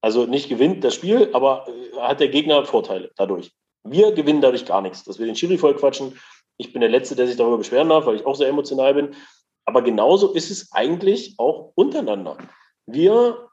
Also 0.00 0.26
nicht 0.26 0.48
gewinnt 0.48 0.82
das 0.82 0.94
Spiel, 0.94 1.30
aber 1.32 1.66
äh, 1.68 2.00
hat 2.00 2.20
der 2.20 2.28
Gegner 2.28 2.64
Vorteile 2.64 3.10
dadurch. 3.16 3.52
Wir 3.84 4.12
gewinnen 4.12 4.40
dadurch 4.40 4.66
gar 4.66 4.82
nichts, 4.82 5.04
dass 5.04 5.18
wir 5.18 5.26
den 5.26 5.36
Schiri 5.36 5.58
voll 5.58 5.76
quatschen. 5.76 6.18
Ich 6.56 6.72
bin 6.72 6.80
der 6.80 6.90
Letzte, 6.90 7.16
der 7.16 7.26
sich 7.26 7.36
darüber 7.36 7.58
beschweren 7.58 7.88
darf, 7.88 8.06
weil 8.06 8.16
ich 8.16 8.26
auch 8.26 8.34
sehr 8.34 8.48
emotional 8.48 8.94
bin. 8.94 9.14
Aber 9.64 9.82
genauso 9.82 10.32
ist 10.32 10.50
es 10.50 10.72
eigentlich 10.72 11.34
auch 11.38 11.72
untereinander. 11.76 12.36
Wir, 12.86 13.48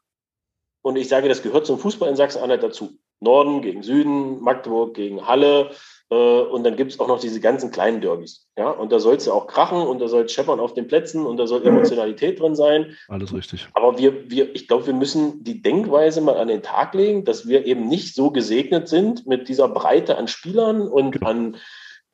und 0.82 0.96
ich 0.96 1.08
sage, 1.08 1.30
das 1.30 1.44
gehört 1.44 1.68
zum 1.68 1.80
Fußball 1.80 2.10
in 2.10 2.16
Sachsen-Anhalt 2.16 2.64
dazu. 2.64 2.98
Norden 3.20 3.62
gegen 3.62 3.84
Süden, 3.84 4.42
Magdeburg 4.42 4.96
gegen 4.96 5.28
Halle, 5.28 5.72
und 6.16 6.64
dann 6.64 6.76
gibt 6.76 6.92
es 6.92 7.00
auch 7.00 7.08
noch 7.08 7.20
diese 7.20 7.40
ganzen 7.40 7.70
kleinen 7.70 8.02
Derbys. 8.02 8.48
Ja? 8.58 8.72
Und 8.72 8.92
da 8.92 9.00
soll 9.00 9.16
es 9.16 9.28
ja 9.28 9.34
auch 9.34 9.46
krachen 9.46 9.82
und 9.82 10.00
da 10.00 10.08
soll 10.08 10.24
es 10.24 10.32
scheppern 10.32 10.60
auf 10.60 10.74
den 10.74 10.88
Plätzen 10.88 11.26
und 11.26 11.38
da 11.38 11.46
soll 11.46 11.66
Emotionalität 11.66 12.40
drin 12.40 12.56
sein. 12.56 12.98
Alles 13.08 13.34
richtig. 13.34 13.68
Aber 13.74 13.98
wir, 14.00 14.30
wir, 14.30 14.56
ich 14.56 14.68
glaube, 14.68 14.88
wir 14.88 14.94
müssen 14.96 15.44
die 15.44 15.62
Denkweise 15.62 16.22
mal 16.22 16.38
an 16.38 16.48
den 16.48 16.64
Tag 16.64 16.96
legen, 16.96 17.26
dass 17.26 17.48
wir 17.48 17.66
eben 17.68 17.88
nicht 17.88 18.16
so 18.16 18.32
gesegnet 18.32 18.88
sind 18.88 19.28
mit 19.28 19.50
dieser 19.50 19.68
Breite 19.68 20.18
an 20.18 20.28
Spielern 20.28 20.88
und 20.88 21.12
genau. 21.12 21.28
an 21.28 21.58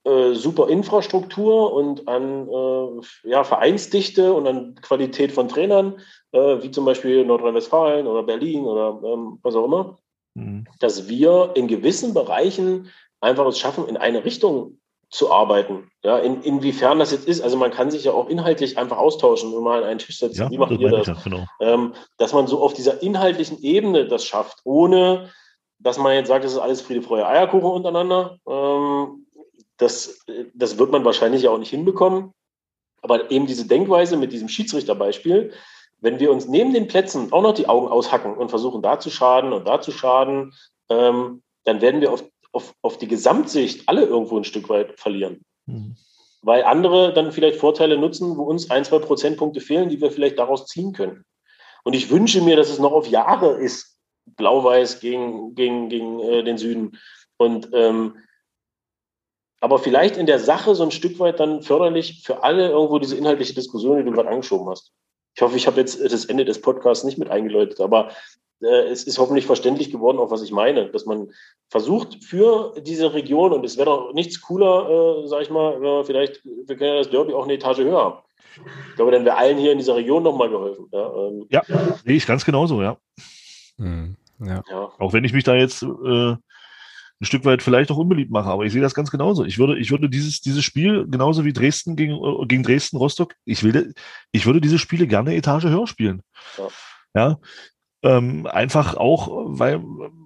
äh, 0.06 0.36
super 0.36 0.70
Infrastruktur 0.70 1.74
und 1.74 2.08
an 2.08 2.48
äh, 2.48 3.30
ja, 3.30 3.44
Vereinsdichte 3.44 4.34
und 4.34 4.46
an 4.46 4.76
Qualität 4.76 5.32
von 5.32 5.48
Trainern, 5.48 6.00
äh, 6.32 6.62
wie 6.62 6.70
zum 6.70 6.86
Beispiel 6.86 7.26
Nordrhein-Westfalen 7.26 8.06
oder 8.06 8.22
Berlin 8.22 8.66
oder 8.66 9.02
ähm, 9.04 9.40
was 9.42 9.56
auch 9.56 9.66
immer, 9.66 9.98
mhm. 10.36 10.66
dass 10.80 11.10
wir 11.10 11.54
in 11.56 11.68
gewissen 11.68 12.14
Bereichen 12.14 12.92
einfach 13.26 13.46
es 13.48 13.60
schaffen, 13.60 13.88
in 13.88 13.98
eine 13.98 14.24
Richtung 14.24 14.80
zu 15.10 15.32
arbeiten. 15.32 15.90
Ja, 16.04 16.18
in, 16.18 16.42
inwiefern 16.42 17.00
das 17.00 17.12
jetzt 17.12 17.28
ist, 17.28 17.42
also 17.42 17.58
man 17.58 17.72
kann 17.72 17.92
sich 17.92 18.04
ja 18.04 18.12
auch 18.12 18.28
inhaltlich 18.28 18.78
einfach 18.78 18.98
austauschen 18.98 19.54
und 19.54 19.64
mal 19.64 19.84
an 19.84 19.90
einen 19.90 20.00
Tisch 20.00 20.20
setzen. 20.20 20.44
Ja, 20.44 20.52
Wie 20.52 20.58
macht 20.58 20.72
ihr 20.72 20.90
das? 20.90 21.08
Ja, 21.08 21.18
genau. 21.24 21.46
ähm, 21.62 21.94
dass 22.18 22.34
man 22.34 22.48
so 22.48 22.62
auf 22.62 22.74
dieser 22.74 23.02
inhaltlichen 23.02 23.62
Ebene 23.62 24.08
das 24.08 24.26
schafft, 24.26 24.60
ohne 24.64 25.32
dass 25.80 25.98
man 25.98 26.14
jetzt 26.14 26.28
sagt, 26.28 26.46
das 26.46 26.54
ist 26.54 26.60
alles 26.60 26.82
Friede, 26.82 27.02
Freude, 27.02 27.28
Eierkuchen 27.28 27.70
untereinander. 27.70 28.38
Ähm, 28.48 29.26
das, 29.78 30.20
das 30.54 30.78
wird 30.78 30.92
man 30.92 31.06
wahrscheinlich 31.06 31.44
ja 31.44 31.52
auch 31.52 31.58
nicht 31.58 31.70
hinbekommen. 31.70 32.32
Aber 33.02 33.30
eben 33.30 33.46
diese 33.46 33.68
Denkweise 33.68 34.18
mit 34.18 34.32
diesem 34.32 34.48
Schiedsrichterbeispiel, 34.48 35.54
wenn 36.00 36.20
wir 36.20 36.32
uns 36.32 36.48
neben 36.48 36.74
den 36.74 36.88
Plätzen 36.88 37.32
auch 37.32 37.42
noch 37.42 37.54
die 37.54 37.70
Augen 37.70 37.88
aushacken 37.88 38.36
und 38.36 38.50
versuchen, 38.50 38.82
da 38.82 39.00
zu 39.00 39.10
schaden 39.10 39.54
und 39.54 39.68
da 39.68 39.82
zu 39.82 39.92
schaden, 39.92 40.54
ähm, 40.90 41.44
dann 41.66 41.82
werden 41.82 42.02
wir 42.02 42.12
auf 42.12 42.24
auf, 42.56 42.74
auf 42.82 42.98
die 42.98 43.08
Gesamtsicht 43.08 43.88
alle 43.88 44.04
irgendwo 44.04 44.38
ein 44.38 44.44
Stück 44.44 44.70
weit 44.70 45.00
verlieren. 45.00 45.44
Mhm. 45.66 45.96
Weil 46.42 46.64
andere 46.64 47.14
dann 47.14 47.32
vielleicht 47.32 47.60
Vorteile 47.60 47.98
nutzen, 47.98 48.38
wo 48.38 48.44
uns 48.44 48.70
ein, 48.70 48.86
zwei 48.86 49.00
Prozentpunkte 49.00 49.62
fehlen, 49.62 49.90
die 49.90 50.00
wir 50.00 50.12
vielleicht 50.12 50.40
daraus 50.40 50.68
ziehen 50.68 50.94
können. 50.94 51.26
Und 51.84 51.94
ich 51.94 52.10
wünsche 52.10 52.42
mir, 52.42 52.56
dass 52.56 52.70
es 52.70 52.80
noch 52.80 52.94
auf 52.94 53.08
Jahre 53.08 53.60
ist, 53.60 54.00
blau-weiß 54.26 55.00
gegen, 55.00 55.54
gegen, 55.56 55.90
gegen 55.90 56.20
äh, 56.20 56.44
den 56.44 56.58
Süden. 56.58 56.98
Und 57.38 57.70
ähm, 57.74 58.18
aber 59.62 59.80
vielleicht 59.80 60.18
in 60.18 60.26
der 60.26 60.40
Sache 60.40 60.76
so 60.76 60.84
ein 60.84 60.92
Stück 60.92 61.18
weit 61.20 61.40
dann 61.40 61.62
förderlich 61.62 62.22
für 62.24 62.44
alle 62.44 62.70
irgendwo 62.70 63.00
diese 63.00 63.16
inhaltliche 63.16 63.56
Diskussion, 63.56 63.98
die 63.98 64.04
du 64.04 64.12
gerade 64.12 64.30
angeschoben 64.30 64.70
hast. 64.70 64.92
Ich 65.36 65.42
hoffe, 65.42 65.58
ich 65.58 65.68
habe 65.68 65.80
jetzt 65.80 66.00
das 66.02 66.26
Ende 66.26 66.46
des 66.46 66.62
Podcasts 66.62 67.04
nicht 67.04 67.18
mit 67.18 67.30
eingeläutet, 67.30 67.82
aber 67.82 68.12
es 68.62 69.04
ist 69.04 69.18
hoffentlich 69.18 69.46
verständlich 69.46 69.92
geworden, 69.92 70.18
auch 70.18 70.32
was 70.32 70.42
ich 70.42 70.52
meine, 70.52 70.90
dass 70.90 71.06
man 71.06 71.30
versucht 71.70 72.24
für 72.24 72.74
diese 72.82 73.14
Region, 73.14 73.52
und 73.54 73.66
es 73.66 73.78
wäre 73.78 73.88
doch 73.88 74.14
nichts 74.14 74.42
cooler, 74.42 75.24
äh, 75.24 75.28
sag 75.28 75.42
ich 75.42 75.50
mal, 75.50 75.76
wenn 75.76 75.82
wir 75.82 76.06
vielleicht, 76.06 76.44
wir 76.44 76.76
können 76.76 76.92
ja 76.92 76.98
das 76.98 77.10
Derby 77.10 77.34
auch 77.34 77.44
eine 77.44 77.54
Etage 77.54 77.80
höher 77.80 77.98
haben. 77.98 78.20
Ich 78.90 78.96
glaube, 78.96 79.12
dann 79.12 79.26
wäre 79.26 79.36
allen 79.36 79.58
hier 79.58 79.74
in 79.74 79.78
dieser 79.78 79.96
Region 79.96 80.24
nochmal 80.24 80.50
geholfen. 80.50 80.88
Ja, 80.92 81.14
ähm, 81.14 81.46
ja 81.50 81.64
sehe 82.06 82.16
ich 82.16 82.26
ganz 82.26 82.46
genauso, 82.46 82.82
ja. 82.82 82.98
Hm, 83.78 84.16
ja. 84.40 84.64
ja. 84.70 84.92
Auch 84.98 85.12
wenn 85.12 85.26
ich 85.26 85.34
mich 85.34 85.44
da 85.44 85.56
jetzt 85.56 85.84
äh, 85.84 86.36
ein 87.22 87.26
Stück 87.26 87.44
weit 87.44 87.62
vielleicht 87.62 87.92
auch 87.92 87.98
unbeliebt 87.98 88.32
mache, 88.32 88.50
aber 88.50 88.64
ich 88.64 88.72
sehe 88.72 88.82
das 88.82 88.94
ganz 88.94 89.12
genauso. 89.12 89.44
Ich 89.44 89.58
würde, 89.58 89.78
ich 89.78 89.92
würde 89.92 90.10
dieses, 90.10 90.42
dieses 90.42 90.64
Spiel, 90.64 91.06
genauso 91.10 91.44
wie 91.44 91.54
Dresden 91.54 91.96
gegen, 91.98 92.14
äh, 92.14 92.46
gegen 92.46 92.64
Dresden, 92.64 92.98
Rostock, 92.98 93.36
ich 93.44 93.64
will, 93.64 93.94
ich 94.32 94.46
würde 94.46 94.62
diese 94.62 94.80
Spiele 94.80 95.08
gerne 95.08 95.32
eine 95.32 95.38
Etage 95.38 95.66
höher 95.66 95.88
spielen. 95.88 96.22
Ja. 96.58 96.68
Ja, 97.18 97.40
ähm, 98.04 98.46
einfach 98.46 98.96
auch, 98.96 99.30
weil 99.46 99.82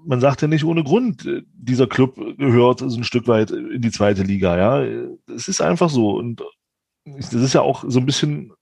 man 0.06 0.20
sagt 0.20 0.42
ja 0.42 0.48
nicht 0.48 0.66
ohne 0.66 0.84
Grund, 0.84 1.26
äh, 1.26 1.44
dieser 1.54 1.88
Club 1.88 2.16
gehört 2.38 2.80
so 2.80 2.98
ein 2.98 3.04
Stück 3.04 3.28
weit 3.28 3.52
in 3.52 3.82
die 3.82 3.92
zweite 3.92 4.24
Liga, 4.24 4.58
ja. 4.58 5.08
Es 5.34 5.48
ist 5.48 5.62
einfach 5.62 5.90
so. 5.90 6.12
Und 6.18 6.44
das 7.06 7.34
ist 7.34 7.54
ja 7.54 7.62
auch 7.62 7.86
so 7.88 8.00
ein 8.00 8.06
bisschen, 8.06 8.54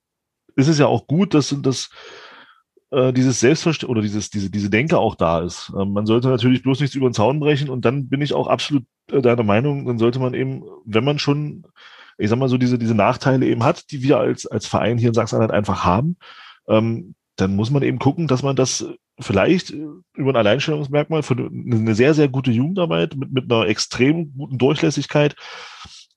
ist 0.56 0.68
es 0.68 0.78
ja 0.78 0.88
auch 0.88 1.08
gut, 1.08 1.34
dass, 1.34 1.56
dass 1.62 1.90
äh, 2.92 3.12
dieses 3.14 3.40
Selbstverständnis 3.40 3.90
oder 3.90 4.02
dieses, 4.02 4.30
diese, 4.30 4.50
diese 4.50 4.70
Denke 4.70 4.98
auch 4.98 5.16
da 5.16 5.42
ist. 5.42 5.72
Ähm, 5.78 5.94
man 5.94 6.06
sollte 6.06 6.30
natürlich 6.30 6.64
bloß 6.64 6.80
nichts 6.80 6.96
über 6.96 7.10
den 7.10 7.14
Zaun 7.14 7.40
brechen 7.40 7.70
und 7.70 7.86
dann 7.86 8.10
bin 8.10 8.22
ich 8.22 8.34
auch 8.34 8.48
absolut 8.48 8.86
äh, 9.12 9.22
deiner 9.22 9.44
Meinung, 9.44 9.86
dann 9.86 10.00
sollte 10.00 10.20
man 10.20 10.34
eben, 10.34 10.64
wenn 10.86 11.04
man 11.04 11.20
schon, 11.20 11.66
ich 12.18 12.30
sag 12.30 12.40
mal 12.40 12.50
so, 12.50 12.58
diese, 12.58 12.78
diese 12.78 12.96
Nachteile 12.96 13.46
eben 13.46 13.64
hat, 13.64 13.92
die 13.92 14.04
wir 14.04 14.20
als, 14.20 14.46
als 14.46 14.68
Verein 14.68 14.98
hier 14.98 15.10
in 15.10 15.14
Sachsen-Anhalt 15.14 15.52
einfach 15.52 15.84
haben, 15.84 16.18
ähm, 16.68 17.16
dann 17.38 17.56
muss 17.56 17.70
man 17.70 17.84
eben 17.84 18.00
gucken, 18.00 18.28
dass 18.28 18.44
man 18.44 18.56
das 18.56 18.86
vielleicht 19.20 19.70
über 19.70 20.32
ein 20.32 20.36
Alleinstellungsmerkmal 20.36 21.24
für 21.24 21.36
eine 21.36 21.96
sehr, 21.96 22.14
sehr 22.14 22.28
gute 22.28 22.52
Jugendarbeit 22.52 23.16
mit, 23.16 23.32
mit 23.32 23.52
einer 23.52 23.68
extrem 23.68 24.36
guten 24.36 24.58
Durchlässigkeit, 24.58 25.36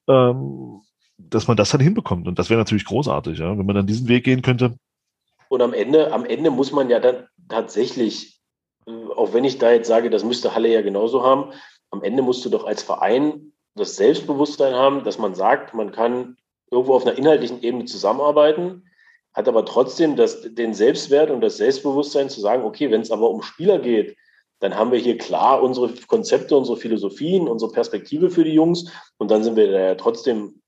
ähm, 0.09 0.81
dass 1.19 1.47
man 1.47 1.57
das 1.57 1.71
dann 1.71 1.81
hinbekommt. 1.81 2.27
Und 2.27 2.39
das 2.39 2.51
wäre 2.51 2.59
natürlich 2.59 2.87
großartig, 2.87 3.39
ja, 3.39 3.57
wenn 3.57 3.67
man 3.67 3.77
dann 3.77 3.87
diesen 3.87 4.09
Weg 4.09 4.25
gehen 4.25 4.43
könnte. 4.43 4.77
Und 5.49 5.63
am 5.63 5.75
Ende, 5.75 6.13
am 6.13 6.25
Ende 6.25 6.51
muss 6.51 6.73
man 6.73 6.89
ja 6.89 7.01
dann 7.01 7.27
tatsächlich, 7.49 8.41
äh, 8.87 8.93
auch 9.17 9.35
wenn 9.35 9.45
ich 9.45 9.59
da 9.59 9.73
jetzt 9.73 9.89
sage, 9.89 10.09
das 10.09 10.25
müsste 10.25 10.55
Halle 10.55 10.73
ja 10.73 10.81
genauso 10.81 11.23
haben, 11.23 11.53
am 11.91 12.03
Ende 12.03 12.23
musst 12.23 12.45
du 12.45 12.49
doch 12.49 12.65
als 12.65 12.83
Verein 12.83 13.53
das 13.75 13.97
Selbstbewusstsein 13.97 14.75
haben, 14.75 15.05
dass 15.05 15.19
man 15.19 15.35
sagt, 15.35 15.75
man 15.75 15.93
kann 15.93 16.37
irgendwo 16.71 16.95
auf 16.95 17.07
einer 17.07 17.19
inhaltlichen 17.19 17.63
Ebene 17.63 17.85
zusammenarbeiten 17.85 18.85
hat 19.33 19.49
aber 19.49 19.65
trotzdem 19.65 20.17
das, 20.17 20.43
den 20.43 20.75
Selbstwert 20.75 21.31
und 21.31 21.41
das 21.41 21.57
Selbstbewusstsein 21.57 22.29
zu 22.29 22.41
sagen, 22.41 22.65
okay, 22.65 22.91
wenn 22.91 23.01
es 23.01 23.11
aber 23.11 23.31
um 23.31 23.43
Spieler 23.43 23.79
geht, 23.79 24.17
dann 24.59 24.77
haben 24.77 24.93
wir 24.93 24.99
hier 24.99 25.17
klar 25.17 25.63
unsere 25.63 25.89
Konzepte, 26.07 26.57
unsere 26.57 26.77
Philosophien, 26.77 27.49
unsere 27.49 27.73
Perspektive 27.73 28.31
für 28.31 28.45
die 28.45 28.53
Jungs 28.53 28.93
und 29.19 29.31
dann 29.31 29.43
sind 29.43 29.57
wir 29.57 29.71
da 29.71 29.81
ja 29.81 29.95
trotzdem 29.95 30.61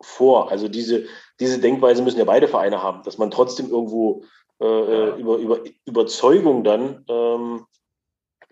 vor. 0.00 0.50
Also 0.50 0.68
diese, 0.68 1.06
diese 1.40 1.58
Denkweise 1.58 2.02
müssen 2.02 2.18
ja 2.18 2.24
beide 2.24 2.48
Vereine 2.48 2.82
haben, 2.82 3.02
dass 3.02 3.18
man 3.18 3.30
trotzdem 3.30 3.70
irgendwo 3.70 4.24
äh, 4.60 4.64
äh 4.64 5.20
über, 5.20 5.36
über 5.36 5.60
Überzeugung 5.84 6.64
dann 6.64 7.04
ähm, 7.08 7.66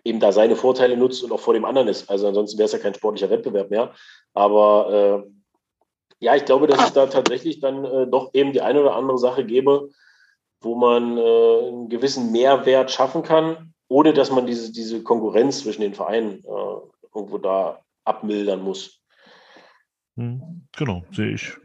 eben 0.03 0.19
da 0.19 0.31
seine 0.31 0.55
Vorteile 0.55 0.97
nutzt 0.97 1.23
und 1.23 1.31
auch 1.31 1.39
vor 1.39 1.53
dem 1.53 1.65
anderen 1.65 1.87
ist. 1.87 2.09
Also 2.09 2.27
ansonsten 2.27 2.57
wäre 2.57 2.65
es 2.65 2.71
ja 2.71 2.79
kein 2.79 2.93
sportlicher 2.93 3.29
Wettbewerb 3.29 3.69
mehr. 3.69 3.93
Aber 4.33 5.23
äh, 5.25 5.31
ja, 6.21 6.35
ich 6.35 6.45
glaube, 6.45 6.67
dass 6.67 6.85
es 6.85 6.93
da 6.93 7.07
tatsächlich 7.07 7.59
dann 7.59 7.83
äh, 7.83 8.07
doch 8.07 8.29
eben 8.33 8.53
die 8.53 8.61
eine 8.61 8.79
oder 8.81 8.95
andere 8.95 9.17
Sache 9.17 9.43
gäbe, 9.43 9.89
wo 10.61 10.75
man 10.75 11.17
äh, 11.17 11.67
einen 11.67 11.89
gewissen 11.89 12.31
Mehrwert 12.31 12.91
schaffen 12.91 13.23
kann, 13.23 13.73
ohne 13.87 14.13
dass 14.13 14.31
man 14.31 14.45
diese, 14.45 14.71
diese 14.71 15.01
Konkurrenz 15.01 15.61
zwischen 15.61 15.81
den 15.81 15.95
Vereinen 15.95 16.43
äh, 16.45 17.15
irgendwo 17.15 17.39
da 17.39 17.83
abmildern 18.05 18.61
muss. 18.61 19.01
Hm, 20.15 20.67
genau, 20.77 21.03
sehe 21.11 21.33
ich. 21.33 21.57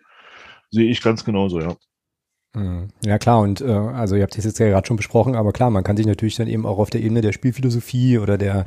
Sehe 0.70 0.90
ich 0.90 1.02
ganz 1.02 1.22
genauso, 1.22 1.60
ja. 1.60 1.76
Hm, 2.56 2.88
ja 3.04 3.18
klar, 3.18 3.40
und 3.40 3.60
äh, 3.60 3.66
also 3.66 4.16
ihr 4.16 4.22
habt 4.22 4.36
das 4.36 4.46
jetzt 4.46 4.58
ja 4.58 4.68
gerade 4.68 4.86
schon 4.86 4.96
besprochen, 4.96 5.34
aber 5.34 5.52
klar, 5.52 5.68
man 5.68 5.84
kann 5.84 5.98
sich 5.98 6.06
natürlich 6.06 6.36
dann 6.36 6.48
eben 6.48 6.64
auch 6.64 6.78
auf 6.78 6.88
der 6.88 7.02
Ebene 7.02 7.20
der 7.20 7.32
Spielphilosophie 7.32 8.18
oder 8.18 8.38
der 8.38 8.64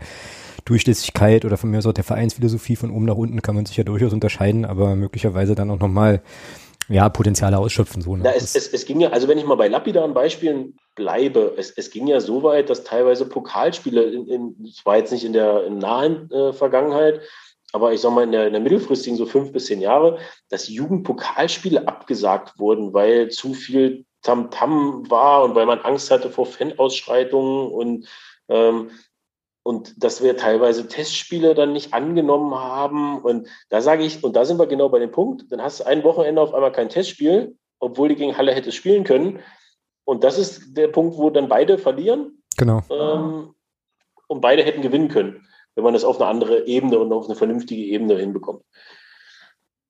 Durchlässigkeit 0.66 1.44
oder 1.44 1.58
von 1.58 1.72
mir 1.72 1.80
aus 1.80 1.88
auch 1.88 1.94
der 1.94 2.04
Vereinsphilosophie 2.04 2.76
von 2.76 2.92
oben 2.92 3.06
nach 3.06 3.16
unten 3.16 3.42
kann 3.42 3.56
man 3.56 3.66
sich 3.66 3.78
ja 3.78 3.84
durchaus 3.84 4.14
unterscheiden, 4.14 4.64
aber 4.64 4.96
möglicherweise 4.96 5.56
dann 5.56 5.72
auch 5.72 5.80
nochmal 5.80 6.22
ja, 6.88 7.10
Potenziale 7.10 7.58
ausschöpfen. 7.58 8.04
So, 8.04 8.16
ne? 8.16 8.26
ja, 8.26 8.32
es, 8.32 8.56
es, 8.56 8.68
es, 8.68 8.86
ging 8.86 9.00
ja, 9.00 9.10
also 9.10 9.28
wenn 9.28 9.40
ich 9.40 9.46
mal 9.46 9.56
bei 9.56 9.68
lapidaren 9.68 10.14
Beispielen 10.14 10.78
bleibe, 10.94 11.56
es, 11.58 11.72
es 11.72 11.90
ging 11.90 12.06
ja 12.06 12.20
so 12.20 12.44
weit, 12.44 12.70
dass 12.70 12.84
teilweise 12.84 13.26
Pokalspiele, 13.26 14.04
in, 14.04 14.28
in, 14.28 14.72
zwar 14.72 14.98
jetzt 14.98 15.12
nicht 15.12 15.26
in 15.26 15.34
der 15.34 15.66
in 15.66 15.80
nahen 15.80 16.30
äh, 16.30 16.54
Vergangenheit, 16.54 17.22
aber 17.72 17.94
ich 17.94 18.02
sag 18.02 18.12
mal 18.12 18.24
in 18.24 18.32
der, 18.32 18.48
in 18.48 18.54
der 18.54 18.62
mittelfristigen, 18.62 19.18
so 19.18 19.26
fünf 19.26 19.52
bis 19.52 19.66
zehn 19.66 19.82
Jahre, 19.82 20.18
dass 20.50 20.70
Jugendpokalspiele 20.70 21.88
abgesagt 21.88 22.60
wurden, 22.60 22.94
weil 22.94 23.30
zu 23.30 23.54
viel 23.54 24.06
Tamtam 24.22 25.04
-Tam 25.04 25.10
war 25.12 25.44
und 25.44 25.56
weil 25.56 25.66
man 25.66 25.80
Angst 25.80 26.12
hatte 26.12 26.30
vor 26.30 26.46
Fanausschreitungen 26.46 27.72
und 27.72 28.08
ähm, 28.50 28.90
und 29.64 30.04
dass 30.04 30.24
wir 30.24 30.36
teilweise 30.36 30.88
Testspiele 30.88 31.54
dann 31.54 31.74
nicht 31.74 31.94
angenommen 31.94 32.56
haben. 32.56 33.22
Und 33.22 33.48
da 33.70 33.82
sage 33.82 34.04
ich, 34.04 34.24
und 34.24 34.36
da 34.36 34.44
sind 34.44 34.58
wir 34.58 34.68
genau 34.68 34.90
bei 34.90 34.98
dem 34.98 35.12
Punkt, 35.12 35.52
dann 35.52 35.62
hast 35.62 35.82
du 35.82 35.86
ein 35.86 36.04
Wochenende 36.04 36.42
auf 36.42 36.56
einmal 36.56 36.72
kein 36.72 36.90
Testspiel, 36.90 37.56
obwohl 37.80 38.10
die 38.10 38.16
gegen 38.16 38.36
Halle 38.36 38.54
hätte 38.54 38.72
spielen 38.72 39.04
können. 39.04 39.40
Und 40.06 40.24
das 40.24 40.40
ist 40.40 40.76
der 40.76 40.88
Punkt, 40.88 41.18
wo 41.18 41.30
dann 41.30 41.50
beide 41.50 41.78
verlieren. 41.78 42.42
Genau. 42.58 42.82
Ähm, 42.90 43.54
und 44.28 44.42
beide 44.42 44.64
hätten 44.64 44.82
gewinnen 44.82 45.10
können, 45.10 45.48
wenn 45.80 45.86
man 45.86 45.94
das 45.94 46.04
auf 46.04 46.20
eine 46.20 46.30
andere 46.30 46.68
Ebene 46.68 47.00
und 47.00 47.14
auf 47.14 47.26
eine 47.26 47.36
vernünftige 47.36 47.84
Ebene 47.84 48.18
hinbekommt. 48.18 48.64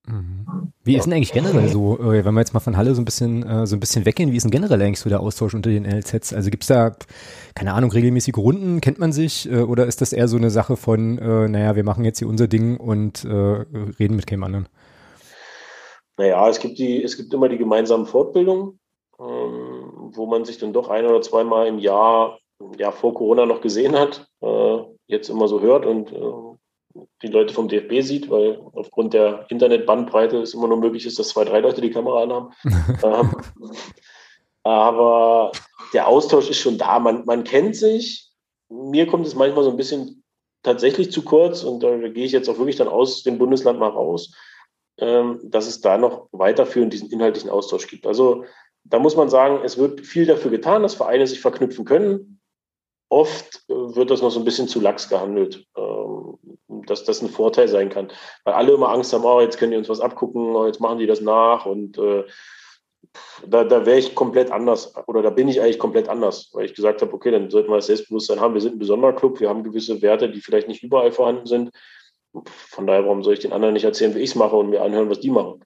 Mhm. 0.06 0.46
Wie 0.84 0.96
ist 0.96 1.06
denn 1.06 1.14
eigentlich 1.14 1.34
generell 1.34 1.68
so, 1.68 1.98
wenn 2.00 2.34
wir 2.34 2.40
jetzt 2.40 2.54
mal 2.54 2.60
von 2.60 2.78
Halle 2.78 2.96
so 2.96 3.02
ein 3.02 3.06
bisschen 3.06 3.44
äh, 3.44 3.68
so 3.68 3.76
ein 3.76 3.80
bisschen 3.80 4.06
weggehen, 4.06 4.32
wie 4.32 4.38
ist 4.38 4.44
denn 4.44 4.52
generell 4.52 4.82
eigentlich 4.82 5.00
so 5.00 5.10
der 5.10 5.20
Austausch 5.20 5.54
unter 5.54 5.70
den 5.70 5.84
NLZs? 5.84 6.34
Also 6.34 6.50
gibt's 6.50 6.68
da, 6.68 6.96
keine 7.54 7.74
Ahnung, 7.74 7.92
regelmäßige 7.92 8.38
Runden, 8.38 8.82
kennt 8.82 8.98
man 8.98 9.12
sich 9.12 9.52
äh, 9.52 9.62
oder 9.62 9.86
ist 9.88 10.02
das 10.02 10.14
eher 10.14 10.28
so 10.28 10.38
eine 10.38 10.50
Sache 10.50 10.78
von, 10.78 11.18
äh, 11.18 11.48
naja, 11.48 11.76
wir 11.76 11.84
machen 11.84 12.06
jetzt 12.06 12.20
hier 12.20 12.28
unser 12.28 12.48
Ding 12.48 12.78
und 12.78 13.26
reden 13.26 14.16
mit 14.16 14.28
keinem 14.28 14.44
anderen? 14.44 14.70
Naja, 16.18 16.50
es 16.50 16.60
gibt 16.60 16.80
die, 16.80 17.02
es 17.02 17.16
gibt 17.16 17.34
immer 17.34 17.48
die 17.48 17.58
gemeinsamen 17.58 18.06
Fortbildungen, 18.06 18.80
ähm, 19.20 20.12
wo 20.14 20.26
man 20.26 20.44
sich 20.44 20.58
dann 20.58 20.74
doch 20.74 20.90
ein 20.90 21.06
oder 21.06 21.22
zweimal 21.22 21.68
im 21.68 21.80
Jahr, 21.80 22.40
ja, 22.78 22.92
vor 22.92 23.14
Corona 23.14 23.46
noch 23.46 23.62
gesehen 23.62 23.96
hat, 23.98 24.28
jetzt 25.10 25.30
immer 25.30 25.48
so 25.48 25.60
hört 25.60 25.86
und 25.86 26.12
äh, 26.12 27.02
die 27.22 27.28
Leute 27.28 27.54
vom 27.54 27.68
DFB 27.68 28.02
sieht, 28.02 28.30
weil 28.30 28.60
aufgrund 28.74 29.14
der 29.14 29.46
Internetbandbreite 29.50 30.38
es 30.38 30.54
immer 30.54 30.68
nur 30.68 30.78
möglich 30.78 31.06
ist, 31.06 31.20
dass 31.20 31.30
zwei, 31.30 31.44
drei 31.44 31.60
Leute 31.60 31.82
die 31.82 31.92
Kamera 31.92 32.24
anhaben. 32.24 32.54
ähm, 33.04 33.36
aber 34.64 35.52
der 35.94 36.08
Austausch 36.08 36.50
ist 36.50 36.60
schon 36.60 36.78
da. 36.78 37.00
Man, 37.00 37.26
man 37.26 37.44
kennt 37.44 37.76
sich. 37.76 38.30
Mir 38.70 39.08
kommt 39.08 39.26
es 39.26 39.36
manchmal 39.36 39.64
so 39.64 39.72
ein 39.72 39.78
bisschen 39.78 40.24
tatsächlich 40.62 41.12
zu 41.12 41.24
kurz 41.24 41.64
und 41.64 41.82
da 41.82 41.96
gehe 42.10 42.26
ich 42.26 42.32
jetzt 42.32 42.50
auch 42.50 42.58
wirklich 42.58 42.76
dann 42.76 42.88
aus 42.88 43.24
dem 43.24 43.38
Bundesland 43.38 43.80
mal 43.80 43.90
raus, 43.90 44.36
ähm, 45.00 45.40
dass 45.44 45.68
es 45.68 45.82
da 45.82 45.98
noch 45.98 46.28
weiterführend 46.32 46.94
diesen 46.94 47.10
inhaltlichen 47.10 47.50
Austausch 47.50 47.88
gibt. 47.88 48.06
Also 48.06 48.46
da 48.84 49.00
muss 49.00 49.16
man 49.16 49.30
sagen, 49.30 49.62
es 49.64 49.78
wird 49.78 50.02
viel 50.02 50.26
dafür 50.26 50.52
getan, 50.52 50.84
dass 50.84 50.96
Vereine 50.96 51.26
sich 51.26 51.40
verknüpfen 51.40 51.86
können. 51.86 52.39
Oft 53.10 53.64
äh, 53.70 53.74
wird 53.74 54.12
das 54.12 54.22
noch 54.22 54.32
so 54.32 54.40
ein 54.40 54.46
bisschen 54.46 54.68
zu 54.68 54.80
lax 54.80 55.10
gehandelt. 55.10 55.66
Ähm, 55.76 56.38
dass 56.90 57.04
das 57.04 57.22
ein 57.22 57.30
Vorteil 57.30 57.68
sein 57.68 57.90
kann. 57.90 58.12
Weil 58.44 58.54
alle 58.54 58.74
immer 58.74 58.90
Angst 58.90 59.14
haben, 59.14 59.26
oh, 59.26 59.42
jetzt 59.42 59.58
können 59.58 59.72
die 59.72 59.78
uns 59.78 59.90
was 59.90 60.00
abgucken, 60.00 60.56
oh, 60.56 60.66
jetzt 60.66 60.80
machen 60.80 61.00
die 61.00 61.08
das 61.08 61.22
nach 61.22 61.66
und 61.66 61.98
äh, 61.98 62.24
da, 63.48 63.64
da 63.64 63.86
wäre 63.86 63.98
ich 63.98 64.14
komplett 64.14 64.52
anders 64.52 64.94
oder 65.08 65.22
da 65.22 65.30
bin 65.30 65.48
ich 65.48 65.62
eigentlich 65.62 65.80
komplett 65.80 66.10
anders, 66.10 66.50
weil 66.54 66.66
ich 66.66 66.76
gesagt 66.76 67.02
habe, 67.02 67.14
okay, 67.14 67.32
dann 67.32 67.50
sollten 67.50 67.70
wir 67.70 67.78
das 67.78 67.88
Selbstbewusstsein 67.88 68.40
haben, 68.40 68.54
wir 68.54 68.62
sind 68.62 68.76
ein 68.76 68.80
besonderer 68.80 69.14
Club, 69.14 69.40
wir 69.40 69.50
haben 69.50 69.64
gewisse 69.64 70.02
Werte, 70.02 70.30
die 70.30 70.42
vielleicht 70.42 70.68
nicht 70.68 70.84
überall 70.84 71.12
vorhanden 71.12 71.46
sind. 71.46 71.72
Von 72.46 72.86
daher, 72.86 73.06
warum 73.06 73.24
soll 73.24 73.34
ich 73.34 73.40
den 73.40 73.54
anderen 73.54 73.74
nicht 73.74 73.86
erzählen, 73.86 74.14
wie 74.14 74.20
ich 74.20 74.32
es 74.32 74.36
mache 74.36 74.56
und 74.56 74.70
mir 74.70 74.84
anhören, 74.84 75.10
was 75.10 75.20
die 75.20 75.32
machen? 75.32 75.64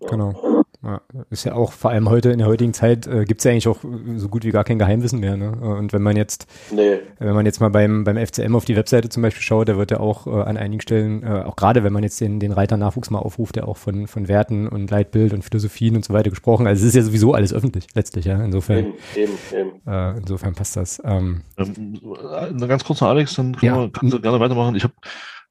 Ja. 0.00 0.08
Genau. 0.08 0.64
Ja, 0.82 1.02
ist 1.28 1.44
ja 1.44 1.52
auch 1.52 1.72
vor 1.72 1.90
allem 1.90 2.08
heute 2.08 2.30
in 2.30 2.38
der 2.38 2.46
heutigen 2.46 2.72
Zeit 2.72 3.06
äh, 3.06 3.26
gibt 3.26 3.40
es 3.40 3.44
ja 3.44 3.50
eigentlich 3.50 3.68
auch 3.68 3.80
so 4.16 4.28
gut 4.30 4.44
wie 4.44 4.50
gar 4.50 4.64
kein 4.64 4.78
Geheimwissen 4.78 5.20
mehr. 5.20 5.36
Ne? 5.36 5.52
Und 5.52 5.92
wenn 5.92 6.00
man 6.00 6.16
jetzt, 6.16 6.46
nee. 6.74 7.00
wenn 7.18 7.34
man 7.34 7.44
jetzt 7.44 7.60
mal 7.60 7.68
beim 7.68 8.04
beim 8.04 8.16
FCM 8.16 8.56
auf 8.56 8.64
die 8.64 8.76
Webseite 8.76 9.10
zum 9.10 9.22
Beispiel 9.22 9.42
schaut, 9.42 9.68
da 9.68 9.76
wird 9.76 9.90
ja 9.90 10.00
auch 10.00 10.26
äh, 10.26 10.30
an 10.30 10.56
einigen 10.56 10.80
Stellen, 10.80 11.22
äh, 11.22 11.42
auch 11.44 11.56
gerade 11.56 11.84
wenn 11.84 11.92
man 11.92 12.02
jetzt 12.02 12.18
den 12.22 12.40
den 12.40 12.52
Reiter 12.52 12.78
Nachwuchs 12.78 13.10
mal 13.10 13.18
aufruft, 13.18 13.56
der 13.56 13.68
auch 13.68 13.76
von 13.76 14.06
von 14.06 14.26
Werten 14.26 14.68
und 14.68 14.90
Leitbild 14.90 15.34
und 15.34 15.42
Philosophien 15.42 15.96
und 15.96 16.04
so 16.04 16.14
weiter 16.14 16.30
gesprochen. 16.30 16.66
Also 16.66 16.80
es 16.80 16.88
ist 16.88 16.94
ja 16.94 17.02
sowieso 17.02 17.34
alles 17.34 17.52
öffentlich 17.52 17.86
letztlich, 17.94 18.24
ja. 18.24 18.42
Insofern, 18.42 18.78
eben, 18.78 18.94
eben, 19.16 19.32
eben. 19.54 19.70
Äh, 19.86 20.16
insofern 20.16 20.54
passt 20.54 20.76
das. 20.76 21.02
Ähm, 21.04 21.42
ähm, 21.58 22.58
ganz 22.58 22.84
kurz 22.84 23.02
noch 23.02 23.08
Alex, 23.08 23.34
dann 23.34 23.54
können 23.54 23.74
ja. 23.74 23.80
wir, 23.82 23.92
kannst 23.92 24.14
du 24.14 24.20
gerne 24.20 24.40
weitermachen. 24.40 24.76
Ich 24.76 24.84
habe, 24.84 24.94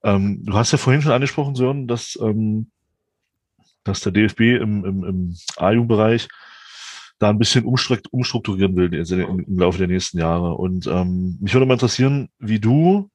ähm, 0.03 0.41
du 0.43 0.53
hast 0.53 0.71
ja 0.71 0.79
vorhin 0.79 1.03
schon 1.03 1.11
angesprochen, 1.11 1.53
Sören, 1.53 1.87
dass 1.87 2.17
ähm, 2.19 2.71
dass 3.83 4.01
der 4.01 4.11
DFB 4.11 4.41
im, 4.41 4.85
im, 4.85 5.03
im 5.03 5.35
A-Jugendbereich 5.57 6.27
da 7.19 7.29
ein 7.29 7.37
bisschen 7.37 7.65
umstrukturieren 7.65 8.75
will 8.75 8.93
im, 8.93 9.39
im 9.39 9.59
Laufe 9.59 9.77
der 9.77 9.87
nächsten 9.87 10.19
Jahre. 10.19 10.53
Und 10.53 10.87
ähm, 10.87 11.37
mich 11.41 11.53
würde 11.53 11.65
mal 11.65 11.73
interessieren, 11.73 12.29
wie 12.39 12.59
du, 12.59 13.09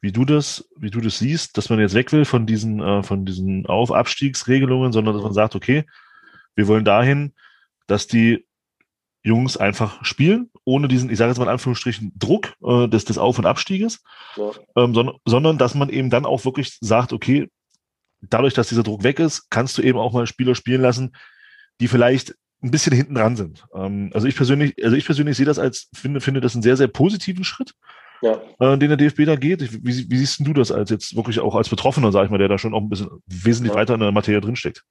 wie 0.00 0.12
du 0.12 0.24
das, 0.24 0.68
wie 0.76 0.90
du 0.90 1.00
das 1.00 1.18
siehst, 1.18 1.58
dass 1.58 1.68
man 1.68 1.80
jetzt 1.80 1.94
weg 1.94 2.12
will 2.12 2.24
von 2.24 2.46
diesen, 2.46 2.80
äh, 2.80 3.02
von 3.02 3.26
diesen 3.26 3.66
Auf-Abstiegsregelungen, 3.66 4.92
sondern 4.92 5.14
dass 5.14 5.24
man 5.24 5.34
sagt, 5.34 5.56
okay, 5.56 5.84
wir 6.54 6.68
wollen 6.68 6.84
dahin, 6.84 7.32
dass 7.88 8.06
die 8.06 8.46
Jungs 9.22 9.56
einfach 9.56 10.02
spielen, 10.04 10.50
ohne 10.64 10.88
diesen, 10.88 11.10
ich 11.10 11.18
sage 11.18 11.30
jetzt 11.30 11.38
mal 11.38 11.44
in 11.44 11.50
Anführungsstrichen, 11.50 12.12
Druck 12.16 12.54
äh, 12.64 12.88
des, 12.88 13.04
des 13.04 13.18
Auf- 13.18 13.38
und 13.38 13.46
Abstieges, 13.46 14.02
ja. 14.36 14.50
ähm, 14.76 14.94
sondern, 14.94 15.16
sondern 15.24 15.58
dass 15.58 15.74
man 15.74 15.90
eben 15.90 16.08
dann 16.08 16.24
auch 16.24 16.44
wirklich 16.44 16.78
sagt, 16.80 17.12
okay, 17.12 17.50
dadurch, 18.22 18.54
dass 18.54 18.68
dieser 18.68 18.82
Druck 18.82 19.02
weg 19.02 19.18
ist, 19.18 19.50
kannst 19.50 19.78
du 19.78 19.82
eben 19.82 19.98
auch 19.98 20.12
mal 20.12 20.26
Spieler 20.26 20.54
spielen 20.54 20.82
lassen, 20.82 21.14
die 21.80 21.88
vielleicht 21.88 22.34
ein 22.62 22.70
bisschen 22.70 22.94
hinten 22.94 23.14
dran 23.14 23.36
sind. 23.36 23.64
Ähm, 23.74 24.10
also 24.12 24.26
ich 24.26 24.36
persönlich, 24.36 24.74
also 24.84 24.96
ich 24.96 25.06
persönlich 25.06 25.36
sehe 25.36 25.46
das 25.46 25.58
als, 25.58 25.88
finde, 25.94 26.20
finde 26.20 26.40
das 26.40 26.54
einen 26.54 26.62
sehr, 26.62 26.76
sehr 26.76 26.88
positiven 26.88 27.44
Schritt, 27.44 27.74
ja. 28.22 28.40
äh, 28.58 28.78
den 28.78 28.88
der 28.88 28.96
DFB 28.96 29.24
da 29.24 29.36
geht. 29.36 29.84
Wie, 29.84 30.10
wie 30.10 30.16
siehst 30.16 30.40
du 30.40 30.52
das 30.52 30.70
als 30.70 30.90
jetzt 30.90 31.16
wirklich 31.16 31.40
auch 31.40 31.54
als 31.54 31.68
Betroffener, 31.68 32.12
sag 32.12 32.24
ich 32.24 32.30
mal, 32.30 32.38
der 32.38 32.48
da 32.48 32.58
schon 32.58 32.74
auch 32.74 32.80
ein 32.80 32.90
bisschen 32.90 33.08
wesentlich 33.26 33.72
ja. 33.72 33.80
weiter 33.80 33.94
in 33.94 34.00
der 34.00 34.12
Materie 34.12 34.40
drinsteckt? 34.40 34.84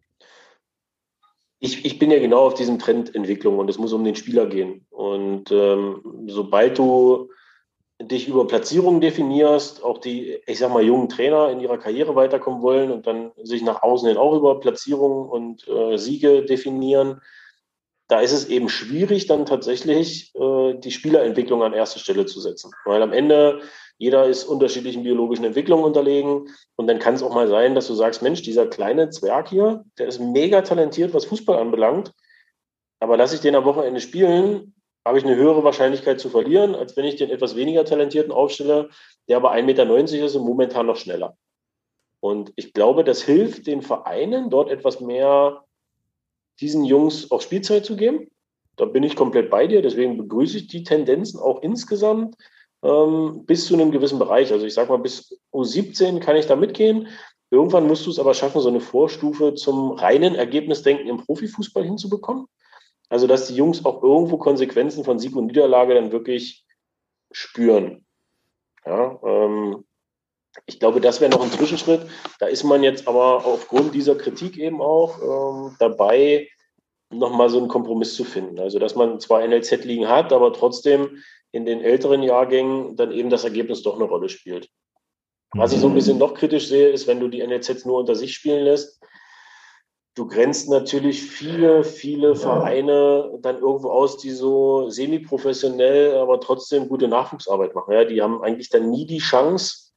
Ich, 1.59 1.85
ich 1.85 1.99
bin 1.99 2.09
ja 2.09 2.19
genau 2.19 2.47
auf 2.47 2.53
diesem 2.53 2.79
Trend 2.79 3.13
Entwicklung 3.13 3.59
und 3.59 3.69
es 3.69 3.77
muss 3.77 3.93
um 3.93 4.03
den 4.03 4.15
Spieler 4.15 4.47
gehen. 4.47 4.85
Und 4.89 5.51
ähm, 5.51 6.01
sobald 6.27 6.77
du 6.77 7.29
dich 8.01 8.27
über 8.27 8.47
Platzierungen 8.47 9.01
definierst, 9.01 9.83
auch 9.83 9.97
die, 9.97 10.39
ich 10.47 10.59
sag 10.59 10.71
mal, 10.71 10.83
jungen 10.83 11.09
Trainer 11.09 11.49
in 11.49 11.59
ihrer 11.59 11.77
Karriere 11.77 12.15
weiterkommen 12.15 12.61
wollen 12.61 12.91
und 12.91 13.05
dann 13.07 13.31
sich 13.43 13.61
nach 13.61 13.81
außen 13.81 14.07
hin 14.07 14.17
auch 14.17 14.35
über 14.35 14.59
Platzierungen 14.59 15.29
und 15.29 15.67
äh, 15.67 15.97
Siege 15.97 16.43
definieren, 16.43 17.21
da 18.07 18.21
ist 18.21 18.31
es 18.31 18.49
eben 18.49 18.69
schwierig, 18.69 19.27
dann 19.27 19.45
tatsächlich 19.45 20.33
äh, 20.35 20.73
die 20.73 20.91
Spielerentwicklung 20.91 21.61
an 21.61 21.73
erste 21.73 21.99
Stelle 21.99 22.25
zu 22.25 22.39
setzen. 22.39 22.71
Weil 22.85 23.03
am 23.03 23.13
Ende 23.13 23.61
jeder 23.99 24.25
ist 24.25 24.45
unterschiedlichen 24.45 25.03
biologischen 25.03 25.45
Entwicklungen 25.45 25.83
unterlegen. 25.83 26.49
Und 26.75 26.87
dann 26.87 26.97
kann 26.97 27.13
es 27.13 27.21
auch 27.21 27.35
mal 27.35 27.47
sein, 27.47 27.75
dass 27.75 27.85
du 27.85 27.93
sagst, 27.93 28.23
Mensch, 28.23 28.41
dieser 28.41 28.65
kleine 28.65 29.09
Zwerg 29.11 29.49
hier, 29.49 29.85
der 29.99 30.07
ist 30.07 30.19
mega 30.19 30.61
talentiert, 30.61 31.13
was 31.13 31.25
Fußball 31.25 31.59
anbelangt. 31.59 32.13
Aber 32.99 33.15
lass 33.15 33.33
ich 33.33 33.41
den 33.41 33.55
am 33.55 33.65
Wochenende 33.65 34.01
spielen, 34.01 34.73
habe 35.05 35.17
ich 35.17 35.25
eine 35.25 35.35
höhere 35.35 35.63
Wahrscheinlichkeit 35.63 36.19
zu 36.19 36.29
verlieren, 36.29 36.75
als 36.75 36.95
wenn 36.97 37.05
ich 37.05 37.15
den 37.15 37.29
etwas 37.29 37.55
weniger 37.55 37.85
talentierten 37.85 38.31
aufstelle, 38.31 38.89
der 39.27 39.37
aber 39.37 39.53
1,90 39.53 39.63
Meter 39.63 40.25
ist 40.25 40.35
und 40.35 40.45
momentan 40.45 40.85
noch 40.85 40.97
schneller. 40.97 41.37
Und 42.19 42.51
ich 42.55 42.73
glaube, 42.73 43.03
das 43.03 43.21
hilft 43.21 43.67
den 43.67 43.81
Vereinen, 43.81 44.49
dort 44.49 44.69
etwas 44.69 44.99
mehr 44.99 45.63
diesen 46.59 46.83
Jungs 46.83 47.31
auch 47.31 47.41
Spielzeit 47.41 47.85
zu 47.85 47.95
geben. 47.95 48.29
Da 48.75 48.85
bin 48.85 49.03
ich 49.03 49.15
komplett 49.15 49.49
bei 49.49 49.67
dir. 49.67 49.81
Deswegen 49.81 50.17
begrüße 50.17 50.57
ich 50.57 50.67
die 50.67 50.83
Tendenzen 50.83 51.39
auch 51.39 51.61
insgesamt 51.61 52.35
ähm, 52.83 53.43
bis 53.45 53.65
zu 53.65 53.73
einem 53.73 53.91
gewissen 53.91 54.19
Bereich. 54.19 54.51
Also 54.51 54.65
ich 54.65 54.73
sage 54.73 54.89
mal, 54.89 54.99
bis 54.99 55.39
U17 55.53 56.19
kann 56.19 56.35
ich 56.35 56.47
da 56.47 56.55
mitgehen. 56.55 57.07
Irgendwann 57.51 57.87
musst 57.87 58.05
du 58.05 58.11
es 58.11 58.19
aber 58.19 58.33
schaffen, 58.33 58.61
so 58.61 58.69
eine 58.69 58.79
Vorstufe 58.79 59.55
zum 59.55 59.91
reinen 59.91 60.35
Ergebnisdenken 60.35 61.07
im 61.07 61.17
Profifußball 61.17 61.83
hinzubekommen. 61.83 62.45
Also, 63.09 63.27
dass 63.27 63.47
die 63.47 63.55
Jungs 63.55 63.85
auch 63.85 64.03
irgendwo 64.03 64.37
Konsequenzen 64.37 65.03
von 65.03 65.19
Sieg 65.19 65.35
und 65.35 65.47
Niederlage 65.47 65.95
dann 65.95 66.11
wirklich 66.11 66.65
spüren. 67.31 68.05
Ja, 68.85 69.19
ähm, 69.23 69.85
ich 70.65 70.79
glaube, 70.79 71.01
das 71.01 71.19
wäre 71.21 71.31
noch 71.31 71.43
ein 71.43 71.51
Zwischenschritt. 71.51 72.07
Da 72.39 72.47
ist 72.47 72.63
man 72.63 72.83
jetzt 72.83 73.07
aber 73.07 73.45
aufgrund 73.45 73.93
dieser 73.93 74.15
Kritik 74.15 74.57
eben 74.57 74.81
auch 74.81 75.21
ähm, 75.21 75.75
dabei, 75.79 76.49
nochmal 77.11 77.49
so 77.49 77.57
einen 77.57 77.67
Kompromiss 77.67 78.15
zu 78.15 78.23
finden. 78.23 78.59
Also, 78.59 78.77
dass 78.77 78.95
man 78.95 79.19
zwar 79.19 79.45
NLZ 79.45 79.83
liegen 79.85 80.07
hat, 80.07 80.31
aber 80.31 80.53
trotzdem 80.53 81.23
in 81.51 81.65
den 81.65 81.81
älteren 81.81 82.21
Jahrgängen 82.21 82.95
dann 82.95 83.11
eben 83.11 83.31
das 83.31 83.43
Ergebnis 83.43 83.81
doch 83.81 83.95
eine 83.95 84.03
Rolle 84.03 84.29
spielt. 84.29 84.69
Was 85.53 85.73
ich 85.73 85.79
so 85.79 85.87
ein 85.87 85.95
bisschen 85.95 86.19
noch 86.19 86.35
kritisch 86.35 86.67
sehe, 86.67 86.89
ist, 86.89 87.07
wenn 87.07 87.19
du 87.19 87.27
die 87.27 87.45
NLZs 87.45 87.85
nur 87.85 87.99
unter 87.99 88.13
sich 88.13 88.35
spielen 88.35 88.63
lässt, 88.63 89.01
du 90.19 90.27
grenzt 90.27 90.69
natürlich 90.69 91.23
viele, 91.23 91.85
viele 91.85 92.35
Vereine 92.35 93.39
dann 93.39 93.59
irgendwo 93.59 93.89
aus, 93.89 94.17
die 94.17 94.31
so 94.31 94.89
semi-professionell, 94.89 96.17
aber 96.17 96.41
trotzdem 96.41 96.89
gute 96.89 97.07
Nachwuchsarbeit 97.07 97.73
machen. 97.73 97.93
Ja, 97.93 98.03
die 98.03 98.21
haben 98.21 98.43
eigentlich 98.43 98.69
dann 98.69 98.89
nie 98.89 99.05
die 99.05 99.19
Chance, 99.19 99.93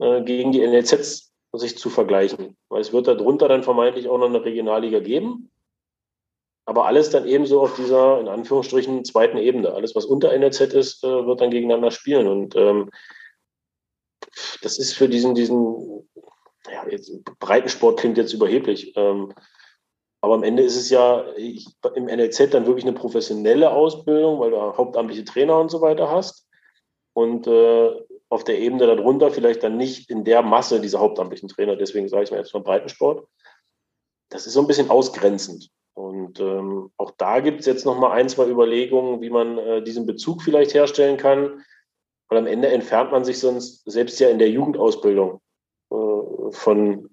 äh, 0.00 0.22
gegen 0.22 0.50
die 0.50 0.66
NLZs 0.66 1.32
sich 1.52 1.78
zu 1.78 1.88
vergleichen. 1.88 2.56
Weil 2.68 2.80
es 2.80 2.92
wird 2.92 3.06
darunter 3.06 3.46
dann 3.46 3.62
vermeintlich 3.62 4.08
auch 4.08 4.18
noch 4.18 4.26
eine 4.26 4.44
Regionalliga 4.44 4.98
geben. 4.98 5.52
Aber 6.64 6.86
alles 6.86 7.10
dann 7.10 7.26
ebenso 7.26 7.60
auf 7.60 7.76
dieser, 7.76 8.20
in 8.20 8.26
Anführungsstrichen, 8.26 9.04
zweiten 9.04 9.38
Ebene. 9.38 9.72
Alles, 9.72 9.94
was 9.94 10.04
unter 10.04 10.36
NLZ 10.36 10.60
ist, 10.74 11.04
äh, 11.04 11.26
wird 11.26 11.40
dann 11.40 11.50
gegeneinander 11.50 11.92
spielen. 11.92 12.26
Und 12.26 12.56
ähm, 12.56 12.90
das 14.62 14.78
ist 14.80 14.94
für 14.94 15.08
diesen, 15.08 15.36
diesen 15.36 16.08
ja, 16.68 16.88
jetzt, 16.88 17.24
Breitensport 17.38 18.00
klingt 18.00 18.18
jetzt 18.18 18.32
überheblich. 18.32 18.92
Ähm, 18.96 19.32
aber 20.20 20.34
am 20.34 20.42
Ende 20.42 20.62
ist 20.62 20.76
es 20.76 20.90
ja 20.90 21.24
ich, 21.36 21.66
im 21.94 22.04
NLZ 22.04 22.50
dann 22.50 22.66
wirklich 22.66 22.84
eine 22.84 22.94
professionelle 22.94 23.70
Ausbildung, 23.70 24.38
weil 24.40 24.50
du 24.50 24.58
hauptamtliche 24.58 25.24
Trainer 25.24 25.58
und 25.58 25.70
so 25.70 25.80
weiter 25.80 26.10
hast. 26.10 26.46
Und 27.14 27.46
äh, 27.46 27.90
auf 28.28 28.44
der 28.44 28.58
Ebene 28.58 28.86
darunter 28.86 29.30
vielleicht 29.30 29.62
dann 29.62 29.76
nicht 29.76 30.10
in 30.10 30.24
der 30.24 30.42
Masse 30.42 30.80
dieser 30.80 31.00
hauptamtlichen 31.00 31.48
Trainer. 31.48 31.76
Deswegen 31.76 32.08
sage 32.08 32.24
ich 32.24 32.30
mal 32.30 32.38
jetzt 32.38 32.54
mal 32.54 32.62
Breitensport. 32.62 33.26
Das 34.28 34.46
ist 34.46 34.52
so 34.52 34.60
ein 34.60 34.66
bisschen 34.66 34.90
ausgrenzend. 34.90 35.70
Und 35.94 36.38
ähm, 36.38 36.92
auch 36.96 37.10
da 37.16 37.40
gibt 37.40 37.60
es 37.60 37.66
jetzt 37.66 37.84
noch 37.84 37.98
mal 37.98 38.12
ein, 38.12 38.28
zwei 38.28 38.46
Überlegungen, 38.46 39.20
wie 39.20 39.30
man 39.30 39.58
äh, 39.58 39.82
diesen 39.82 40.06
Bezug 40.06 40.42
vielleicht 40.42 40.74
herstellen 40.74 41.16
kann. 41.16 41.64
Und 42.28 42.36
am 42.36 42.46
Ende 42.46 42.68
entfernt 42.68 43.10
man 43.10 43.24
sich 43.24 43.40
sonst 43.40 43.90
selbst 43.90 44.20
ja 44.20 44.28
in 44.28 44.38
der 44.38 44.50
Jugendausbildung 44.50 45.40
äh, 45.90 46.52
von 46.52 47.10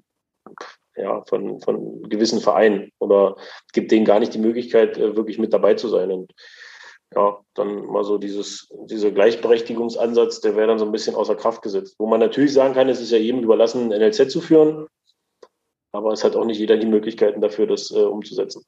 ja, 0.98 1.24
von, 1.26 1.62
von 1.62 2.04
gewissen 2.10 2.42
Vereinen 2.42 2.92
oder 3.00 3.36
gibt 3.74 3.92
denen 3.92 4.06
gar 4.06 4.20
nicht 4.20 4.34
die 4.34 4.40
Möglichkeit, 4.40 4.98
äh, 4.98 5.16
wirklich 5.16 5.38
mit 5.40 5.54
dabei 5.54 5.76
zu 5.76 5.88
sein. 5.88 6.12
Und 6.12 6.34
ja, 7.16 7.38
dann 7.54 7.86
mal 7.86 8.04
so 8.04 8.18
dieses, 8.18 8.68
dieser 8.86 9.12
Gleichberechtigungsansatz, 9.12 10.42
der 10.42 10.56
wäre 10.56 10.68
dann 10.68 10.80
so 10.80 10.86
ein 10.86 10.92
bisschen 10.92 11.16
außer 11.16 11.36
Kraft 11.36 11.62
gesetzt. 11.62 11.96
Wo 12.00 12.08
man 12.08 12.20
natürlich 12.20 12.54
sagen 12.54 12.74
kann, 12.74 12.90
es 12.90 13.00
ist 13.00 13.12
ja 13.12 13.18
jedem 13.18 13.44
überlassen, 13.44 13.90
NLZ 13.90 14.30
zu 14.30 14.42
führen, 14.42 14.88
aber 15.92 16.12
es 16.12 16.24
hat 16.24 16.36
auch 16.36 16.46
nicht 16.46 16.60
jeder 16.60 16.78
die 16.78 16.88
Möglichkeiten 16.88 17.42
dafür, 17.42 17.68
das 17.68 17.92
äh, 17.92 18.00
umzusetzen. 18.00 18.64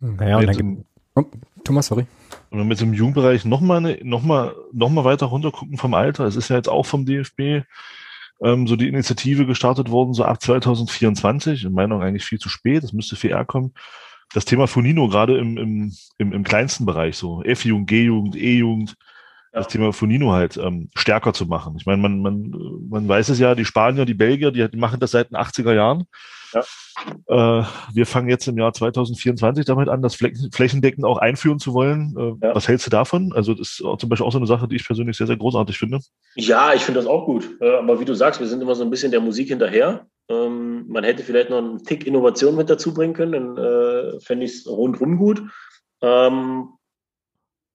Naja, 0.00 0.38
und 0.38 0.46
dann 0.46 0.56
gibt, 0.56 0.84
oh, 1.14 1.24
Thomas, 1.62 1.86
sorry. 1.86 2.06
Und 2.50 2.58
wenn 2.58 2.66
wir 2.66 2.72
jetzt 2.72 2.82
im 2.82 2.94
Jugendbereich 2.94 3.44
nochmal 3.44 3.98
noch 4.02 4.22
mal, 4.22 4.54
noch 4.72 4.88
mal 4.88 5.04
weiter 5.04 5.26
runter 5.26 5.52
gucken 5.52 5.76
vom 5.76 5.94
Alter, 5.94 6.24
es 6.24 6.36
ist 6.36 6.48
ja 6.48 6.56
jetzt 6.56 6.68
auch 6.68 6.86
vom 6.86 7.04
DFB 7.04 7.66
ähm, 8.42 8.66
so 8.66 8.76
die 8.76 8.88
Initiative 8.88 9.46
gestartet 9.46 9.90
worden, 9.90 10.14
so 10.14 10.24
ab 10.24 10.40
2024, 10.40 11.64
in 11.64 11.72
meiner 11.72 11.88
Meinung 11.88 12.02
eigentlich 12.02 12.24
viel 12.24 12.38
zu 12.38 12.48
spät, 12.48 12.82
das 12.82 12.92
müsste 12.92 13.16
viel 13.16 13.30
eher 13.30 13.44
kommen. 13.44 13.72
Das 14.32 14.44
Thema 14.44 14.66
Funino 14.66 15.08
gerade 15.08 15.38
im, 15.38 15.58
im, 15.58 15.92
im, 16.18 16.32
im 16.32 16.44
kleinsten 16.44 16.86
Bereich, 16.86 17.16
so 17.16 17.42
F-Jugend, 17.42 17.88
G-Jugend, 17.88 18.36
E-Jugend, 18.36 18.96
das 19.52 19.68
Thema 19.68 19.92
Funino 19.92 20.32
halt 20.32 20.56
ähm, 20.56 20.90
stärker 20.94 21.32
zu 21.32 21.46
machen. 21.46 21.74
Ich 21.76 21.86
meine, 21.86 22.00
man, 22.00 22.22
man, 22.22 22.54
man 22.88 23.08
weiß 23.08 23.30
es 23.30 23.40
ja, 23.40 23.54
die 23.54 23.64
Spanier, 23.64 24.04
die 24.04 24.14
Belgier, 24.14 24.52
die, 24.52 24.68
die 24.70 24.76
machen 24.76 25.00
das 25.00 25.10
seit 25.10 25.30
den 25.30 25.36
80er 25.36 25.74
Jahren. 25.74 26.04
Ja. 26.52 27.60
Äh, 27.60 27.64
wir 27.92 28.06
fangen 28.06 28.28
jetzt 28.28 28.46
im 28.46 28.58
Jahr 28.58 28.72
2024 28.72 29.64
damit 29.64 29.88
an, 29.88 30.02
das 30.02 30.16
flächendeckend 30.16 31.04
auch 31.04 31.18
einführen 31.18 31.58
zu 31.58 31.74
wollen. 31.74 32.14
Äh, 32.16 32.46
ja. 32.46 32.54
Was 32.54 32.68
hältst 32.68 32.86
du 32.86 32.90
davon? 32.90 33.32
Also 33.32 33.54
das 33.54 33.70
ist 33.70 33.76
zum 33.76 34.08
Beispiel 34.08 34.26
auch 34.26 34.32
so 34.32 34.38
eine 34.38 34.46
Sache, 34.46 34.68
die 34.68 34.76
ich 34.76 34.86
persönlich 34.86 35.16
sehr, 35.16 35.26
sehr 35.26 35.36
großartig 35.36 35.78
finde. 35.78 36.00
Ja, 36.34 36.74
ich 36.74 36.82
finde 36.82 37.00
das 37.00 37.08
auch 37.08 37.26
gut. 37.26 37.56
Äh, 37.60 37.76
aber 37.76 38.00
wie 38.00 38.04
du 38.04 38.14
sagst, 38.14 38.40
wir 38.40 38.46
sind 38.46 38.62
immer 38.62 38.74
so 38.74 38.84
ein 38.84 38.90
bisschen 38.90 39.10
der 39.10 39.20
Musik 39.20 39.48
hinterher. 39.48 40.06
Ähm, 40.28 40.86
man 40.88 41.04
hätte 41.04 41.22
vielleicht 41.22 41.50
noch 41.50 41.58
einen 41.58 41.84
Tick 41.84 42.06
Innovation 42.06 42.56
mit 42.56 42.70
dazu 42.70 42.94
bringen 42.94 43.14
können, 43.14 43.32
dann 43.32 43.56
äh, 43.56 44.20
fände 44.20 44.44
ich 44.44 44.52
es 44.52 44.66
rundrum 44.66 45.18
gut. 45.18 45.42
Ähm, 46.02 46.68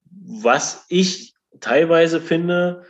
was 0.09 0.86
ich 0.89 1.34
teilweise 1.59 2.21
finde, 2.21 2.86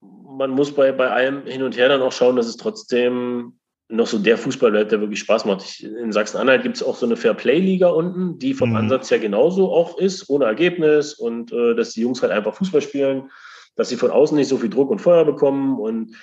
man 0.00 0.50
muss 0.50 0.74
bei, 0.74 0.92
bei 0.92 1.10
allem 1.10 1.46
hin 1.46 1.62
und 1.62 1.76
her 1.76 1.88
dann 1.88 2.02
auch 2.02 2.12
schauen, 2.12 2.36
dass 2.36 2.46
es 2.46 2.56
trotzdem 2.56 3.57
noch 3.88 4.06
so 4.06 4.18
der 4.18 4.36
Fußball 4.36 4.70
bleibt, 4.70 4.92
der 4.92 5.00
wirklich 5.00 5.20
Spaß 5.20 5.46
macht. 5.46 5.62
Ich, 5.62 5.82
in 5.82 6.12
Sachsen-Anhalt 6.12 6.62
gibt 6.62 6.76
es 6.76 6.82
auch 6.82 6.96
so 6.96 7.06
eine 7.06 7.16
Fair-Play-Liga 7.16 7.88
unten, 7.88 8.38
die 8.38 8.52
vom 8.52 8.70
mhm. 8.70 8.76
Ansatz 8.76 9.10
her 9.10 9.18
genauso 9.18 9.72
auch 9.72 9.98
ist, 9.98 10.28
ohne 10.28 10.44
Ergebnis 10.44 11.14
und 11.14 11.52
äh, 11.52 11.74
dass 11.74 11.94
die 11.94 12.02
Jungs 12.02 12.22
halt 12.22 12.32
einfach 12.32 12.54
Fußball 12.54 12.82
spielen, 12.82 13.30
dass 13.76 13.88
sie 13.88 13.96
von 13.96 14.10
außen 14.10 14.36
nicht 14.36 14.48
so 14.48 14.58
viel 14.58 14.70
Druck 14.70 14.90
und 14.90 15.00
Feuer 15.00 15.24
bekommen 15.24 15.78
und 15.78 16.14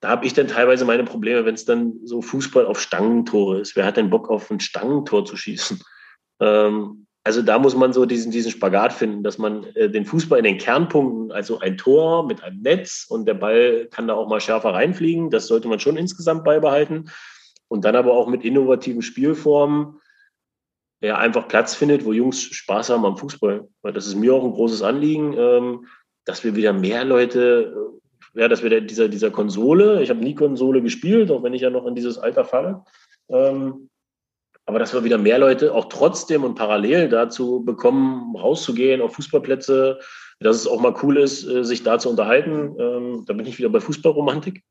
da 0.00 0.10
habe 0.10 0.26
ich 0.26 0.34
dann 0.34 0.48
teilweise 0.48 0.84
meine 0.84 1.04
Probleme, 1.04 1.46
wenn 1.46 1.54
es 1.54 1.64
dann 1.64 1.94
so 2.04 2.20
Fußball 2.20 2.66
auf 2.66 2.78
Stangentore 2.78 3.60
ist. 3.60 3.74
Wer 3.74 3.86
hat 3.86 3.96
denn 3.96 4.10
Bock 4.10 4.28
auf 4.28 4.50
ein 4.50 4.60
Stangentor 4.60 5.24
zu 5.24 5.34
schießen? 5.34 5.80
Ähm, 6.40 7.03
also 7.24 7.40
da 7.40 7.58
muss 7.58 7.74
man 7.74 7.94
so 7.94 8.04
diesen, 8.04 8.30
diesen 8.30 8.50
Spagat 8.50 8.92
finden, 8.92 9.22
dass 9.22 9.38
man 9.38 9.64
äh, 9.74 9.88
den 9.88 10.04
Fußball 10.04 10.38
in 10.38 10.44
den 10.44 10.58
Kernpunkten, 10.58 11.32
also 11.32 11.58
ein 11.58 11.78
Tor 11.78 12.26
mit 12.26 12.44
einem 12.44 12.60
Netz 12.60 13.06
und 13.08 13.26
der 13.26 13.34
Ball 13.34 13.88
kann 13.90 14.06
da 14.08 14.14
auch 14.14 14.28
mal 14.28 14.42
schärfer 14.42 14.74
reinfliegen, 14.74 15.30
das 15.30 15.46
sollte 15.46 15.68
man 15.68 15.80
schon 15.80 15.96
insgesamt 15.96 16.44
beibehalten. 16.44 17.10
Und 17.68 17.86
dann 17.86 17.96
aber 17.96 18.12
auch 18.12 18.28
mit 18.28 18.44
innovativen 18.44 19.00
Spielformen 19.00 20.00
ja, 21.00 21.16
einfach 21.16 21.48
Platz 21.48 21.74
findet, 21.74 22.04
wo 22.04 22.12
Jungs 22.12 22.42
Spaß 22.42 22.90
haben 22.90 23.06
am 23.06 23.16
Fußball. 23.16 23.68
Weil 23.82 23.92
das 23.94 24.06
ist 24.06 24.16
mir 24.16 24.34
auch 24.34 24.44
ein 24.44 24.52
großes 24.52 24.82
Anliegen, 24.82 25.34
ähm, 25.36 25.86
dass 26.26 26.44
wir 26.44 26.54
wieder 26.56 26.74
mehr 26.74 27.04
Leute, 27.04 27.74
äh, 28.34 28.40
ja, 28.40 28.48
dass 28.48 28.62
wir 28.62 28.80
dieser, 28.82 29.08
dieser 29.08 29.30
Konsole, 29.30 30.02
ich 30.02 30.10
habe 30.10 30.20
nie 30.20 30.34
Konsole 30.34 30.82
gespielt, 30.82 31.30
auch 31.30 31.42
wenn 31.42 31.54
ich 31.54 31.62
ja 31.62 31.70
noch 31.70 31.86
in 31.86 31.94
dieses 31.94 32.18
Alter 32.18 32.44
falle, 32.44 32.84
ähm, 33.28 33.88
aber 34.66 34.78
dass 34.78 34.94
wir 34.94 35.04
wieder 35.04 35.18
mehr 35.18 35.38
Leute 35.38 35.74
auch 35.74 35.86
trotzdem 35.86 36.44
und 36.44 36.54
parallel 36.54 37.08
dazu 37.08 37.62
bekommen, 37.64 38.34
rauszugehen 38.36 39.02
auf 39.02 39.14
Fußballplätze, 39.14 39.98
dass 40.40 40.56
es 40.56 40.66
auch 40.66 40.80
mal 40.80 40.94
cool 41.02 41.18
ist, 41.18 41.46
äh, 41.46 41.64
sich 41.64 41.82
da 41.82 41.98
zu 41.98 42.10
unterhalten. 42.10 42.74
Ähm, 42.78 43.24
da 43.26 43.34
bin 43.34 43.46
ich 43.46 43.58
wieder 43.58 43.68
bei 43.68 43.80
Fußballromantik. 43.80 44.62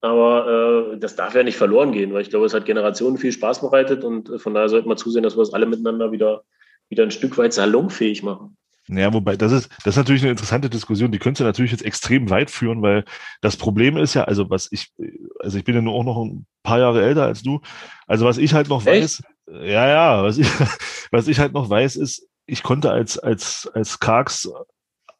Aber 0.00 0.92
äh, 0.92 0.98
das 0.98 1.16
darf 1.16 1.34
ja 1.34 1.42
nicht 1.42 1.56
verloren 1.56 1.92
gehen, 1.92 2.12
weil 2.12 2.20
ich 2.20 2.30
glaube, 2.30 2.46
es 2.46 2.54
hat 2.54 2.66
Generationen 2.66 3.16
viel 3.16 3.32
Spaß 3.32 3.62
bereitet 3.62 4.04
und 4.04 4.28
äh, 4.28 4.38
von 4.38 4.54
daher 4.54 4.68
sollten 4.68 4.88
wir 4.88 4.96
zusehen, 4.96 5.22
dass 5.22 5.36
wir 5.36 5.42
es 5.42 5.54
alle 5.54 5.66
miteinander 5.66 6.12
wieder, 6.12 6.44
wieder 6.90 7.04
ein 7.04 7.10
Stück 7.10 7.38
weit 7.38 7.54
salonfähig 7.54 8.22
machen. 8.22 8.56
Ja, 8.88 9.12
wobei, 9.14 9.36
das 9.36 9.50
ist, 9.52 9.70
das 9.78 9.94
ist 9.94 9.96
natürlich 9.96 10.22
eine 10.22 10.32
interessante 10.32 10.68
Diskussion, 10.68 11.10
die 11.10 11.18
könnte 11.18 11.42
natürlich 11.42 11.72
jetzt 11.72 11.84
extrem 11.84 12.28
weit 12.28 12.50
führen, 12.50 12.82
weil 12.82 13.04
das 13.40 13.56
Problem 13.56 13.96
ist 13.96 14.12
ja, 14.12 14.24
also 14.24 14.50
was 14.50 14.70
ich, 14.70 14.92
also 15.40 15.56
ich 15.56 15.64
bin 15.64 15.74
ja 15.74 15.80
nur 15.80 15.94
auch 15.94 16.04
noch 16.04 16.22
ein 16.22 16.46
paar 16.62 16.78
Jahre 16.78 17.02
älter 17.02 17.24
als 17.24 17.42
du, 17.42 17.60
also 18.06 18.26
was 18.26 18.36
ich 18.36 18.52
halt 18.52 18.68
noch 18.68 18.84
Echt? 18.84 19.02
weiß, 19.02 19.22
ja, 19.62 19.88
ja, 19.88 20.22
was 20.22 20.36
ich, 20.36 20.48
was 21.10 21.28
ich 21.28 21.38
halt 21.38 21.54
noch 21.54 21.70
weiß, 21.70 21.96
ist, 21.96 22.28
ich 22.46 22.62
konnte 22.62 22.90
als, 22.90 23.18
als, 23.18 23.70
als 23.72 24.00
Karks, 24.00 24.50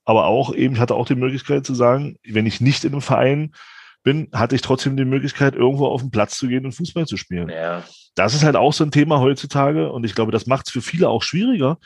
aber 0.04 0.26
auch 0.26 0.54
eben, 0.54 0.74
ich 0.74 0.80
hatte 0.80 0.94
auch 0.94 1.06
die 1.06 1.14
Möglichkeit 1.14 1.64
zu 1.64 1.74
sagen, 1.74 2.18
wenn 2.22 2.44
ich 2.44 2.60
nicht 2.60 2.84
in 2.84 2.92
einem 2.92 3.00
Verein 3.00 3.54
bin, 4.02 4.28
hatte 4.34 4.54
ich 4.54 4.60
trotzdem 4.60 4.98
die 4.98 5.06
Möglichkeit, 5.06 5.54
irgendwo 5.54 5.86
auf 5.86 6.02
den 6.02 6.10
Platz 6.10 6.36
zu 6.36 6.48
gehen 6.48 6.66
und 6.66 6.72
Fußball 6.72 7.06
zu 7.06 7.16
spielen. 7.16 7.48
Ja. 7.48 7.82
Das 8.14 8.34
ist 8.34 8.44
halt 8.44 8.56
auch 8.56 8.74
so 8.74 8.84
ein 8.84 8.90
Thema 8.90 9.20
heutzutage 9.20 9.90
und 9.90 10.04
ich 10.04 10.14
glaube, 10.14 10.32
das 10.32 10.46
macht 10.46 10.66
es 10.66 10.72
für 10.72 10.82
viele 10.82 11.08
auch 11.08 11.22
schwieriger, 11.22 11.78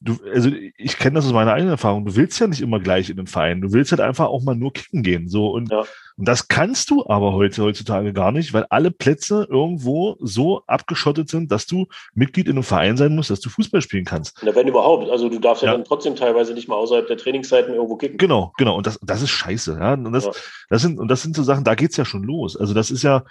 du, 0.00 0.16
also 0.32 0.50
ich 0.76 0.98
kenne 0.98 1.14
das 1.14 1.26
aus 1.26 1.32
meiner 1.32 1.52
eigenen 1.52 1.72
Erfahrung, 1.72 2.04
du 2.04 2.16
willst 2.16 2.38
ja 2.38 2.46
nicht 2.46 2.60
immer 2.60 2.80
gleich 2.80 3.10
in 3.10 3.16
den 3.16 3.26
Verein. 3.26 3.60
Du 3.60 3.72
willst 3.72 3.92
halt 3.92 4.00
einfach 4.00 4.26
auch 4.26 4.42
mal 4.42 4.54
nur 4.54 4.72
kicken 4.72 5.02
gehen. 5.02 5.28
So 5.28 5.48
und, 5.48 5.70
ja. 5.70 5.84
und 6.16 6.28
das 6.28 6.48
kannst 6.48 6.90
du 6.90 7.06
aber 7.06 7.32
heute 7.32 7.62
heutzutage 7.62 8.12
gar 8.12 8.32
nicht, 8.32 8.52
weil 8.52 8.66
alle 8.68 8.90
Plätze 8.90 9.46
irgendwo 9.50 10.16
so 10.20 10.62
abgeschottet 10.66 11.28
sind, 11.28 11.50
dass 11.50 11.66
du 11.66 11.86
Mitglied 12.14 12.46
in 12.46 12.52
einem 12.52 12.62
Verein 12.62 12.96
sein 12.96 13.14
musst, 13.14 13.30
dass 13.30 13.40
du 13.40 13.48
Fußball 13.48 13.80
spielen 13.80 14.04
kannst. 14.04 14.38
Na, 14.42 14.54
wenn 14.54 14.68
überhaupt. 14.68 15.10
Also 15.10 15.28
du 15.28 15.38
darfst 15.38 15.62
ja, 15.62 15.70
ja, 15.70 15.74
dann 15.76 15.84
trotzdem 15.84 16.16
teilweise 16.16 16.52
nicht 16.52 16.68
mal 16.68 16.76
außerhalb 16.76 17.06
der 17.06 17.16
Trainingszeiten 17.16 17.74
irgendwo 17.74 17.96
kicken. 17.96 18.18
Genau, 18.18 18.52
genau. 18.58 18.76
Und 18.76 18.86
das, 18.86 18.98
das 19.02 19.22
ist 19.22 19.30
scheiße. 19.30 19.78
Ja? 19.80 19.94
Und 19.94 20.12
das, 20.12 20.26
ja. 20.26 20.32
das 20.68 20.82
sind, 20.82 20.98
und 20.98 21.08
das 21.08 21.22
sind 21.22 21.34
so 21.34 21.42
Sachen, 21.42 21.64
da 21.64 21.74
geht's 21.74 21.96
ja 21.96 22.04
schon 22.04 22.22
los. 22.22 22.56
Also 22.56 22.74
das 22.74 22.90
ist 22.90 23.02
ja, 23.02 23.24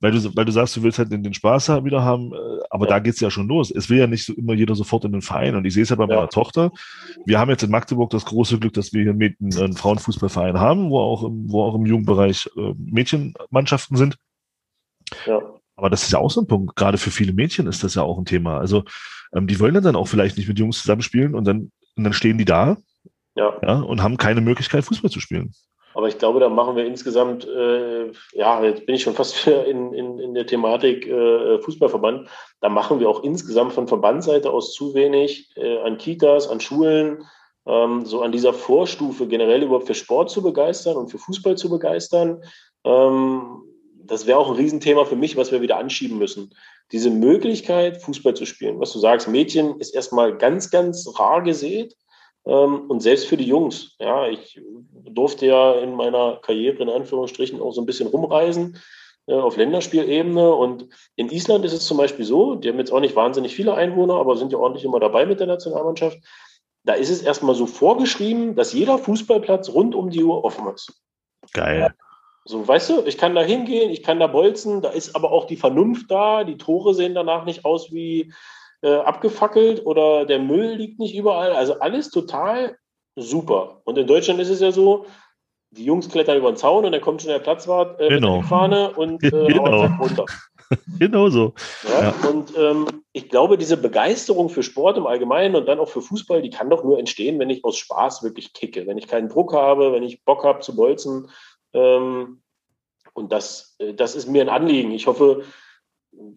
weil 0.00 0.12
du, 0.12 0.34
weil 0.34 0.44
du 0.44 0.52
sagst, 0.52 0.76
du 0.76 0.82
willst 0.82 0.98
halt 0.98 1.12
den, 1.12 1.22
den 1.22 1.34
Spaß 1.34 1.68
wieder 1.84 2.02
haben, 2.02 2.32
äh, 2.32 2.36
aber 2.70 2.86
ja. 2.86 2.90
da 2.90 2.98
geht's 2.98 3.20
ja 3.20 3.30
schon 3.30 3.48
los. 3.48 3.70
Es 3.70 3.90
will 3.90 3.98
ja 3.98 4.06
nicht 4.06 4.24
so 4.24 4.32
immer 4.32 4.54
jeder 4.54 4.74
sofort 4.74 5.04
in 5.04 5.12
den 5.12 5.22
Verein. 5.22 5.54
Und 5.56 5.64
ich 5.66 5.74
sehe 5.74 5.82
es 5.82 5.90
ja 5.90 5.96
bei 5.96 6.06
meiner 6.06 6.28
Tochter. 6.28 6.72
Wir 7.26 7.38
haben 7.38 7.50
jetzt 7.50 7.62
in 7.62 7.70
Magdeburg 7.70 8.10
das 8.10 8.24
große 8.24 8.58
Glück, 8.58 8.72
dass 8.72 8.92
wir 8.92 9.02
hier 9.02 9.12
einen, 9.12 9.36
einen 9.40 9.76
Frauenfußballverein 9.76 10.58
haben, 10.58 10.90
wo 10.90 10.98
auch 10.98 11.22
im, 11.24 11.50
wo 11.50 11.62
auch 11.62 11.74
im 11.74 11.86
Jugendbereich 11.86 12.48
äh, 12.56 12.74
Mädchenmannschaften 12.78 13.96
sind. 13.96 14.16
Ja. 15.26 15.40
Aber 15.76 15.90
das 15.90 16.02
ist 16.02 16.12
ja 16.12 16.18
auch 16.18 16.30
so 16.30 16.40
ein 16.40 16.46
Punkt. 16.46 16.76
Gerade 16.76 16.98
für 16.98 17.10
viele 17.10 17.32
Mädchen 17.32 17.66
ist 17.66 17.84
das 17.84 17.94
ja 17.94 18.02
auch 18.02 18.18
ein 18.18 18.24
Thema. 18.24 18.58
Also 18.58 18.84
ähm, 19.34 19.46
die 19.46 19.60
wollen 19.60 19.74
dann 19.82 19.96
auch 19.96 20.08
vielleicht 20.08 20.36
nicht 20.36 20.48
mit 20.48 20.58
Jungs 20.58 20.80
zusammenspielen 20.80 21.34
und 21.34 21.44
dann, 21.44 21.70
und 21.96 22.04
dann 22.04 22.12
stehen 22.12 22.38
die 22.38 22.44
da 22.44 22.76
ja. 23.36 23.58
Ja, 23.62 23.80
und 23.80 24.02
haben 24.02 24.16
keine 24.16 24.40
Möglichkeit, 24.40 24.84
Fußball 24.84 25.10
zu 25.10 25.20
spielen. 25.20 25.52
Aber 25.94 26.08
ich 26.08 26.18
glaube, 26.18 26.40
da 26.40 26.48
machen 26.48 26.76
wir 26.76 26.84
insgesamt, 26.84 27.46
äh, 27.46 28.12
ja, 28.32 28.62
jetzt 28.62 28.86
bin 28.86 28.94
ich 28.94 29.02
schon 29.02 29.14
fast 29.14 29.46
in, 29.46 29.92
in, 29.92 30.18
in 30.18 30.34
der 30.34 30.46
Thematik 30.46 31.06
äh, 31.06 31.58
Fußballverband. 31.60 32.28
Da 32.60 32.68
machen 32.68 33.00
wir 33.00 33.08
auch 33.08 33.22
insgesamt 33.24 33.72
von 33.72 33.88
Verbandseite 33.88 34.50
aus 34.50 34.72
zu 34.72 34.94
wenig 34.94 35.50
äh, 35.56 35.78
an 35.78 35.98
Kitas, 35.98 36.48
an 36.48 36.60
Schulen, 36.60 37.24
ähm, 37.66 38.04
so 38.06 38.22
an 38.22 38.32
dieser 38.32 38.52
Vorstufe 38.52 39.26
generell 39.26 39.62
überhaupt 39.62 39.86
für 39.86 39.94
Sport 39.94 40.30
zu 40.30 40.42
begeistern 40.42 40.96
und 40.96 41.10
für 41.10 41.18
Fußball 41.18 41.56
zu 41.56 41.68
begeistern. 41.68 42.42
Ähm, 42.84 43.62
das 44.04 44.26
wäre 44.26 44.38
auch 44.38 44.48
ein 44.48 44.56
Riesenthema 44.56 45.04
für 45.04 45.16
mich, 45.16 45.36
was 45.36 45.52
wir 45.52 45.60
wieder 45.60 45.76
anschieben 45.76 46.18
müssen. 46.18 46.54
Diese 46.92 47.10
Möglichkeit, 47.10 48.02
Fußball 48.02 48.34
zu 48.34 48.44
spielen. 48.44 48.80
Was 48.80 48.92
du 48.92 48.98
sagst, 48.98 49.28
Mädchen 49.28 49.78
ist 49.78 49.94
erstmal 49.94 50.36
ganz, 50.36 50.70
ganz 50.70 51.06
rar 51.18 51.42
gesät. 51.42 51.94
Ähm, 52.46 52.90
und 52.90 53.00
selbst 53.00 53.26
für 53.26 53.36
die 53.36 53.46
Jungs, 53.46 53.96
ja, 53.98 54.28
ich 54.28 54.60
durfte 54.92 55.46
ja 55.46 55.74
in 55.74 55.94
meiner 55.94 56.36
Karriere 56.42 56.82
in 56.82 56.90
Anführungsstrichen 56.90 57.60
auch 57.60 57.72
so 57.72 57.82
ein 57.82 57.86
bisschen 57.86 58.08
rumreisen 58.08 58.78
äh, 59.26 59.34
auf 59.34 59.56
Länderspielebene. 59.56 60.54
Und 60.54 60.88
in 61.16 61.30
Island 61.30 61.64
ist 61.64 61.72
es 61.72 61.84
zum 61.84 61.98
Beispiel 61.98 62.24
so, 62.24 62.54
die 62.54 62.68
haben 62.68 62.78
jetzt 62.78 62.92
auch 62.92 63.00
nicht 63.00 63.16
wahnsinnig 63.16 63.54
viele 63.54 63.74
Einwohner, 63.74 64.14
aber 64.14 64.36
sind 64.36 64.52
ja 64.52 64.58
ordentlich 64.58 64.84
immer 64.84 65.00
dabei 65.00 65.26
mit 65.26 65.40
der 65.40 65.46
Nationalmannschaft. 65.46 66.18
Da 66.84 66.94
ist 66.94 67.10
es 67.10 67.22
erstmal 67.22 67.54
so 67.54 67.66
vorgeschrieben, 67.66 68.56
dass 68.56 68.72
jeder 68.72 68.96
Fußballplatz 68.98 69.68
rund 69.70 69.94
um 69.94 70.10
die 70.10 70.24
Uhr 70.24 70.44
offen 70.44 70.66
ist. 70.74 70.92
Geil. 71.52 71.94
So, 72.46 72.66
weißt 72.66 72.90
du, 72.90 73.02
ich 73.04 73.18
kann 73.18 73.34
da 73.34 73.42
hingehen, 73.42 73.90
ich 73.90 74.02
kann 74.02 74.18
da 74.18 74.26
bolzen, 74.26 74.80
da 74.80 74.88
ist 74.88 75.14
aber 75.14 75.30
auch 75.30 75.46
die 75.46 75.56
Vernunft 75.56 76.10
da. 76.10 76.42
Die 76.42 76.56
Tore 76.56 76.94
sehen 76.94 77.14
danach 77.14 77.44
nicht 77.44 77.66
aus 77.66 77.92
wie 77.92 78.32
äh, 78.82 78.94
abgefackelt 78.94 79.84
oder 79.84 80.24
der 80.24 80.38
Müll 80.38 80.74
liegt 80.74 80.98
nicht 80.98 81.14
überall. 81.14 81.52
Also 81.52 81.78
alles 81.80 82.10
total 82.10 82.76
super. 83.16 83.80
Und 83.84 83.98
in 83.98 84.06
Deutschland 84.06 84.40
ist 84.40 84.50
es 84.50 84.60
ja 84.60 84.72
so, 84.72 85.06
die 85.72 85.84
Jungs 85.84 86.08
klettern 86.08 86.38
über 86.38 86.50
den 86.50 86.56
Zaun 86.56 86.84
und 86.84 86.92
dann 86.92 87.00
kommt 87.00 87.22
schon 87.22 87.30
der 87.30 87.38
Platzwart 87.38 88.00
äh, 88.00 88.08
genau. 88.08 88.36
mit 88.36 88.42
der 88.42 88.48
Fahne 88.48 88.90
und 88.92 89.22
äh, 89.22 89.30
genau. 89.46 89.86
runter. 90.00 90.24
genau 90.98 91.28
so. 91.28 91.54
Ja, 91.88 92.02
ja. 92.02 92.28
Und 92.28 92.56
ähm, 92.56 92.86
ich 93.12 93.28
glaube, 93.28 93.56
diese 93.56 93.76
Begeisterung 93.76 94.48
für 94.48 94.62
Sport 94.62 94.96
im 94.96 95.06
Allgemeinen 95.06 95.54
und 95.54 95.66
dann 95.66 95.78
auch 95.78 95.88
für 95.88 96.02
Fußball, 96.02 96.42
die 96.42 96.50
kann 96.50 96.70
doch 96.70 96.84
nur 96.84 96.98
entstehen, 96.98 97.38
wenn 97.38 97.50
ich 97.50 97.64
aus 97.64 97.76
Spaß 97.76 98.22
wirklich 98.22 98.52
kicke, 98.52 98.86
wenn 98.86 98.98
ich 98.98 99.08
keinen 99.08 99.28
Druck 99.28 99.52
habe, 99.52 99.92
wenn 99.92 100.02
ich 100.02 100.24
Bock 100.24 100.44
habe 100.44 100.60
zu 100.60 100.74
bolzen. 100.74 101.30
Ähm, 101.72 102.42
und 103.12 103.32
das, 103.32 103.76
äh, 103.78 103.94
das 103.94 104.16
ist 104.16 104.28
mir 104.28 104.42
ein 104.42 104.48
Anliegen. 104.48 104.90
Ich 104.90 105.06
hoffe, 105.06 105.44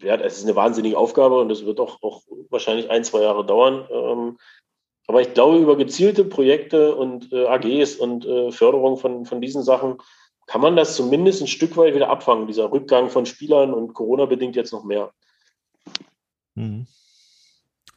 ja, 0.02 0.16
das 0.16 0.38
ist 0.38 0.44
eine 0.44 0.56
wahnsinnige 0.56 0.98
Aufgabe 0.98 1.40
und 1.40 1.48
das 1.48 1.64
wird 1.64 1.80
auch, 1.80 2.02
auch 2.02 2.22
wahrscheinlich 2.50 2.90
ein, 2.90 3.04
zwei 3.04 3.22
Jahre 3.22 3.44
dauern. 3.44 3.86
Ähm, 3.90 4.38
aber 5.06 5.20
ich 5.20 5.34
glaube, 5.34 5.58
über 5.58 5.76
gezielte 5.76 6.24
Projekte 6.24 6.94
und 6.94 7.32
äh, 7.32 7.46
AGs 7.46 7.96
und 7.96 8.24
äh, 8.24 8.50
Förderung 8.52 8.96
von, 8.96 9.26
von 9.26 9.40
diesen 9.40 9.62
Sachen 9.62 9.98
kann 10.46 10.60
man 10.60 10.76
das 10.76 10.96
zumindest 10.96 11.42
ein 11.42 11.46
Stück 11.46 11.76
weit 11.76 11.94
wieder 11.94 12.10
abfangen, 12.10 12.46
dieser 12.46 12.70
Rückgang 12.70 13.10
von 13.10 13.26
Spielern 13.26 13.72
und 13.72 13.94
Corona 13.94 14.26
bedingt 14.26 14.56
jetzt 14.56 14.72
noch 14.72 14.84
mehr. 14.84 15.12
Mhm. 16.54 16.86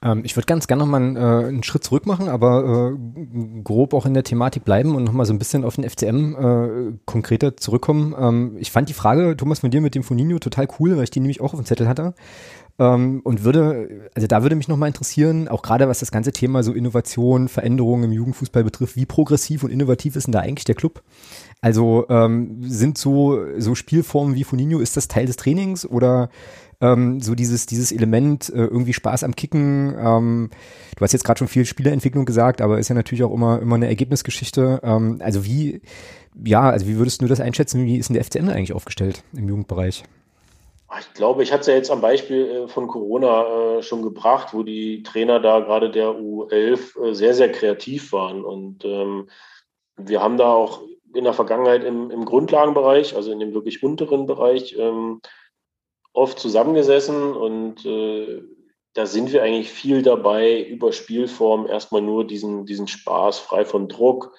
Ähm, 0.04 0.22
ich 0.24 0.36
würde 0.36 0.45
ganz 0.45 0.68
gerne 0.68 0.84
nochmal 0.84 1.02
einen, 1.02 1.16
äh, 1.16 1.48
einen 1.48 1.64
Schritt 1.64 1.84
zurück 1.84 2.06
machen, 2.06 2.30
aber 2.30 2.93
äh, 2.93 3.62
grob 3.64 3.93
auch 3.93 4.06
in 4.06 4.14
der 4.14 4.24
Thematik 4.24 4.64
bleiben 4.64 4.95
und 4.95 5.04
nochmal 5.04 5.26
so 5.26 5.34
ein 5.34 5.39
bisschen 5.39 5.64
auf 5.64 5.76
den 5.76 5.89
FCM 5.89 6.36
äh, 6.36 6.93
konkreter 7.06 7.58
zurückkommen. 7.58 8.16
Ähm, 8.18 8.58
ich 8.60 8.72
fand 8.72 8.89
die 8.89 8.93
Frage, 8.93 9.36
Thomas, 9.36 9.60
von 9.60 9.72
dir 9.72 9.82
mit 9.82 9.95
dem 9.95 10.04
Foninho 10.04 10.39
total 10.39 10.68
cool, 10.80 10.98
weil 10.98 11.04
ich 11.04 11.12
die 11.12 11.20
nämlich 11.20 11.41
auch 11.41 11.54
auf 11.54 11.60
dem 11.60 11.66
Zettel 11.66 11.88
hatte. 11.88 12.14
Ähm, 12.80 13.22
und 13.24 13.43
würde, 13.43 14.10
also 14.14 14.28
da 14.28 14.43
würde 14.43 14.56
mich 14.56 14.68
nochmal 14.68 14.89
interessieren, 14.89 15.48
auch 15.48 15.64
gerade 15.64 15.88
was 15.88 16.00
das 16.00 16.12
ganze 16.12 16.32
Thema 16.32 16.62
so 16.62 16.74
Innovation, 16.74 17.48
Veränderungen 17.48 18.04
im 18.04 18.12
Jugendfußball 18.12 18.64
betrifft, 18.64 18.95
wie 18.95 19.08
progressiv 19.08 19.64
und 19.64 19.72
innovativ 19.72 20.16
ist 20.16 20.28
denn 20.28 20.32
da 20.32 20.41
eigentlich 20.41 20.66
der 20.66 20.76
Club? 20.76 21.02
Also 21.60 22.06
ähm, 22.10 22.58
sind 22.62 23.00
so, 23.00 23.39
so 23.58 23.74
Spielformen 23.74 24.36
wie 24.36 24.43
Foninho, 24.43 24.80
ist 24.80 24.95
das 24.95 25.08
Teil 25.08 25.26
des 25.26 25.38
Trainings 25.38 25.88
oder 25.88 26.30
ähm, 26.82 27.19
so 27.19 27.36
dieses, 27.36 27.65
dieses 27.65 27.91
Element, 27.91 28.49
äh, 28.49 28.65
irgendwie 28.65 28.93
Spaß 28.93 29.23
am 29.23 29.36
Kicken. 29.36 29.95
Ähm, 29.99 30.49
du 30.95 31.01
hast 31.01 31.13
jetzt 31.13 31.23
gerade 31.23 31.39
schon 31.39 31.47
viel 31.47 31.65
Spielerentwicklung 31.65 32.25
gesagt, 32.25 32.61
aber 32.61 32.80
ist 32.80 32.89
ja 32.89 32.95
natürlich 32.95 33.23
auch 33.23 33.34
immer, 33.34 33.61
immer 33.61 33.75
eine 33.75 33.88
Ergebnisgeschichte. 33.88 34.80
Ähm, 34.84 35.19
also 35.23 35.45
wie, 35.45 35.82
ja, 36.45 36.69
also 36.69 36.88
wie 36.88 36.97
würdest 36.97 37.21
du 37.21 37.28
das 37.28 37.39
einschätzen? 37.39 37.86
Wie 37.86 37.97
ist 37.97 38.09
denn 38.09 38.15
der 38.15 38.23
FCM 38.23 38.49
eigentlich 38.49 38.73
aufgestellt 38.73 39.23
im 39.34 39.49
Jugendbereich? 39.49 40.03
Ich 40.99 41.13
glaube, 41.13 41.43
ich 41.43 41.51
hatte 41.51 41.61
es 41.61 41.67
ja 41.67 41.73
jetzt 41.73 41.91
am 41.91 41.99
Beispiel 41.99 42.45
äh, 42.45 42.67
von 42.67 42.88
Corona 42.88 43.78
äh, 43.78 43.84
schon 43.84 44.03
gebracht, 44.03 44.53
wo 44.53 44.63
die 44.63 45.03
Trainer 45.03 45.39
da 45.39 45.59
gerade 45.59 45.91
der 45.91 46.11
U11 46.11 47.09
äh, 47.09 47.13
sehr, 47.13 47.34
sehr 47.34 47.51
kreativ 47.51 48.13
waren. 48.13 48.45
Und 48.45 48.86
ähm, 48.86 49.30
wir 49.97 50.21
haben 50.21 50.38
da 50.38 50.53
auch 50.53 50.84
in 51.13 51.25
der 51.25 51.34
Vergangenheit 51.34 51.84
im, 51.84 52.09
im 52.11 52.23
Grundlagenbereich, 52.23 53.15
also 53.15 53.32
in 53.32 53.39
dem 53.39 53.53
wirklich 53.53 53.84
unteren 53.84 54.28
Bereich, 54.28 54.75
ähm, 54.78 55.19
oft 56.18 56.39
zusammengesessen 56.39 57.34
und 57.34 57.86
äh, 57.86 58.41
da 58.93 59.05
sind 59.05 59.32
wir 59.32 59.43
eigentlich 59.43 59.70
viel 59.70 60.01
dabei, 60.01 60.63
über 60.63 60.91
Spielform 60.91 61.68
erstmal 61.68 62.01
nur 62.01 62.26
diesen, 62.26 62.65
diesen 62.65 62.88
Spaß 62.88 63.38
frei 63.38 63.63
von 63.63 63.88
Druck 63.88 64.36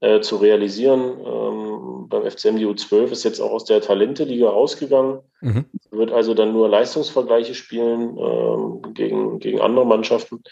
äh, 0.00 0.20
zu 0.20 0.36
realisieren. 0.36 1.18
Ähm, 1.24 2.08
beim 2.08 2.30
FCM 2.30 2.58
die 2.58 2.66
U12 2.66 3.10
ist 3.12 3.24
jetzt 3.24 3.40
auch 3.40 3.52
aus 3.52 3.64
der 3.64 3.80
Talente-Liga 3.80 4.50
rausgegangen, 4.50 5.20
mhm. 5.40 5.64
wird 5.90 6.12
also 6.12 6.34
dann 6.34 6.52
nur 6.52 6.68
Leistungsvergleiche 6.68 7.54
spielen 7.54 8.18
ähm, 8.18 8.92
gegen, 8.92 9.38
gegen 9.38 9.62
andere 9.62 9.86
Mannschaften. 9.86 10.42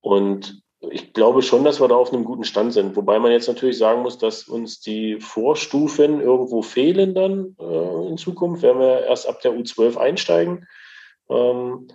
Und 0.00 0.60
ich 0.80 1.12
glaube 1.12 1.42
schon, 1.42 1.64
dass 1.64 1.80
wir 1.80 1.88
da 1.88 1.96
auf 1.96 2.12
einem 2.12 2.24
guten 2.24 2.44
Stand 2.44 2.72
sind. 2.72 2.94
Wobei 2.96 3.18
man 3.18 3.32
jetzt 3.32 3.48
natürlich 3.48 3.78
sagen 3.78 4.02
muss, 4.02 4.18
dass 4.18 4.44
uns 4.44 4.80
die 4.80 5.20
Vorstufen 5.20 6.20
irgendwo 6.20 6.62
fehlen 6.62 7.14
dann 7.14 7.56
äh, 7.58 8.08
in 8.08 8.16
Zukunft, 8.16 8.62
wenn 8.62 8.78
wir 8.78 9.04
erst 9.04 9.28
ab 9.28 9.40
der 9.40 9.52
U12 9.52 9.96
einsteigen. 9.96 10.66
Ähm, 11.28 11.88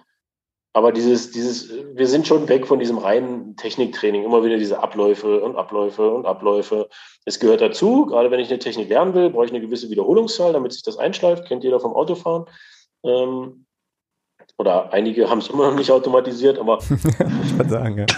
aber 0.74 0.92
dieses, 0.92 1.32
dieses, 1.32 1.72
wir 1.94 2.08
sind 2.08 2.28
schon 2.28 2.50
weg 2.50 2.66
von 2.66 2.80
diesem 2.80 2.98
reinen 2.98 3.56
Techniktraining, 3.56 4.24
immer 4.24 4.44
wieder 4.44 4.58
diese 4.58 4.80
Abläufe 4.80 5.42
und 5.42 5.56
Abläufe 5.56 6.12
und 6.12 6.26
Abläufe. 6.26 6.90
Es 7.26 7.40
gehört 7.40 7.62
dazu, 7.62 8.08
gerade 8.08 8.32
wenn 8.32 8.40
ich 8.40 8.50
eine 8.50 8.58
Technik 8.58 8.90
lernen 8.90 9.14
will, 9.14 9.30
brauche 9.30 9.46
ich 9.46 9.52
eine 9.52 9.62
gewisse 9.62 9.92
Wiederholungszahl, 9.92 10.52
damit 10.52 10.74
sich 10.74 10.82
das 10.82 10.98
einschleift, 10.98 11.46
kennt 11.46 11.64
jeder 11.64 11.80
vom 11.80 11.94
Autofahren. 11.94 12.46
Ähm, 13.04 13.66
oder 14.58 14.94
einige 14.94 15.30
haben 15.30 15.40
es 15.40 15.48
immer 15.50 15.70
noch 15.70 15.78
nicht 15.78 15.92
automatisiert, 15.92 16.60
aber. 16.60 16.80
ich 17.46 17.58
kann 17.58 17.70
sagen, 17.70 17.98
ja. 18.00 18.06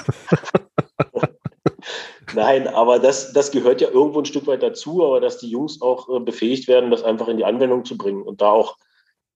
Nein, 2.33 2.67
aber 2.67 2.99
das, 2.99 3.31
das 3.31 3.51
gehört 3.51 3.79
ja 3.79 3.89
irgendwo 3.89 4.19
ein 4.19 4.25
Stück 4.25 4.45
weit 4.47 4.61
dazu, 4.61 5.05
aber 5.05 5.21
dass 5.21 5.37
die 5.37 5.49
Jungs 5.49 5.81
auch 5.81 6.09
äh, 6.09 6.19
befähigt 6.19 6.67
werden, 6.67 6.91
das 6.91 7.03
einfach 7.03 7.29
in 7.29 7.37
die 7.37 7.45
Anwendung 7.45 7.85
zu 7.85 7.97
bringen 7.97 8.23
und 8.23 8.41
da 8.41 8.49
auch, 8.49 8.77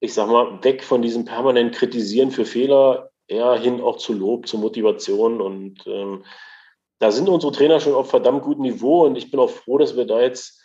ich 0.02 0.14
sag 0.14 0.28
mal, 0.28 0.62
weg 0.64 0.84
von 0.84 1.02
diesem 1.02 1.24
permanent 1.24 1.74
Kritisieren 1.74 2.32
für 2.32 2.44
Fehler, 2.44 3.12
eher 3.28 3.56
hin 3.56 3.80
auch 3.80 3.98
zu 3.98 4.12
Lob, 4.12 4.48
zu 4.48 4.58
Motivation 4.58 5.40
und 5.40 5.86
ähm, 5.88 6.26
da 7.00 7.12
sind 7.12 7.30
unsere 7.30 7.54
Trainer 7.54 7.80
schon 7.80 7.94
auf 7.94 8.10
verdammt 8.10 8.44
gutem 8.44 8.64
Niveau 8.64 9.06
und 9.06 9.16
ich 9.16 9.32
bin 9.32 9.40
auch 9.40 9.50
froh, 9.50 9.78
dass 9.78 9.96
wir 9.96 10.06
da 10.06 10.20
jetzt 10.20 10.59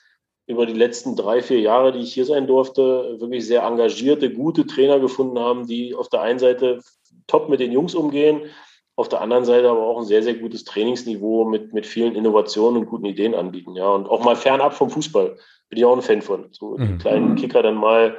über 0.47 0.67
die 0.67 0.75
letzten 0.75 1.17
drei, 1.17 1.41
vier 1.41 1.61
Jahre, 1.61 1.93
die 1.93 2.01
ich 2.01 2.13
hier 2.13 2.27
sein 2.27 2.47
durfte, 2.47 3.17
wirklich 3.19 3.47
sehr 3.47 3.63
engagierte, 3.63 4.31
gute 4.31 4.67
Trainer 4.67 5.01
gefunden 5.01 5.39
haben, 5.39 5.67
die 5.67 5.95
auf 5.95 6.09
der 6.09 6.21
einen 6.21 6.39
Seite 6.39 6.81
top 7.27 7.49
mit 7.49 7.61
den 7.61 7.73
Jungs 7.73 7.95
umgehen, 7.95 8.43
auf 8.97 9.09
der 9.09 9.23
anderen 9.23 9.45
Seite 9.45 9.71
aber 9.71 9.83
auch 9.83 9.99
ein 9.99 10.05
sehr, 10.05 10.23
sehr 10.23 10.35
gutes 10.35 10.65
Trainingsniveau 10.65 11.47
mit, 11.47 11.73
mit 11.73 11.87
vielen 11.87 12.15
Innovationen 12.15 12.83
und 12.83 12.87
guten 12.87 13.07
Ideen 13.07 13.35
anbieten. 13.35 13.75
Ja, 13.75 13.89
und 13.89 14.09
auch 14.09 14.23
mal 14.23 14.37
fernab 14.37 14.75
vom 14.75 14.91
Fußball. 14.91 15.37
Bin 15.69 15.79
ich 15.79 15.85
auch 15.85 15.97
ein 15.97 16.03
Fan 16.03 16.23
von. 16.23 16.49
So 16.53 16.77
die 16.77 16.85
mhm. 16.85 16.99
kleinen 16.99 17.35
Kicker 17.35 17.63
dann 17.63 17.75
mal, 17.75 18.19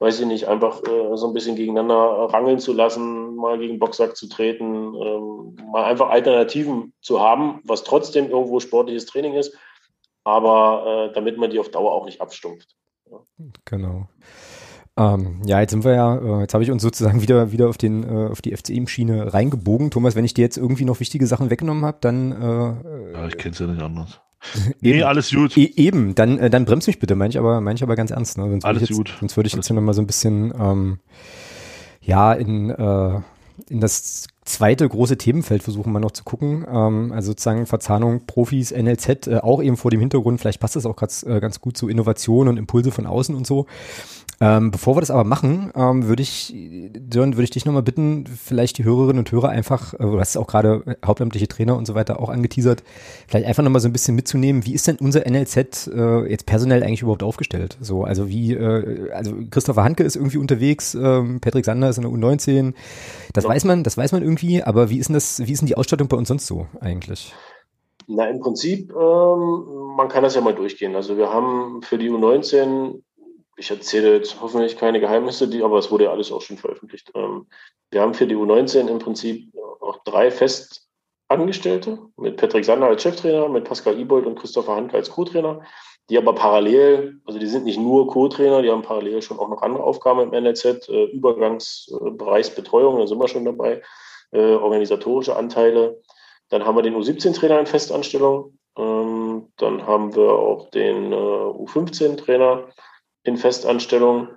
weiß 0.00 0.20
ich 0.20 0.26
nicht, 0.26 0.46
einfach 0.46 0.82
äh, 0.82 1.16
so 1.16 1.28
ein 1.28 1.32
bisschen 1.32 1.56
gegeneinander 1.56 1.94
rangeln 2.34 2.58
zu 2.58 2.74
lassen, 2.74 3.36
mal 3.36 3.58
gegen 3.58 3.78
Boxsack 3.78 4.14
zu 4.16 4.28
treten, 4.28 4.94
ähm, 4.94 5.56
mal 5.72 5.84
einfach 5.84 6.10
Alternativen 6.10 6.92
zu 7.00 7.20
haben, 7.20 7.60
was 7.64 7.84
trotzdem 7.84 8.28
irgendwo 8.28 8.60
sportliches 8.60 9.06
Training 9.06 9.34
ist 9.34 9.56
aber 10.24 11.10
äh, 11.10 11.14
damit 11.14 11.38
man 11.38 11.50
die 11.50 11.58
auf 11.58 11.70
Dauer 11.70 11.92
auch 11.92 12.04
nicht 12.04 12.20
abstumpft. 12.20 12.76
Ja. 13.10 13.18
Genau. 13.64 14.08
Ähm, 14.96 15.40
ja, 15.46 15.60
jetzt 15.60 15.70
sind 15.70 15.84
wir 15.84 15.94
ja, 15.94 16.16
äh, 16.16 16.40
jetzt 16.42 16.52
habe 16.52 16.64
ich 16.64 16.70
uns 16.70 16.82
sozusagen 16.82 17.22
wieder, 17.22 17.52
wieder 17.52 17.68
auf, 17.68 17.78
den, 17.78 18.02
äh, 18.02 18.28
auf 18.30 18.42
die 18.42 18.54
FCM-Schiene 18.54 19.32
reingebogen. 19.32 19.90
Thomas, 19.90 20.14
wenn 20.14 20.24
ich 20.24 20.34
dir 20.34 20.42
jetzt 20.42 20.58
irgendwie 20.58 20.84
noch 20.84 21.00
wichtige 21.00 21.26
Sachen 21.26 21.50
weggenommen 21.50 21.84
habe, 21.84 21.98
dann. 22.00 22.32
Äh, 22.32 23.12
ja, 23.14 23.26
ich 23.26 23.38
kenne 23.38 23.52
es 23.52 23.58
ja 23.58 23.66
nicht 23.66 23.82
anders. 23.82 24.20
nee, 24.80 25.02
alles 25.02 25.30
gut. 25.30 25.56
E 25.56 25.72
eben, 25.76 26.14
dann, 26.14 26.38
äh, 26.38 26.50
dann 26.50 26.64
bremst 26.64 26.86
mich 26.86 26.98
bitte, 26.98 27.14
meine 27.14 27.30
ich 27.30 27.38
aber, 27.38 27.60
mein 27.60 27.76
ich 27.76 27.82
aber 27.82 27.96
ganz 27.96 28.10
ernst. 28.10 28.38
Ne? 28.38 28.48
Sonst 28.48 28.64
alles 28.64 28.88
jetzt, 28.88 28.96
gut. 28.96 29.14
Sonst 29.20 29.36
würde 29.36 29.46
ich 29.46 29.54
jetzt 29.54 29.66
hier 29.66 29.76
nochmal 29.76 29.94
so 29.94 30.02
ein 30.02 30.06
bisschen, 30.06 30.52
ähm, 30.58 31.00
ja, 32.00 32.32
in, 32.32 32.70
äh, 32.70 33.20
in 33.68 33.80
das 33.80 34.28
zweite 34.50 34.88
große 34.88 35.16
Themenfeld 35.16 35.62
versuchen 35.62 35.92
wir 35.92 36.00
noch 36.00 36.10
zu 36.10 36.24
gucken. 36.24 36.66
Ähm, 36.70 37.12
also 37.12 37.32
sozusagen 37.32 37.66
Verzahnung 37.66 38.26
Profis, 38.26 38.72
NLZ, 38.72 39.26
äh, 39.26 39.38
auch 39.38 39.62
eben 39.62 39.76
vor 39.76 39.90
dem 39.90 40.00
Hintergrund, 40.00 40.40
vielleicht 40.40 40.60
passt 40.60 40.76
das 40.76 40.86
auch 40.86 40.96
ganz, 40.96 41.22
äh, 41.22 41.40
ganz 41.40 41.60
gut 41.60 41.76
zu 41.76 41.88
Innovation 41.88 42.48
und 42.48 42.56
Impulse 42.56 42.90
von 42.90 43.06
außen 43.06 43.34
und 43.34 43.46
so. 43.46 43.66
Ähm, 44.42 44.70
bevor 44.70 44.96
wir 44.96 45.00
das 45.00 45.10
aber 45.10 45.24
machen, 45.24 45.70
ähm, 45.74 46.08
würde 46.08 46.22
ich, 46.22 46.54
Dörn, 46.54 47.34
würde 47.34 47.44
ich 47.44 47.50
dich 47.50 47.66
nochmal 47.66 47.82
bitten, 47.82 48.26
vielleicht 48.26 48.78
die 48.78 48.84
Hörerinnen 48.84 49.18
und 49.18 49.30
Hörer 49.30 49.50
einfach, 49.50 49.92
äh, 49.92 49.98
du 49.98 50.18
hast 50.18 50.34
auch 50.38 50.46
gerade 50.46 50.96
hauptamtliche 51.04 51.46
Trainer 51.46 51.76
und 51.76 51.86
so 51.86 51.94
weiter 51.94 52.18
auch 52.20 52.30
angeteasert, 52.30 52.82
vielleicht 53.28 53.46
einfach 53.46 53.62
nochmal 53.62 53.82
so 53.82 53.88
ein 53.88 53.92
bisschen 53.92 54.14
mitzunehmen, 54.14 54.64
wie 54.64 54.72
ist 54.72 54.86
denn 54.86 54.96
unser 54.96 55.30
NLZ 55.30 55.88
äh, 55.88 56.30
jetzt 56.30 56.46
personell 56.46 56.82
eigentlich 56.82 57.02
überhaupt 57.02 57.22
aufgestellt? 57.22 57.76
So, 57.82 58.04
also 58.04 58.30
wie, 58.30 58.54
äh, 58.54 59.10
also 59.12 59.34
Christopher 59.50 59.84
Hanke 59.84 60.04
ist 60.04 60.16
irgendwie 60.16 60.38
unterwegs, 60.38 60.94
ähm, 60.94 61.40
Patrick 61.42 61.66
Sander 61.66 61.90
ist 61.90 61.98
in 61.98 62.04
der 62.04 62.10
U19, 62.12 62.72
das 63.34 63.44
ja. 63.44 63.50
weiß 63.50 63.64
man, 63.66 63.84
das 63.84 63.98
weiß 63.98 64.12
man 64.12 64.22
irgendwie, 64.22 64.62
aber 64.62 64.88
wie 64.88 64.98
ist 64.98 65.08
denn 65.08 65.14
das, 65.14 65.46
wie 65.46 65.52
ist 65.52 65.60
denn 65.60 65.68
die 65.68 65.76
Ausstattung 65.76 66.08
bei 66.08 66.16
uns 66.16 66.28
sonst 66.28 66.46
so 66.46 66.66
eigentlich? 66.80 67.34
Na, 68.06 68.26
im 68.28 68.40
Prinzip, 68.40 68.90
ähm, 68.90 69.94
man 69.96 70.08
kann 70.08 70.22
das 70.22 70.34
ja 70.34 70.40
mal 70.40 70.54
durchgehen. 70.54 70.96
Also 70.96 71.16
wir 71.18 71.30
haben 71.30 71.82
für 71.82 71.98
die 71.98 72.10
U19 72.10 73.02
ich 73.60 73.70
erzähle 73.70 74.16
jetzt 74.16 74.40
hoffentlich 74.40 74.76
keine 74.78 75.00
Geheimnisse, 75.00 75.46
die, 75.46 75.62
aber 75.62 75.78
es 75.78 75.90
wurde 75.90 76.04
ja 76.04 76.10
alles 76.10 76.32
auch 76.32 76.40
schon 76.40 76.56
veröffentlicht. 76.56 77.12
Ähm, 77.14 77.46
wir 77.90 78.00
haben 78.00 78.14
für 78.14 78.26
die 78.26 78.34
U19 78.34 78.88
im 78.88 78.98
Prinzip 78.98 79.52
auch 79.80 80.02
drei 80.04 80.30
Festangestellte 80.30 81.98
mit 82.16 82.38
Patrick 82.38 82.64
Sander 82.64 82.86
als 82.86 83.02
Cheftrainer, 83.02 83.48
mit 83.48 83.64
Pascal 83.64 83.98
Ibold 83.98 84.26
und 84.26 84.38
Christopher 84.38 84.76
Hanke 84.76 84.96
als 84.96 85.10
Co-Trainer, 85.10 85.60
die 86.08 86.16
aber 86.16 86.34
parallel, 86.34 87.20
also 87.26 87.38
die 87.38 87.46
sind 87.46 87.66
nicht 87.66 87.78
nur 87.78 88.08
Co-Trainer, 88.08 88.62
die 88.62 88.70
haben 88.70 88.82
parallel 88.82 89.20
schon 89.20 89.38
auch 89.38 89.48
noch 89.48 89.60
andere 89.60 89.84
Aufgaben 89.84 90.20
im 90.20 90.30
NLZ, 90.30 90.88
äh, 90.88 91.04
Übergangsbereichsbetreuung, 91.04 92.98
da 92.98 93.06
sind 93.06 93.20
wir 93.20 93.28
schon 93.28 93.44
dabei, 93.44 93.82
äh, 94.32 94.54
organisatorische 94.54 95.36
Anteile. 95.36 96.00
Dann 96.48 96.64
haben 96.64 96.76
wir 96.76 96.82
den 96.82 96.96
U17-Trainer 96.96 97.60
in 97.60 97.66
Festanstellung. 97.66 98.58
Ähm, 98.76 99.52
dann 99.56 99.86
haben 99.86 100.14
wir 100.16 100.32
auch 100.32 100.70
den 100.70 101.12
äh, 101.12 101.16
U15-Trainer 101.16 102.68
in 103.22 103.36
Festanstellung 103.36 104.28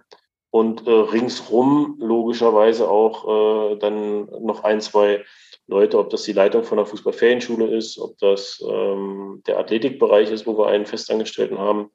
und 0.49 0.85
äh, 0.87 0.91
ringsrum 0.91 1.97
logischerweise 1.99 2.89
auch 2.89 3.71
äh, 3.73 3.77
dann 3.77 4.25
noch 4.41 4.63
ein, 4.63 4.81
zwei 4.81 5.23
Leute, 5.67 5.97
ob 5.97 6.09
das 6.09 6.23
die 6.23 6.33
Leitung 6.33 6.63
von 6.63 6.77
der 6.77 6.85
Fußballferienschule 6.85 7.75
ist, 7.75 7.97
ob 7.97 8.17
das 8.19 8.63
ähm, 8.67 9.41
der 9.47 9.59
Athletikbereich 9.59 10.29
ist, 10.29 10.45
wo 10.45 10.57
wir 10.57 10.67
einen 10.67 10.85
Festangestellten 10.85 11.57
haben 11.57 11.89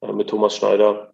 äh, 0.00 0.12
mit 0.12 0.30
Thomas 0.30 0.56
Schneider 0.56 1.12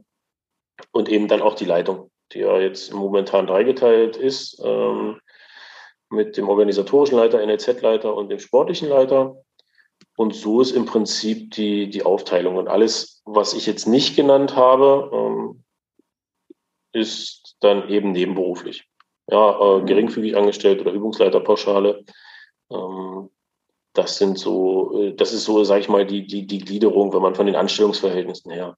und 0.93 1.09
eben 1.09 1.29
dann 1.29 1.43
auch 1.43 1.55
die 1.55 1.64
Leitung, 1.64 2.11
die 2.33 2.41
ja 2.41 2.59
jetzt 2.59 2.93
momentan 2.95 3.47
dreigeteilt 3.47 4.16
ist 4.16 4.62
ähm, 4.64 5.21
mit 6.09 6.37
dem 6.37 6.49
organisatorischen 6.49 7.19
Leiter, 7.19 7.45
NLZ-Leiter 7.45 8.14
und 8.14 8.31
dem 8.31 8.39
sportlichen 8.39 8.89
Leiter. 8.89 9.37
Und 10.19 10.35
so 10.35 10.61
ist 10.61 10.73
im 10.73 10.85
Prinzip 10.85 11.53
die, 11.53 11.89
die 11.89 12.03
Aufteilung. 12.03 12.57
Und 12.57 12.66
alles, 12.66 13.23
was 13.25 13.55
ich 13.55 13.66
jetzt 13.66 13.87
nicht 13.87 14.16
genannt 14.16 14.57
habe, 14.57 15.11
ähm, 15.12 15.62
ist 16.93 17.55
dann 17.61 17.89
eben 17.89 18.11
nebenberuflich. 18.11 18.89
Ja, 19.31 19.79
äh, 19.79 19.85
geringfügig 19.85 20.37
angestellt 20.37 20.81
oder 20.81 20.91
Übungsleiterpauschale. 20.91 22.05
Ähm, 22.69 23.31
das 23.93 24.19
sind 24.19 24.41
so, 24.41 25.01
äh, 25.01 25.14
das 25.14 25.33
ist 25.33 25.45
so, 25.45 25.62
sage 25.62 25.83
ich 25.83 25.89
mal, 25.89 26.05
die, 26.05 26.27
die, 26.27 26.49
die 26.49 26.59
Gliederung, 26.59 27.12
wenn 27.12 27.23
man 27.23 27.37
von 27.37 27.47
den 27.47 27.55
Anstellungsverhältnissen 27.55 28.51
her 28.51 28.77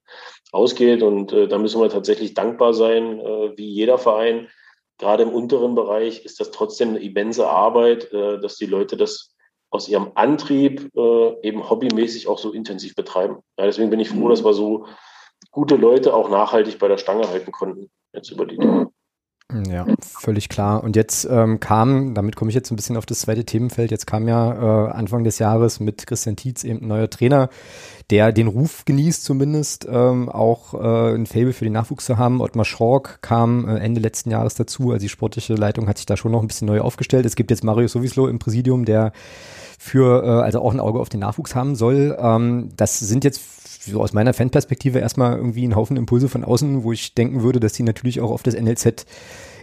ausgeht. 0.51 1.01
Und 1.01 1.33
äh, 1.33 1.47
da 1.47 1.57
müssen 1.57 1.81
wir 1.81 1.89
tatsächlich 1.89 2.35
dankbar 2.35 2.75
sein, 2.75 3.17
wie 3.57 3.67
jeder 3.67 3.97
Verein. 3.97 4.47
Gerade 4.99 5.23
im 5.23 5.33
unteren 5.33 5.73
Bereich 5.73 6.23
ist 6.23 6.39
das 6.39 6.51
trotzdem 6.51 6.89
eine 6.89 6.99
immense 6.99 7.49
Arbeit, 7.49 8.13
dass 8.13 8.57
die 8.57 8.67
Leute 8.67 8.97
das 8.97 9.30
aus 9.71 9.87
ihrem 9.87 10.11
Antrieb 10.15 10.91
äh, 10.95 11.47
eben 11.47 11.67
hobbymäßig 11.69 12.27
auch 12.27 12.37
so 12.37 12.51
intensiv 12.51 12.93
betreiben. 12.93 13.37
Ja, 13.57 13.65
deswegen 13.65 13.89
bin 13.89 13.99
ich 13.99 14.09
froh, 14.09 14.27
dass 14.27 14.43
wir 14.43 14.53
so 14.53 14.85
gute 15.49 15.75
Leute 15.75 16.13
auch 16.13 16.29
nachhaltig 16.29 16.77
bei 16.77 16.87
der 16.87 16.97
Stange 16.97 17.27
halten 17.27 17.51
konnten, 17.51 17.89
jetzt 18.13 18.29
über 18.29 18.45
die 18.45 18.57
Dinge. 18.57 18.91
Ja, 19.69 19.85
völlig 20.01 20.49
klar. 20.49 20.83
Und 20.83 20.95
jetzt 20.95 21.27
ähm, 21.29 21.59
kam, 21.59 22.13
damit 22.13 22.35
komme 22.35 22.49
ich 22.49 22.55
jetzt 22.55 22.71
ein 22.71 22.75
bisschen 22.75 22.97
auf 22.97 23.05
das 23.05 23.19
zweite 23.19 23.43
Themenfeld, 23.43 23.91
jetzt 23.91 24.07
kam 24.07 24.27
ja 24.27 24.87
äh, 24.87 24.91
Anfang 24.91 25.23
des 25.23 25.39
Jahres 25.39 25.79
mit 25.79 26.07
Christian 26.07 26.35
Tietz 26.35 26.63
eben 26.63 26.81
ein 26.81 26.87
neuer 26.87 27.09
Trainer, 27.09 27.49
der 28.09 28.31
den 28.31 28.47
Ruf 28.47 28.85
genießt 28.85 29.23
zumindest, 29.23 29.87
ähm, 29.89 30.29
auch 30.29 30.73
äh, 30.73 31.15
ein 31.15 31.25
Fable 31.25 31.53
für 31.53 31.65
den 31.65 31.73
Nachwuchs 31.73 32.05
zu 32.05 32.17
haben. 32.17 32.41
Ottmar 32.41 32.65
Schork 32.65 33.21
kam 33.21 33.67
äh, 33.67 33.77
Ende 33.77 34.01
letzten 34.01 34.31
Jahres 34.31 34.55
dazu, 34.55 34.91
also 34.91 35.03
die 35.03 35.09
sportliche 35.09 35.55
Leitung 35.55 35.87
hat 35.87 35.97
sich 35.97 36.05
da 36.05 36.17
schon 36.17 36.31
noch 36.31 36.41
ein 36.41 36.47
bisschen 36.47 36.67
neu 36.67 36.81
aufgestellt. 36.81 37.25
Es 37.25 37.35
gibt 37.35 37.51
jetzt 37.51 37.63
Mario 37.63 37.87
Sowislo 37.87 38.27
im 38.27 38.39
Präsidium, 38.39 38.85
der 38.85 39.11
für, 39.77 40.23
äh, 40.23 40.43
also 40.43 40.61
auch 40.61 40.73
ein 40.73 40.79
Auge 40.79 40.99
auf 40.99 41.09
den 41.09 41.19
Nachwuchs 41.21 41.55
haben 41.55 41.75
soll. 41.75 42.17
Ähm, 42.19 42.69
das 42.77 42.99
sind 42.99 43.23
jetzt 43.23 43.41
so 43.85 44.01
aus 44.01 44.13
meiner 44.13 44.33
Fanperspektive 44.33 44.99
erstmal 44.99 45.37
irgendwie 45.37 45.67
ein 45.67 45.75
Haufen 45.75 45.97
Impulse 45.97 46.29
von 46.29 46.43
außen, 46.43 46.83
wo 46.83 46.91
ich 46.91 47.15
denken 47.15 47.41
würde, 47.41 47.59
dass 47.59 47.73
die 47.73 47.83
natürlich 47.83 48.21
auch 48.21 48.31
auf 48.31 48.43
das 48.43 48.55
NLZ 48.55 49.05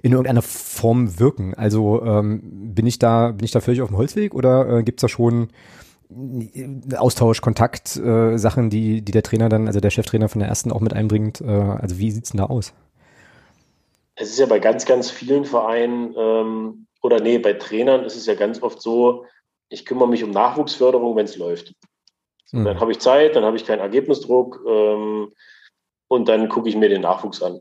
in 0.03 0.13
irgendeiner 0.13 0.43
Form 0.43 1.19
wirken. 1.19 1.55
Also 1.55 2.03
ähm, 2.05 2.41
bin 2.75 2.87
ich 2.87 2.99
da, 2.99 3.33
bin 3.33 3.45
ich 3.45 3.53
da 3.53 3.61
völlig 3.61 3.83
auf 3.83 3.89
dem 3.89 3.97
Holzweg 3.97 4.35
oder 4.35 4.79
äh, 4.79 4.83
gibt 4.83 5.01
es 5.01 5.03
da 5.03 5.09
schon 5.09 5.49
äh, 6.11 6.97
Austausch, 6.97 7.41
Kontakt, 7.41 7.97
äh, 7.97 8.37
Sachen, 8.39 8.71
die, 8.71 9.03
die 9.03 9.13
der 9.13 9.23
Trainer 9.23 9.49
dann, 9.49 9.67
also 9.67 9.81
der 9.81 9.91
Cheftrainer 9.91 10.29
von 10.29 10.41
der 10.41 10.49
ersten 10.49 10.73
auch 10.73 10.81
mit 10.81 10.93
einbringt? 10.93 11.41
Äh, 11.41 11.47
also 11.47 11.99
wie 11.99 12.11
sieht's 12.11 12.31
denn 12.31 12.39
da 12.39 12.45
aus? 12.45 12.73
Es 14.15 14.31
ist 14.31 14.39
ja 14.39 14.47
bei 14.47 14.59
ganz, 14.59 14.85
ganz 14.85 15.11
vielen 15.11 15.45
Vereinen 15.45 16.15
ähm, 16.17 16.87
oder 17.03 17.21
nee, 17.21 17.39
bei 17.39 17.53
Trainern 17.53 18.05
ist 18.05 18.17
es 18.17 18.27
ja 18.27 18.35
ganz 18.35 18.63
oft 18.63 18.83
so, 18.83 19.25
ich 19.69 19.85
kümmere 19.85 20.09
mich 20.09 20.25
um 20.25 20.31
Nachwuchsförderung, 20.31 21.15
wenn 21.17 21.27
es 21.27 21.37
läuft. 21.37 21.75
Mhm. 22.53 22.65
Dann 22.65 22.81
habe 22.81 22.93
ich 22.93 22.99
Zeit, 22.99 23.37
dann 23.37 23.45
habe 23.45 23.57
ich 23.57 23.65
keinen 23.65 23.81
Ergebnisdruck 23.81 24.61
ähm, 24.67 25.33
und 26.09 26.29
dann 26.29 26.49
gucke 26.49 26.69
ich 26.69 26.77
mir 26.77 26.89
den 26.89 27.03
Nachwuchs 27.03 27.43
an. 27.43 27.61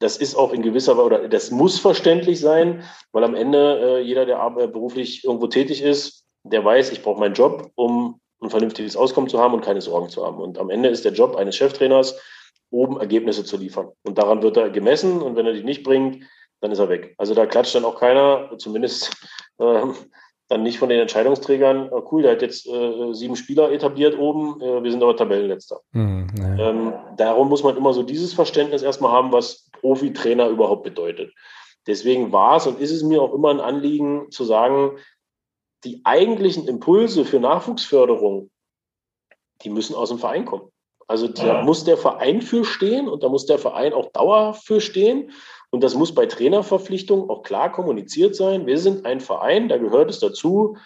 Das 0.00 0.16
ist 0.16 0.34
auch 0.34 0.52
in 0.52 0.62
gewisser 0.62 0.96
Weise, 0.96 1.04
oder 1.04 1.28
das 1.28 1.50
muss 1.50 1.78
verständlich 1.78 2.40
sein, 2.40 2.84
weil 3.12 3.24
am 3.24 3.34
Ende 3.34 3.98
äh, 3.98 4.00
jeder, 4.00 4.24
der 4.24 4.38
beruflich 4.68 5.24
irgendwo 5.24 5.46
tätig 5.46 5.82
ist, 5.82 6.24
der 6.42 6.64
weiß, 6.64 6.90
ich 6.92 7.02
brauche 7.02 7.20
meinen 7.20 7.34
Job, 7.34 7.70
um 7.74 8.18
ein 8.42 8.48
vernünftiges 8.48 8.96
Auskommen 8.96 9.28
zu 9.28 9.38
haben 9.38 9.52
und 9.52 9.64
keine 9.64 9.82
Sorgen 9.82 10.08
zu 10.08 10.24
haben. 10.24 10.38
Und 10.38 10.58
am 10.58 10.70
Ende 10.70 10.88
ist 10.88 11.04
der 11.04 11.12
Job 11.12 11.36
eines 11.36 11.56
Cheftrainers, 11.56 12.18
oben 12.70 12.98
Ergebnisse 12.98 13.44
zu 13.44 13.58
liefern. 13.58 13.90
Und 14.02 14.16
daran 14.16 14.42
wird 14.42 14.56
er 14.56 14.70
gemessen 14.70 15.20
und 15.20 15.36
wenn 15.36 15.46
er 15.46 15.52
die 15.52 15.64
nicht 15.64 15.82
bringt, 15.82 16.24
dann 16.60 16.72
ist 16.72 16.78
er 16.78 16.88
weg. 16.88 17.14
Also 17.18 17.34
da 17.34 17.46
klatscht 17.46 17.74
dann 17.74 17.84
auch 17.84 17.98
keiner, 17.98 18.56
zumindest 18.58 19.10
äh, 19.58 19.82
dann 20.50 20.64
nicht 20.64 20.80
von 20.80 20.88
den 20.88 21.00
Entscheidungsträgern, 21.00 21.90
oh 21.92 22.02
cool, 22.10 22.22
der 22.22 22.32
hat 22.32 22.42
jetzt 22.42 22.66
äh, 22.66 23.14
sieben 23.14 23.36
Spieler 23.36 23.70
etabliert 23.70 24.18
oben, 24.18 24.60
äh, 24.60 24.82
wir 24.82 24.90
sind 24.90 25.02
aber 25.02 25.16
Tabellenletzter. 25.16 25.80
Mhm, 25.92 26.26
ähm, 26.58 26.92
darum 27.16 27.48
muss 27.48 27.62
man 27.62 27.76
immer 27.76 27.94
so 27.94 28.02
dieses 28.02 28.34
Verständnis 28.34 28.82
erstmal 28.82 29.12
haben, 29.12 29.30
was 29.30 29.70
Profitrainer 29.80 30.48
überhaupt 30.48 30.82
bedeutet. 30.82 31.32
Deswegen 31.86 32.32
war 32.32 32.56
es 32.56 32.66
und 32.66 32.80
ist 32.80 32.90
es 32.90 33.04
mir 33.04 33.22
auch 33.22 33.32
immer 33.32 33.50
ein 33.50 33.60
Anliegen 33.60 34.30
zu 34.32 34.44
sagen, 34.44 34.98
die 35.84 36.00
eigentlichen 36.02 36.66
Impulse 36.66 37.24
für 37.24 37.38
Nachwuchsförderung, 37.38 38.50
die 39.62 39.70
müssen 39.70 39.94
aus 39.94 40.08
dem 40.08 40.18
Verein 40.18 40.46
kommen. 40.46 40.68
Also 41.06 41.28
da 41.28 41.46
ja. 41.46 41.62
muss 41.62 41.84
der 41.84 41.96
Verein 41.96 42.42
für 42.42 42.64
stehen 42.64 43.08
und 43.08 43.22
da 43.22 43.28
muss 43.28 43.46
der 43.46 43.58
Verein 43.58 43.92
auch 43.92 44.10
Dauer 44.12 44.54
für 44.54 44.80
stehen. 44.80 45.30
Und 45.70 45.84
das 45.84 45.94
muss 45.94 46.14
bei 46.14 46.26
Trainerverpflichtungen 46.26 47.30
auch 47.30 47.42
klar 47.42 47.70
kommuniziert 47.70 48.34
sein. 48.34 48.66
Wir 48.66 48.78
sind 48.78 49.06
ein 49.06 49.20
Verein, 49.20 49.68
da 49.68 49.78
gehört 49.78 50.10
es 50.10 50.18
dazu, 50.18 50.76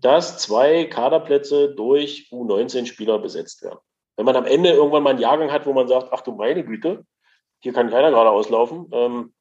dass 0.00 0.38
zwei 0.38 0.84
Kaderplätze 0.84 1.74
durch 1.74 2.28
U19-Spieler 2.32 3.20
besetzt 3.20 3.62
werden. 3.62 3.78
Wenn 4.16 4.26
man 4.26 4.36
am 4.36 4.44
Ende 4.44 4.70
irgendwann 4.70 5.04
mal 5.04 5.10
einen 5.10 5.20
Jahrgang 5.20 5.52
hat, 5.52 5.64
wo 5.64 5.72
man 5.72 5.86
sagt, 5.86 6.08
ach 6.10 6.22
du 6.22 6.32
meine 6.32 6.64
Güte, 6.64 7.06
hier 7.60 7.72
kann 7.72 7.90
keiner 7.90 8.10
gerade 8.10 8.30
auslaufen, 8.30 8.88
ähm, 8.92 9.32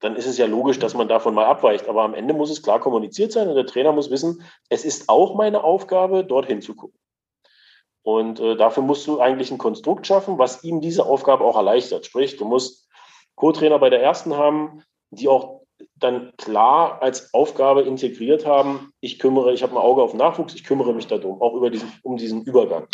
dann 0.00 0.14
ist 0.16 0.26
es 0.26 0.36
ja 0.36 0.44
logisch, 0.44 0.78
dass 0.78 0.94
man 0.94 1.08
davon 1.08 1.34
mal 1.34 1.46
abweicht. 1.46 1.88
Aber 1.88 2.02
am 2.02 2.12
Ende 2.12 2.34
muss 2.34 2.50
es 2.50 2.62
klar 2.62 2.78
kommuniziert 2.78 3.32
sein 3.32 3.48
und 3.48 3.54
der 3.54 3.64
Trainer 3.64 3.92
muss 3.92 4.10
wissen, 4.10 4.42
es 4.68 4.84
ist 4.84 5.08
auch 5.08 5.34
meine 5.34 5.64
Aufgabe, 5.64 6.22
dorthin 6.22 6.60
zu 6.60 6.74
gucken. 6.74 6.98
Und 8.02 8.38
äh, 8.38 8.56
dafür 8.56 8.82
musst 8.82 9.06
du 9.06 9.18
eigentlich 9.18 9.50
ein 9.50 9.58
Konstrukt 9.58 10.06
schaffen, 10.06 10.38
was 10.38 10.62
ihm 10.62 10.80
diese 10.80 11.06
Aufgabe 11.06 11.44
auch 11.44 11.56
erleichtert. 11.56 12.04
Sprich, 12.04 12.36
du 12.36 12.44
musst 12.44 12.85
Co-Trainer 13.36 13.78
bei 13.78 13.90
der 13.90 14.02
ersten 14.02 14.36
haben, 14.36 14.82
die 15.10 15.28
auch 15.28 15.62
dann 15.94 16.32
klar 16.36 17.00
als 17.02 17.32
Aufgabe 17.34 17.82
integriert 17.82 18.46
haben, 18.46 18.92
ich 19.00 19.18
kümmere, 19.18 19.52
ich 19.52 19.62
habe 19.62 19.72
ein 19.72 19.78
Auge 19.78 20.02
auf 20.02 20.14
Nachwuchs, 20.14 20.54
ich 20.54 20.64
kümmere 20.64 20.94
mich 20.94 21.06
darum, 21.06 21.40
auch 21.40 21.54
über 21.54 21.70
diesen, 21.70 21.92
um 22.02 22.16
diesen 22.16 22.42
Übergang. 22.42 22.86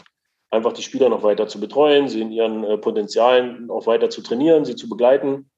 Einfach 0.50 0.72
die 0.72 0.82
Spieler 0.82 1.08
noch 1.08 1.22
weiter 1.22 1.48
zu 1.48 1.60
betreuen, 1.60 2.08
sie 2.08 2.20
in 2.20 2.30
ihren 2.30 2.64
äh, 2.64 2.76
Potenzialen 2.76 3.70
auch 3.70 3.86
weiter 3.86 4.10
zu 4.10 4.22
trainieren, 4.22 4.64
sie 4.64 4.76
zu 4.76 4.88
begleiten, 4.88 5.50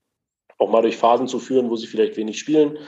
auch 0.58 0.70
mal 0.70 0.82
durch 0.82 0.96
Phasen 0.96 1.26
zu 1.26 1.38
führen, 1.38 1.70
wo 1.70 1.76
sie 1.76 1.86
vielleicht 1.86 2.16
wenig 2.16 2.38
spielen 2.38 2.78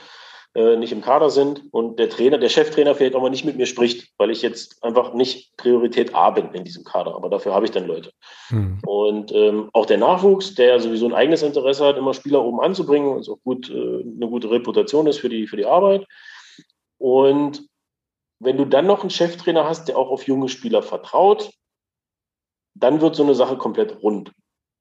nicht 0.77 0.91
im 0.91 1.01
Kader 1.01 1.29
sind 1.29 1.63
und 1.71 1.99
der 1.99 2.09
Trainer, 2.09 2.39
der 2.39 2.49
Cheftrainer 2.49 2.95
vielleicht 2.95 3.15
auch 3.15 3.21
mal 3.21 3.29
nicht 3.29 3.45
mit 3.45 3.57
mir 3.57 3.67
spricht, 3.67 4.11
weil 4.17 4.31
ich 4.31 4.41
jetzt 4.41 4.83
einfach 4.83 5.13
nicht 5.13 5.55
Priorität 5.57 6.15
A 6.15 6.31
bin 6.31 6.49
in 6.53 6.63
diesem 6.63 6.83
Kader. 6.83 7.15
Aber 7.15 7.29
dafür 7.29 7.53
habe 7.53 7.65
ich 7.65 7.71
dann 7.71 7.85
Leute. 7.85 8.11
Mhm. 8.49 8.79
Und 8.85 9.31
ähm, 9.33 9.69
auch 9.73 9.85
der 9.85 9.99
Nachwuchs, 9.99 10.55
der 10.55 10.79
sowieso 10.79 11.05
ein 11.05 11.13
eigenes 11.13 11.43
Interesse 11.43 11.85
hat, 11.85 11.97
immer 11.97 12.13
Spieler 12.13 12.43
oben 12.43 12.59
anzubringen, 12.59 13.19
was 13.19 13.29
auch 13.29 13.37
gut, 13.43 13.69
äh, 13.69 13.73
eine 13.73 14.27
gute 14.27 14.49
Reputation 14.49 15.05
ist 15.05 15.19
für 15.19 15.29
die, 15.29 15.45
für 15.45 15.57
die 15.57 15.65
Arbeit. 15.65 16.07
Und 16.97 17.67
wenn 18.39 18.57
du 18.57 18.65
dann 18.65 18.87
noch 18.87 19.01
einen 19.01 19.09
Cheftrainer 19.11 19.65
hast, 19.65 19.87
der 19.87 19.97
auch 19.97 20.09
auf 20.09 20.25
junge 20.27 20.49
Spieler 20.49 20.81
vertraut, 20.81 21.51
dann 22.73 23.01
wird 23.01 23.15
so 23.15 23.23
eine 23.23 23.35
Sache 23.35 23.57
komplett 23.57 24.01
rund. 24.01 24.31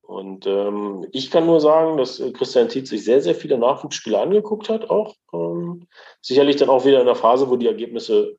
Und 0.07 0.47
ähm, 0.47 1.05
ich 1.11 1.33
kann 1.33 1.47
nur 1.47 1.61
sagen, 1.61 1.97
dass 1.97 2.21
äh, 2.21 2.31
Christian 2.31 2.69
Tietz 2.69 2.91
sich 2.91 3.05
sehr, 3.05 3.21
sehr 3.21 3.35
viele 3.35 3.59
Nachwuchsspiele 3.59 4.19
angeguckt 4.19 4.69
hat, 4.69 4.89
auch. 4.89 5.17
Ähm, 5.33 5.89
sicherlich 6.21 6.57
dann 6.57 6.69
auch 6.69 6.85
wieder 6.85 7.01
in 7.01 7.07
der 7.07 7.17
Phase, 7.17 7.51
wo 7.51 7.57
die 7.57 7.67
Ergebnisse 7.67 8.37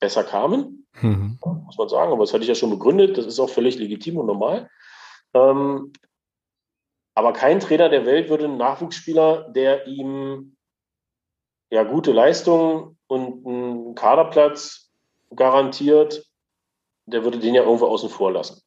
besser 0.00 0.24
kamen, 0.24 0.86
mhm. 1.00 1.38
muss 1.66 1.78
man 1.78 1.88
sagen. 1.88 2.10
Aber 2.10 2.24
das 2.24 2.32
hatte 2.32 2.42
ich 2.42 2.48
ja 2.48 2.56
schon 2.56 2.70
begründet. 2.70 3.16
Das 3.16 3.26
ist 3.26 3.38
auch 3.38 3.48
völlig 3.48 3.78
legitim 3.78 4.16
und 4.16 4.26
normal. 4.26 4.68
Ähm, 5.34 5.92
aber 7.14 7.32
kein 7.32 7.60
Trainer 7.60 7.88
der 7.88 8.06
Welt 8.06 8.28
würde 8.28 8.46
einen 8.46 8.56
Nachwuchsspieler, 8.56 9.50
der 9.50 9.86
ihm 9.86 10.56
ja 11.70 11.84
gute 11.84 12.10
Leistungen 12.10 12.98
und 13.06 13.46
einen 13.46 13.94
Kaderplatz 13.94 14.90
garantiert, 15.34 16.26
der 17.06 17.22
würde 17.22 17.38
den 17.38 17.54
ja 17.54 17.62
irgendwo 17.62 17.86
außen 17.86 18.08
vor 18.08 18.32
lassen. 18.32 18.63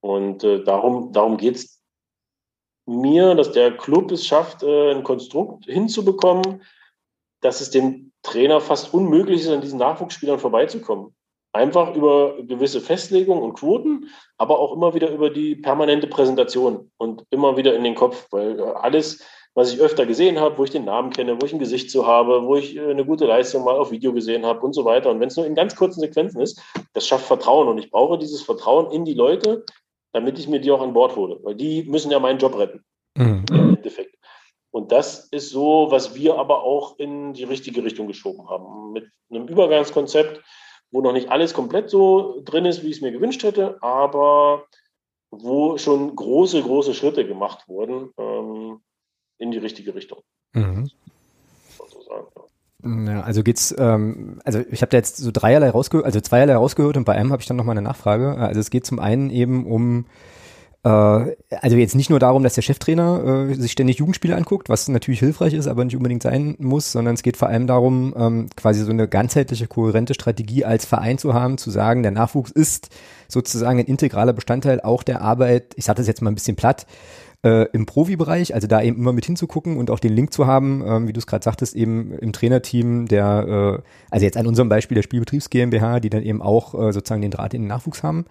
Und 0.00 0.44
äh, 0.44 0.62
darum, 0.62 1.12
darum 1.12 1.36
geht 1.36 1.56
es 1.56 1.82
mir, 2.88 3.34
dass 3.34 3.52
der 3.52 3.76
Club 3.76 4.10
es 4.10 4.26
schafft, 4.26 4.62
äh, 4.62 4.92
ein 4.92 5.04
Konstrukt 5.04 5.66
hinzubekommen, 5.66 6.62
dass 7.40 7.60
es 7.60 7.70
dem 7.70 8.12
Trainer 8.22 8.60
fast 8.60 8.92
unmöglich 8.92 9.42
ist, 9.42 9.48
an 9.48 9.60
diesen 9.60 9.78
Nachwuchsspielern 9.78 10.38
vorbeizukommen. 10.38 11.14
Einfach 11.52 11.94
über 11.94 12.42
gewisse 12.42 12.80
Festlegungen 12.80 13.42
und 13.42 13.54
Quoten, 13.54 14.10
aber 14.36 14.58
auch 14.58 14.72
immer 14.72 14.94
wieder 14.94 15.10
über 15.10 15.30
die 15.30 15.56
permanente 15.56 16.06
Präsentation 16.06 16.90
und 16.98 17.24
immer 17.30 17.56
wieder 17.56 17.74
in 17.74 17.84
den 17.84 17.94
Kopf, 17.94 18.26
weil 18.30 18.58
äh, 18.58 18.62
alles, 18.62 19.24
was 19.54 19.72
ich 19.72 19.80
öfter 19.80 20.06
gesehen 20.06 20.38
habe, 20.38 20.56
wo 20.58 20.64
ich 20.64 20.70
den 20.70 20.84
Namen 20.84 21.10
kenne, 21.10 21.40
wo 21.40 21.46
ich 21.46 21.52
ein 21.52 21.58
Gesicht 21.58 21.90
zu 21.90 22.06
habe, 22.06 22.44
wo 22.44 22.56
ich 22.56 22.76
äh, 22.76 22.90
eine 22.90 23.04
gute 23.04 23.26
Leistung 23.26 23.64
mal 23.64 23.76
auf 23.76 23.90
Video 23.90 24.12
gesehen 24.12 24.46
habe 24.46 24.60
und 24.60 24.72
so 24.72 24.84
weiter. 24.84 25.10
Und 25.10 25.20
wenn 25.20 25.28
es 25.28 25.36
nur 25.36 25.46
in 25.46 25.54
ganz 25.54 25.74
kurzen 25.74 26.00
Sequenzen 26.00 26.40
ist, 26.40 26.60
das 26.92 27.06
schafft 27.06 27.26
Vertrauen. 27.26 27.68
Und 27.68 27.78
ich 27.78 27.90
brauche 27.90 28.18
dieses 28.18 28.42
Vertrauen 28.42 28.90
in 28.92 29.04
die 29.04 29.14
Leute, 29.14 29.64
damit 30.12 30.38
ich 30.38 30.48
mir 30.48 30.60
die 30.60 30.70
auch 30.70 30.82
an 30.82 30.92
Bord 30.92 31.16
hole, 31.16 31.38
weil 31.42 31.54
die 31.54 31.82
müssen 31.84 32.10
ja 32.10 32.18
meinen 32.18 32.38
Job 32.38 32.56
retten. 32.58 32.84
Mhm. 33.16 33.44
Im 33.50 33.74
Endeffekt. 33.76 34.16
Und 34.70 34.92
das 34.92 35.28
ist 35.30 35.50
so, 35.50 35.90
was 35.90 36.14
wir 36.14 36.36
aber 36.36 36.62
auch 36.62 36.98
in 36.98 37.32
die 37.32 37.44
richtige 37.44 37.82
Richtung 37.82 38.06
geschoben 38.06 38.48
haben. 38.48 38.92
Mit 38.92 39.10
einem 39.30 39.48
Übergangskonzept, 39.48 40.42
wo 40.90 41.00
noch 41.00 41.12
nicht 41.12 41.30
alles 41.30 41.54
komplett 41.54 41.90
so 41.90 42.40
drin 42.44 42.64
ist, 42.64 42.82
wie 42.82 42.88
ich 42.88 42.96
es 42.96 43.02
mir 43.02 43.12
gewünscht 43.12 43.42
hätte, 43.42 43.82
aber 43.82 44.66
wo 45.30 45.76
schon 45.78 46.14
große, 46.14 46.62
große 46.62 46.94
Schritte 46.94 47.26
gemacht 47.26 47.68
wurden 47.68 48.10
ähm, 48.18 48.80
in 49.38 49.50
die 49.50 49.58
richtige 49.58 49.94
Richtung. 49.94 50.22
Mhm. 50.52 50.90
Ja, 52.84 53.22
also 53.22 53.42
geht's, 53.42 53.74
ähm, 53.76 54.38
also 54.44 54.60
ich 54.70 54.82
habe 54.82 54.90
da 54.90 54.98
jetzt 54.98 55.16
so 55.16 55.30
dreierlei 55.32 55.70
rausgehört, 55.70 56.06
also 56.06 56.20
zweierlei 56.20 56.54
rausgehört 56.54 56.96
und 56.96 57.04
bei 57.04 57.14
einem 57.14 57.32
habe 57.32 57.42
ich 57.42 57.48
dann 57.48 57.56
nochmal 57.56 57.76
eine 57.76 57.86
Nachfrage. 57.86 58.36
Also 58.36 58.60
es 58.60 58.70
geht 58.70 58.86
zum 58.86 59.00
einen 59.00 59.30
eben 59.30 59.66
um 59.66 60.06
äh, 60.84 60.88
also 61.60 61.76
jetzt 61.76 61.96
nicht 61.96 62.10
nur 62.10 62.20
darum, 62.20 62.42
dass 62.44 62.54
der 62.54 62.62
Cheftrainer 62.62 63.48
äh, 63.50 63.54
sich 63.54 63.72
ständig 63.72 63.98
Jugendspiele 63.98 64.36
anguckt, 64.36 64.68
was 64.68 64.86
natürlich 64.88 65.20
hilfreich 65.20 65.54
ist, 65.54 65.66
aber 65.66 65.84
nicht 65.84 65.96
unbedingt 65.96 66.22
sein 66.22 66.54
muss, 66.60 66.92
sondern 66.92 67.14
es 67.14 67.22
geht 67.22 67.36
vor 67.36 67.48
allem 67.48 67.66
darum, 67.66 68.14
ähm, 68.16 68.46
quasi 68.56 68.84
so 68.84 68.90
eine 68.90 69.08
ganzheitliche, 69.08 69.66
kohärente 69.66 70.14
Strategie 70.14 70.64
als 70.64 70.84
Verein 70.86 71.18
zu 71.18 71.34
haben, 71.34 71.58
zu 71.58 71.70
sagen, 71.70 72.02
der 72.02 72.12
Nachwuchs 72.12 72.52
ist 72.52 72.90
sozusagen 73.26 73.80
ein 73.80 73.86
integraler 73.86 74.32
Bestandteil 74.32 74.80
auch 74.80 75.02
der 75.02 75.20
Arbeit, 75.20 75.74
ich 75.74 75.84
sage 75.84 75.96
das 75.96 76.06
jetzt 76.06 76.22
mal 76.22 76.30
ein 76.30 76.36
bisschen 76.36 76.56
platt, 76.56 76.86
äh, 77.44 77.66
im 77.72 77.86
Profibereich, 77.86 78.54
also 78.54 78.66
da 78.66 78.82
eben 78.82 78.96
immer 78.96 79.12
mit 79.12 79.26
hinzugucken 79.26 79.76
und 79.76 79.90
auch 79.90 80.00
den 80.00 80.12
Link 80.12 80.32
zu 80.32 80.46
haben, 80.46 80.82
ähm, 80.86 81.08
wie 81.08 81.12
du 81.12 81.18
es 81.18 81.26
gerade 81.26 81.44
sagtest, 81.44 81.76
eben 81.76 82.12
im 82.12 82.32
Trainerteam 82.32 83.06
der, 83.06 83.78
äh, 83.78 83.88
also 84.10 84.24
jetzt 84.24 84.36
an 84.36 84.46
unserem 84.46 84.68
Beispiel 84.68 84.96
der 84.96 85.02
Spielbetriebs 85.02 85.50
GmbH, 85.50 86.00
die 86.00 86.10
dann 86.10 86.22
eben 86.22 86.42
auch 86.42 86.74
äh, 86.74 86.92
sozusagen 86.92 87.22
den 87.22 87.30
Draht 87.30 87.54
in 87.54 87.62
den 87.62 87.68
Nachwuchs 87.68 88.02
haben. 88.02 88.24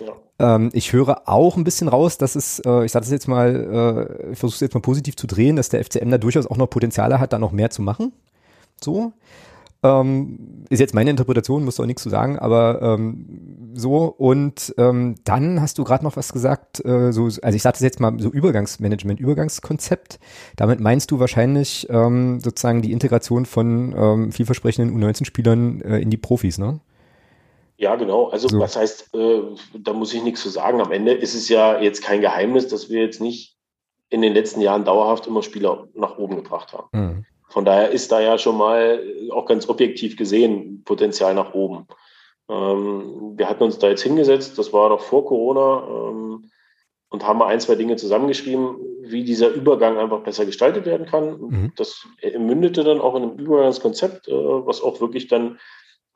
Ja. 0.00 0.56
Ähm, 0.56 0.70
ich 0.72 0.92
höre 0.92 1.28
auch 1.28 1.56
ein 1.56 1.64
bisschen 1.64 1.88
raus, 1.88 2.18
dass 2.18 2.34
es, 2.36 2.60
äh, 2.60 2.84
ich 2.84 2.92
sage 2.92 3.04
das 3.04 3.12
jetzt 3.12 3.28
mal, 3.28 4.18
äh, 4.28 4.32
ich 4.32 4.38
versuche 4.38 4.56
es 4.56 4.60
jetzt 4.60 4.74
mal 4.74 4.80
positiv 4.80 5.16
zu 5.16 5.26
drehen, 5.26 5.56
dass 5.56 5.68
der 5.68 5.84
FCM 5.84 6.10
da 6.10 6.18
durchaus 6.18 6.46
auch 6.46 6.56
noch 6.56 6.68
Potenziale 6.68 7.20
hat, 7.20 7.32
da 7.32 7.38
noch 7.38 7.52
mehr 7.52 7.70
zu 7.70 7.82
machen. 7.82 8.12
So. 8.80 9.12
Ähm, 9.82 10.64
ist 10.70 10.80
jetzt 10.80 10.94
meine 10.94 11.10
Interpretation, 11.10 11.64
muss 11.64 11.78
auch 11.78 11.86
nichts 11.86 12.02
zu 12.02 12.10
sagen, 12.10 12.38
aber 12.38 12.82
ähm, 12.82 13.70
so. 13.74 14.06
Und 14.06 14.74
ähm, 14.76 15.14
dann 15.24 15.60
hast 15.60 15.78
du 15.78 15.84
gerade 15.84 16.04
noch 16.04 16.16
was 16.16 16.32
gesagt, 16.32 16.84
äh, 16.84 17.12
so, 17.12 17.24
also 17.24 17.54
ich 17.54 17.62
sage 17.62 17.74
das 17.74 17.82
jetzt 17.82 18.00
mal 18.00 18.18
so 18.18 18.30
Übergangsmanagement, 18.30 19.20
Übergangskonzept. 19.20 20.18
Damit 20.56 20.80
meinst 20.80 21.10
du 21.10 21.20
wahrscheinlich 21.20 21.86
ähm, 21.90 22.40
sozusagen 22.40 22.82
die 22.82 22.92
Integration 22.92 23.46
von 23.46 23.94
ähm, 23.96 24.32
vielversprechenden 24.32 25.00
U19-Spielern 25.00 25.80
äh, 25.82 25.98
in 25.98 26.10
die 26.10 26.16
Profis, 26.16 26.58
ne? 26.58 26.80
Ja, 27.76 27.94
genau. 27.94 28.28
Also 28.28 28.48
so. 28.48 28.58
was 28.58 28.76
heißt, 28.76 29.14
äh, 29.14 29.42
da 29.78 29.92
muss 29.92 30.12
ich 30.12 30.24
nichts 30.24 30.42
zu 30.42 30.48
sagen. 30.48 30.80
Am 30.80 30.90
Ende 30.90 31.12
ist 31.12 31.34
es 31.34 31.48
ja 31.48 31.80
jetzt 31.80 32.02
kein 32.02 32.20
Geheimnis, 32.20 32.66
dass 32.66 32.90
wir 32.90 33.02
jetzt 33.02 33.20
nicht 33.20 33.56
in 34.10 34.22
den 34.22 34.34
letzten 34.34 34.60
Jahren 34.60 34.84
dauerhaft 34.84 35.28
immer 35.28 35.42
Spieler 35.42 35.86
nach 35.94 36.18
oben 36.18 36.34
gebracht 36.36 36.72
haben. 36.72 36.88
Mhm. 36.92 37.24
Von 37.48 37.64
daher 37.64 37.90
ist 37.90 38.12
da 38.12 38.20
ja 38.20 38.38
schon 38.38 38.56
mal 38.56 39.02
auch 39.30 39.46
ganz 39.46 39.68
objektiv 39.68 40.16
gesehen 40.16 40.82
Potenzial 40.84 41.34
nach 41.34 41.54
oben. 41.54 41.86
Ähm, 42.48 43.34
wir 43.36 43.48
hatten 43.48 43.62
uns 43.62 43.78
da 43.78 43.88
jetzt 43.88 44.02
hingesetzt, 44.02 44.58
das 44.58 44.72
war 44.72 44.88
noch 44.88 45.00
vor 45.00 45.24
Corona, 45.24 45.86
ähm, 45.88 46.50
und 47.10 47.26
haben 47.26 47.38
mal 47.38 47.46
ein, 47.46 47.60
zwei 47.60 47.74
Dinge 47.74 47.96
zusammengeschrieben, 47.96 48.76
wie 49.02 49.24
dieser 49.24 49.48
Übergang 49.48 49.96
einfach 49.96 50.20
besser 50.20 50.44
gestaltet 50.44 50.84
werden 50.84 51.06
kann. 51.06 51.40
Mhm. 51.40 51.72
Das 51.76 52.06
mündete 52.38 52.84
dann 52.84 53.00
auch 53.00 53.14
in 53.14 53.22
einem 53.22 53.38
Übergangskonzept, 53.38 54.28
äh, 54.28 54.32
was 54.32 54.82
auch 54.82 55.00
wirklich 55.00 55.26
dann 55.28 55.58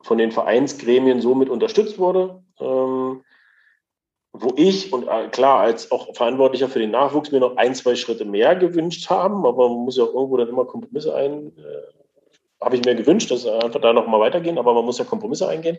von 0.01 0.17
den 0.17 0.31
Vereinsgremien 0.31 1.21
so 1.21 1.33
mit 1.33 1.49
unterstützt 1.49 1.97
wurde. 1.97 2.43
Ähm, 2.59 3.23
wo 4.33 4.51
ich 4.55 4.91
und 4.91 5.07
äh, 5.07 5.29
klar 5.29 5.59
als 5.59 5.91
auch 5.91 6.13
Verantwortlicher 6.15 6.67
für 6.67 6.79
den 6.79 6.91
Nachwuchs 6.91 7.31
mir 7.31 7.39
noch 7.39 7.55
ein, 7.55 7.75
zwei 7.75 7.95
Schritte 7.95 8.25
mehr 8.25 8.55
gewünscht 8.55 9.09
haben, 9.09 9.45
aber 9.45 9.69
man 9.69 9.85
muss 9.85 9.97
ja 9.97 10.05
irgendwo 10.05 10.37
dann 10.37 10.49
immer 10.49 10.65
Kompromisse 10.65 11.15
ein, 11.15 11.55
äh, 11.57 12.63
habe 12.63 12.75
ich 12.75 12.83
mir 12.83 12.95
gewünscht, 12.95 13.29
dass 13.29 13.45
einfach 13.45 13.79
da 13.79 13.93
noch 13.93 14.07
mal 14.07 14.19
weitergehen, 14.19 14.57
aber 14.57 14.73
man 14.73 14.85
muss 14.85 14.97
ja 14.97 15.05
Kompromisse 15.05 15.47
eingehen. 15.47 15.77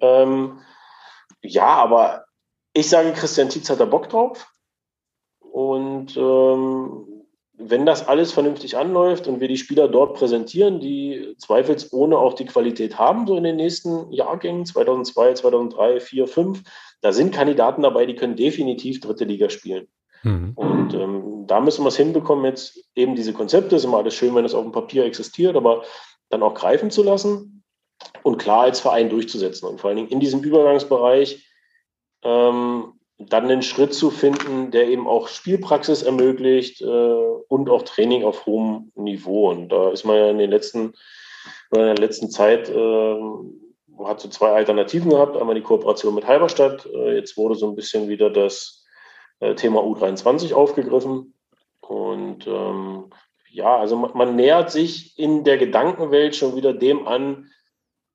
Ähm, 0.00 0.60
ja, 1.42 1.66
aber 1.66 2.26
ich 2.72 2.88
sage, 2.88 3.12
Christian 3.12 3.48
Tietz 3.48 3.68
hat 3.68 3.80
da 3.80 3.86
Bock 3.86 4.08
drauf 4.08 4.46
und 5.40 6.16
ähm, 6.16 7.06
wenn 7.62 7.84
das 7.84 8.06
alles 8.06 8.32
vernünftig 8.32 8.76
anläuft 8.76 9.26
und 9.26 9.40
wir 9.40 9.48
die 9.48 9.58
Spieler 9.58 9.88
dort 9.88 10.14
präsentieren, 10.14 10.80
die 10.80 11.34
zweifelsohne 11.38 12.16
auch 12.16 12.34
die 12.34 12.46
Qualität 12.46 12.98
haben, 12.98 13.26
so 13.26 13.36
in 13.36 13.44
den 13.44 13.56
nächsten 13.56 14.10
Jahrgängen, 14.12 14.64
2002, 14.64 15.34
2003, 15.34 15.98
2004, 15.98 16.26
2005, 16.26 16.62
da 17.00 17.12
sind 17.12 17.34
Kandidaten 17.34 17.82
dabei, 17.82 18.06
die 18.06 18.14
können 18.14 18.36
definitiv 18.36 19.00
dritte 19.00 19.24
Liga 19.24 19.50
spielen. 19.50 19.88
Mhm. 20.22 20.52
Und 20.54 20.94
ähm, 20.94 21.44
da 21.46 21.60
müssen 21.60 21.84
wir 21.84 21.88
es 21.88 21.96
hinbekommen, 21.96 22.44
jetzt 22.44 22.78
eben 22.94 23.16
diese 23.16 23.32
Konzepte, 23.32 23.76
ist 23.76 23.84
immer 23.84 23.98
alles 23.98 24.14
schön, 24.14 24.34
wenn 24.34 24.44
es 24.44 24.54
auf 24.54 24.62
dem 24.62 24.72
Papier 24.72 25.04
existiert, 25.04 25.56
aber 25.56 25.84
dann 26.28 26.42
auch 26.42 26.54
greifen 26.54 26.90
zu 26.90 27.02
lassen 27.02 27.64
und 28.22 28.38
klar 28.38 28.62
als 28.62 28.80
Verein 28.80 29.08
durchzusetzen. 29.08 29.68
Und 29.68 29.80
vor 29.80 29.88
allen 29.88 29.96
Dingen 29.96 30.10
in 30.10 30.20
diesem 30.20 30.42
Übergangsbereich 30.42 31.46
ähm, 32.22 32.92
dann 33.18 33.44
einen 33.44 33.62
Schritt 33.62 33.92
zu 33.92 34.10
finden, 34.10 34.70
der 34.70 34.88
eben 34.88 35.06
auch 35.06 35.28
Spielpraxis 35.28 36.02
ermöglicht 36.02 36.80
äh, 36.80 36.84
und 37.48 37.68
auch 37.68 37.82
Training 37.82 38.24
auf 38.24 38.46
hohem 38.46 38.92
Niveau. 38.94 39.50
Und 39.50 39.68
da 39.70 39.90
ist 39.90 40.04
man 40.04 40.16
ja 40.16 40.30
in 40.30 40.38
den 40.38 40.50
letzten, 40.50 40.94
in 41.72 41.80
der 41.80 41.96
letzten 41.96 42.30
Zeit 42.30 42.68
äh, 42.70 43.16
hat 44.06 44.20
so 44.20 44.28
zwei 44.28 44.50
Alternativen 44.52 45.10
gehabt. 45.10 45.36
Einmal 45.36 45.54
die 45.54 45.62
Kooperation 45.62 46.14
mit 46.14 46.26
Halberstadt. 46.26 46.86
Äh, 46.86 47.16
jetzt 47.16 47.36
wurde 47.36 47.54
so 47.54 47.68
ein 47.68 47.76
bisschen 47.76 48.08
wieder 48.08 48.30
das 48.30 48.84
äh, 49.40 49.54
Thema 49.54 49.80
U23 49.80 50.54
aufgegriffen. 50.54 51.34
Und 51.80 52.46
ähm, 52.46 53.10
ja, 53.50 53.76
also 53.76 53.96
man, 53.96 54.12
man, 54.14 54.36
nähert 54.36 54.70
sich 54.70 55.18
in 55.18 55.44
der 55.44 55.58
Gedankenwelt 55.58 56.36
schon 56.36 56.54
wieder 56.54 56.72
dem 56.72 57.08
an, 57.08 57.48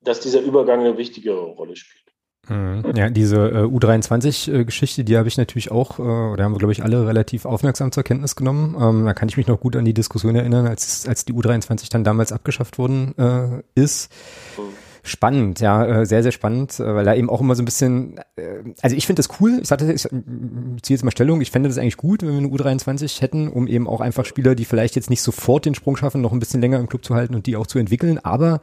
dass 0.02 0.22
dieser 0.22 0.42
Übergang 0.42 0.80
eine 0.80 0.98
wichtigere 0.98 1.42
Rolle 1.42 1.76
spielt. 1.76 2.06
Mhm. 2.48 2.84
Ja, 2.96 3.10
diese 3.10 3.50
äh, 3.50 3.64
U23-Geschichte, 3.64 5.04
die 5.04 5.18
habe 5.18 5.28
ich 5.28 5.38
natürlich 5.38 5.72
auch, 5.72 6.00
äh, 6.00 6.04
oder 6.04 6.44
haben 6.44 6.54
wir, 6.54 6.60
glaube 6.60 6.74
ich, 6.74 6.84
alle 6.84 7.08
relativ 7.08 7.46
aufmerksam 7.46 7.92
zur 7.92 8.04
Kenntnis 8.04 8.36
genommen. 8.36 8.76
Ähm, 8.80 9.06
da 9.06 9.14
kann 9.14 9.30
ich 9.30 9.38
mich 9.38 9.48
noch 9.48 9.60
gut 9.60 9.76
an 9.76 9.86
die 9.86 9.94
Diskussion 9.94 10.36
erinnern, 10.36 10.68
als, 10.68 11.08
als 11.08 11.26
die 11.26 11.34
U23 11.34 11.90
dann 11.90 12.04
damals 12.04 12.32
abgeschafft 12.32 12.78
worden 12.78 13.18
äh, 13.18 13.64
ist. 13.74 14.12
Mhm. 14.58 14.64
Spannend, 15.08 15.60
ja, 15.60 15.86
äh, 15.86 16.06
sehr, 16.08 16.24
sehr 16.24 16.32
spannend, 16.32 16.80
äh, 16.80 16.95
weil 16.95 17.06
da 17.06 17.14
eben 17.14 17.30
auch 17.30 17.39
immer 17.39 17.53
so 17.53 17.62
ein 17.62 17.66
bisschen, 17.66 18.18
äh, 18.38 18.64
also 18.82 18.95
ich 18.95 19.06
finde 19.06 19.20
das 19.20 19.39
cool, 19.39 19.60
ich 19.62 19.68
sagte, 19.68 19.93
ich 19.93 20.01
ziehe 20.01 20.95
jetzt 20.95 21.03
mal 21.03 21.12
Stellung, 21.12 21.41
ich 21.41 21.51
fände 21.51 21.70
das 21.70 21.78
eigentlich 21.78 21.97
gut, 21.97 22.24
wenn 22.24 22.32
wir 22.32 22.39
eine 22.39 22.47
U23 22.47 23.22
hätten, 23.22 23.47
um 23.47 23.68
eben 23.68 23.88
auch 23.88 24.01
einfach 24.01 24.26
Spieler, 24.26 24.56
die 24.56 24.66
vielleicht 24.66 24.95
jetzt 24.95 25.12
nicht 25.12 25.22
sofort 25.22 25.68
den 25.68 25.76
Sprung 25.76 25.95
schaffen, 25.95 26.22
noch 26.22 26.32
ein 26.32 26.39
bisschen 26.39 26.60
länger 26.60 26.80
im 26.80 26.89
Club 26.89 27.06
zu 27.06 27.14
halten 27.14 27.36
und 27.36 27.45
die 27.45 27.56
auch 27.56 27.68
zu 27.68 27.78
entwickeln, 27.78 28.18
aber 28.18 28.62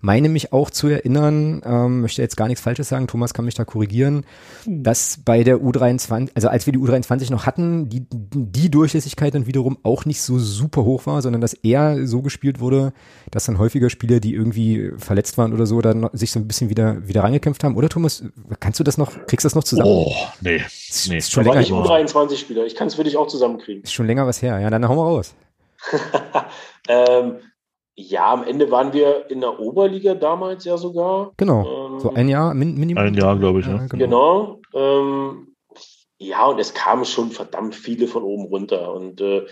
meine 0.00 0.28
mich 0.28 0.52
auch 0.52 0.68
zu 0.70 0.88
erinnern, 0.88 1.62
ähm, 1.64 2.00
möchte 2.00 2.22
jetzt 2.22 2.36
gar 2.36 2.48
nichts 2.48 2.60
Falsches 2.60 2.88
sagen, 2.88 3.06
Thomas 3.06 3.32
kann 3.32 3.44
mich 3.44 3.54
da 3.54 3.64
korrigieren, 3.64 4.26
dass 4.66 5.20
bei 5.24 5.44
der 5.44 5.58
U23, 5.58 6.30
also 6.34 6.48
als 6.48 6.66
wir 6.66 6.72
die 6.72 6.80
U23 6.80 7.30
noch 7.30 7.46
hatten, 7.46 7.88
die, 7.88 8.04
die 8.10 8.68
Durchlässigkeit 8.68 9.32
dann 9.32 9.46
wiederum 9.46 9.78
auch 9.84 10.06
nicht 10.06 10.20
so 10.20 10.40
super 10.40 10.84
hoch 10.84 11.06
war, 11.06 11.22
sondern 11.22 11.40
dass 11.40 11.54
eher 11.54 12.04
so 12.04 12.20
gespielt 12.20 12.58
wurde, 12.58 12.92
dass 13.30 13.44
dann 13.44 13.58
häufiger 13.58 13.90
Spieler, 13.90 14.18
die 14.18 14.34
irgendwie 14.34 14.90
verletzt 14.98 15.38
waren 15.38 15.52
oder 15.52 15.66
so, 15.66 15.83
dann 15.84 16.08
sich 16.12 16.32
so 16.32 16.40
ein 16.40 16.46
bisschen 16.46 16.70
wieder, 16.70 17.06
wieder 17.06 17.22
rangekämpft 17.22 17.64
haben. 17.64 17.76
Oder 17.76 17.88
Thomas, 17.88 18.24
kannst 18.60 18.80
du 18.80 18.84
das 18.84 18.98
noch, 18.98 19.12
kriegst 19.26 19.44
du 19.44 19.46
das 19.46 19.54
noch 19.54 19.64
zusammen? 19.64 19.88
Oh, 19.88 20.14
nee. 20.40 20.60
nee. 21.08 21.18
Ist 21.18 21.32
schon 21.32 21.44
länger. 21.44 21.60
Ich 21.60 21.70
U23-Spieler. 21.70 22.64
Ich 22.64 22.74
kann 22.74 22.88
es 22.88 22.94
für 22.94 23.04
dich 23.04 23.16
auch 23.16 23.28
zusammenkriegen. 23.28 23.82
Ist 23.82 23.92
schon 23.92 24.06
länger 24.06 24.26
was 24.26 24.42
her. 24.42 24.58
Ja, 24.58 24.70
dann 24.70 24.88
hauen 24.88 24.96
wir 24.96 25.04
raus. 25.04 25.34
ähm, 26.88 27.36
ja, 27.96 28.32
am 28.32 28.42
Ende 28.42 28.70
waren 28.70 28.92
wir 28.92 29.30
in 29.30 29.40
der 29.40 29.60
Oberliga 29.60 30.14
damals 30.14 30.64
ja 30.64 30.76
sogar. 30.76 31.32
Genau. 31.36 31.92
Ähm, 31.94 32.00
so 32.00 32.12
ein 32.12 32.28
Jahr 32.28 32.54
min 32.54 32.74
Minimum. 32.74 33.04
Ein 33.04 33.14
Jahr, 33.14 33.38
glaube 33.38 33.60
ich. 33.60 33.66
Ja, 33.66 33.86
genau. 33.86 33.96
genau 33.96 34.60
ähm, 34.74 35.54
ja, 36.18 36.46
und 36.46 36.58
es 36.58 36.74
kamen 36.74 37.04
schon 37.04 37.30
verdammt 37.30 37.74
viele 37.74 38.08
von 38.08 38.22
oben 38.22 38.44
runter. 38.44 38.92
Und 38.92 39.20
äh, 39.20 39.46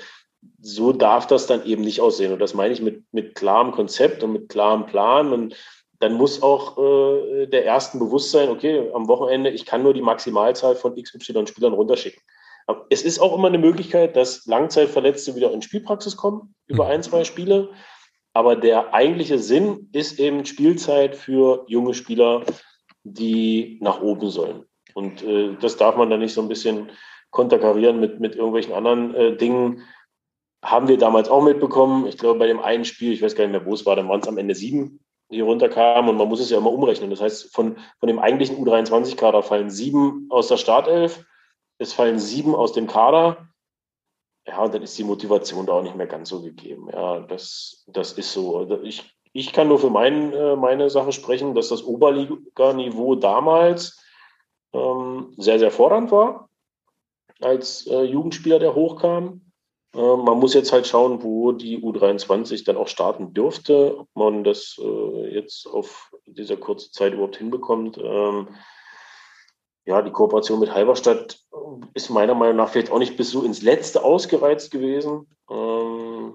so 0.60 0.92
darf 0.92 1.26
das 1.26 1.46
dann 1.46 1.64
eben 1.64 1.82
nicht 1.82 2.00
aussehen. 2.00 2.32
Und 2.32 2.38
das 2.40 2.54
meine 2.54 2.72
ich 2.72 2.80
mit, 2.80 3.04
mit 3.12 3.34
klarem 3.34 3.72
Konzept 3.72 4.22
und 4.22 4.32
mit 4.32 4.48
klarem 4.48 4.86
Plan. 4.86 5.32
Und 5.32 5.56
dann 6.02 6.14
muss 6.14 6.42
auch 6.42 6.76
äh, 6.78 7.46
der 7.46 7.64
ersten 7.64 8.00
bewusst 8.00 8.32
sein, 8.32 8.48
okay, 8.48 8.90
am 8.92 9.06
Wochenende, 9.06 9.50
ich 9.50 9.64
kann 9.64 9.84
nur 9.84 9.94
die 9.94 10.02
Maximalzahl 10.02 10.74
von 10.74 11.00
XY-Spielern 11.00 11.72
runterschicken. 11.72 12.20
Aber 12.66 12.86
es 12.90 13.02
ist 13.02 13.20
auch 13.20 13.36
immer 13.36 13.46
eine 13.46 13.58
Möglichkeit, 13.58 14.16
dass 14.16 14.46
Langzeitverletzte 14.46 15.36
wieder 15.36 15.52
in 15.52 15.62
Spielpraxis 15.62 16.16
kommen, 16.16 16.54
über 16.66 16.86
mhm. 16.86 16.90
ein, 16.90 17.02
zwei 17.04 17.22
Spiele. 17.22 17.70
Aber 18.34 18.56
der 18.56 18.92
eigentliche 18.92 19.38
Sinn 19.38 19.90
ist 19.92 20.18
eben 20.18 20.44
Spielzeit 20.44 21.14
für 21.14 21.64
junge 21.68 21.94
Spieler, 21.94 22.42
die 23.04 23.78
nach 23.80 24.00
oben 24.00 24.30
sollen. 24.30 24.64
Und 24.94 25.22
äh, 25.22 25.56
das 25.60 25.76
darf 25.76 25.96
man 25.96 26.10
dann 26.10 26.20
nicht 26.20 26.34
so 26.34 26.42
ein 26.42 26.48
bisschen 26.48 26.90
konterkarieren 27.30 28.00
mit, 28.00 28.18
mit 28.18 28.34
irgendwelchen 28.34 28.74
anderen 28.74 29.14
äh, 29.14 29.36
Dingen. 29.36 29.82
Haben 30.64 30.88
wir 30.88 30.98
damals 30.98 31.28
auch 31.28 31.44
mitbekommen. 31.44 32.06
Ich 32.06 32.18
glaube, 32.18 32.40
bei 32.40 32.46
dem 32.48 32.60
einen 32.60 32.84
Spiel, 32.84 33.12
ich 33.12 33.22
weiß 33.22 33.36
gar 33.36 33.44
nicht 33.44 33.52
mehr, 33.52 33.66
wo 33.66 33.74
es 33.74 33.86
war, 33.86 33.94
dann 33.94 34.08
waren 34.08 34.20
es 34.20 34.28
am 34.28 34.38
Ende 34.38 34.54
sieben, 34.54 35.00
hier 35.32 35.44
runterkamen 35.44 36.10
und 36.10 36.16
man 36.16 36.28
muss 36.28 36.40
es 36.40 36.50
ja 36.50 36.58
immer 36.58 36.72
umrechnen. 36.72 37.10
Das 37.10 37.20
heißt, 37.20 37.54
von, 37.54 37.76
von 37.98 38.06
dem 38.06 38.18
eigentlichen 38.18 38.56
U23-Kader 38.56 39.42
fallen 39.42 39.70
sieben 39.70 40.26
aus 40.30 40.48
der 40.48 40.58
Startelf, 40.58 41.24
es 41.78 41.92
fallen 41.92 42.18
sieben 42.18 42.54
aus 42.54 42.72
dem 42.72 42.86
Kader. 42.86 43.48
Ja, 44.46 44.62
und 44.62 44.74
dann 44.74 44.82
ist 44.82 44.98
die 44.98 45.04
Motivation 45.04 45.66
da 45.66 45.74
auch 45.74 45.82
nicht 45.82 45.96
mehr 45.96 46.06
ganz 46.06 46.28
so 46.28 46.42
gegeben. 46.42 46.88
Ja, 46.92 47.20
das, 47.20 47.84
das 47.86 48.12
ist 48.12 48.32
so. 48.32 48.58
Also 48.58 48.82
ich, 48.82 49.14
ich 49.32 49.52
kann 49.52 49.68
nur 49.68 49.78
für 49.78 49.90
mein, 49.90 50.32
äh, 50.32 50.56
meine 50.56 50.90
Sache 50.90 51.12
sprechen, 51.12 51.54
dass 51.54 51.68
das 51.68 51.84
Oberliga-Niveau 51.84 53.14
damals 53.14 54.04
ähm, 54.72 55.32
sehr, 55.38 55.58
sehr 55.58 55.70
fordernd 55.70 56.10
war 56.10 56.48
als 57.40 57.86
äh, 57.86 58.02
Jugendspieler, 58.02 58.58
der 58.58 58.74
hochkam. 58.74 59.51
Äh, 59.94 60.16
man 60.16 60.38
muss 60.38 60.54
jetzt 60.54 60.72
halt 60.72 60.86
schauen, 60.86 61.22
wo 61.22 61.52
die 61.52 61.78
U23 61.78 62.64
dann 62.64 62.76
auch 62.76 62.88
starten 62.88 63.34
dürfte, 63.34 63.98
ob 63.98 64.08
man 64.14 64.44
das 64.44 64.76
äh, 64.82 65.34
jetzt 65.34 65.66
auf 65.66 66.12
dieser 66.26 66.56
kurzen 66.56 66.92
Zeit 66.92 67.12
überhaupt 67.12 67.36
hinbekommt. 67.36 67.98
Ähm, 67.98 68.48
ja, 69.84 70.00
die 70.00 70.12
Kooperation 70.12 70.60
mit 70.60 70.72
Halberstadt 70.72 71.40
ist 71.94 72.10
meiner 72.10 72.34
Meinung 72.34 72.56
nach 72.56 72.68
vielleicht 72.68 72.92
auch 72.92 73.00
nicht 73.00 73.16
bis 73.16 73.30
so 73.30 73.42
ins 73.42 73.62
Letzte 73.62 74.04
ausgereizt 74.04 74.70
gewesen. 74.70 75.26
Ähm, 75.50 76.34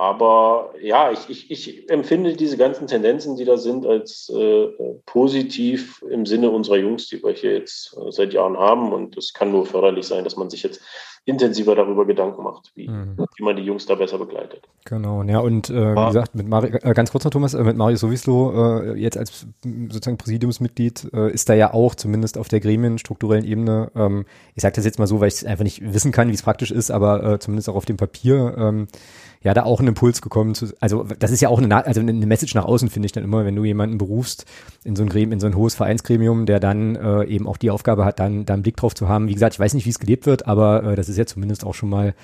aber 0.00 0.72
ja, 0.80 1.12
ich, 1.12 1.28
ich, 1.28 1.50
ich 1.50 1.90
empfinde 1.90 2.32
diese 2.34 2.56
ganzen 2.56 2.86
Tendenzen, 2.86 3.36
die 3.36 3.44
da 3.44 3.58
sind, 3.58 3.84
als 3.84 4.30
äh, 4.34 4.68
positiv 5.04 6.02
im 6.08 6.24
Sinne 6.24 6.48
unserer 6.48 6.78
Jungs, 6.78 7.08
die 7.08 7.22
wir 7.22 7.32
hier 7.32 7.52
jetzt 7.52 7.94
äh, 7.98 8.10
seit 8.10 8.32
Jahren 8.32 8.56
haben. 8.56 8.94
Und 8.94 9.18
es 9.18 9.34
kann 9.34 9.50
nur 9.52 9.66
förderlich 9.66 10.06
sein, 10.06 10.24
dass 10.24 10.36
man 10.36 10.48
sich 10.48 10.62
jetzt 10.62 10.80
intensiver 11.26 11.74
darüber 11.74 12.06
Gedanken 12.06 12.42
macht, 12.42 12.72
wie, 12.74 12.88
mhm. 12.88 13.16
wie 13.36 13.44
man 13.44 13.56
die 13.56 13.62
Jungs 13.62 13.86
da 13.86 13.94
besser 13.94 14.18
begleitet. 14.18 14.66
Genau, 14.86 15.22
ja, 15.22 15.38
und 15.38 15.68
äh, 15.68 15.94
wie 15.94 16.06
gesagt, 16.06 16.34
mit 16.34 16.48
Mario, 16.48 16.76
äh, 16.82 16.94
ganz 16.94 17.10
kurz 17.10 17.24
noch 17.24 17.30
Thomas, 17.30 17.52
äh, 17.52 17.62
mit 17.62 17.76
Mario 17.76 17.96
Sowislo 17.96 18.80
äh, 18.80 18.98
jetzt 18.98 19.18
als 19.18 19.46
sozusagen 19.64 20.16
Präsidiumsmitglied 20.16 21.10
äh, 21.12 21.30
ist 21.30 21.48
da 21.48 21.54
ja 21.54 21.74
auch 21.74 21.94
zumindest 21.94 22.38
auf 22.38 22.48
der 22.48 22.60
gremienstrukturellen 22.60 23.44
Ebene, 23.44 23.92
ähm, 23.94 24.24
ich 24.54 24.62
sage 24.62 24.74
das 24.76 24.86
jetzt 24.86 24.98
mal 24.98 25.06
so, 25.06 25.20
weil 25.20 25.28
ich 25.28 25.34
es 25.34 25.44
einfach 25.44 25.64
nicht 25.64 25.92
wissen 25.92 26.10
kann, 26.10 26.28
wie 26.28 26.34
es 26.34 26.42
praktisch 26.42 26.70
ist, 26.70 26.90
aber 26.90 27.22
äh, 27.22 27.38
zumindest 27.38 27.68
auch 27.68 27.76
auf 27.76 27.84
dem 27.84 27.98
Papier, 27.98 28.54
ähm, 28.56 28.88
ja 29.42 29.54
da 29.54 29.62
auch 29.62 29.80
ein 29.80 29.86
Impuls 29.86 30.20
gekommen 30.20 30.54
zu, 30.54 30.66
also 30.80 31.04
das 31.18 31.30
ist 31.30 31.40
ja 31.40 31.48
auch 31.48 31.62
eine, 31.62 31.86
also 31.86 32.00
eine 32.00 32.12
Message 32.26 32.54
nach 32.54 32.64
außen, 32.64 32.90
finde 32.90 33.06
ich 33.06 33.12
dann 33.12 33.24
immer, 33.24 33.44
wenn 33.46 33.56
du 33.56 33.64
jemanden 33.64 33.96
berufst 33.96 34.44
in 34.84 34.96
so 34.96 35.02
ein 35.02 35.08
Gremium, 35.08 35.32
in 35.32 35.40
so 35.40 35.46
ein 35.46 35.56
hohes 35.56 35.74
Vereinsgremium, 35.74 36.44
der 36.44 36.60
dann 36.60 37.24
eben 37.26 37.46
auch 37.46 37.56
die 37.56 37.70
Aufgabe 37.70 38.04
hat, 38.04 38.20
dann 38.20 38.44
da 38.44 38.52
einen 38.52 38.62
Blick 38.62 38.76
drauf 38.76 38.94
zu 38.94 39.08
haben. 39.08 39.28
Wie 39.28 39.32
gesagt, 39.32 39.54
ich 39.54 39.60
weiß 39.60 39.72
nicht, 39.72 39.86
wie 39.86 39.90
es 39.90 39.98
gelebt 39.98 40.26
wird, 40.26 40.46
aber 40.46 40.94
das 40.94 41.08
ist 41.08 41.09
ja 41.16 41.26
zumindest 41.26 41.64
auch 41.64 41.74
schon 41.74 41.90
mal 41.90 42.14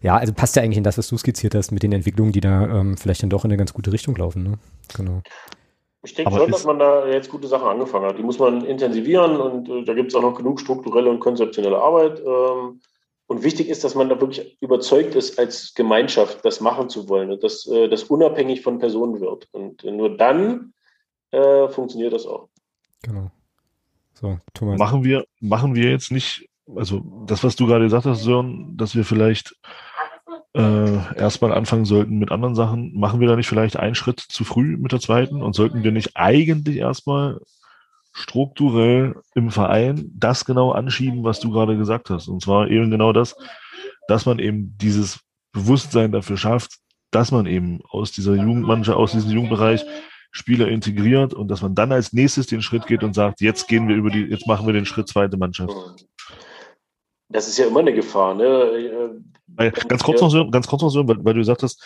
ja, 0.00 0.16
also 0.16 0.32
passt 0.32 0.56
ja 0.56 0.62
eigentlich 0.62 0.78
in 0.78 0.84
das, 0.84 0.98
was 0.98 1.08
du 1.08 1.16
skizziert 1.16 1.54
hast, 1.54 1.72
mit 1.72 1.82
den 1.82 1.92
Entwicklungen, 1.92 2.32
die 2.32 2.40
da 2.40 2.68
ähm, 2.68 2.96
vielleicht 2.96 3.22
dann 3.22 3.30
doch 3.30 3.44
in 3.44 3.50
eine 3.50 3.56
ganz 3.56 3.72
gute 3.72 3.92
Richtung 3.92 4.14
laufen. 4.16 4.42
Ne? 4.44 4.58
Genau. 4.96 5.22
Ich 6.04 6.14
denke 6.14 6.32
schon, 6.32 6.50
dass 6.50 6.64
man 6.64 6.78
da 6.78 7.08
jetzt 7.08 7.28
gute 7.28 7.48
Sachen 7.48 7.66
angefangen 7.66 8.06
hat. 8.06 8.18
Die 8.18 8.22
muss 8.22 8.38
man 8.38 8.64
intensivieren 8.64 9.36
und 9.36 9.68
äh, 9.68 9.84
da 9.84 9.94
gibt 9.94 10.08
es 10.08 10.14
auch 10.14 10.22
noch 10.22 10.36
genug 10.36 10.60
strukturelle 10.60 11.10
und 11.10 11.18
konzeptionelle 11.18 11.78
Arbeit. 11.78 12.20
Ähm, 12.20 12.80
und 13.26 13.42
wichtig 13.42 13.68
ist, 13.68 13.84
dass 13.84 13.94
man 13.94 14.08
da 14.08 14.18
wirklich 14.20 14.56
überzeugt 14.62 15.14
ist, 15.14 15.38
als 15.38 15.74
Gemeinschaft 15.74 16.44
das 16.44 16.60
machen 16.60 16.88
zu 16.88 17.08
wollen 17.08 17.30
und 17.30 17.42
dass 17.42 17.66
äh, 17.66 17.88
das 17.88 18.04
unabhängig 18.04 18.62
von 18.62 18.78
Personen 18.78 19.20
wird. 19.20 19.48
Und 19.52 19.84
äh, 19.84 19.90
nur 19.90 20.16
dann 20.16 20.72
äh, 21.32 21.68
funktioniert 21.68 22.12
das 22.12 22.26
auch. 22.26 22.48
Genau. 23.02 23.30
So, 24.14 24.38
Thomas. 24.54 24.78
Machen 24.78 25.04
wir, 25.04 25.26
machen 25.40 25.74
wir 25.74 25.90
jetzt 25.90 26.10
nicht, 26.10 26.48
also 26.76 27.02
das, 27.26 27.44
was 27.44 27.56
du 27.56 27.66
gerade 27.66 27.84
gesagt 27.84 28.06
hast, 28.06 28.22
Sören, 28.22 28.76
dass 28.76 28.94
wir 28.94 29.04
vielleicht 29.04 29.54
äh, 30.54 31.16
erstmal 31.16 31.52
anfangen 31.52 31.84
sollten 31.84 32.18
mit 32.18 32.32
anderen 32.32 32.54
Sachen, 32.54 32.98
machen 32.98 33.20
wir 33.20 33.28
da 33.28 33.36
nicht 33.36 33.48
vielleicht 33.48 33.76
einen 33.76 33.94
Schritt 33.94 34.20
zu 34.20 34.44
früh 34.44 34.76
mit 34.76 34.92
der 34.92 35.00
zweiten 35.00 35.42
und 35.42 35.54
sollten 35.54 35.82
wir 35.82 35.92
nicht 35.92 36.16
eigentlich 36.16 36.76
erstmal 36.76 37.40
strukturell 38.12 39.16
im 39.34 39.50
Verein 39.50 40.10
das 40.14 40.44
genau 40.44 40.72
anschieben, 40.72 41.24
was 41.24 41.40
du 41.40 41.50
gerade 41.50 41.76
gesagt 41.76 42.10
hast. 42.10 42.28
Und 42.28 42.42
zwar 42.42 42.68
eben 42.68 42.90
genau 42.90 43.12
das, 43.12 43.36
dass 44.08 44.26
man 44.26 44.38
eben 44.38 44.76
dieses 44.78 45.20
Bewusstsein 45.52 46.12
dafür 46.12 46.36
schafft, 46.36 46.78
dass 47.10 47.30
man 47.30 47.46
eben 47.46 47.80
aus 47.88 48.12
dieser 48.12 48.34
Jugendmannschaft, 48.34 48.98
aus 48.98 49.12
diesem 49.12 49.30
Jugendbereich 49.30 49.84
Spieler 50.30 50.68
integriert 50.68 51.32
und 51.32 51.48
dass 51.48 51.62
man 51.62 51.74
dann 51.74 51.92
als 51.92 52.12
nächstes 52.12 52.46
den 52.46 52.60
Schritt 52.60 52.86
geht 52.86 53.02
und 53.02 53.14
sagt, 53.14 53.40
jetzt 53.40 53.66
gehen 53.66 53.88
wir 53.88 53.96
über 53.96 54.10
die, 54.10 54.24
jetzt 54.24 54.46
machen 54.46 54.66
wir 54.66 54.74
den 54.74 54.84
Schritt 54.84 55.08
zweite 55.08 55.36
Mannschaft. 55.36 55.72
Das 57.28 57.48
ist 57.48 57.58
ja 57.58 57.66
immer 57.66 57.80
eine 57.80 57.92
Gefahr, 57.92 58.34
ne? 58.34 59.22
Ganz 59.88 60.02
kurz 60.02 60.20
noch 60.20 60.30
so, 60.30 60.50
ganz 60.50 60.66
kurz 60.66 60.82
noch 60.82 60.90
so, 60.90 61.06
weil, 61.06 61.24
weil 61.24 61.34
du 61.34 61.40
gesagt 61.40 61.62
hast, 61.62 61.84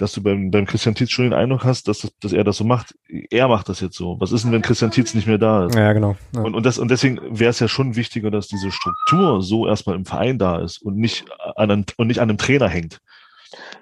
dass 0.00 0.12
du 0.12 0.22
beim, 0.22 0.50
beim 0.50 0.66
Christian 0.66 0.94
Tietz 0.94 1.10
schon 1.10 1.26
den 1.26 1.34
Eindruck 1.34 1.64
hast, 1.64 1.86
dass, 1.86 2.00
das, 2.00 2.10
dass 2.20 2.32
er 2.32 2.42
das 2.42 2.56
so 2.56 2.64
macht. 2.64 2.94
Er 3.30 3.48
macht 3.48 3.68
das 3.68 3.80
jetzt 3.80 3.96
so. 3.96 4.16
Was 4.18 4.32
ist 4.32 4.44
denn, 4.44 4.52
wenn 4.52 4.62
Christian 4.62 4.90
Tietz 4.90 5.14
nicht 5.14 5.26
mehr 5.26 5.36
da 5.36 5.66
ist? 5.66 5.74
Ja, 5.74 5.92
genau. 5.92 6.16
Ja. 6.34 6.40
Und, 6.40 6.54
und, 6.54 6.64
das, 6.64 6.78
und 6.78 6.90
deswegen 6.90 7.20
wäre 7.38 7.50
es 7.50 7.60
ja 7.60 7.68
schon 7.68 7.96
wichtiger, 7.96 8.30
dass 8.30 8.48
diese 8.48 8.70
Struktur 8.72 9.42
so 9.42 9.66
erstmal 9.66 9.96
im 9.96 10.06
Verein 10.06 10.38
da 10.38 10.58
ist 10.58 10.80
und 10.80 10.96
nicht 10.96 11.26
an 11.56 11.70
einem, 11.70 11.84
und 11.98 12.06
nicht 12.06 12.20
an 12.20 12.30
einem 12.30 12.38
Trainer 12.38 12.68
hängt. 12.68 12.98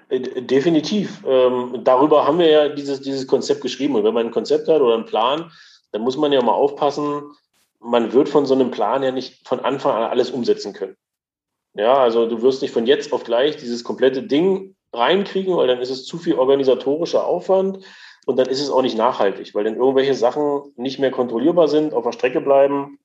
Äh, 0.09 0.41
definitiv. 0.41 1.23
Ähm, 1.25 1.81
darüber 1.85 2.27
haben 2.27 2.39
wir 2.39 2.49
ja 2.49 2.69
dieses, 2.69 2.99
dieses 3.01 3.25
Konzept 3.25 3.61
geschrieben. 3.61 3.95
Und 3.95 4.03
wenn 4.03 4.13
man 4.13 4.27
ein 4.27 4.31
Konzept 4.31 4.67
hat 4.67 4.81
oder 4.81 4.95
einen 4.95 5.05
Plan, 5.05 5.49
dann 5.93 6.01
muss 6.01 6.17
man 6.17 6.33
ja 6.33 6.41
mal 6.41 6.51
aufpassen, 6.51 7.23
man 7.79 8.13
wird 8.13 8.29
von 8.29 8.45
so 8.45 8.53
einem 8.53 8.71
Plan 8.71 9.03
ja 9.03 9.11
nicht 9.11 9.47
von 9.47 9.59
Anfang 9.59 9.95
an 9.95 10.03
alles 10.03 10.31
umsetzen 10.31 10.73
können. 10.73 10.95
Ja, 11.73 11.95
also 11.95 12.27
du 12.27 12.41
wirst 12.41 12.61
nicht 12.61 12.73
von 12.73 12.85
jetzt 12.85 13.13
auf 13.13 13.23
gleich 13.23 13.57
dieses 13.57 13.83
komplette 13.83 14.23
Ding 14.23 14.75
reinkriegen, 14.91 15.55
weil 15.55 15.67
dann 15.67 15.81
ist 15.81 15.91
es 15.91 16.05
zu 16.05 16.17
viel 16.17 16.35
organisatorischer 16.35 17.25
Aufwand 17.25 17.85
und 18.25 18.37
dann 18.37 18.47
ist 18.47 18.61
es 18.61 18.69
auch 18.69 18.81
nicht 18.81 18.97
nachhaltig, 18.97 19.53
weil 19.53 19.63
dann 19.63 19.75
irgendwelche 19.75 20.15
Sachen 20.15 20.73
nicht 20.75 20.99
mehr 20.99 21.11
kontrollierbar 21.11 21.67
sind, 21.67 21.93
auf 21.93 22.03
der 22.03 22.11
Strecke 22.11 22.41
bleiben. 22.41 22.99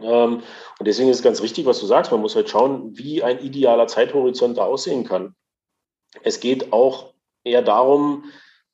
Ähm, 0.00 0.42
und 0.78 0.86
deswegen 0.86 1.08
ist 1.08 1.18
es 1.18 1.22
ganz 1.22 1.42
richtig, 1.42 1.66
was 1.66 1.80
du 1.80 1.86
sagst. 1.86 2.12
Man 2.12 2.20
muss 2.20 2.36
halt 2.36 2.50
schauen, 2.50 2.96
wie 2.96 3.22
ein 3.22 3.40
idealer 3.40 3.86
Zeithorizont 3.86 4.58
da 4.58 4.64
aussehen 4.64 5.04
kann. 5.04 5.34
Es 6.22 6.40
geht 6.40 6.72
auch 6.72 7.14
eher 7.44 7.62
darum, 7.62 8.24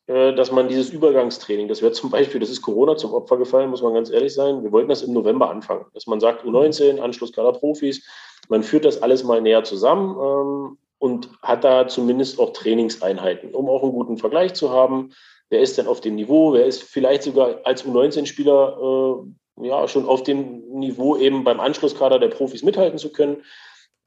dass 0.07 0.51
man 0.51 0.69
dieses 0.69 0.91
Übergangstraining, 0.91 1.69
das 1.69 1.81
wäre 1.81 1.93
zum 1.93 2.11
Beispiel, 2.11 2.41
das 2.41 2.51
ist 2.51 2.62
Corona 2.62 2.97
zum 2.97 3.15
Opfer 3.15 3.37
gefallen, 3.37 3.70
muss 3.70 3.83
man 3.83 3.95
ganz 3.95 4.11
ehrlich 4.11 4.35
sein. 4.35 4.62
Wir 4.65 4.73
wollten 4.73 4.89
das 4.89 5.03
im 5.03 5.12
November 5.12 5.49
anfangen, 5.49 5.87
dass 5.95 6.07
man 6.07 6.19
sagt, 6.19 6.45
U19, 6.45 6.99
Anschlusskader 6.99 7.53
Profis, 7.53 8.05
man 8.49 8.62
führt 8.62 8.85
das 8.85 9.01
alles 9.01 9.24
mal 9.24 9.41
näher 9.41 9.65
zusammen 9.65 10.16
ähm, 10.20 10.79
und 10.99 11.31
hat 11.43 11.65
da 11.65 11.89
zumindest 11.89 12.39
auch 12.39 12.53
Trainingseinheiten, 12.53 13.55
um 13.55 13.69
auch 13.69 13.83
einen 13.83 13.93
guten 13.93 14.19
Vergleich 14.19 14.55
zu 14.55 14.70
haben. 14.70 15.12
Wer 15.49 15.61
ist 15.61 15.79
denn 15.79 15.87
auf 15.87 16.01
dem 16.01 16.15
Niveau? 16.16 16.53
Wer 16.53 16.66
ist 16.66 16.83
vielleicht 16.83 17.23
sogar 17.23 17.61
als 17.65 17.85
U19-Spieler 17.85 19.24
äh, 19.61 19.66
ja 19.66 19.87
schon 19.89 20.07
auf 20.07 20.23
dem 20.23 20.69
Niveau 20.79 21.16
eben 21.16 21.45
beim 21.45 21.61
Anschlusskader 21.61 22.19
der 22.19 22.29
Profis 22.29 22.62
mithalten 22.62 22.99
zu 22.99 23.12
können? 23.12 23.43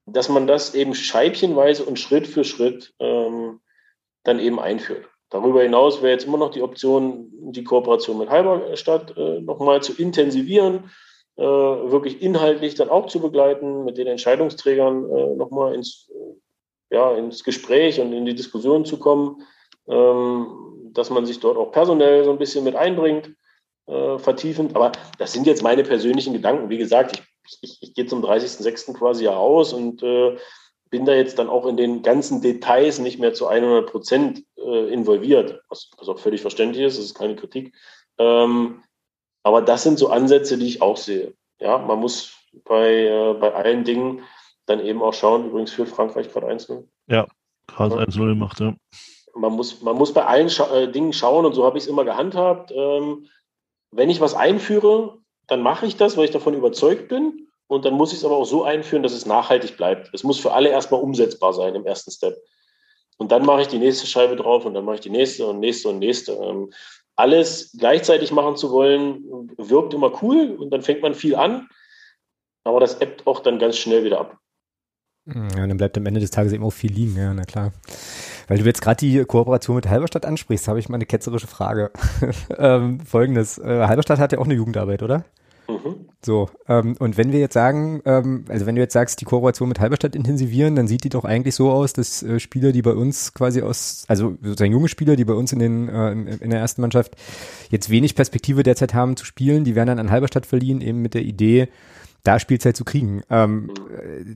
Dass 0.06 0.30
man 0.30 0.48
das 0.48 0.76
eben 0.76 0.94
scheibchenweise 0.94 1.86
und 1.86 2.00
Schritt 2.00 2.28
für 2.28 2.44
Schritt 2.44 2.94
ähm, 3.00 3.62
dann 4.24 4.40
eben 4.40 4.60
einführt. 4.60 5.08
Darüber 5.36 5.64
hinaus 5.64 6.02
wäre 6.02 6.14
jetzt 6.14 6.26
immer 6.26 6.38
noch 6.38 6.52
die 6.52 6.62
Option, 6.62 7.28
die 7.52 7.66
Kooperation 7.66 8.18
mit 8.18 8.30
Halberstadt 8.30 9.18
äh, 9.18 9.42
nochmal 9.42 9.84
zu 9.84 9.92
intensivieren, 9.94 10.92
äh, 11.36 11.44
wirklich 11.44 12.22
inhaltlich 12.22 12.76
dann 12.76 12.88
auch 12.88 13.08
zu 13.08 13.20
begleiten, 13.20 13.84
mit 13.84 13.98
den 13.98 14.08
Entscheidungsträgern 14.08 15.10
äh, 15.10 15.36
nochmal 15.36 15.76
ins 15.76 16.10
ja, 16.90 17.12
ins 17.18 17.44
Gespräch 17.44 18.00
und 18.00 18.14
in 18.14 18.24
die 18.24 18.34
Diskussion 18.34 18.86
zu 18.86 18.98
kommen, 18.98 19.44
ähm, 19.90 20.92
dass 20.94 21.10
man 21.10 21.26
sich 21.26 21.42
dort 21.42 21.58
auch 21.58 21.74
personell 21.74 22.24
so 22.24 22.32
ein 22.32 22.38
bisschen 22.38 22.64
mit 22.64 22.78
einbringt, 22.78 23.36
äh, 23.88 24.18
vertiefend. 24.18 24.74
Aber 24.74 24.94
das 25.18 25.34
sind 25.34 25.48
jetzt 25.48 25.64
meine 25.64 25.84
persönlichen 25.84 26.32
Gedanken. 26.32 26.70
Wie 26.70 26.78
gesagt, 26.78 27.22
ich, 27.46 27.58
ich, 27.62 27.78
ich 27.82 27.94
gehe 27.94 28.06
zum 28.06 28.24
30.06. 28.24 28.94
quasi 28.94 29.26
ja 29.26 29.34
raus 29.34 29.74
und 29.74 30.02
äh, 30.02 30.38
bin 30.90 31.04
da 31.04 31.14
jetzt 31.14 31.40
dann 31.40 31.50
auch 31.50 31.66
in 31.66 31.76
den 31.76 32.04
ganzen 32.04 32.40
Details 32.40 33.00
nicht 33.00 33.20
mehr 33.20 33.34
zu 33.34 33.48
100 33.48 33.92
Prozent 33.92 34.44
äh, 34.66 34.94
involviert, 34.94 35.62
was, 35.70 35.90
was, 35.98 36.08
auch 36.10 36.20
völlig 36.20 36.42
verständlich 36.42 36.84
ist, 36.84 36.98
das 36.98 37.06
ist 37.06 37.16
keine 37.16 37.36
Kritik. 37.36 37.74
Ähm, 38.18 38.84
aber 39.44 39.62
das 39.62 39.84
sind 39.84 40.00
so 40.00 40.10
Ansätze, 40.10 40.58
die 40.58 40.68
ich 40.68 40.82
auch 40.82 40.98
sehe. 40.98 41.34
Ja, 41.60 41.78
man 41.78 42.00
muss 42.00 42.34
bei, 42.64 43.06
äh, 43.06 43.34
bei 43.34 43.54
allen 43.54 43.84
Dingen 43.84 44.24
dann 44.66 44.80
eben 44.80 45.02
auch 45.02 45.14
schauen, 45.14 45.48
übrigens 45.48 45.72
führt 45.72 45.90
Frankreich 45.90 46.32
gerade 46.32 46.48
1-0. 46.48 46.84
Ja, 47.08 47.28
gerade 47.68 47.96
1-0 47.96 48.28
gemacht, 48.28 48.60
ja. 48.60 48.76
Man 49.36 49.54
muss, 49.54 49.82
man 49.82 49.98
muss 49.98 50.14
bei 50.14 50.26
allen 50.26 50.50
Scha 50.50 50.74
äh, 50.74 50.92
Dingen 50.92 51.14
schauen 51.14 51.46
und 51.46 51.54
so 51.54 51.66
habe 51.66 51.78
ich 51.78 51.84
es 51.84 51.90
immer 51.90 52.06
gehandhabt. 52.06 52.72
Ähm, 52.72 53.28
wenn 53.92 54.10
ich 54.10 54.22
was 54.22 54.34
einführe, 54.34 55.18
dann 55.48 55.62
mache 55.62 55.86
ich 55.86 55.98
das, 55.98 56.18
weil 56.18 56.26
ich 56.26 56.32
davon 56.32 56.54
überzeugt 56.54 57.10
bin. 57.10 57.48
Und 57.68 57.86
dann 57.86 57.96
muss 57.96 58.12
ich 58.12 58.20
es 58.20 58.26
aber 58.26 58.38
auch 58.38 58.46
so 58.46 58.64
einführen, 58.64 59.04
dass 59.04 59.14
es 59.14 59.26
nachhaltig 59.26 59.76
bleibt. 59.76 60.10
Es 60.14 60.24
muss 60.24 60.40
für 60.40 60.54
alle 60.54 60.70
erstmal 60.70 61.02
umsetzbar 61.02 61.54
sein 61.54 61.76
im 61.76 61.86
ersten 61.86 62.12
Step. 62.12 62.38
Und 63.18 63.32
dann 63.32 63.46
mache 63.46 63.62
ich 63.62 63.68
die 63.68 63.78
nächste 63.78 64.08
Scheibe 64.08 64.36
drauf 64.36 64.66
und 64.66 64.74
dann 64.74 64.86
mache 64.86 64.96
ich 64.96 65.02
die 65.02 65.10
nächste 65.10 65.46
und 65.48 65.60
nächste 65.60 65.90
und 65.90 66.00
nächste. 66.00 66.34
Ähm, 66.34 66.72
alles 67.16 67.76
gleichzeitig 67.78 68.32
machen 68.32 68.58
zu 68.58 68.72
wollen, 68.72 69.50
wirkt 69.58 69.94
immer 69.94 70.22
cool 70.22 70.56
und 70.60 70.72
dann 70.72 70.82
fängt 70.82 71.02
man 71.02 71.14
viel 71.14 71.36
an. 71.36 71.70
Aber 72.66 72.80
das 72.80 73.00
ebbt 73.00 73.26
auch 73.26 73.40
dann 73.40 73.60
ganz 73.60 73.78
schnell 73.78 74.04
wieder 74.04 74.20
ab. 74.20 74.38
Ja, 75.28 75.66
dann 75.66 75.78
bleibt 75.78 75.98
am 75.98 76.06
Ende 76.06 76.20
des 76.20 76.30
Tages 76.30 76.54
eben 76.54 76.64
auch 76.64 76.72
viel 76.72 76.92
liegen, 76.92 77.18
ja, 77.18 77.34
na 77.34 77.46
klar. 77.46 77.74
Weil 78.48 78.60
du 78.60 78.66
jetzt 78.66 78.82
gerade 78.82 78.98
die 78.98 79.24
Kooperation 79.26 79.76
mit 79.76 79.88
Halberstadt 79.88 80.26
ansprichst, 80.26 80.68
habe 80.68 80.78
ich 80.78 80.88
mal 80.88 80.96
eine 80.96 81.08
ketzerische 81.08 81.48
Frage. 81.48 81.92
ähm, 82.58 83.00
Folgendes, 83.00 83.58
äh, 83.58 83.88
Halberstadt 83.88 84.20
hat 84.20 84.34
ja 84.34 84.40
auch 84.40 84.46
eine 84.46 84.54
Jugendarbeit, 84.54 85.02
oder? 85.02 85.26
Mhm. 85.68 86.10
So, 86.24 86.50
ähm, 86.68 86.96
und 87.00 87.18
wenn 87.18 87.32
wir 87.32 87.40
jetzt 87.40 87.54
sagen, 87.54 88.02
ähm, 88.06 88.46
also 88.50 88.66
wenn 88.66 88.76
du 88.76 88.82
jetzt 88.82 88.94
sagst, 88.94 89.22
die 89.22 89.26
Kooperation 89.26 89.70
mit 89.70 89.80
Halberstadt 89.80 90.16
intensivieren, 90.16 90.76
dann 90.76 90.88
sieht 90.88 91.04
die 91.04 91.10
doch 91.10 91.26
eigentlich 91.26 91.56
so 91.56 91.72
aus, 91.72 91.94
dass 91.94 92.24
äh, 92.24 92.40
Spieler, 92.40 92.72
die 92.72 92.82
bei 92.82 92.94
uns 92.94 93.34
quasi 93.34 93.62
aus, 93.62 94.06
also 94.08 94.36
sozusagen 94.42 94.72
junge 94.72 94.88
Spieler, 94.88 95.16
die 95.16 95.26
bei 95.26 95.34
uns 95.34 95.52
in 95.54 95.60
den 95.60 95.90
äh, 95.90 96.12
in 96.12 96.50
der 96.50 96.60
ersten 96.60 96.82
Mannschaft 96.82 97.16
jetzt 97.70 97.90
wenig 97.90 98.16
Perspektive 98.16 98.64
derzeit 98.64 98.94
haben 98.94 99.18
zu 99.18 99.26
spielen, 99.26 99.64
die 99.64 99.76
werden 99.76 99.88
dann 99.88 100.00
an 100.00 100.12
Halberstadt 100.12 100.46
verliehen, 100.46 100.82
eben 100.82 101.02
mit 101.02 101.14
der 101.14 101.24
Idee, 101.24 101.70
da 102.24 102.40
Spielzeit 102.40 102.76
zu 102.76 102.84
kriegen. 102.84 103.22
Ähm, 103.30 103.72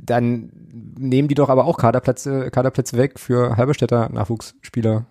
dann 0.03 0.51
nehmen 0.97 1.27
die 1.27 1.35
doch 1.35 1.49
aber 1.49 1.65
auch 1.65 1.77
Kaderplätze, 1.77 2.51
Kaderplätze 2.51 2.97
weg 2.97 3.19
für 3.19 3.57
Halberstädter 3.57 4.09
Nachwuchsspieler, 4.09 5.05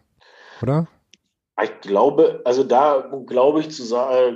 oder? 0.63 0.87
Ich 1.63 1.81
glaube, 1.81 2.43
also 2.45 2.63
da 2.63 3.11
glaube 3.27 3.61
ich 3.61 3.71
zu 3.71 3.85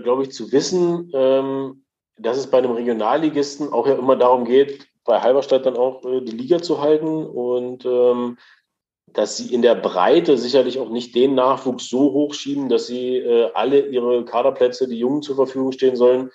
glaube 0.02 0.24
ich 0.24 0.32
zu 0.32 0.50
wissen, 0.52 1.10
ähm, 1.14 1.84
dass 2.18 2.36
es 2.36 2.48
bei 2.48 2.58
einem 2.58 2.72
Regionalligisten 2.72 3.72
auch 3.72 3.86
ja 3.86 3.94
immer 3.94 4.16
darum 4.16 4.44
geht, 4.44 4.86
bei 5.04 5.20
Halberstadt 5.20 5.66
dann 5.66 5.76
auch 5.76 6.04
äh, 6.04 6.20
die 6.20 6.36
Liga 6.36 6.62
zu 6.62 6.80
halten 6.80 7.26
und 7.26 7.84
ähm, 7.84 8.38
dass 9.12 9.36
sie 9.36 9.52
in 9.52 9.62
der 9.62 9.74
Breite 9.74 10.38
sicherlich 10.38 10.78
auch 10.78 10.88
nicht 10.88 11.14
den 11.14 11.34
Nachwuchs 11.34 11.88
so 11.88 12.12
hochschieben, 12.12 12.68
dass 12.68 12.86
sie 12.86 13.16
äh, 13.16 13.50
alle 13.54 13.86
ihre 13.86 14.24
Kaderplätze, 14.24 14.88
die 14.88 14.98
Jungen 14.98 15.22
zur 15.22 15.36
Verfügung 15.36 15.72
stehen 15.72 15.96
sollen, 15.96 16.30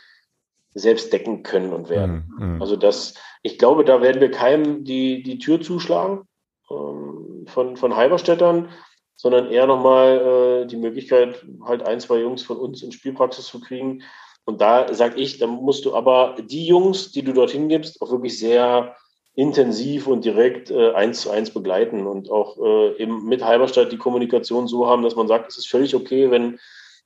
selbst 0.73 1.11
decken 1.11 1.43
können 1.43 1.73
und 1.73 1.89
werden. 1.89 2.31
Mhm. 2.37 2.61
Also 2.61 2.75
das, 2.75 3.15
ich 3.41 3.57
glaube, 3.57 3.83
da 3.83 4.01
werden 4.01 4.21
wir 4.21 4.29
keinem 4.29 4.83
die, 4.83 5.23
die 5.23 5.39
Tür 5.39 5.59
zuschlagen 5.59 6.27
ähm, 6.69 7.45
von, 7.47 7.77
von 7.77 7.95
Halberstädtern, 7.95 8.69
sondern 9.17 9.51
eher 9.51 9.67
nochmal 9.67 10.63
äh, 10.63 10.67
die 10.67 10.77
Möglichkeit, 10.77 11.43
halt 11.65 11.85
ein, 11.85 11.99
zwei 11.99 12.19
Jungs 12.19 12.43
von 12.43 12.57
uns 12.57 12.83
in 12.83 12.91
Spielpraxis 12.91 13.47
zu 13.47 13.59
kriegen. 13.59 14.03
Und 14.45 14.61
da 14.61 14.93
sage 14.93 15.19
ich, 15.19 15.39
da 15.39 15.47
musst 15.47 15.83
du 15.83 15.93
aber 15.93 16.37
die 16.39 16.65
Jungs, 16.65 17.11
die 17.11 17.23
du 17.23 17.33
dorthin 17.33 17.67
gibst, 17.67 18.01
auch 18.01 18.11
wirklich 18.11 18.39
sehr 18.39 18.95
intensiv 19.33 20.07
und 20.07 20.23
direkt 20.23 20.71
äh, 20.71 20.93
eins 20.93 21.21
zu 21.21 21.29
eins 21.29 21.51
begleiten 21.51 22.07
und 22.07 22.31
auch 22.31 22.57
äh, 22.57 22.97
eben 23.01 23.25
mit 23.25 23.43
Halberstadt 23.43 23.91
die 23.91 23.97
Kommunikation 23.97 24.67
so 24.67 24.87
haben, 24.87 25.03
dass 25.03 25.15
man 25.15 25.27
sagt, 25.27 25.51
es 25.51 25.57
ist 25.57 25.67
völlig 25.67 25.93
okay, 25.95 26.31
wenn 26.31 26.59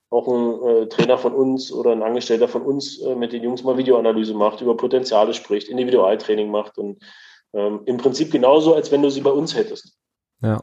auch 0.08 0.28
ein 0.28 0.62
äh, 0.62 0.88
Trainer 0.88 1.18
von 1.18 1.34
uns 1.34 1.72
oder 1.72 1.92
ein 1.92 2.02
Angestellter 2.02 2.48
von 2.48 2.62
uns 2.62 3.00
äh, 3.00 3.14
mit 3.14 3.32
den 3.32 3.42
Jungs 3.42 3.64
mal 3.64 3.76
Videoanalyse 3.76 4.34
macht, 4.34 4.60
über 4.60 4.76
Potenziale 4.76 5.34
spricht, 5.34 5.68
Individualtraining 5.68 6.50
macht 6.50 6.78
und 6.78 7.02
ähm, 7.54 7.80
im 7.86 7.96
Prinzip 7.96 8.30
genauso, 8.30 8.74
als 8.74 8.92
wenn 8.92 9.02
du 9.02 9.10
sie 9.10 9.22
bei 9.22 9.30
uns 9.30 9.54
hättest. 9.54 9.96
Ja. 10.42 10.62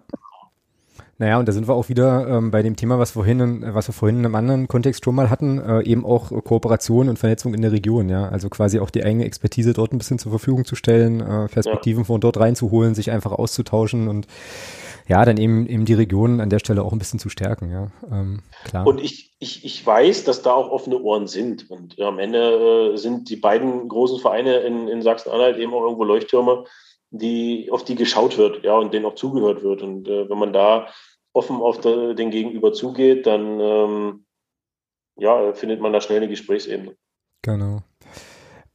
Naja, 1.19 1.37
und 1.37 1.47
da 1.47 1.51
sind 1.51 1.67
wir 1.67 1.75
auch 1.75 1.89
wieder 1.89 2.27
ähm, 2.29 2.49
bei 2.49 2.63
dem 2.63 2.77
Thema, 2.77 2.97
was, 2.97 3.11
vorhin, 3.11 3.61
was 3.73 3.89
wir 3.89 3.93
vorhin 3.93 4.19
in 4.19 4.25
einem 4.25 4.35
anderen 4.35 4.67
Kontext 4.69 5.03
schon 5.03 5.15
mal 5.15 5.29
hatten, 5.29 5.59
äh, 5.59 5.83
eben 5.83 6.05
auch 6.05 6.31
Kooperation 6.45 7.09
und 7.09 7.19
Vernetzung 7.19 7.53
in 7.53 7.61
der 7.61 7.73
Region, 7.73 8.07
ja. 8.07 8.29
Also 8.29 8.47
quasi 8.47 8.79
auch 8.79 8.89
die 8.89 9.03
eigene 9.03 9.25
Expertise 9.25 9.73
dort 9.73 9.91
ein 9.91 9.97
bisschen 9.97 10.17
zur 10.17 10.31
Verfügung 10.31 10.63
zu 10.63 10.75
stellen, 10.75 11.19
äh, 11.19 11.49
Perspektiven 11.49 12.03
ja. 12.03 12.05
von 12.05 12.21
dort 12.21 12.39
reinzuholen, 12.39 12.95
sich 12.95 13.11
einfach 13.11 13.33
auszutauschen 13.33 14.07
und 14.07 14.27
ja, 15.09 15.25
dann 15.25 15.37
eben, 15.37 15.67
eben 15.67 15.85
die 15.85 15.95
Region 15.95 16.39
an 16.39 16.49
der 16.49 16.59
Stelle 16.59 16.83
auch 16.83 16.93
ein 16.93 16.99
bisschen 16.99 17.19
zu 17.19 17.27
stärken, 17.29 17.69
ja. 17.69 17.91
Ähm, 18.09 18.39
klar. 18.63 18.87
Und 18.87 19.01
ich, 19.01 19.35
ich, 19.39 19.65
ich 19.65 19.85
weiß, 19.85 20.23
dass 20.23 20.41
da 20.41 20.53
auch 20.53 20.69
offene 20.69 20.99
Ohren 21.01 21.27
sind. 21.27 21.69
Und 21.69 21.97
ja, 21.97 22.07
am 22.07 22.19
Ende 22.19 22.93
äh, 22.93 22.97
sind 22.97 23.29
die 23.29 23.35
beiden 23.35 23.89
großen 23.89 24.19
Vereine 24.19 24.59
in, 24.59 24.87
in 24.87 25.01
Sachsen-Anhalt 25.01 25.57
eben 25.57 25.73
auch 25.73 25.81
irgendwo 25.81 26.03
Leuchttürme, 26.05 26.63
die, 27.09 27.69
auf 27.71 27.83
die 27.83 27.95
geschaut 27.95 28.37
wird, 28.37 28.63
ja, 28.63 28.77
und 28.77 28.93
denen 28.93 29.05
auch 29.05 29.15
zugehört 29.15 29.63
wird. 29.63 29.81
Und 29.81 30.07
äh, 30.07 30.29
wenn 30.29 30.37
man 30.37 30.53
da 30.53 30.87
offen 31.33 31.57
auf 31.57 31.79
de, 31.79 32.15
den 32.15 32.31
Gegenüber 32.31 32.73
zugeht, 32.73 33.27
dann 33.27 33.59
ähm, 33.59 34.25
ja, 35.17 35.53
findet 35.53 35.81
man 35.81 35.93
da 35.93 36.01
schnell 36.01 36.17
eine 36.17 36.27
Gesprächsebene. 36.27 36.95
Genau. 37.41 37.81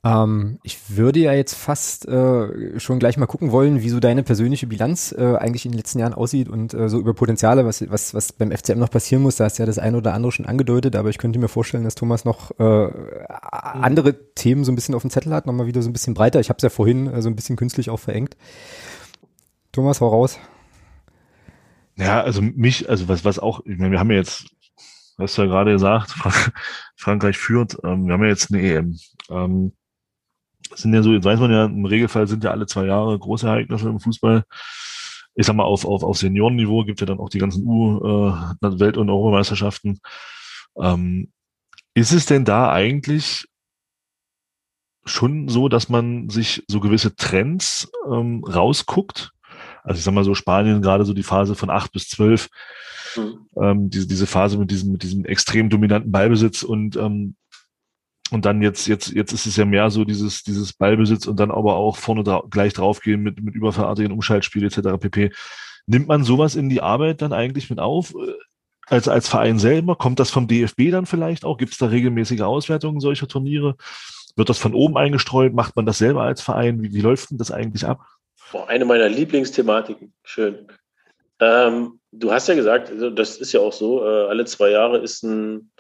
Ähm, 0.05 0.59
ich 0.63 0.97
würde 0.97 1.19
ja 1.19 1.33
jetzt 1.33 1.55
fast 1.55 2.07
äh, 2.07 2.79
schon 2.79 2.99
gleich 2.99 3.17
mal 3.17 3.27
gucken 3.27 3.53
wollen, 3.53 3.81
wie 3.81 3.89
so 3.89 4.01
deine 4.01 4.23
persönliche 4.23 4.67
Bilanz 4.67 5.15
äh, 5.17 5.37
eigentlich 5.37 5.65
in 5.65 5.73
den 5.73 5.79
letzten 5.79 5.99
Jahren 5.99 6.13
aussieht 6.13 6.51
und 6.51 6.75
äh, 6.75 6.91
so 6.91 6.99
über 6.99 7.15
Potenziale, 7.15 7.65
was, 7.65 7.91
was, 7.91 8.13
was 8.13 8.33
beim 8.33 8.53
FCM 8.53 8.79
noch 8.79 8.91
passieren 8.91 9.23
muss. 9.23 9.37
Da 9.37 9.45
hast 9.45 9.59
du 9.59 9.63
ja 9.63 9.67
das 9.67 9.79
eine 9.79 9.97
oder 9.97 10.13
andere 10.13 10.31
schon 10.31 10.45
angedeutet, 10.45 10.95
aber 10.95 11.09
ich 11.09 11.17
könnte 11.17 11.39
mir 11.39 11.49
vorstellen, 11.49 11.85
dass 11.85 11.95
Thomas 11.95 12.27
noch 12.27 12.51
äh, 12.59 12.87
mhm. 12.87 12.93
andere 13.83 14.35
Themen 14.35 14.65
so 14.65 14.73
ein 14.73 14.75
bisschen 14.75 14.95
auf 14.95 15.03
dem 15.03 15.11
Zettel 15.11 15.33
hat, 15.33 15.47
nochmal 15.47 15.67
wieder 15.67 15.81
so 15.81 15.89
ein 15.89 15.95
bisschen 15.95 16.13
breiter. 16.13 16.39
Ich 16.39 16.51
habe 16.51 16.59
es 16.59 16.63
ja 16.63 16.69
vorhin 16.69 17.07
äh, 17.07 17.23
so 17.23 17.31
ein 17.31 17.37
bisschen 17.37 17.57
künstlich 17.57 17.89
auch 17.89 18.01
verengt. 18.01 18.37
Thomas, 19.73 20.03
hau 20.03 20.09
raus. 20.09 20.39
Ja, 21.97 22.23
also 22.23 22.43
mich, 22.43 22.89
also 22.89 23.09
was, 23.09 23.25
was 23.25 23.39
auch, 23.39 23.61
ich 23.67 23.79
meine, 23.79 23.93
wir 23.93 24.01
haben 24.01 24.11
ja 24.11 24.17
jetzt, 24.17 24.47
hast 25.19 25.39
du 25.39 25.43
ja 25.43 25.49
gerade 25.49 25.73
gesagt, 25.73 26.11
Frank 26.11 26.53
Frankreich 26.97 27.37
führt, 27.39 27.77
ähm, 27.85 28.07
wir 28.07 28.15
haben 28.15 28.23
ja 28.23 28.31
jetzt 28.31 28.53
eine 28.53 28.63
EM. 28.63 28.99
Ähm, 29.31 29.73
sind 30.75 30.95
ja 30.95 31.03
so, 31.03 31.13
jetzt 31.13 31.25
weiß 31.25 31.39
man 31.41 31.51
ja, 31.51 31.67
im 31.67 31.85
Regelfall 31.85 32.27
sind 32.27 32.43
ja 32.43 32.51
alle 32.51 32.67
zwei 32.67 32.87
Jahre 32.87 33.19
große 33.19 33.47
Ereignisse 33.47 33.89
im 33.89 34.01
Fußball. 34.01 34.45
Ich 35.37 35.47
sag 35.47 35.57
mal, 35.57 35.65
auf, 35.65 35.85
auf, 35.85 36.03
auf 36.03 36.19
Seniorenniveau 36.19 36.85
gibt 36.85 37.01
ja 37.01 37.07
dann 37.07 37.19
auch 37.19 37.29
die 37.29 37.39
ganzen 37.39 37.67
U-Welt- 37.67 38.97
äh, 38.97 39.01
und 39.01 39.11
Europameisterschaften. 39.11 40.01
Ähm, 40.81 41.33
ist 41.95 42.13
es 42.13 42.27
denn 42.27 42.45
da 42.45 42.73
eigentlich 42.73 43.47
schon 45.05 45.49
so, 45.49 45.69
dass 45.69 45.89
man 45.89 46.31
sich 46.31 46.65
so 46.67 46.81
gewisse 46.81 47.15
Trends 47.15 47.91
ähm, 48.11 48.43
rausguckt? 48.45 49.34
Also 49.85 49.99
ich 49.99 50.05
sag 50.05 50.13
mal 50.15 50.25
so 50.25 50.35
Spanien, 50.35 50.83
gerade 50.83 51.05
so 51.05 51.13
die 51.13 51.23
Phase 51.23 51.55
von 51.55 51.71
acht 51.71 51.93
bis 51.93 52.09
zwölf, 52.09 52.49
mhm. 53.17 53.47
ähm, 53.57 53.91
diese, 53.91 54.09
diese 54.09 54.27
Phase 54.27 54.59
mit 54.59 54.71
diesem, 54.71 54.93
mit 54.93 55.03
diesem 55.03 55.25
extrem 55.25 55.69
dominanten 55.69 56.11
Ballbesitz 56.11 56.63
und 56.63 56.97
ähm, 56.97 57.37
und 58.31 58.47
dann 58.47 58.63
jetzt, 58.63 58.89
jetzt, 58.89 59.13
jetzt 59.13 59.33
ist 59.33 59.47
es 59.47 59.57
ja 59.57 59.67
mehr 59.67 59.91
so 59.91 60.05
dieses, 60.05 60.43
dieses 60.43 60.73
Ballbesitz 60.73 61.27
und 61.27 61.39
dann 61.39 61.51
aber 61.51 61.77
auch 61.77 61.97
vorne 61.99 62.25
dra 62.25 62.43
gleich 62.49 62.73
draufgehen 62.73 63.23
mit, 63.23 63.43
mit 63.43 63.55
überverartigen 63.55 64.13
Umschaltspiel 64.13 64.65
etc. 64.65 64.99
pp. 64.99 65.31
Nimmt 65.87 66.09
man 66.09 66.25
sowas 66.25 66.57
in 66.57 66.71
die 66.71 66.81
Arbeit 66.81 67.21
dann 67.21 67.35
eigentlich 67.35 67.69
mit 67.69 67.79
auf? 67.79 68.15
Äh, 68.15 68.33
als, 68.87 69.09
als 69.09 69.29
Verein 69.29 69.59
selber? 69.59 69.97
Kommt 69.97 70.21
das 70.21 70.31
vom 70.31 70.49
DFB 70.49 70.91
dann 70.91 71.07
vielleicht 71.07 71.45
auch? 71.45 71.59
Gibt 71.59 71.73
es 71.73 71.79
da 71.79 71.87
regelmäßige 71.87 72.41
Auswertungen 72.41 73.01
solcher 73.01 73.29
Turniere? 73.29 73.77
Wird 74.37 74.49
das 74.49 74.59
von 74.59 74.75
oben 74.75 74.97
eingestreut? 74.97 75.55
Macht 75.55 75.77
man 75.77 75.87
das 75.87 75.99
selber 75.99 76.23
als 76.23 76.41
Verein? 76.41 76.83
Wie, 76.83 76.93
wie 76.93 77.01
läuft 77.01 77.31
denn 77.31 77.39
das 77.39 77.51
eigentlich 77.51 77.87
ab? 77.87 78.05
Boah, 78.55 78.69
eine 78.69 78.85
meiner 78.85 79.09
Lieblingsthematiken. 79.09 80.13
Schön. 80.23 80.69
Ähm, 81.41 81.99
du 82.13 82.31
hast 82.31 82.47
ja 82.47 82.55
gesagt, 82.55 82.89
also 82.89 83.11
das 83.11 83.37
ist 83.37 83.51
ja 83.51 83.59
auch 83.59 83.73
so, 83.73 84.05
äh, 84.05 84.29
alle 84.29 84.45
zwei 84.45 84.71
Jahre 84.71 84.99
ist 84.99 85.25
ein, 85.25 85.73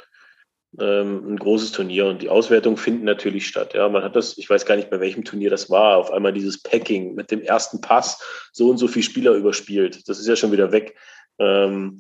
ähm, 0.81 1.35
ein 1.35 1.37
großes 1.37 1.71
Turnier 1.71 2.07
und 2.07 2.21
die 2.21 2.29
Auswertungen 2.29 2.77
finden 2.77 3.05
natürlich 3.05 3.47
statt. 3.47 3.75
Ja, 3.75 3.89
man 3.89 4.03
hat 4.03 4.17
das, 4.17 4.37
ich 4.39 4.51
weiß 4.51 4.67
gar 4.67 4.75
nicht 4.75 4.91
bei 4.91 4.99
welchem 4.99 5.23
Turnier 5.23 5.51
das 5.51 5.71
war, 5.71 5.99
auf 5.99 6.11
einmal 6.11 6.33
dieses 6.33 6.61
Packing 6.65 7.15
mit 7.15 7.31
dem 7.31 7.43
ersten 7.43 7.81
Pass 7.81 8.21
so 8.53 8.71
und 8.71 8.79
so 8.79 8.89
viele 8.89 9.05
Spieler 9.05 9.35
überspielt. 9.35 10.09
Das 10.09 10.19
ist 10.19 10.27
ja 10.27 10.35
schon 10.35 10.51
wieder 10.51 10.73
weg. 10.73 10.99
Ähm, 11.39 11.99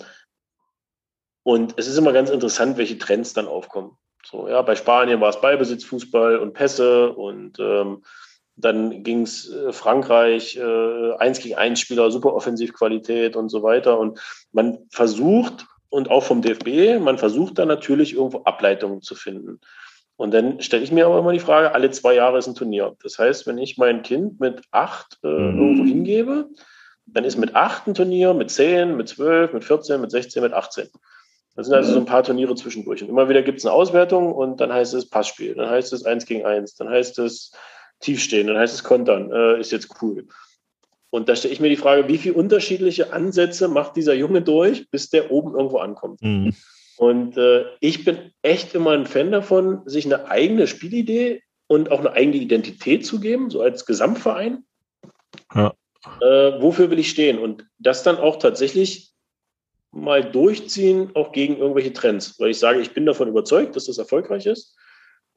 und 1.44 1.74
es 1.76 1.86
ist 1.86 1.98
immer 1.98 2.12
ganz 2.12 2.30
interessant, 2.30 2.78
welche 2.78 2.98
Trends 2.98 3.32
dann 3.32 3.46
aufkommen. 3.46 3.96
So, 4.26 4.48
ja, 4.48 4.60
bei 4.62 4.74
Spanien 4.74 5.20
war 5.20 5.28
es 5.28 5.40
Ballbesitz, 5.40 5.84
Fußball 5.84 6.36
und 6.36 6.52
Pässe 6.52 7.12
und 7.12 7.60
ähm, 7.60 8.02
dann 8.56 9.02
ging 9.02 9.22
es 9.22 9.50
äh, 9.50 9.72
Frankreich, 9.72 10.56
äh, 10.56 11.12
eins 11.18 11.40
gegen 11.40 11.56
eins 11.56 11.80
Spieler, 11.80 12.10
super 12.10 12.34
Offensivqualität 12.34 13.36
und 13.36 13.48
so 13.48 13.62
weiter. 13.62 13.98
Und 13.98 14.20
man 14.52 14.78
versucht, 14.90 15.66
und 15.88 16.10
auch 16.10 16.24
vom 16.24 16.42
DFB, 16.42 17.00
man 17.00 17.18
versucht 17.18 17.58
da 17.58 17.66
natürlich 17.66 18.14
irgendwo 18.14 18.42
Ableitungen 18.42 19.00
zu 19.00 19.14
finden. 19.14 19.60
Und 20.16 20.32
dann 20.32 20.60
stelle 20.60 20.82
ich 20.82 20.92
mir 20.92 21.06
aber 21.06 21.18
immer 21.18 21.32
die 21.32 21.40
Frage, 21.40 21.72
alle 21.72 21.90
zwei 21.90 22.14
Jahre 22.14 22.38
ist 22.38 22.46
ein 22.46 22.54
Turnier. 22.54 22.96
Das 23.02 23.18
heißt, 23.18 23.46
wenn 23.46 23.58
ich 23.58 23.78
mein 23.78 24.02
Kind 24.02 24.40
mit 24.40 24.62
acht 24.70 25.18
äh, 25.22 25.28
mhm. 25.28 25.58
irgendwo 25.58 25.84
hingebe, 25.84 26.48
dann 27.06 27.24
ist 27.24 27.36
mit 27.36 27.54
acht 27.54 27.86
ein 27.86 27.94
Turnier, 27.94 28.34
mit 28.34 28.50
zehn, 28.50 28.96
mit 28.96 29.08
zwölf, 29.08 29.52
mit 29.52 29.64
14, 29.64 30.00
mit 30.00 30.10
16, 30.10 30.42
mit 30.42 30.52
18. 30.52 30.88
Das 31.56 31.66
sind 31.66 31.74
also 31.74 31.92
so 31.92 31.98
ein 32.00 32.06
paar 32.06 32.24
Turniere 32.24 32.54
zwischendurch. 32.54 33.02
Und 33.02 33.08
immer 33.08 33.28
wieder 33.28 33.42
gibt 33.42 33.58
es 33.58 33.66
eine 33.66 33.74
Auswertung 33.74 34.32
und 34.32 34.60
dann 34.60 34.72
heißt 34.72 34.94
es 34.94 35.08
Passspiel, 35.08 35.54
dann 35.54 35.70
heißt 35.70 35.92
es 35.92 36.04
eins 36.04 36.26
gegen 36.26 36.44
eins, 36.44 36.74
dann 36.74 36.88
heißt 36.88 37.18
es 37.20 37.52
tief 38.00 38.22
stehen, 38.22 38.46
dann 38.46 38.58
heißt 38.58 38.74
es 38.74 38.84
kontern, 38.84 39.30
äh, 39.32 39.60
ist 39.60 39.72
jetzt 39.72 40.02
cool. 40.02 40.26
Und 41.10 41.28
da 41.28 41.36
stelle 41.36 41.54
ich 41.54 41.60
mir 41.60 41.68
die 41.68 41.76
Frage, 41.76 42.08
wie 42.08 42.18
viele 42.18 42.34
unterschiedliche 42.34 43.12
Ansätze 43.12 43.68
macht 43.68 43.94
dieser 43.96 44.14
Junge 44.14 44.42
durch, 44.42 44.90
bis 44.90 45.10
der 45.10 45.30
oben 45.30 45.54
irgendwo 45.54 45.78
ankommt. 45.78 46.20
Mhm. 46.22 46.54
Und 46.96 47.36
äh, 47.36 47.66
ich 47.80 48.04
bin 48.04 48.32
echt 48.42 48.74
immer 48.74 48.90
ein 48.90 49.06
Fan 49.06 49.30
davon, 49.30 49.82
sich 49.86 50.06
eine 50.06 50.28
eigene 50.28 50.66
Spielidee 50.66 51.42
und 51.66 51.90
auch 51.90 52.00
eine 52.00 52.12
eigene 52.12 52.36
Identität 52.36 53.06
zu 53.06 53.20
geben, 53.20 53.50
so 53.50 53.60
als 53.60 53.86
Gesamtverein. 53.86 54.64
Ja. 55.54 55.72
Äh, 56.20 56.60
wofür 56.60 56.90
will 56.90 56.98
ich 56.98 57.10
stehen? 57.10 57.38
Und 57.38 57.66
das 57.78 58.02
dann 58.02 58.16
auch 58.16 58.38
tatsächlich 58.38 59.12
mal 59.90 60.28
durchziehen, 60.28 61.10
auch 61.14 61.32
gegen 61.32 61.56
irgendwelche 61.56 61.92
Trends. 61.92 62.38
Weil 62.38 62.50
ich 62.50 62.58
sage, 62.58 62.80
ich 62.80 62.92
bin 62.92 63.06
davon 63.06 63.28
überzeugt, 63.28 63.76
dass 63.76 63.86
das 63.86 63.98
erfolgreich 63.98 64.46
ist. 64.46 64.76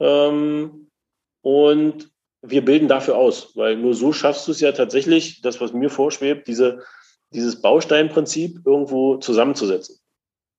Ähm, 0.00 0.90
und 1.42 2.10
wir 2.42 2.64
bilden 2.64 2.88
dafür 2.88 3.16
aus, 3.16 3.56
weil 3.56 3.76
nur 3.76 3.94
so 3.94 4.12
schaffst 4.12 4.46
du 4.46 4.52
es 4.52 4.60
ja 4.60 4.72
tatsächlich, 4.72 5.40
das, 5.40 5.60
was 5.60 5.72
mir 5.72 5.90
vorschwebt, 5.90 6.46
diese, 6.46 6.82
dieses 7.30 7.60
Bausteinprinzip 7.60 8.60
irgendwo 8.64 9.16
zusammenzusetzen. 9.16 9.98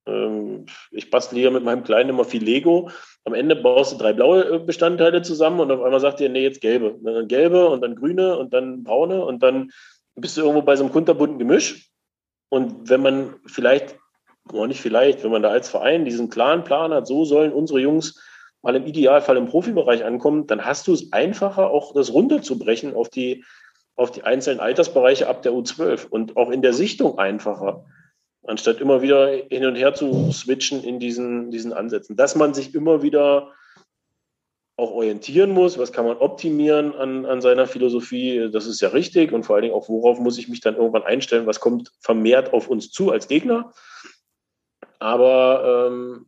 Ähm, 0.06 0.66
ich 0.92 1.10
bastle 1.10 1.40
hier 1.40 1.52
mit 1.52 1.64
meinem 1.64 1.84
Kleinen 1.84 2.10
immer 2.10 2.26
viel 2.26 2.44
Lego. 2.44 2.90
Am 3.26 3.34
Ende 3.34 3.56
baust 3.56 3.94
du 3.94 3.98
drei 3.98 4.14
blaue 4.14 4.44
äh, 4.56 4.60
Bestandteile 4.60 5.22
zusammen 5.22 5.60
und 5.60 5.72
auf 5.72 5.82
einmal 5.82 6.00
sagt 6.00 6.20
ihr, 6.20 6.30
nee, 6.30 6.44
jetzt 6.44 6.62
gelbe. 6.62 6.94
Und 6.94 7.04
dann 7.06 7.28
gelbe 7.28 7.70
und 7.70 7.82
dann 7.82 7.96
grüne 7.96 8.38
und 8.38 8.54
dann 8.54 8.84
braune 8.84 9.24
und 9.24 9.42
dann 9.42 9.72
bist 10.16 10.36
du 10.36 10.42
irgendwo 10.42 10.62
bei 10.62 10.76
so 10.76 10.84
einem 10.84 10.92
kunterbunten 10.92 11.40
Gemisch. 11.40 11.90
Und 12.50 12.90
wenn 12.90 13.02
man 13.02 13.36
vielleicht, 13.46 13.96
oder 14.52 14.68
nicht 14.68 14.82
vielleicht, 14.82 15.24
wenn 15.24 15.32
man 15.32 15.44
da 15.44 15.50
als 15.50 15.70
Verein 15.70 16.06
diesen 16.06 16.30
klaren 16.30 16.64
Plan 16.64 16.92
hat, 16.92 17.08
so 17.08 17.24
sollen 17.24 17.54
unsere 17.54 17.80
Jungs 17.80 18.20
mal 18.62 18.76
im 18.76 18.86
Idealfall 18.86 19.38
im 19.38 19.48
Profibereich 19.48 20.04
ankommen, 20.04 20.48
dann 20.48 20.66
hast 20.66 20.88
du 20.88 20.94
es 20.94 21.14
einfacher, 21.14 21.70
auch 21.70 21.94
das 21.94 22.14
runterzubrechen 22.14 22.96
auf 22.96 23.10
die, 23.10 23.46
auf 23.96 24.12
die 24.12 24.24
einzelnen 24.24 24.60
Altersbereiche 24.60 25.28
ab 25.28 25.42
der 25.42 25.54
U12 25.54 26.08
und 26.10 26.38
auch 26.38 26.50
in 26.50 26.62
der 26.62 26.74
Sichtung 26.74 27.18
einfacher, 27.18 27.86
anstatt 28.44 28.82
immer 28.82 29.02
wieder 29.02 29.30
hin 29.50 29.66
und 29.66 29.76
her 29.76 29.94
zu 29.94 30.32
switchen 30.32 30.84
in 30.84 31.00
diesen, 31.00 31.52
diesen 31.52 31.74
Ansätzen. 31.74 32.16
Dass 32.16 32.36
man 32.36 32.54
sich 32.54 32.76
immer 32.76 33.02
wieder 33.02 33.54
auch 34.80 34.92
orientieren 34.92 35.52
muss, 35.52 35.78
was 35.78 35.92
kann 35.92 36.06
man 36.06 36.18
optimieren 36.18 36.96
an, 36.96 37.26
an 37.26 37.42
seiner 37.42 37.68
Philosophie, 37.68 38.50
das 38.52 38.66
ist 38.66 38.80
ja 38.82 38.90
richtig 38.90 39.34
und 39.34 39.44
vor 39.44 39.56
allen 39.56 39.64
Dingen 39.64 39.76
auch, 39.76 39.90
worauf 39.90 40.20
muss 40.20 40.38
ich 40.38 40.48
mich 40.48 40.62
dann 40.62 40.78
irgendwann 40.78 41.04
einstellen, 41.04 41.46
was 41.46 41.60
kommt 41.60 41.92
vermehrt 42.00 42.54
auf 42.54 42.70
uns 42.70 42.90
zu 42.90 43.12
als 43.12 43.28
Gegner. 43.28 43.74
Aber 45.00 45.90
ähm, 45.92 46.26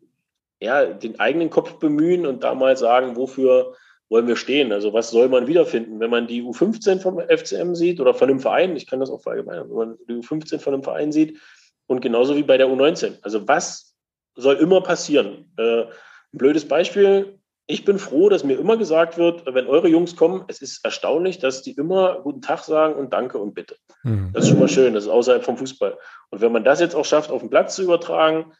ja, 0.61 0.85
den 0.85 1.19
eigenen 1.19 1.49
Kopf 1.49 1.79
bemühen 1.79 2.25
und 2.25 2.43
da 2.43 2.53
mal 2.53 2.77
sagen, 2.77 3.15
wofür 3.15 3.75
wollen 4.09 4.27
wir 4.27 4.35
stehen? 4.35 4.71
Also 4.71 4.93
was 4.93 5.09
soll 5.09 5.27
man 5.27 5.47
wiederfinden, 5.47 5.99
wenn 5.99 6.09
man 6.09 6.27
die 6.27 6.43
U15 6.43 6.99
vom 6.99 7.19
FCM 7.19 7.75
sieht 7.75 7.99
oder 7.99 8.13
von 8.13 8.29
einem 8.29 8.39
Verein, 8.39 8.75
ich 8.75 8.87
kann 8.87 8.99
das 8.99 9.09
auch 9.09 9.21
verallgemeinern, 9.21 9.69
wenn 9.69 9.77
man 9.77 9.97
die 10.07 10.13
U15 10.13 10.59
von 10.59 10.73
einem 10.73 10.83
Verein 10.83 11.11
sieht 11.11 11.39
und 11.87 12.01
genauso 12.01 12.35
wie 12.35 12.43
bei 12.43 12.57
der 12.57 12.67
U19. 12.67 13.17
Also 13.23 13.47
was 13.47 13.95
soll 14.35 14.55
immer 14.55 14.81
passieren? 14.81 15.51
Äh, 15.57 15.83
ein 15.83 16.37
blödes 16.37 16.67
Beispiel, 16.67 17.39
ich 17.67 17.85
bin 17.85 17.97
froh, 17.99 18.29
dass 18.29 18.43
mir 18.43 18.59
immer 18.59 18.77
gesagt 18.77 19.17
wird, 19.17 19.45
wenn 19.45 19.67
eure 19.67 19.87
Jungs 19.87 20.15
kommen, 20.15 20.43
es 20.47 20.61
ist 20.61 20.83
erstaunlich, 20.83 21.39
dass 21.39 21.61
die 21.61 21.71
immer 21.71 22.19
guten 22.21 22.41
Tag 22.41 22.63
sagen 22.63 22.95
und 22.95 23.13
Danke 23.13 23.37
und 23.37 23.53
Bitte. 23.53 23.77
Mhm. 24.03 24.31
Das 24.33 24.43
ist 24.43 24.49
schon 24.49 24.59
mal 24.59 24.67
schön, 24.67 24.93
das 24.93 25.05
ist 25.05 25.09
außerhalb 25.09 25.43
vom 25.43 25.57
Fußball. 25.57 25.97
Und 26.29 26.41
wenn 26.41 26.51
man 26.51 26.63
das 26.63 26.81
jetzt 26.81 26.95
auch 26.95 27.05
schafft, 27.05 27.31
auf 27.31 27.41
den 27.41 27.49
Platz 27.49 27.75
zu 27.75 27.83
übertragen, 27.83 28.51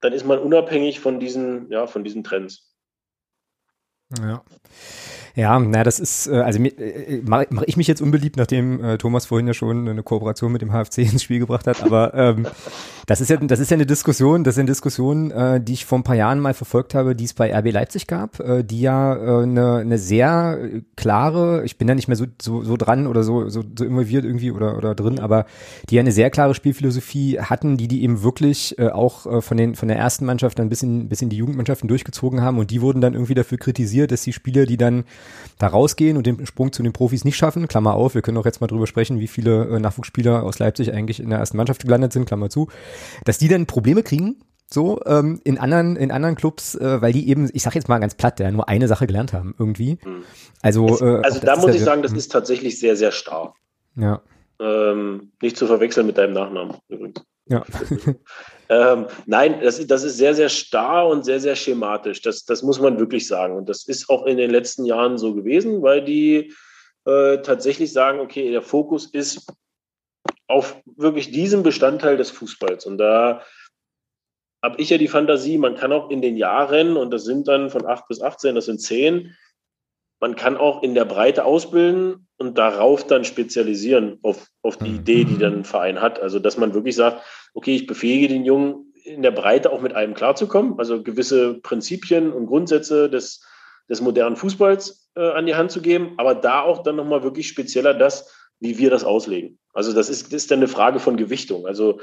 dann 0.00 0.12
ist 0.12 0.24
man 0.24 0.38
unabhängig 0.38 1.00
von 1.00 1.20
diesen, 1.20 1.70
ja, 1.70 1.86
von 1.86 2.04
diesen 2.04 2.24
Trends. 2.24 2.69
Ja. 4.18 4.42
Ja, 5.36 5.58
na, 5.58 5.84
das 5.84 6.00
ist, 6.00 6.26
äh, 6.26 6.36
also 6.40 6.62
äh, 6.62 7.22
mache 7.24 7.46
mach 7.50 7.62
ich 7.66 7.76
mich 7.76 7.86
jetzt 7.86 8.02
unbeliebt, 8.02 8.36
nachdem 8.36 8.82
äh, 8.82 8.98
Thomas 8.98 9.26
vorhin 9.26 9.46
ja 9.46 9.54
schon 9.54 9.88
eine 9.88 10.02
Kooperation 10.02 10.52
mit 10.52 10.62
dem 10.62 10.72
HFC 10.72 10.98
ins 11.12 11.22
Spiel 11.22 11.38
gebracht 11.38 11.66
hat, 11.66 11.82
aber 11.82 12.14
ähm, 12.14 12.46
das 13.06 13.20
ist 13.20 13.28
ja, 13.28 13.36
das 13.36 13.60
ist 13.60 13.70
ja 13.70 13.76
eine 13.76 13.86
Diskussion, 13.86 14.44
das 14.44 14.54
ist 14.54 14.58
eine 14.58 14.68
Diskussion, 14.68 15.30
äh, 15.30 15.60
die 15.60 15.72
ich 15.72 15.84
vor 15.84 15.98
ein 15.98 16.04
paar 16.04 16.16
Jahren 16.16 16.40
mal 16.40 16.54
verfolgt 16.54 16.94
habe, 16.94 17.14
die 17.14 17.24
es 17.24 17.34
bei 17.34 17.56
RB 17.56 17.72
Leipzig 17.72 18.06
gab, 18.06 18.40
äh, 18.40 18.62
die 18.64 18.80
ja 18.80 19.14
äh, 19.14 19.42
eine, 19.42 19.76
eine 19.76 19.98
sehr 19.98 20.58
klare, 20.96 21.64
ich 21.64 21.78
bin 21.78 21.88
da 21.88 21.94
nicht 21.94 22.08
mehr 22.08 22.16
so, 22.16 22.26
so, 22.40 22.62
so 22.62 22.76
dran 22.76 23.06
oder 23.06 23.22
so, 23.22 23.48
so, 23.48 23.62
so 23.76 23.84
involviert 23.84 24.24
irgendwie 24.24 24.50
oder, 24.50 24.76
oder 24.76 24.94
drin, 24.94 25.20
aber 25.20 25.46
die 25.88 25.96
ja 25.96 26.00
eine 26.00 26.12
sehr 26.12 26.30
klare 26.30 26.54
Spielphilosophie 26.54 27.40
hatten, 27.40 27.76
die 27.76 27.88
die 27.88 28.02
eben 28.02 28.22
wirklich 28.22 28.78
äh, 28.78 28.88
auch 28.88 29.26
äh, 29.26 29.40
von 29.40 29.56
den 29.56 29.74
von 29.74 29.88
der 29.88 29.96
ersten 29.96 30.24
Mannschaft 30.24 30.58
dann 30.58 30.68
bis 30.68 30.82
in, 30.82 31.08
bis 31.08 31.22
in 31.22 31.30
die 31.30 31.36
Jugendmannschaften 31.36 31.88
durchgezogen 31.88 32.42
haben 32.42 32.58
und 32.58 32.70
die 32.70 32.80
wurden 32.80 33.00
dann 33.00 33.14
irgendwie 33.14 33.34
dafür 33.34 33.58
kritisiert, 33.58 33.99
dass 34.06 34.22
die 34.22 34.32
Spieler, 34.32 34.66
die 34.66 34.76
dann 34.76 35.04
da 35.58 35.68
rausgehen 35.68 36.16
und 36.16 36.26
den 36.26 36.46
Sprung 36.46 36.72
zu 36.72 36.82
den 36.82 36.92
Profis 36.92 37.24
nicht 37.24 37.36
schaffen. 37.36 37.68
Klammer 37.68 37.94
auf, 37.94 38.14
wir 38.14 38.22
können 38.22 38.38
auch 38.38 38.44
jetzt 38.44 38.60
mal 38.60 38.66
drüber 38.66 38.86
sprechen, 38.86 39.20
wie 39.20 39.28
viele 39.28 39.64
äh, 39.68 39.80
Nachwuchsspieler 39.80 40.42
aus 40.42 40.58
Leipzig 40.58 40.92
eigentlich 40.92 41.20
in 41.20 41.30
der 41.30 41.38
ersten 41.38 41.56
Mannschaft 41.56 41.82
gelandet 41.82 42.12
sind, 42.12 42.26
Klammer 42.26 42.50
zu, 42.50 42.68
dass 43.24 43.38
die 43.38 43.48
dann 43.48 43.66
Probleme 43.66 44.02
kriegen, 44.02 44.36
so 44.72 45.00
ähm, 45.04 45.40
in 45.44 45.58
anderen 45.58 45.96
in 45.96 46.10
anderen 46.10 46.36
Clubs, 46.36 46.74
äh, 46.76 47.02
weil 47.02 47.12
die 47.12 47.28
eben, 47.28 47.50
ich 47.52 47.62
sag 47.62 47.74
jetzt 47.74 47.88
mal 47.88 47.98
ganz 47.98 48.14
platt, 48.14 48.40
ja, 48.40 48.50
nur 48.50 48.68
eine 48.68 48.88
Sache 48.88 49.06
gelernt 49.06 49.32
haben 49.32 49.54
irgendwie. 49.58 49.98
Hm. 50.02 50.22
Also 50.62 50.86
äh, 51.00 51.20
also 51.22 51.40
da 51.40 51.56
muss 51.56 51.74
ich 51.74 51.82
sagen, 51.82 52.02
das 52.02 52.12
hm. 52.12 52.18
ist 52.18 52.32
tatsächlich 52.32 52.78
sehr 52.78 52.96
sehr 52.96 53.12
starr. 53.12 53.54
Ja. 53.96 54.22
Ähm, 54.60 55.32
nicht 55.42 55.56
zu 55.56 55.66
verwechseln 55.66 56.06
mit 56.06 56.18
deinem 56.18 56.34
Nachnamen 56.34 56.76
übrigens. 56.88 57.24
Ja. 57.46 57.64
ähm, 58.70 59.08
nein, 59.26 59.60
das, 59.62 59.84
das 59.84 60.04
ist 60.04 60.16
sehr, 60.16 60.32
sehr 60.32 60.48
starr 60.48 61.08
und 61.08 61.24
sehr, 61.24 61.40
sehr 61.40 61.56
schematisch. 61.56 62.22
Das, 62.22 62.44
das 62.44 62.62
muss 62.62 62.80
man 62.80 63.00
wirklich 63.00 63.26
sagen. 63.26 63.56
Und 63.56 63.68
das 63.68 63.84
ist 63.88 64.08
auch 64.08 64.26
in 64.26 64.36
den 64.36 64.50
letzten 64.50 64.84
Jahren 64.84 65.18
so 65.18 65.34
gewesen, 65.34 65.82
weil 65.82 66.04
die 66.04 66.54
äh, 67.04 67.38
tatsächlich 67.38 67.92
sagen, 67.92 68.20
okay, 68.20 68.52
der 68.52 68.62
Fokus 68.62 69.06
ist 69.06 69.52
auf 70.46 70.80
wirklich 70.84 71.32
diesem 71.32 71.64
Bestandteil 71.64 72.16
des 72.16 72.30
Fußballs. 72.30 72.86
Und 72.86 72.98
da 72.98 73.42
habe 74.62 74.80
ich 74.80 74.90
ja 74.90 74.98
die 74.98 75.08
Fantasie, 75.08 75.58
man 75.58 75.74
kann 75.74 75.92
auch 75.92 76.08
in 76.08 76.22
den 76.22 76.36
Jahren, 76.36 76.96
und 76.96 77.10
das 77.10 77.24
sind 77.24 77.48
dann 77.48 77.70
von 77.70 77.86
8 77.86 78.06
bis 78.06 78.22
18, 78.22 78.54
das 78.54 78.66
sind 78.66 78.80
10, 78.80 79.34
man 80.20 80.36
kann 80.36 80.56
auch 80.56 80.82
in 80.82 80.94
der 80.94 81.06
Breite 81.06 81.44
ausbilden 81.44 82.28
und 82.36 82.58
darauf 82.58 83.06
dann 83.06 83.24
spezialisieren 83.24 84.18
auf, 84.22 84.48
auf 84.62 84.76
die 84.76 84.90
mhm. 84.90 84.96
Idee, 84.96 85.24
die 85.24 85.38
dann 85.38 85.58
ein 85.60 85.64
Verein 85.64 86.00
hat. 86.00 86.20
Also, 86.20 86.38
dass 86.38 86.58
man 86.58 86.74
wirklich 86.74 86.94
sagt, 86.94 87.22
okay, 87.54 87.74
ich 87.74 87.86
befähige 87.86 88.28
den 88.28 88.44
Jungen 88.44 88.92
in 89.04 89.22
der 89.22 89.30
Breite 89.30 89.72
auch 89.72 89.80
mit 89.80 89.94
einem 89.94 90.14
klarzukommen, 90.14 90.78
also 90.78 91.02
gewisse 91.02 91.54
Prinzipien 91.54 92.32
und 92.32 92.46
Grundsätze 92.46 93.08
des, 93.08 93.42
des 93.88 94.02
modernen 94.02 94.36
Fußballs 94.36 95.10
äh, 95.16 95.30
an 95.30 95.46
die 95.46 95.54
Hand 95.54 95.70
zu 95.70 95.80
geben, 95.80 96.14
aber 96.18 96.34
da 96.34 96.60
auch 96.60 96.82
dann 96.82 96.96
nochmal 96.96 97.22
wirklich 97.22 97.48
spezieller 97.48 97.94
das, 97.94 98.34
wie 98.60 98.76
wir 98.76 98.90
das 98.90 99.04
auslegen. 99.04 99.58
Also 99.72 99.94
das 99.94 100.10
ist, 100.10 100.26
das 100.26 100.42
ist 100.42 100.50
dann 100.50 100.58
eine 100.58 100.68
Frage 100.68 101.00
von 101.00 101.16
Gewichtung. 101.16 101.66
Also 101.66 102.00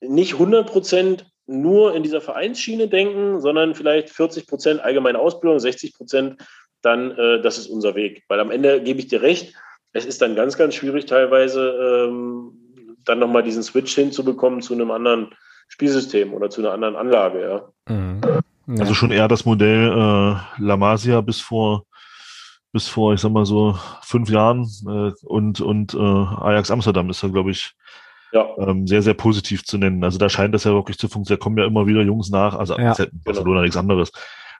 nicht 0.00 0.34
100 0.34 0.70
Prozent 0.70 1.26
nur 1.46 1.94
in 1.94 2.02
dieser 2.02 2.20
Vereinsschiene 2.20 2.88
denken, 2.88 3.40
sondern 3.40 3.74
vielleicht 3.74 4.10
40 4.10 4.46
Prozent 4.46 4.80
allgemeine 4.80 5.18
Ausbildung, 5.18 5.58
60 5.58 5.94
Prozent 5.94 6.40
dann, 6.86 7.10
äh, 7.18 7.42
das 7.42 7.58
ist 7.58 7.66
unser 7.66 7.94
Weg. 7.94 8.22
Weil 8.28 8.40
am 8.40 8.50
Ende 8.50 8.80
gebe 8.80 9.00
ich 9.00 9.08
dir 9.08 9.20
recht, 9.20 9.54
es 9.92 10.06
ist 10.06 10.22
dann 10.22 10.36
ganz, 10.36 10.56
ganz 10.56 10.74
schwierig 10.74 11.06
teilweise, 11.06 12.06
ähm, 12.08 12.52
dann 13.04 13.18
nochmal 13.18 13.42
diesen 13.42 13.62
Switch 13.62 13.94
hinzubekommen 13.94 14.62
zu 14.62 14.74
einem 14.74 14.90
anderen 14.90 15.34
Spielsystem 15.68 16.32
oder 16.32 16.48
zu 16.48 16.60
einer 16.60 16.72
anderen 16.72 16.96
Anlage, 16.96 17.42
ja. 17.88 17.94
Mhm. 17.94 18.20
ja. 18.68 18.80
Also 18.80 18.94
schon 18.94 19.10
eher 19.10 19.28
das 19.28 19.44
Modell 19.44 19.88
äh, 19.88 20.62
La 20.62 20.76
Masia 20.76 21.20
bis 21.20 21.40
vor 21.40 21.84
bis 22.72 22.88
vor, 22.88 23.14
ich 23.14 23.20
sag 23.20 23.32
mal 23.32 23.46
so, 23.46 23.78
fünf 24.02 24.28
Jahren 24.28 24.68
äh, 24.86 25.12
und, 25.24 25.62
und 25.62 25.94
äh, 25.94 25.96
Ajax 25.98 26.70
Amsterdam 26.70 27.08
ist 27.08 27.22
da, 27.22 27.28
glaube 27.28 27.50
ich, 27.50 27.72
ja. 28.32 28.46
ähm, 28.58 28.86
sehr, 28.86 29.00
sehr 29.00 29.14
positiv 29.14 29.64
zu 29.64 29.78
nennen. 29.78 30.04
Also 30.04 30.18
da 30.18 30.28
scheint 30.28 30.52
das 30.52 30.64
ja 30.64 30.72
wirklich 30.72 30.98
zu 30.98 31.08
funktionieren. 31.08 31.38
Da 31.38 31.42
kommen 31.42 31.56
ja 31.56 31.64
immer 31.64 31.86
wieder 31.86 32.02
Jungs 32.02 32.28
nach, 32.28 32.54
also 32.54 32.76
ja. 32.76 32.94
Barcelona 33.24 33.44
genau. 33.44 33.62
nichts 33.62 33.76
anderes 33.78 34.12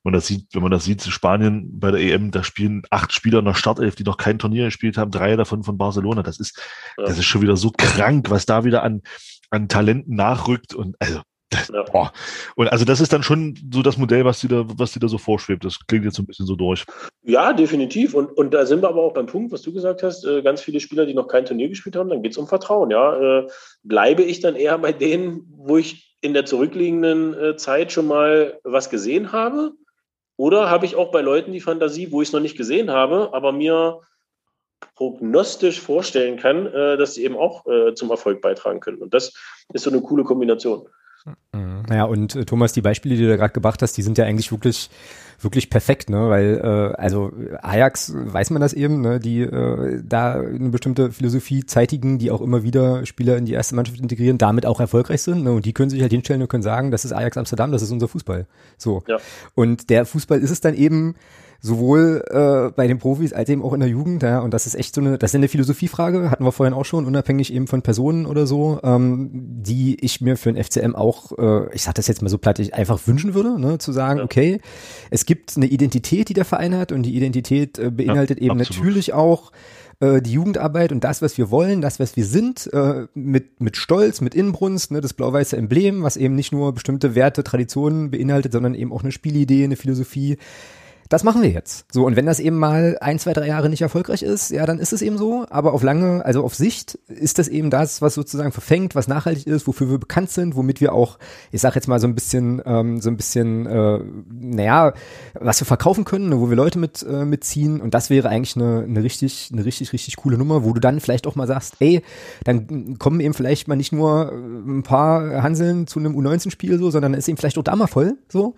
man 0.06 0.14
das 0.14 0.26
sieht, 0.26 0.46
wenn 0.54 0.62
man 0.62 0.70
das 0.70 0.84
sieht, 0.84 1.02
Spanien 1.02 1.78
bei 1.78 1.90
der 1.90 2.00
EM, 2.00 2.30
da 2.30 2.42
spielen 2.42 2.82
acht 2.90 3.12
Spieler 3.12 3.42
nach 3.42 3.56
Startelf, 3.56 3.96
die 3.96 4.04
noch 4.04 4.16
kein 4.16 4.38
Turnier 4.38 4.66
gespielt 4.66 4.96
haben, 4.96 5.10
drei 5.10 5.36
davon 5.36 5.62
von 5.62 5.76
Barcelona. 5.76 6.22
Das 6.22 6.40
ist, 6.40 6.58
ja. 6.96 7.04
das 7.04 7.18
ist 7.18 7.26
schon 7.26 7.42
wieder 7.42 7.56
so 7.56 7.72
krank, 7.76 8.30
was 8.30 8.46
da 8.46 8.64
wieder 8.64 8.82
an, 8.82 9.02
an 9.50 9.68
Talenten 9.68 10.14
nachrückt 10.14 10.74
und 10.74 10.96
also, 11.00 11.20
das, 11.50 11.68
ja. 11.68 11.82
boah. 11.82 12.12
Und 12.56 12.68
also 12.68 12.84
das 12.84 13.00
ist 13.00 13.12
dann 13.12 13.22
schon 13.22 13.56
so 13.72 13.82
das 13.82 13.98
Modell, 13.98 14.24
was 14.24 14.40
dir 14.40 14.48
da, 14.48 14.64
was 14.76 14.92
dir 14.92 15.00
da 15.00 15.08
so 15.08 15.18
vorschwebt. 15.18 15.64
Das 15.64 15.78
klingt 15.86 16.04
jetzt 16.04 16.16
so 16.16 16.22
ein 16.22 16.26
bisschen 16.26 16.46
so 16.46 16.56
durch. 16.56 16.84
Ja, 17.22 17.52
definitiv. 17.52 18.14
Und, 18.14 18.36
und 18.36 18.52
da 18.52 18.66
sind 18.66 18.82
wir 18.82 18.88
aber 18.88 19.02
auch 19.02 19.14
beim 19.14 19.26
Punkt, 19.26 19.52
was 19.52 19.62
du 19.62 19.72
gesagt 19.72 20.02
hast, 20.02 20.24
äh, 20.24 20.42
ganz 20.42 20.60
viele 20.60 20.80
Spieler, 20.80 21.06
die 21.06 21.14
noch 21.14 21.28
kein 21.28 21.44
Turnier 21.44 21.68
gespielt 21.68 21.96
haben, 21.96 22.08
dann 22.08 22.22
geht 22.22 22.32
es 22.32 22.38
um 22.38 22.48
Vertrauen. 22.48 22.90
Ja, 22.90 23.40
äh, 23.40 23.48
bleibe 23.82 24.22
ich 24.22 24.40
dann 24.40 24.56
eher 24.56 24.78
bei 24.78 24.92
denen, 24.92 25.52
wo 25.56 25.76
ich 25.76 26.16
in 26.20 26.34
der 26.34 26.46
zurückliegenden 26.46 27.34
äh, 27.34 27.56
Zeit 27.56 27.92
schon 27.92 28.08
mal 28.08 28.58
was 28.64 28.90
gesehen 28.90 29.32
habe? 29.32 29.72
Oder 30.36 30.70
habe 30.70 30.86
ich 30.86 30.96
auch 30.96 31.10
bei 31.10 31.22
Leuten 31.22 31.52
die 31.52 31.60
Fantasie, 31.60 32.12
wo 32.12 32.20
ich 32.22 32.28
es 32.28 32.32
noch 32.32 32.40
nicht 32.40 32.56
gesehen 32.56 32.90
habe, 32.90 33.30
aber 33.32 33.52
mir 33.52 34.00
prognostisch 34.94 35.80
vorstellen 35.80 36.38
kann, 36.38 36.66
äh, 36.66 36.96
dass 36.96 37.14
sie 37.14 37.24
eben 37.24 37.36
auch 37.36 37.66
äh, 37.66 37.94
zum 37.94 38.10
Erfolg 38.10 38.40
beitragen 38.40 38.80
können. 38.80 39.02
Und 39.02 39.14
das 39.14 39.32
ist 39.72 39.84
so 39.84 39.90
eine 39.90 40.02
coole 40.02 40.24
Kombination. 40.24 40.88
Mhm. 41.52 41.82
Naja, 41.88 42.04
und 42.04 42.34
äh, 42.36 42.44
Thomas, 42.44 42.72
die 42.72 42.82
Beispiele, 42.82 43.16
die 43.16 43.22
du 43.22 43.28
da 43.28 43.36
gerade 43.36 43.52
gebracht 43.52 43.82
hast, 43.82 43.96
die 43.96 44.02
sind 44.02 44.18
ja 44.18 44.24
eigentlich 44.24 44.50
wirklich 44.52 44.90
wirklich 45.40 45.70
perfekt, 45.70 46.08
ne? 46.08 46.28
Weil 46.28 46.60
äh, 46.62 46.96
also 46.96 47.32
Ajax 47.60 48.12
weiß 48.14 48.50
man 48.50 48.60
das 48.62 48.72
eben, 48.72 49.00
ne? 49.00 49.20
Die 49.20 49.40
äh, 49.40 50.02
da 50.04 50.40
eine 50.40 50.70
bestimmte 50.70 51.12
Philosophie 51.12 51.64
zeitigen, 51.66 52.18
die 52.18 52.30
auch 52.30 52.40
immer 52.40 52.62
wieder 52.62 53.04
Spieler 53.06 53.36
in 53.36 53.44
die 53.44 53.52
erste 53.52 53.74
Mannschaft 53.74 54.00
integrieren, 54.00 54.38
damit 54.38 54.66
auch 54.66 54.80
erfolgreich 54.80 55.22
sind. 55.22 55.44
Ne? 55.44 55.52
Und 55.52 55.66
die 55.66 55.72
können 55.72 55.90
sich 55.90 56.00
halt 56.00 56.12
hinstellen 56.12 56.42
und 56.42 56.48
können 56.48 56.62
sagen, 56.62 56.90
das 56.90 57.04
ist 57.04 57.12
Ajax 57.12 57.36
Amsterdam, 57.36 57.72
das 57.72 57.82
ist 57.82 57.90
unser 57.90 58.08
Fußball. 58.08 58.46
So. 58.78 59.02
Ja. 59.06 59.18
Und 59.54 59.90
der 59.90 60.06
Fußball 60.06 60.40
ist 60.40 60.50
es 60.50 60.60
dann 60.60 60.74
eben 60.74 61.16
sowohl 61.66 62.24
äh, 62.30 62.70
bei 62.74 62.86
den 62.86 62.98
Profis 62.98 63.32
als 63.32 63.48
eben 63.48 63.62
auch 63.62 63.72
in 63.72 63.80
der 63.80 63.88
Jugend, 63.88 64.22
ja, 64.22 64.38
und 64.38 64.54
das 64.54 64.66
ist 64.66 64.76
echt 64.76 64.94
so 64.94 65.00
eine, 65.00 65.18
das 65.18 65.32
ist 65.32 65.34
eine 65.34 65.48
Philosophiefrage, 65.48 66.30
hatten 66.30 66.44
wir 66.44 66.52
vorhin 66.52 66.72
auch 66.72 66.84
schon, 66.84 67.04
unabhängig 67.04 67.52
eben 67.52 67.66
von 67.66 67.82
Personen 67.82 68.24
oder 68.24 68.46
so, 68.46 68.78
ähm, 68.84 69.30
die 69.32 69.96
ich 70.00 70.20
mir 70.20 70.36
für 70.36 70.50
ein 70.50 70.62
FCM 70.62 70.94
auch, 70.94 71.32
äh, 71.36 71.74
ich 71.74 71.82
sag 71.82 71.94
das 71.96 72.06
jetzt 72.06 72.22
mal 72.22 72.28
so 72.28 72.38
platt, 72.38 72.60
ich 72.60 72.74
einfach 72.74 73.00
wünschen 73.06 73.34
würde, 73.34 73.60
ne, 73.60 73.78
zu 73.78 73.92
sagen, 73.92 74.20
ja. 74.20 74.24
okay, 74.24 74.60
es 75.10 75.26
gibt 75.26 75.56
eine 75.56 75.66
Identität, 75.66 76.28
die 76.28 76.34
der 76.34 76.44
Verein 76.44 76.76
hat 76.76 76.92
und 76.92 77.02
die 77.02 77.16
Identität 77.16 77.78
äh, 77.78 77.90
beinhaltet 77.90 78.40
ja, 78.40 78.46
eben 78.46 78.56
natürlich 78.56 79.12
auch 79.12 79.50
äh, 79.98 80.20
die 80.22 80.32
Jugendarbeit 80.32 80.92
und 80.92 81.02
das, 81.04 81.22
was 81.22 81.38
wir 81.38 81.50
wollen, 81.50 81.80
das, 81.80 81.98
was 81.98 82.16
wir 82.16 82.24
sind, 82.24 82.70
äh, 82.72 83.06
mit, 83.14 83.60
mit 83.60 83.76
Stolz, 83.76 84.20
mit 84.20 84.34
Inbrunst, 84.34 84.92
ne, 84.92 85.00
das 85.00 85.14
blau-weiße 85.14 85.56
Emblem, 85.56 86.02
was 86.02 86.16
eben 86.16 86.34
nicht 86.34 86.52
nur 86.52 86.74
bestimmte 86.74 87.14
Werte, 87.14 87.42
Traditionen 87.42 88.10
beinhaltet, 88.10 88.52
sondern 88.52 88.74
eben 88.74 88.92
auch 88.92 89.02
eine 89.02 89.12
Spielidee, 89.12 89.64
eine 89.64 89.76
Philosophie, 89.76 90.36
das 91.08 91.24
machen 91.24 91.42
wir 91.42 91.50
jetzt. 91.50 91.86
So, 91.92 92.04
und 92.04 92.16
wenn 92.16 92.26
das 92.26 92.40
eben 92.40 92.58
mal 92.58 92.96
ein, 93.00 93.18
zwei, 93.18 93.32
drei 93.32 93.46
Jahre 93.46 93.68
nicht 93.68 93.82
erfolgreich 93.82 94.22
ist, 94.22 94.50
ja, 94.50 94.66
dann 94.66 94.78
ist 94.78 94.92
es 94.92 95.02
eben 95.02 95.18
so. 95.18 95.46
Aber 95.50 95.72
auf 95.72 95.82
lange, 95.82 96.24
also 96.24 96.42
auf 96.44 96.54
Sicht 96.54 96.98
ist 97.08 97.38
das 97.38 97.48
eben 97.48 97.70
das, 97.70 98.02
was 98.02 98.14
sozusagen 98.14 98.52
verfängt, 98.52 98.94
was 98.94 99.08
nachhaltig 99.08 99.46
ist, 99.46 99.66
wofür 99.66 99.88
wir 99.90 99.98
bekannt 99.98 100.30
sind, 100.30 100.56
womit 100.56 100.80
wir 100.80 100.92
auch, 100.92 101.18
ich 101.52 101.60
sag 101.60 101.74
jetzt 101.74 101.86
mal 101.86 102.00
so 102.00 102.06
ein 102.06 102.14
bisschen, 102.14 102.60
ähm, 102.64 103.00
so 103.00 103.10
ein 103.10 103.16
bisschen, 103.16 103.66
äh, 103.66 104.00
naja, 104.28 104.94
was 105.34 105.60
wir 105.60 105.66
verkaufen 105.66 106.04
können, 106.04 106.28
ne, 106.28 106.40
wo 106.40 106.48
wir 106.48 106.56
Leute 106.56 106.78
mit 106.78 107.04
äh, 107.08 107.24
mitziehen. 107.24 107.80
Und 107.80 107.94
das 107.94 108.10
wäre 108.10 108.28
eigentlich 108.28 108.56
eine, 108.56 108.84
eine 108.84 109.02
richtig, 109.02 109.50
eine 109.52 109.64
richtig, 109.64 109.92
richtig 109.92 110.16
coole 110.16 110.38
Nummer, 110.38 110.64
wo 110.64 110.72
du 110.72 110.80
dann 110.80 111.00
vielleicht 111.00 111.26
auch 111.26 111.36
mal 111.36 111.46
sagst, 111.46 111.76
ey, 111.80 112.02
dann 112.44 112.98
kommen 112.98 113.20
eben 113.20 113.34
vielleicht 113.34 113.68
mal 113.68 113.76
nicht 113.76 113.92
nur 113.92 114.32
äh, 114.32 114.34
ein 114.34 114.82
paar 114.82 115.42
Hanseln 115.42 115.86
zu 115.86 116.00
einem 116.00 116.16
U19-Spiel 116.16 116.78
so, 116.78 116.90
sondern 116.90 117.14
ist 117.14 117.28
eben 117.28 117.36
vielleicht 117.36 117.58
auch 117.58 117.64
da 117.64 117.76
mal 117.76 117.86
voll 117.86 118.16
so. 118.28 118.54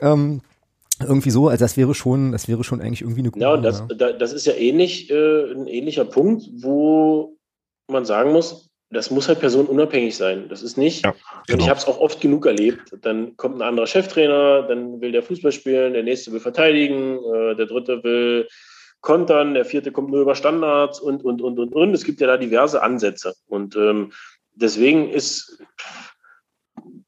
Ähm, 0.00 0.40
irgendwie 1.00 1.30
so, 1.30 1.48
also 1.48 1.64
das 1.64 1.76
wäre 1.76 1.94
schon, 1.94 2.32
das 2.32 2.48
wäre 2.48 2.64
schon 2.64 2.80
eigentlich 2.80 3.02
irgendwie 3.02 3.20
eine 3.20 3.30
gute 3.30 3.42
Ja, 3.42 3.54
und 3.54 3.62
das, 3.62 3.84
ja. 3.98 4.12
das 4.12 4.32
ist 4.32 4.46
ja 4.46 4.54
ähnlich, 4.54 5.10
äh, 5.10 5.52
ein 5.52 5.66
ähnlicher 5.66 6.04
Punkt, 6.04 6.48
wo 6.60 7.36
man 7.90 8.04
sagen 8.04 8.32
muss, 8.32 8.68
das 8.90 9.10
muss 9.10 9.28
halt 9.28 9.40
personenunabhängig 9.40 10.16
sein. 10.16 10.48
Das 10.48 10.62
ist 10.62 10.78
nicht, 10.78 11.04
ja, 11.04 11.14
genau. 11.46 11.62
ich 11.62 11.68
habe 11.68 11.78
es 11.78 11.86
auch 11.86 11.98
oft 11.98 12.20
genug 12.20 12.46
erlebt, 12.46 12.96
dann 13.02 13.36
kommt 13.36 13.56
ein 13.56 13.62
anderer 13.62 13.86
Cheftrainer, 13.86 14.62
dann 14.62 15.00
will 15.00 15.12
der 15.12 15.22
Fußball 15.22 15.52
spielen, 15.52 15.92
der 15.92 16.02
nächste 16.02 16.32
will 16.32 16.40
verteidigen, 16.40 17.18
äh, 17.18 17.54
der 17.54 17.66
dritte 17.66 18.02
will 18.02 18.48
kontern, 19.00 19.54
der 19.54 19.64
vierte 19.64 19.92
kommt 19.92 20.10
nur 20.10 20.22
über 20.22 20.34
Standards 20.34 21.00
und, 21.00 21.24
und, 21.24 21.40
und, 21.40 21.58
und, 21.58 21.74
und. 21.74 21.94
Es 21.94 22.04
gibt 22.04 22.20
ja 22.20 22.26
da 22.26 22.36
diverse 22.36 22.82
Ansätze. 22.82 23.34
Und 23.46 23.76
ähm, 23.76 24.12
deswegen 24.54 25.10
ist, 25.10 25.62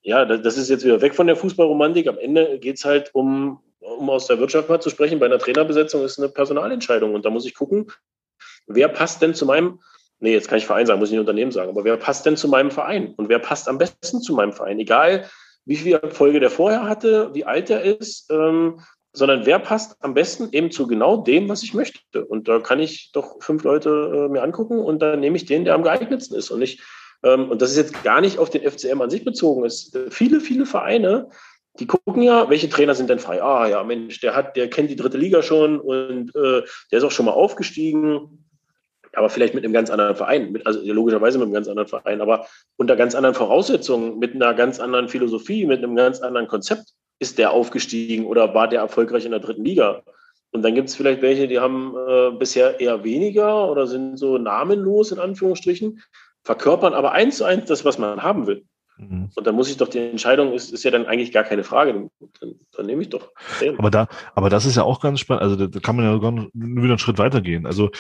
ja, 0.03 0.25
das 0.25 0.57
ist 0.57 0.71
jetzt 0.71 0.85
wieder 0.85 1.01
weg 1.01 1.15
von 1.15 1.27
der 1.27 1.37
Fußballromantik. 1.37 2.07
Am 2.07 2.19
Ende 2.19 2.59
geht 2.59 2.77
es 2.77 2.85
halt 2.85 3.15
um, 3.15 3.61
um 3.81 4.11
aus 4.11 4.27
der 4.27 4.39
Wirtschaft 4.39 4.69
mal 4.69 4.81
zu 4.81 4.91
sprechen, 4.91 5.19
bei 5.19 5.27
einer 5.27 5.39
Trainerbesetzung 5.39 6.05
ist 6.05 6.19
eine 6.19 6.29
Personalentscheidung. 6.29 7.15
Und 7.15 7.25
da 7.25 7.31
muss 7.31 7.47
ich 7.47 7.55
gucken, 7.55 7.91
wer 8.67 8.89
passt 8.89 9.23
denn 9.23 9.35
zu 9.35 9.47
meinem, 9.47 9.81
nee, 10.19 10.33
jetzt 10.33 10.49
kann 10.49 10.59
ich 10.59 10.67
Verein 10.67 10.87
sagen, 10.87 11.01
muss 11.01 11.09
ich 11.09 11.13
nicht 11.13 11.21
Unternehmen 11.21 11.53
sagen, 11.53 11.71
aber 11.71 11.85
wer 11.85 11.97
passt 11.97 12.27
denn 12.27 12.37
zu 12.37 12.49
meinem 12.49 12.71
Verein? 12.71 13.15
Und 13.17 13.29
wer 13.29 13.39
passt 13.39 13.69
am 13.69 13.79
besten 13.79 14.21
zu 14.21 14.35
meinem 14.35 14.53
Verein? 14.53 14.79
Egal, 14.79 15.29
wie 15.65 15.77
viel 15.77 15.95
Erfolge 15.95 16.41
der 16.41 16.51
vorher 16.51 16.85
hatte, 16.85 17.31
wie 17.35 17.45
alt 17.45 17.71
er 17.71 17.83
ist, 17.83 18.31
ähm, 18.31 18.81
sondern 19.13 19.45
wer 19.45 19.59
passt 19.59 19.97
am 20.01 20.15
besten 20.15 20.49
eben 20.53 20.71
zu 20.71 20.87
genau 20.87 21.17
dem, 21.17 21.49
was 21.49 21.63
ich 21.63 21.75
möchte. 21.75 22.25
Und 22.25 22.49
da 22.49 22.61
kann 22.61 22.79
ich 22.79 23.11
doch 23.13 23.43
fünf 23.43 23.65
Leute 23.65 23.91
äh, 23.91 24.29
mir 24.29 24.43
angucken 24.43 24.79
und 24.79 25.01
dann 25.01 25.21
nehme 25.21 25.37
ich 25.37 25.47
den, 25.47 25.65
der 25.65 25.75
am 25.75 25.83
geeignetsten 25.83 26.37
ist. 26.37 26.51
Und 26.51 26.61
nicht, 26.61 26.81
ähm, 27.25 27.51
und 27.51 27.61
das 27.61 27.73
ist 27.73 27.77
jetzt 27.77 28.05
gar 28.05 28.21
nicht 28.21 28.39
auf 28.39 28.51
den 28.51 28.63
FCM 28.63 29.01
an 29.01 29.11
sich 29.11 29.25
bezogen. 29.25 29.65
Ist 29.65 29.97
äh, 29.97 30.11
viele, 30.11 30.41
viele 30.41 30.65
Vereine, 30.65 31.29
die 31.79 31.87
gucken 31.87 32.23
ja, 32.23 32.51
welche 32.51 32.69
Trainer 32.69 32.95
sind 32.95 33.11
denn 33.11 33.19
frei? 33.19 33.43
Ah 33.43 33.69
ja, 33.69 33.83
Mensch, 33.85 34.21
der 34.21 34.35
hat, 34.35 34.57
der 34.57 34.69
kennt 34.69 34.91
die 34.91 34.97
dritte 34.97 35.19
Liga 35.19 35.43
schon 35.43 35.79
und 35.81 36.35
äh, 36.35 36.63
der 36.91 36.99
ist 36.99 37.05
auch 37.05 37.11
schon 37.11 37.27
mal 37.27 37.33
aufgestiegen, 37.33 38.45
aber 39.15 39.31
vielleicht 39.31 39.55
mit 39.55 39.65
einem 39.65 39.73
ganz 39.73 39.91
anderen 39.91 40.17
Verein, 40.17 40.53
mit, 40.53 40.67
also 40.67 40.81
logischerweise 40.81 41.39
mit 41.39 41.47
einem 41.47 41.55
ganz 41.55 41.69
anderen 41.69 41.89
Verein, 41.89 42.21
aber 42.21 42.47
unter 42.77 42.97
ganz 42.97 43.15
anderen 43.15 43.35
Voraussetzungen, 43.35 44.19
mit 44.19 44.35
einer 44.35 44.55
ganz 44.55 44.81
anderen 44.81 45.09
Philosophie, 45.09 45.67
mit 45.67 45.79
einem 45.79 45.97
ganz 45.97 46.21
anderen 46.21 46.49
Konzept 46.49 46.95
ist 47.19 47.39
der 47.39 47.53
aufgestiegen 47.53 48.27
oder 48.27 48.55
war 48.55 48.69
der 48.69 48.81
erfolgreich 48.81 49.25
in 49.25 49.33
der 49.33 49.41
dritten 49.41 49.65
Liga? 49.65 50.03
Und 50.53 50.63
dann 50.63 50.75
gibt 50.75 50.89
es 50.89 50.97
vielleicht 50.97 51.23
welche, 51.23 51.47
die 51.47 51.61
haben 51.61 51.95
äh, 52.09 52.31
bisher 52.33 52.81
eher 52.81 53.05
weniger 53.05 53.71
oder 53.71 53.87
sind 53.87 54.17
so 54.17 54.39
namenlos 54.39 55.13
in 55.13 55.21
Anführungsstrichen, 55.21 56.03
verkörpern 56.43 56.95
aber 56.95 57.13
eins 57.13 57.37
zu 57.37 57.45
eins 57.45 57.69
das, 57.69 57.85
was 57.85 57.99
man 57.99 58.23
haben 58.23 58.47
will. 58.47 58.65
Mhm. 59.01 59.31
Und 59.35 59.47
dann 59.47 59.55
muss 59.55 59.71
ich 59.71 59.77
doch 59.77 59.89
die 59.89 59.99
Entscheidung, 59.99 60.53
ist, 60.53 60.73
ist 60.73 60.85
ja 60.85 60.91
dann 60.91 61.07
eigentlich 61.07 61.33
gar 61.33 61.45
keine 61.45 61.65
Frage. 61.65 62.11
Dann, 62.41 62.55
dann 62.77 62.87
nehme 62.87 63.03
ich 63.03 63.09
doch. 63.09 63.31
Aber 63.79 63.91
da, 63.91 64.09
aber 64.35 64.51
das 64.51 64.67
ist 64.67 64.77
ja 64.77 64.83
auch 64.83 65.01
ganz 65.01 65.21
spannend. 65.21 65.43
Also 65.43 65.57
da, 65.57 65.67
da 65.67 65.81
kann 65.81 65.97
man 65.97 66.05
ja 66.05 66.13
sogar 66.13 66.33
wieder 66.33 66.49
einen 66.55 66.99
Schritt 66.99 67.19
weitergehen. 67.19 67.67
Also 67.67 67.91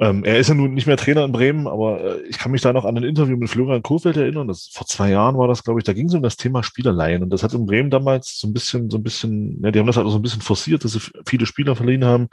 ähm, 0.00 0.24
er 0.24 0.38
ist 0.38 0.48
ja 0.48 0.54
nun 0.54 0.74
nicht 0.74 0.88
mehr 0.88 0.96
Trainer 0.96 1.24
in 1.24 1.30
Bremen, 1.30 1.68
aber 1.68 2.00
äh, 2.00 2.22
ich 2.22 2.38
kann 2.38 2.50
mich 2.50 2.62
da 2.62 2.72
noch 2.72 2.84
an 2.84 2.96
ein 2.96 3.04
Interview 3.04 3.36
mit 3.36 3.48
Florian 3.48 3.82
Kohfeldt 3.82 4.16
erinnern. 4.16 4.48
Das, 4.48 4.68
vor 4.72 4.86
zwei 4.86 5.10
Jahren 5.10 5.38
war 5.38 5.46
das, 5.46 5.62
glaube 5.62 5.78
ich, 5.78 5.84
da 5.84 5.92
ging 5.92 6.08
es 6.08 6.14
um 6.14 6.22
das 6.22 6.36
Thema 6.36 6.64
Spielerleihen. 6.64 7.22
Und 7.22 7.30
das 7.30 7.44
hat 7.44 7.54
in 7.54 7.66
Bremen 7.66 7.90
damals 7.90 8.40
so 8.40 8.48
ein 8.48 8.52
bisschen, 8.52 8.90
so 8.90 8.98
ein 8.98 9.04
bisschen, 9.04 9.62
ja, 9.62 9.70
die 9.70 9.78
haben 9.78 9.86
das 9.86 9.96
halt 9.96 10.06
auch 10.06 10.10
so 10.10 10.18
ein 10.18 10.22
bisschen 10.22 10.42
forciert, 10.42 10.84
dass 10.84 10.92
sie 10.92 11.00
viele 11.26 11.46
Spieler 11.46 11.76
verliehen 11.76 12.04
haben. 12.04 12.28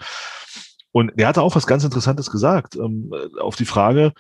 Und 0.92 1.12
er 1.18 1.28
hatte 1.28 1.42
auch 1.42 1.56
was 1.56 1.68
ganz 1.68 1.84
Interessantes 1.84 2.32
gesagt, 2.32 2.76
ähm, 2.76 3.12
auf 3.40 3.56
die 3.56 3.66
Frage, 3.66 4.14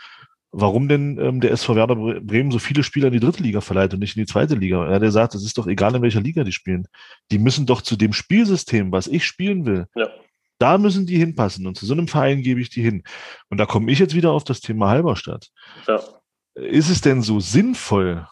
warum 0.51 0.87
denn 0.87 1.17
ähm, 1.19 1.41
der 1.41 1.51
SV 1.51 1.75
Werder 1.75 1.95
Bremen 1.95 2.51
so 2.51 2.59
viele 2.59 2.83
Spieler 2.83 3.07
in 3.07 3.13
die 3.13 3.19
dritte 3.19 3.43
Liga 3.43 3.61
verleiht 3.61 3.93
und 3.93 3.99
nicht 3.99 4.17
in 4.17 4.23
die 4.23 4.31
zweite 4.31 4.55
Liga. 4.55 4.85
Er 4.85 4.95
hat 4.95 5.01
gesagt, 5.01 5.35
es 5.35 5.45
ist 5.45 5.57
doch 5.57 5.67
egal, 5.67 5.95
in 5.95 6.01
welcher 6.01 6.21
Liga 6.21 6.43
die 6.43 6.51
spielen. 6.51 6.87
Die 7.31 7.39
müssen 7.39 7.65
doch 7.65 7.81
zu 7.81 7.95
dem 7.95 8.13
Spielsystem, 8.13 8.91
was 8.91 9.07
ich 9.07 9.25
spielen 9.25 9.65
will, 9.65 9.87
ja. 9.95 10.09
Da 10.61 10.77
müssen 10.77 11.07
die 11.07 11.17
hinpassen 11.17 11.65
und 11.65 11.75
zu 11.75 11.87
so 11.87 11.93
einem 11.93 12.07
Verein 12.07 12.43
gebe 12.43 12.61
ich 12.61 12.69
die 12.69 12.83
hin. 12.83 13.01
Und 13.49 13.57
da 13.57 13.65
komme 13.65 13.91
ich 13.91 13.97
jetzt 13.97 14.13
wieder 14.13 14.31
auf 14.31 14.43
das 14.43 14.61
Thema 14.61 14.89
Halberstadt. 14.89 15.47
Ja. 15.87 15.99
Ist 16.53 16.91
es 16.91 17.01
denn 17.01 17.23
so 17.23 17.39
sinnvoll, 17.39 18.27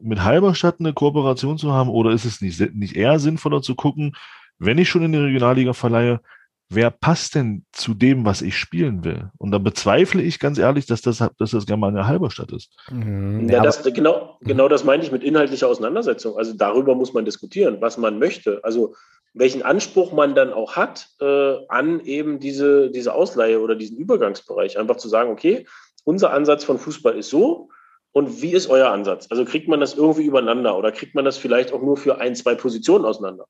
mit 0.00 0.22
Halberstadt 0.22 0.78
eine 0.78 0.92
Kooperation 0.92 1.58
zu 1.58 1.72
haben 1.72 1.90
oder 1.90 2.12
ist 2.12 2.26
es 2.26 2.40
nicht, 2.40 2.60
nicht 2.76 2.94
eher 2.94 3.18
sinnvoller 3.18 3.60
zu 3.60 3.74
gucken, 3.74 4.14
wenn 4.58 4.78
ich 4.78 4.88
schon 4.88 5.02
in 5.02 5.10
die 5.10 5.18
Regionalliga 5.18 5.72
verleihe, 5.72 6.20
wer 6.68 6.90
passt 6.90 7.34
denn 7.34 7.64
zu 7.72 7.94
dem, 7.94 8.24
was 8.24 8.42
ich 8.42 8.56
spielen 8.56 9.04
will? 9.04 9.30
Und 9.38 9.50
da 9.50 9.58
bezweifle 9.58 10.22
ich 10.22 10.38
ganz 10.38 10.58
ehrlich, 10.58 10.86
dass 10.86 11.02
das, 11.02 11.18
dass 11.18 11.50
das 11.50 11.66
gerne 11.66 11.80
mal 11.80 11.88
eine 11.88 12.06
Halberstadt 12.06 12.52
ist. 12.52 12.74
Mhm. 12.90 13.48
Ja, 13.48 13.62
das, 13.62 13.82
genau, 13.82 14.38
genau 14.40 14.68
das 14.68 14.84
meine 14.84 15.02
ich 15.02 15.12
mit 15.12 15.22
inhaltlicher 15.22 15.68
Auseinandersetzung. 15.68 16.36
Also 16.36 16.54
darüber 16.54 16.94
muss 16.94 17.12
man 17.12 17.24
diskutieren, 17.24 17.78
was 17.80 17.98
man 17.98 18.18
möchte. 18.18 18.60
Also 18.64 18.94
welchen 19.34 19.62
Anspruch 19.62 20.12
man 20.12 20.34
dann 20.34 20.52
auch 20.52 20.76
hat 20.76 21.08
äh, 21.20 21.56
an 21.68 22.00
eben 22.00 22.38
diese, 22.38 22.90
diese 22.90 23.14
Ausleihe 23.14 23.60
oder 23.60 23.74
diesen 23.74 23.98
Übergangsbereich. 23.98 24.78
Einfach 24.78 24.96
zu 24.96 25.08
sagen, 25.08 25.30
okay, 25.30 25.66
unser 26.04 26.32
Ansatz 26.32 26.64
von 26.64 26.78
Fußball 26.78 27.16
ist 27.18 27.30
so 27.30 27.68
und 28.12 28.42
wie 28.42 28.52
ist 28.52 28.68
euer 28.68 28.90
Ansatz? 28.90 29.26
Also 29.30 29.44
kriegt 29.44 29.68
man 29.68 29.80
das 29.80 29.94
irgendwie 29.94 30.24
übereinander 30.24 30.78
oder 30.78 30.92
kriegt 30.92 31.16
man 31.16 31.24
das 31.24 31.36
vielleicht 31.36 31.72
auch 31.72 31.82
nur 31.82 31.96
für 31.96 32.20
ein, 32.20 32.36
zwei 32.36 32.54
Positionen 32.54 33.04
auseinander? 33.04 33.46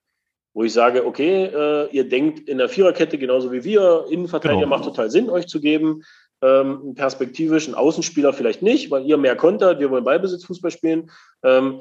Wo 0.54 0.62
ich 0.62 0.72
sage, 0.72 1.04
okay, 1.04 1.46
äh, 1.46 1.88
ihr 1.90 2.08
denkt 2.08 2.48
in 2.48 2.58
der 2.58 2.68
Viererkette 2.68 3.18
genauso 3.18 3.52
wie 3.52 3.64
wir, 3.64 4.06
Innenverteidiger 4.08 4.60
genau. 4.60 4.76
macht 4.76 4.84
total 4.84 5.10
Sinn, 5.10 5.28
euch 5.28 5.48
zu 5.48 5.60
geben. 5.60 6.02
Ähm, 6.42 6.94
perspektivisch 6.94 7.68
ein 7.68 7.74
Außenspieler 7.74 8.32
vielleicht 8.32 8.62
nicht, 8.62 8.90
weil 8.90 9.04
ihr 9.04 9.16
mehr 9.16 9.36
kontert, 9.36 9.80
wir 9.80 9.90
wollen 9.90 10.04
Ballbesitzfußball 10.04 10.70
spielen. 10.70 11.10
Ähm, 11.42 11.80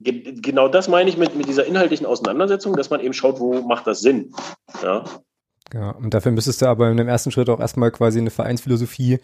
genau 0.00 0.68
das 0.68 0.88
meine 0.88 1.08
ich 1.08 1.16
mit, 1.16 1.36
mit 1.36 1.48
dieser 1.48 1.66
inhaltlichen 1.66 2.06
Auseinandersetzung, 2.06 2.76
dass 2.76 2.90
man 2.90 3.00
eben 3.00 3.14
schaut, 3.14 3.40
wo 3.40 3.62
macht 3.62 3.86
das 3.86 4.00
Sinn. 4.00 4.32
Ja. 4.82 5.04
Ja, 5.72 5.90
und 5.90 6.12
dafür 6.12 6.30
müsstest 6.30 6.62
du 6.62 6.66
aber 6.66 6.90
in 6.90 6.96
dem 6.98 7.08
ersten 7.08 7.30
Schritt 7.30 7.48
auch 7.48 7.58
erstmal 7.58 7.90
quasi 7.90 8.18
eine 8.18 8.30
Vereinsphilosophie 8.30 9.18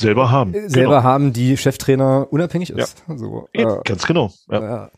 selber 0.00 0.30
haben. 0.30 0.54
Äh, 0.54 0.68
selber 0.68 0.96
genau. 0.96 1.02
haben, 1.02 1.32
die 1.32 1.56
Cheftrainer 1.56 2.26
unabhängig 2.30 2.70
ist. 2.70 3.02
Ja. 3.06 3.16
So, 3.16 3.48
äh, 3.52 3.64
Ganz 3.84 4.06
genau. 4.06 4.32
Ja. 4.48 4.86
Äh, 4.86 4.88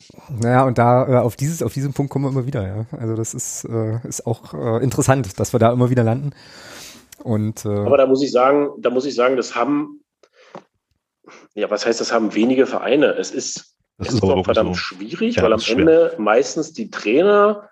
naja, 0.40 0.64
und 0.64 0.78
da 0.78 1.08
äh, 1.08 1.16
auf 1.18 1.36
dieses, 1.36 1.62
auf 1.62 1.72
diesen 1.72 1.92
Punkt 1.92 2.10
kommen 2.10 2.24
wir 2.24 2.30
immer 2.30 2.46
wieder, 2.46 2.66
ja. 2.66 2.86
Also 2.98 3.14
das 3.14 3.34
ist, 3.34 3.64
äh, 3.64 3.98
ist 4.06 4.26
auch 4.26 4.54
äh, 4.54 4.82
interessant, 4.82 5.38
dass 5.38 5.52
wir 5.52 5.60
da 5.60 5.72
immer 5.72 5.90
wieder 5.90 6.04
landen. 6.04 6.30
Und, 7.22 7.64
äh, 7.64 7.68
Aber 7.68 7.96
da 7.96 8.06
muss 8.06 8.22
ich 8.22 8.32
sagen, 8.32 8.70
da 8.78 8.90
muss 8.90 9.04
ich 9.04 9.14
sagen, 9.14 9.36
das 9.36 9.54
haben, 9.54 10.00
ja, 11.54 11.70
was 11.70 11.86
heißt, 11.86 12.00
das 12.00 12.12
haben 12.12 12.34
wenige 12.34 12.66
Vereine. 12.66 13.14
Es 13.18 13.30
ist 13.30 13.76
das 13.98 14.08
ist, 14.08 14.14
ist 14.14 14.22
auch 14.22 14.44
verdammt 14.44 14.70
so. 14.70 14.74
schwierig, 14.74 15.36
ja, 15.36 15.42
weil 15.42 15.52
am 15.52 15.60
Ende 15.68 16.14
meistens 16.18 16.72
die 16.72 16.90
Trainer 16.90 17.68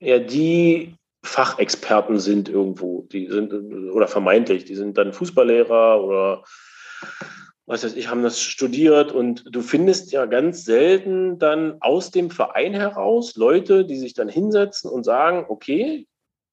ja 0.00 0.18
die 0.18 0.96
Fachexperten 1.22 2.18
sind 2.18 2.48
irgendwo. 2.48 3.02
Die 3.12 3.28
sind, 3.28 3.52
oder 3.92 4.08
vermeintlich, 4.08 4.64
die 4.64 4.74
sind 4.74 4.98
dann 4.98 5.12
Fußballlehrer 5.12 6.02
oder 6.02 6.44
was 7.64 7.84
weiß 7.84 7.94
ich, 7.94 8.08
haben 8.08 8.22
das 8.22 8.40
studiert 8.40 9.12
und 9.12 9.44
du 9.48 9.62
findest 9.62 10.12
ja 10.12 10.26
ganz 10.26 10.64
selten 10.64 11.38
dann 11.38 11.76
aus 11.80 12.10
dem 12.10 12.30
Verein 12.30 12.74
heraus 12.74 13.36
Leute, 13.36 13.84
die 13.84 13.96
sich 13.96 14.14
dann 14.14 14.28
hinsetzen 14.28 14.90
und 14.90 15.04
sagen, 15.04 15.46
okay, 15.48 16.06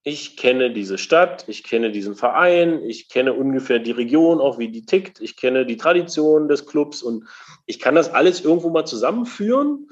ich 0.03 0.37
kenne 0.37 0.71
diese 0.71 0.97
Stadt, 0.97 1.45
ich 1.47 1.63
kenne 1.63 1.91
diesen 1.91 2.15
Verein, 2.15 2.83
ich 2.83 3.09
kenne 3.09 3.33
ungefähr 3.33 3.79
die 3.79 3.91
Region, 3.91 4.39
auch 4.39 4.59
wie 4.59 4.69
die 4.69 4.85
tickt, 4.85 5.19
ich 5.19 5.35
kenne 5.35 5.65
die 5.65 5.77
Tradition 5.77 6.47
des 6.47 6.65
Clubs 6.67 7.01
und 7.01 7.25
ich 7.65 7.79
kann 7.79 7.95
das 7.95 8.13
alles 8.13 8.41
irgendwo 8.41 8.69
mal 8.69 8.85
zusammenführen 8.85 9.89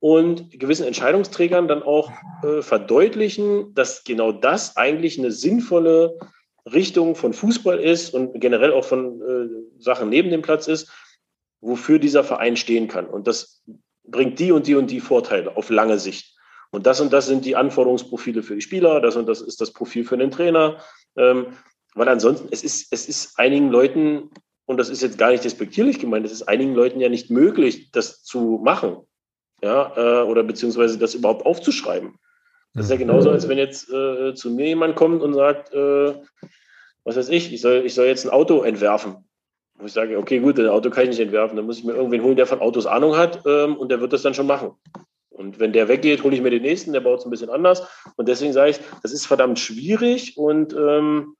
und 0.00 0.58
gewissen 0.58 0.86
Entscheidungsträgern 0.86 1.68
dann 1.68 1.82
auch 1.82 2.10
äh, 2.42 2.62
verdeutlichen, 2.62 3.74
dass 3.74 4.02
genau 4.04 4.32
das 4.32 4.76
eigentlich 4.76 5.18
eine 5.18 5.30
sinnvolle 5.30 6.18
Richtung 6.64 7.14
von 7.14 7.32
Fußball 7.32 7.78
ist 7.78 8.14
und 8.14 8.40
generell 8.40 8.72
auch 8.72 8.84
von 8.84 9.20
äh, 9.20 9.82
Sachen 9.82 10.08
neben 10.08 10.30
dem 10.30 10.42
Platz 10.42 10.66
ist, 10.66 10.90
wofür 11.60 11.98
dieser 11.98 12.24
Verein 12.24 12.56
stehen 12.56 12.88
kann. 12.88 13.06
Und 13.06 13.26
das 13.26 13.62
bringt 14.04 14.38
die 14.38 14.52
und 14.52 14.66
die 14.66 14.74
und 14.74 14.90
die 14.90 15.00
Vorteile 15.00 15.56
auf 15.56 15.68
lange 15.68 15.98
Sicht. 15.98 16.34
Und 16.70 16.86
das 16.86 17.00
und 17.00 17.12
das 17.12 17.26
sind 17.26 17.44
die 17.44 17.56
Anforderungsprofile 17.56 18.42
für 18.42 18.54
die 18.54 18.60
Spieler, 18.60 19.00
das 19.00 19.16
und 19.16 19.28
das 19.28 19.40
ist 19.40 19.60
das 19.60 19.72
Profil 19.72 20.04
für 20.04 20.16
den 20.16 20.30
Trainer. 20.30 20.78
Ähm, 21.16 21.48
weil 21.94 22.08
ansonsten, 22.08 22.48
es 22.50 22.62
ist, 22.62 22.92
es 22.92 23.08
ist 23.08 23.38
einigen 23.38 23.70
Leuten, 23.70 24.30
und 24.64 24.76
das 24.76 24.88
ist 24.88 25.02
jetzt 25.02 25.18
gar 25.18 25.30
nicht 25.30 25.44
despektierlich 25.44 25.98
gemeint, 25.98 26.24
es 26.24 26.32
ist 26.32 26.48
einigen 26.48 26.74
Leuten 26.74 27.00
ja 27.00 27.08
nicht 27.08 27.30
möglich, 27.30 27.90
das 27.90 28.22
zu 28.22 28.60
machen. 28.62 28.98
Ja, 29.62 29.92
äh, 29.96 30.24
oder 30.24 30.42
beziehungsweise 30.42 30.98
das 30.98 31.14
überhaupt 31.14 31.44
aufzuschreiben. 31.44 32.14
Das 32.74 32.84
ist 32.86 32.90
ja 32.90 32.96
genauso, 32.96 33.30
als 33.30 33.48
wenn 33.48 33.58
jetzt 33.58 33.90
äh, 33.90 34.34
zu 34.34 34.50
mir 34.50 34.66
jemand 34.66 34.96
kommt 34.96 35.22
und 35.22 35.34
sagt, 35.34 35.74
äh, 35.74 36.14
was 37.04 37.16
weiß 37.16 37.28
ich, 37.30 37.52
ich 37.52 37.60
soll, 37.60 37.82
ich 37.84 37.94
soll 37.94 38.06
jetzt 38.06 38.24
ein 38.24 38.30
Auto 38.30 38.62
entwerfen. 38.62 39.16
Wo 39.74 39.86
ich 39.86 39.92
sage, 39.92 40.18
okay, 40.18 40.38
gut, 40.38 40.58
ein 40.58 40.68
Auto 40.68 40.90
kann 40.90 41.04
ich 41.04 41.10
nicht 41.10 41.20
entwerfen, 41.20 41.56
dann 41.56 41.66
muss 41.66 41.78
ich 41.78 41.84
mir 41.84 41.94
irgendwen 41.94 42.22
holen, 42.22 42.36
der 42.36 42.46
von 42.46 42.60
Autos 42.60 42.86
Ahnung 42.86 43.16
hat 43.16 43.42
ähm, 43.46 43.76
und 43.76 43.90
der 43.90 44.00
wird 44.00 44.12
das 44.12 44.22
dann 44.22 44.34
schon 44.34 44.46
machen. 44.46 44.72
Und 45.30 45.58
wenn 45.58 45.72
der 45.72 45.88
weggeht, 45.88 46.22
hole 46.22 46.34
ich 46.34 46.42
mir 46.42 46.50
den 46.50 46.62
nächsten, 46.62 46.92
der 46.92 47.00
baut 47.00 47.20
es 47.20 47.24
ein 47.24 47.30
bisschen 47.30 47.50
anders. 47.50 47.82
Und 48.16 48.28
deswegen 48.28 48.52
sage 48.52 48.72
ich, 48.72 48.80
das 49.02 49.12
ist 49.12 49.26
verdammt 49.26 49.58
schwierig 49.58 50.36
und 50.36 50.74
ähm, 50.74 51.34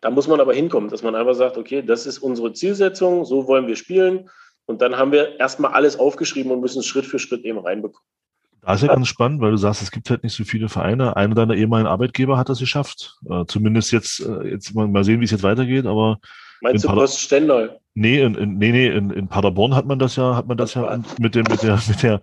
da 0.00 0.10
muss 0.10 0.28
man 0.28 0.40
aber 0.40 0.54
hinkommen, 0.54 0.90
dass 0.90 1.02
man 1.02 1.14
einfach 1.14 1.34
sagt, 1.34 1.56
okay, 1.56 1.82
das 1.82 2.06
ist 2.06 2.18
unsere 2.18 2.52
Zielsetzung, 2.52 3.24
so 3.24 3.46
wollen 3.46 3.66
wir 3.66 3.76
spielen. 3.76 4.28
Und 4.66 4.80
dann 4.80 4.96
haben 4.96 5.12
wir 5.12 5.38
erstmal 5.38 5.72
alles 5.72 5.98
aufgeschrieben 5.98 6.50
und 6.50 6.60
müssen 6.60 6.80
es 6.80 6.86
Schritt 6.86 7.06
für 7.06 7.18
Schritt 7.18 7.44
eben 7.44 7.58
reinbekommen. 7.58 8.06
Da 8.62 8.74
ist 8.74 8.82
ja 8.82 8.88
ganz 8.88 9.08
spannend, 9.08 9.42
weil 9.42 9.50
du 9.50 9.58
sagst, 9.58 9.82
es 9.82 9.90
gibt 9.90 10.08
halt 10.08 10.22
nicht 10.22 10.34
so 10.34 10.44
viele 10.44 10.70
Vereine. 10.70 11.16
Einer 11.16 11.34
deiner 11.34 11.54
ehemaligen 11.54 11.88
Arbeitgeber 11.88 12.38
hat 12.38 12.48
das 12.48 12.60
geschafft. 12.60 13.18
Äh, 13.28 13.44
zumindest 13.46 13.92
jetzt, 13.92 14.20
äh, 14.20 14.48
jetzt 14.48 14.74
mal, 14.74 14.88
mal 14.88 15.04
sehen, 15.04 15.20
wie 15.20 15.24
es 15.24 15.30
jetzt 15.30 15.42
weitergeht, 15.42 15.84
aber. 15.84 16.18
Meinst 16.62 16.84
du 16.84 16.88
Post 16.88 17.20
Stendal? 17.20 17.78
Nee, 17.92 18.22
in, 18.22 18.34
in, 18.36 18.56
nee, 18.56 18.72
nee, 18.72 18.88
in, 18.88 19.10
in 19.10 19.28
Paderborn 19.28 19.74
hat 19.74 19.84
man 19.84 19.98
das 19.98 20.16
ja, 20.16 20.34
hat 20.34 20.46
man 20.46 20.56
das, 20.56 20.72
das 20.72 20.82
ja 20.82 20.98
mit 21.18 21.34
dem, 21.34 21.44
mit 21.48 21.62
der, 21.62 21.78
mit 21.86 22.02
der, 22.02 22.20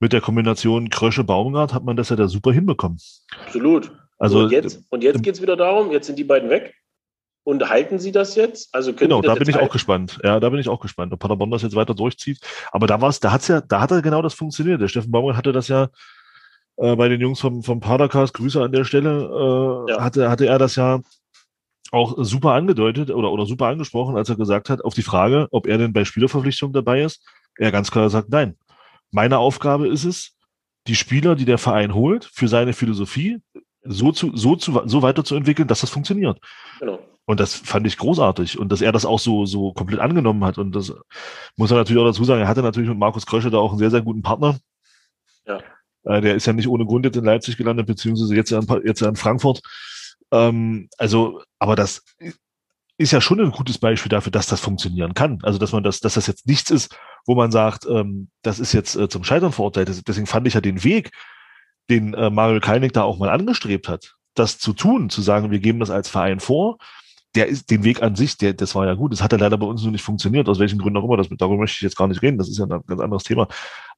mit 0.00 0.12
der 0.12 0.20
Kombination 0.20 0.90
Krösche 0.90 1.22
Baumgart 1.22 1.72
hat 1.72 1.84
man 1.84 1.96
das 1.96 2.08
ja 2.08 2.16
da 2.16 2.26
super 2.26 2.52
hinbekommen. 2.52 2.98
Absolut. 3.46 3.92
Also, 4.18 4.40
und 4.40 4.50
jetzt, 4.50 4.82
und 4.90 5.04
jetzt 5.04 5.22
geht 5.22 5.36
es 5.36 5.42
wieder 5.42 5.56
darum, 5.56 5.92
jetzt 5.92 6.06
sind 6.06 6.18
die 6.18 6.24
beiden 6.24 6.50
weg. 6.50 6.74
Und 7.46 7.70
halten 7.70 8.00
sie 8.00 8.10
das 8.10 8.34
jetzt? 8.34 8.74
Also 8.74 8.92
genau, 8.92 9.22
da 9.22 9.34
bin 9.34 9.48
ich 9.48 9.54
halten? 9.54 9.68
auch 9.68 9.72
gespannt. 9.72 10.18
Ja, 10.24 10.40
da 10.40 10.48
bin 10.48 10.58
ich 10.58 10.68
auch 10.68 10.80
gespannt, 10.80 11.12
ob 11.12 11.20
Paderborn 11.20 11.52
das 11.52 11.62
jetzt 11.62 11.76
weiter 11.76 11.94
durchzieht. 11.94 12.40
Aber 12.72 12.88
da 12.88 13.00
war 13.00 13.08
es, 13.08 13.20
da 13.20 13.30
hat's 13.30 13.46
ja, 13.46 13.60
da 13.60 13.80
hat 13.80 13.92
er 13.92 14.02
genau 14.02 14.20
das 14.20 14.34
funktioniert. 14.34 14.80
Der 14.80 14.88
Steffen 14.88 15.12
Baumgart 15.12 15.36
hatte 15.36 15.52
das 15.52 15.68
ja 15.68 15.88
äh, 16.76 16.96
bei 16.96 17.08
den 17.08 17.20
Jungs 17.20 17.38
vom, 17.38 17.62
vom 17.62 17.78
Padercast, 17.78 18.34
Grüße 18.34 18.60
an 18.60 18.72
der 18.72 18.82
Stelle, 18.82 19.86
äh, 19.86 19.92
ja. 19.92 20.02
hatte, 20.02 20.28
hatte 20.28 20.46
er 20.46 20.58
das 20.58 20.74
ja 20.74 21.00
auch 21.92 22.16
super 22.18 22.50
angedeutet 22.50 23.12
oder, 23.12 23.30
oder 23.30 23.46
super 23.46 23.66
angesprochen, 23.66 24.16
als 24.16 24.28
er 24.28 24.34
gesagt 24.34 24.68
hat, 24.68 24.84
auf 24.84 24.94
die 24.94 25.02
Frage, 25.02 25.46
ob 25.52 25.68
er 25.68 25.78
denn 25.78 25.92
bei 25.92 26.04
Spielerverpflichtung 26.04 26.72
dabei 26.72 27.02
ist, 27.02 27.24
er 27.58 27.70
ganz 27.70 27.92
klar 27.92 28.10
sagt, 28.10 28.28
nein. 28.28 28.56
Meine 29.12 29.38
Aufgabe 29.38 29.86
ist 29.86 30.02
es, 30.02 30.36
die 30.88 30.96
Spieler, 30.96 31.36
die 31.36 31.44
der 31.44 31.58
Verein 31.58 31.94
holt, 31.94 32.24
für 32.24 32.48
seine 32.48 32.72
Philosophie 32.72 33.40
so 33.88 34.12
zu, 34.12 34.36
so 34.36 34.56
zu, 34.56 34.82
so 34.86 35.02
weiterzuentwickeln, 35.02 35.68
dass 35.68 35.80
das 35.80 35.90
funktioniert. 35.90 36.38
Genau. 36.80 36.98
Und 37.26 37.40
das 37.40 37.54
fand 37.54 37.86
ich 37.86 37.98
großartig. 37.98 38.58
Und 38.58 38.70
dass 38.70 38.80
er 38.80 38.92
das 38.92 39.04
auch 39.04 39.18
so, 39.18 39.46
so 39.46 39.72
komplett 39.72 40.00
angenommen 40.00 40.44
hat. 40.44 40.58
Und 40.58 40.72
das 40.72 40.92
muss 41.56 41.70
er 41.70 41.76
natürlich 41.76 42.00
auch 42.00 42.06
dazu 42.06 42.24
sagen. 42.24 42.40
Er 42.40 42.48
hatte 42.48 42.62
natürlich 42.62 42.88
mit 42.88 42.98
Markus 42.98 43.26
Krösche 43.26 43.50
da 43.50 43.58
auch 43.58 43.70
einen 43.70 43.78
sehr, 43.78 43.90
sehr 43.90 44.02
guten 44.02 44.22
Partner. 44.22 44.58
Ja. 45.44 45.60
Äh, 46.04 46.20
der 46.20 46.36
ist 46.36 46.46
ja 46.46 46.52
nicht 46.52 46.68
ohne 46.68 46.86
Grund 46.86 47.04
jetzt 47.04 47.16
in 47.16 47.24
Leipzig 47.24 47.56
gelandet, 47.56 47.86
beziehungsweise 47.86 48.34
jetzt 48.34 48.52
in, 48.52 48.64
jetzt 48.84 49.02
in 49.02 49.16
Frankfurt. 49.16 49.60
Ähm, 50.30 50.88
also, 50.98 51.42
aber 51.58 51.74
das 51.74 52.04
ist 52.98 53.12
ja 53.12 53.20
schon 53.20 53.40
ein 53.40 53.50
gutes 53.50 53.78
Beispiel 53.78 54.08
dafür, 54.08 54.30
dass 54.32 54.46
das 54.46 54.60
funktionieren 54.60 55.14
kann. 55.14 55.40
Also, 55.42 55.58
dass 55.58 55.72
man 55.72 55.82
das, 55.82 56.00
dass 56.00 56.14
das 56.14 56.28
jetzt 56.28 56.46
nichts 56.46 56.70
ist, 56.70 56.96
wo 57.26 57.34
man 57.34 57.50
sagt, 57.50 57.86
ähm, 57.86 58.28
das 58.42 58.60
ist 58.60 58.72
jetzt 58.72 58.94
äh, 58.94 59.08
zum 59.08 59.24
Scheitern 59.24 59.52
verurteilt. 59.52 59.90
Deswegen 60.06 60.26
fand 60.26 60.46
ich 60.46 60.54
ja 60.54 60.60
den 60.60 60.84
Weg, 60.84 61.10
den 61.90 62.14
äh, 62.14 62.30
Mario 62.30 62.60
Kalnick 62.60 62.92
da 62.92 63.02
auch 63.02 63.18
mal 63.18 63.30
angestrebt 63.30 63.88
hat, 63.88 64.14
das 64.34 64.58
zu 64.58 64.72
tun, 64.72 65.10
zu 65.10 65.22
sagen, 65.22 65.50
wir 65.50 65.60
geben 65.60 65.80
das 65.80 65.90
als 65.90 66.08
Verein 66.08 66.40
vor, 66.40 66.78
der 67.36 67.46
ist 67.46 67.70
den 67.70 67.84
Weg 67.84 68.02
an 68.02 68.16
sich, 68.16 68.38
der, 68.38 68.54
das 68.54 68.74
war 68.74 68.86
ja 68.86 68.94
gut. 68.94 69.12
Das 69.12 69.22
hat 69.22 69.32
ja 69.32 69.38
leider 69.38 69.58
bei 69.58 69.66
uns 69.66 69.82
nur 69.82 69.92
nicht 69.92 70.02
funktioniert, 70.02 70.48
aus 70.48 70.58
welchen 70.58 70.78
Gründen 70.78 70.98
auch 70.98 71.04
immer. 71.04 71.18
Das, 71.18 71.28
darüber 71.30 71.58
möchte 71.58 71.76
ich 71.76 71.82
jetzt 71.82 71.96
gar 71.96 72.08
nicht 72.08 72.22
reden. 72.22 72.38
Das 72.38 72.48
ist 72.48 72.58
ja 72.58 72.64
ein 72.64 72.82
ganz 72.86 73.00
anderes 73.00 73.24
Thema. 73.24 73.46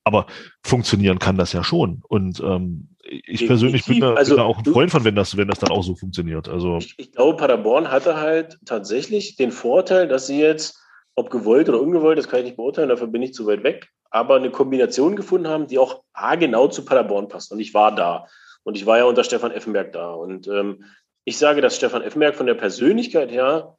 Aber 0.05 0.27
funktionieren 0.65 1.19
kann 1.19 1.37
das 1.37 1.53
ja 1.53 1.63
schon. 1.63 2.03
Und 2.09 2.41
ähm, 2.41 2.89
ich 3.03 3.47
persönlich 3.47 3.85
bin 3.85 4.01
da, 4.01 4.15
also, 4.15 4.33
bin 4.35 4.39
da, 4.39 4.45
auch 4.45 4.59
ein 4.59 4.65
Freund 4.65 4.91
von, 4.91 5.05
wenn 5.05 5.15
das, 5.15 5.37
wenn 5.37 5.49
das 5.49 5.61
dann 5.61 5.71
auch 5.71 5.85
so 5.85 5.95
funktioniert. 5.95 6.49
Also 6.49 6.79
ich, 6.79 6.95
ich 6.99 7.13
glaube, 7.13 7.37
Paderborn 7.37 7.91
hatte 7.91 8.17
halt 8.17 8.59
tatsächlich 8.67 9.37
den 9.37 9.53
Vorteil, 9.53 10.09
dass 10.09 10.27
sie 10.27 10.41
jetzt, 10.41 10.79
ob 11.15 11.31
gewollt 11.31 11.69
oder 11.69 11.81
ungewollt, 11.81 12.19
das 12.19 12.29
kann 12.29 12.41
ich 12.41 12.47
nicht 12.47 12.57
beurteilen, 12.57 12.89
dafür 12.89 13.07
bin 13.07 13.23
ich 13.23 13.35
zu 13.35 13.47
weit 13.47 13.63
weg, 13.63 13.89
aber 14.11 14.37
eine 14.37 14.51
Kombination 14.51 15.17
gefunden 15.17 15.49
haben, 15.49 15.67
die 15.67 15.79
auch 15.79 16.03
genau 16.39 16.69
zu 16.69 16.85
Paderborn 16.85 17.29
passt. 17.29 17.53
Und 17.53 17.61
ich 17.61 17.75
war 17.75 17.95
da. 17.95 18.27
Und 18.63 18.77
ich 18.77 18.87
war 18.87 18.99
ja 18.99 19.05
unter 19.05 19.25
Stefan 19.25 19.53
Effenberg 19.53 19.93
da. 19.93 20.13
Und 20.13 20.49
ähm, 20.49 20.85
ich 21.25 21.39
sage, 21.39 21.61
dass 21.61 21.77
Stefan 21.77 22.03
Effenberg 22.03 22.37
von 22.37 22.47
der 22.47 22.55
Persönlichkeit 22.55 23.31
her, 23.31 23.77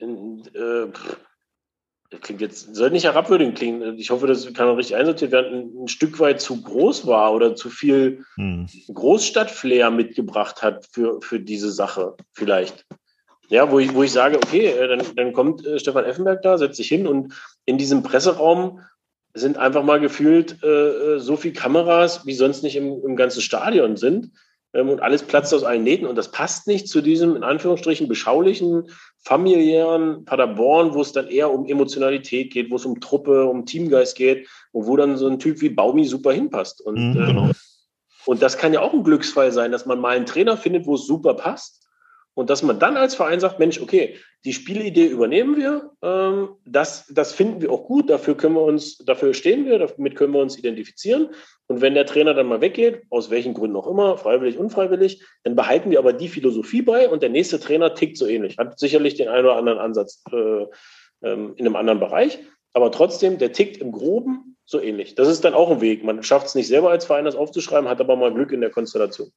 äh, 0.00 0.86
klingt 2.20 2.40
jetzt, 2.40 2.74
soll 2.74 2.90
nicht 2.90 3.04
herabwürdigend 3.04 3.56
klingen. 3.56 3.98
Ich 3.98 4.10
hoffe, 4.10 4.26
das 4.26 4.52
kann 4.54 4.66
man 4.66 4.76
richtig 4.76 4.96
einsortiert 4.96 5.30
werden, 5.30 5.52
ein, 5.52 5.84
ein 5.84 5.88
Stück 5.88 6.18
weit 6.20 6.40
zu 6.40 6.62
groß 6.62 7.06
war 7.06 7.32
oder 7.32 7.54
zu 7.54 7.70
viel 7.70 8.24
hm. 8.36 8.66
Großstadtflair 8.92 9.90
mitgebracht 9.90 10.62
hat 10.62 10.86
für, 10.90 11.20
für 11.20 11.38
diese 11.38 11.70
Sache, 11.70 12.16
vielleicht. 12.32 12.86
Ja, 13.48 13.70
wo 13.70 13.78
ich, 13.78 13.94
wo 13.94 14.02
ich 14.02 14.12
sage, 14.12 14.36
okay, 14.36 14.66
äh, 14.66 14.88
dann, 14.88 15.02
dann 15.16 15.32
kommt 15.32 15.64
äh, 15.66 15.78
Stefan 15.78 16.04
Effenberg 16.04 16.42
da, 16.42 16.58
setzt 16.58 16.76
sich 16.76 16.88
hin 16.88 17.06
und 17.06 17.34
in 17.64 17.78
diesem 17.78 18.02
Presseraum 18.02 18.80
sind 19.38 19.56
einfach 19.56 19.82
mal 19.82 20.00
gefühlt 20.00 20.62
äh, 20.62 20.66
äh 20.66 21.18
so 21.18 21.36
viele 21.36 21.54
Kameras, 21.54 22.26
wie 22.26 22.34
sonst 22.34 22.62
nicht 22.62 22.76
im, 22.76 23.02
im 23.04 23.16
ganzen 23.16 23.40
Stadion 23.40 23.96
sind. 23.96 24.32
Ähm, 24.74 24.88
und 24.88 25.00
alles 25.00 25.22
platzt 25.22 25.54
aus 25.54 25.64
allen 25.64 25.84
Nähten. 25.84 26.06
Und 26.06 26.16
das 26.16 26.30
passt 26.30 26.66
nicht 26.66 26.88
zu 26.88 27.00
diesem, 27.00 27.36
in 27.36 27.42
Anführungsstrichen, 27.42 28.08
beschaulichen, 28.08 28.90
familiären 29.18 30.24
Paderborn, 30.24 30.94
wo 30.94 31.00
es 31.00 31.12
dann 31.12 31.28
eher 31.28 31.50
um 31.50 31.66
Emotionalität 31.66 32.52
geht, 32.52 32.70
wo 32.70 32.76
es 32.76 32.84
um 32.84 33.00
Truppe, 33.00 33.46
um 33.46 33.66
Teamgeist 33.66 34.16
geht 34.16 34.48
und 34.72 34.86
wo 34.86 34.96
dann 34.96 35.16
so 35.16 35.26
ein 35.26 35.38
Typ 35.38 35.60
wie 35.60 35.70
Baumi 35.70 36.04
super 36.04 36.32
hinpasst. 36.32 36.80
Und, 36.80 37.14
mhm, 37.14 37.26
genau. 37.26 37.48
äh, 37.48 37.54
und 38.26 38.42
das 38.42 38.58
kann 38.58 38.72
ja 38.72 38.80
auch 38.80 38.92
ein 38.92 39.04
Glücksfall 39.04 39.52
sein, 39.52 39.72
dass 39.72 39.86
man 39.86 40.00
mal 40.00 40.16
einen 40.16 40.26
Trainer 40.26 40.56
findet, 40.56 40.86
wo 40.86 40.94
es 40.94 41.06
super 41.06 41.34
passt 41.34 41.87
und 42.38 42.50
dass 42.50 42.62
man 42.62 42.78
dann 42.78 42.96
als 42.96 43.16
Verein 43.16 43.40
sagt, 43.40 43.58
Mensch, 43.58 43.80
okay, 43.80 44.14
die 44.44 44.52
Spielidee 44.52 45.06
übernehmen 45.06 45.56
wir, 45.56 45.90
ähm, 46.02 46.50
das, 46.64 47.08
das 47.08 47.32
finden 47.32 47.60
wir 47.60 47.72
auch 47.72 47.82
gut, 47.82 48.08
dafür 48.08 48.36
können 48.36 48.54
wir 48.54 48.62
uns, 48.62 48.98
dafür 48.98 49.34
stehen 49.34 49.66
wir, 49.66 49.80
damit 49.80 50.14
können 50.14 50.32
wir 50.32 50.40
uns 50.40 50.56
identifizieren. 50.56 51.30
Und 51.66 51.80
wenn 51.80 51.94
der 51.94 52.06
Trainer 52.06 52.34
dann 52.34 52.46
mal 52.46 52.60
weggeht, 52.60 53.02
aus 53.10 53.30
welchen 53.30 53.54
Gründen 53.54 53.74
auch 53.74 53.88
immer, 53.88 54.16
freiwillig, 54.18 54.56
unfreiwillig, 54.56 55.20
dann 55.42 55.56
behalten 55.56 55.90
wir 55.90 55.98
aber 55.98 56.12
die 56.12 56.28
Philosophie 56.28 56.80
bei 56.80 57.08
und 57.08 57.24
der 57.24 57.30
nächste 57.30 57.58
Trainer 57.58 57.96
tickt 57.96 58.16
so 58.16 58.28
ähnlich, 58.28 58.56
hat 58.56 58.78
sicherlich 58.78 59.16
den 59.16 59.26
einen 59.26 59.44
oder 59.44 59.56
anderen 59.56 59.80
Ansatz 59.80 60.22
äh, 60.30 60.66
ähm, 61.24 61.54
in 61.56 61.66
einem 61.66 61.74
anderen 61.74 61.98
Bereich, 61.98 62.38
aber 62.72 62.92
trotzdem, 62.92 63.38
der 63.38 63.50
tickt 63.50 63.78
im 63.78 63.90
Groben 63.90 64.56
so 64.64 64.80
ähnlich. 64.80 65.16
Das 65.16 65.26
ist 65.26 65.44
dann 65.44 65.54
auch 65.54 65.72
ein 65.72 65.80
Weg. 65.80 66.04
Man 66.04 66.22
schafft 66.22 66.46
es 66.46 66.54
nicht 66.54 66.68
selber 66.68 66.90
als 66.90 67.04
Verein, 67.06 67.24
das 67.24 67.34
aufzuschreiben, 67.34 67.88
hat 67.88 68.00
aber 68.00 68.14
mal 68.14 68.32
Glück 68.32 68.52
in 68.52 68.60
der 68.60 68.70
Konstellation. 68.70 69.32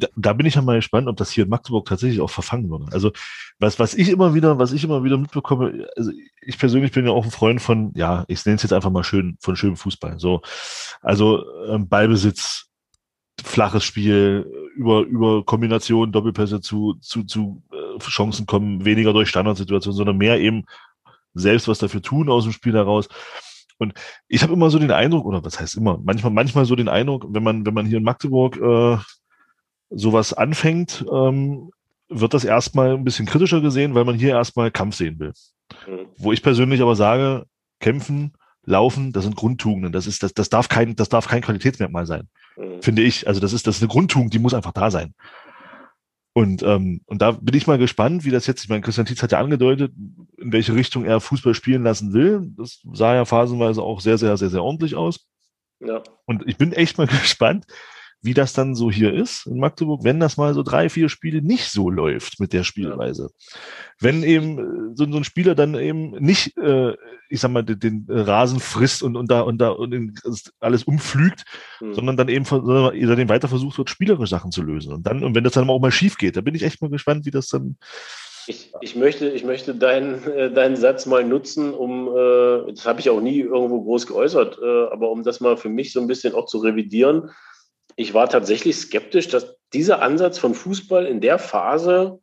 Da, 0.00 0.08
da, 0.16 0.32
bin 0.32 0.46
ich 0.46 0.54
ja 0.54 0.62
mal 0.62 0.76
gespannt, 0.76 1.08
ob 1.08 1.16
das 1.16 1.30
hier 1.30 1.44
in 1.44 1.50
Magdeburg 1.50 1.86
tatsächlich 1.86 2.20
auch 2.20 2.30
verfangen 2.30 2.70
würde. 2.70 2.86
Also 2.92 3.12
was, 3.58 3.78
was 3.78 3.94
ich 3.94 4.08
immer 4.08 4.34
wieder, 4.34 4.58
was 4.58 4.72
ich 4.72 4.82
immer 4.82 5.04
wieder 5.04 5.18
mitbekomme, 5.18 5.88
also 5.96 6.10
ich 6.40 6.58
persönlich 6.58 6.92
bin 6.92 7.06
ja 7.06 7.12
auch 7.12 7.24
ein 7.24 7.30
Freund 7.30 7.60
von, 7.60 7.92
ja, 7.94 8.24
ich 8.28 8.44
nenne 8.44 8.56
es 8.56 8.62
jetzt 8.62 8.72
einfach 8.72 8.90
mal 8.90 9.04
schön, 9.04 9.36
von 9.40 9.56
schönem 9.56 9.76
Fußball. 9.76 10.18
So, 10.18 10.42
also 11.00 11.44
ähm, 11.68 11.88
Ballbesitz, 11.88 12.66
flaches 13.44 13.84
Spiel, 13.84 14.46
über, 14.74 15.02
über 15.02 15.44
Kombinationen, 15.44 16.12
Doppelpässe 16.12 16.60
zu, 16.60 16.94
zu, 17.00 17.24
zu 17.24 17.62
äh, 17.72 17.98
Chancen 18.00 18.46
kommen, 18.46 18.84
weniger 18.84 19.12
durch 19.12 19.28
Standardsituationen, 19.28 19.96
sondern 19.96 20.16
mehr 20.16 20.40
eben 20.40 20.64
selbst 21.34 21.68
was 21.68 21.78
dafür 21.78 22.02
tun 22.02 22.28
aus 22.28 22.44
dem 22.44 22.52
Spiel 22.52 22.74
heraus. 22.74 23.08
Und 23.78 23.94
ich 24.28 24.42
habe 24.42 24.52
immer 24.52 24.68
so 24.68 24.78
den 24.78 24.90
Eindruck, 24.90 25.24
oder 25.24 25.42
was 25.42 25.58
heißt 25.58 25.76
immer, 25.76 25.98
manchmal, 26.04 26.32
manchmal 26.32 26.66
so 26.66 26.76
den 26.76 26.88
Eindruck, 26.88 27.26
wenn 27.30 27.42
man, 27.42 27.64
wenn 27.64 27.74
man 27.74 27.86
hier 27.86 27.98
in 27.98 28.04
Magdeburg 28.04 28.56
äh, 28.56 28.98
sowas 29.90 30.32
anfängt, 30.32 31.04
ähm, 31.12 31.70
wird 32.08 32.34
das 32.34 32.44
erstmal 32.44 32.94
ein 32.94 33.04
bisschen 33.04 33.26
kritischer 33.26 33.60
gesehen, 33.60 33.94
weil 33.94 34.04
man 34.04 34.16
hier 34.16 34.30
erstmal 34.30 34.70
Kampf 34.70 34.96
sehen 34.96 35.18
will. 35.18 35.32
Mhm. 35.86 36.06
Wo 36.16 36.32
ich 36.32 36.42
persönlich 36.42 36.80
aber 36.80 36.96
sage, 36.96 37.46
kämpfen, 37.78 38.32
laufen, 38.64 39.12
das 39.12 39.24
sind 39.24 39.36
Grundtugenden. 39.36 39.92
Das 39.92 40.06
ist, 40.06 40.22
das, 40.22 40.34
das 40.34 40.48
darf 40.48 40.68
kein, 40.68 40.96
das 40.96 41.08
darf 41.08 41.28
kein 41.28 41.42
Qualitätsmerkmal 41.42 42.06
sein. 42.06 42.28
Mhm. 42.56 42.82
Finde 42.82 43.02
ich. 43.02 43.26
Also 43.26 43.40
das 43.40 43.52
ist, 43.52 43.66
das 43.66 43.76
ist 43.76 43.82
eine 43.82 43.90
Grundtugend, 43.90 44.34
die 44.34 44.38
muss 44.38 44.54
einfach 44.54 44.72
da 44.72 44.90
sein. 44.90 45.14
Und, 46.32 46.62
ähm, 46.62 47.00
und 47.06 47.20
da 47.22 47.32
bin 47.32 47.56
ich 47.56 47.66
mal 47.66 47.78
gespannt, 47.78 48.24
wie 48.24 48.30
das 48.30 48.46
jetzt, 48.46 48.62
ich 48.62 48.68
meine, 48.68 48.82
Christian 48.82 49.06
Tietz 49.06 49.22
hat 49.22 49.32
ja 49.32 49.40
angedeutet, 49.40 49.92
in 50.36 50.52
welche 50.52 50.74
Richtung 50.74 51.04
er 51.04 51.20
Fußball 51.20 51.54
spielen 51.54 51.82
lassen 51.82 52.12
will. 52.12 52.52
Das 52.56 52.80
sah 52.92 53.14
ja 53.14 53.24
phasenweise 53.24 53.82
auch 53.82 54.00
sehr, 54.00 54.16
sehr, 54.16 54.36
sehr, 54.36 54.48
sehr 54.48 54.62
ordentlich 54.62 54.94
aus. 54.94 55.26
Ja. 55.80 56.02
Und 56.26 56.46
ich 56.46 56.56
bin 56.56 56.72
echt 56.72 56.98
mal 56.98 57.06
gespannt, 57.08 57.66
wie 58.22 58.34
das 58.34 58.52
dann 58.52 58.74
so 58.74 58.90
hier 58.90 59.14
ist 59.14 59.46
in 59.46 59.58
Magdeburg, 59.58 60.04
wenn 60.04 60.20
das 60.20 60.36
mal 60.36 60.52
so 60.52 60.62
drei, 60.62 60.88
vier 60.88 61.08
Spiele 61.08 61.40
nicht 61.42 61.70
so 61.70 61.88
läuft 61.88 62.38
mit 62.38 62.52
der 62.52 62.64
Spielweise. 62.64 63.30
Wenn 63.98 64.22
eben 64.22 64.58
äh, 64.58 64.94
so, 64.94 65.10
so 65.10 65.16
ein 65.16 65.24
Spieler 65.24 65.54
dann 65.54 65.74
eben 65.74 66.10
nicht, 66.22 66.56
äh, 66.58 66.94
ich 67.30 67.40
sag 67.40 67.50
mal, 67.50 67.62
den, 67.62 67.78
den 67.78 68.06
Rasen 68.08 68.60
frisst 68.60 69.02
und, 69.02 69.16
und 69.16 69.30
da 69.30 69.40
und 69.40 69.58
da 69.58 69.70
und 69.70 70.20
alles 70.60 70.84
umflügt, 70.84 71.44
mhm. 71.80 71.94
sondern 71.94 72.16
dann 72.16 72.28
eben 72.28 72.44
sondern 72.44 72.94
dann 72.94 73.28
weiter 73.28 73.48
versucht 73.48 73.78
wird, 73.78 73.88
spielerische 73.88 74.30
Sachen 74.30 74.52
zu 74.52 74.62
lösen. 74.62 74.92
Und 74.92 75.06
dann, 75.06 75.24
und 75.24 75.34
wenn 75.34 75.44
das 75.44 75.54
dann 75.54 75.68
auch 75.70 75.80
mal 75.80 75.92
schief 75.92 76.18
geht, 76.18 76.36
da 76.36 76.42
bin 76.42 76.54
ich 76.54 76.62
echt 76.62 76.82
mal 76.82 76.90
gespannt, 76.90 77.24
wie 77.24 77.30
das 77.30 77.48
dann 77.48 77.76
ich, 78.46 78.72
ich, 78.80 78.96
möchte, 78.96 79.28
ich 79.28 79.44
möchte 79.44 79.74
deinen, 79.74 80.24
äh, 80.24 80.50
deinen 80.52 80.74
Satz 80.74 81.06
mal 81.06 81.24
nutzen, 81.24 81.72
um, 81.72 82.08
äh, 82.08 82.72
das 82.72 82.84
habe 82.84 82.98
ich 82.98 83.08
auch 83.08 83.20
nie 83.20 83.40
irgendwo 83.40 83.82
groß 83.82 84.06
geäußert, 84.06 84.58
äh, 84.60 84.92
aber 84.92 85.10
um 85.10 85.22
das 85.22 85.40
mal 85.40 85.56
für 85.56 85.68
mich 85.68 85.92
so 85.92 86.00
ein 86.00 86.08
bisschen 86.08 86.34
auch 86.34 86.46
zu 86.46 86.58
revidieren 86.58 87.30
ich 87.96 88.14
war 88.14 88.28
tatsächlich 88.28 88.76
skeptisch, 88.76 89.28
dass 89.28 89.56
dieser 89.72 90.02
Ansatz 90.02 90.38
von 90.38 90.54
Fußball 90.54 91.06
in 91.06 91.20
der 91.20 91.38
Phase 91.38 92.18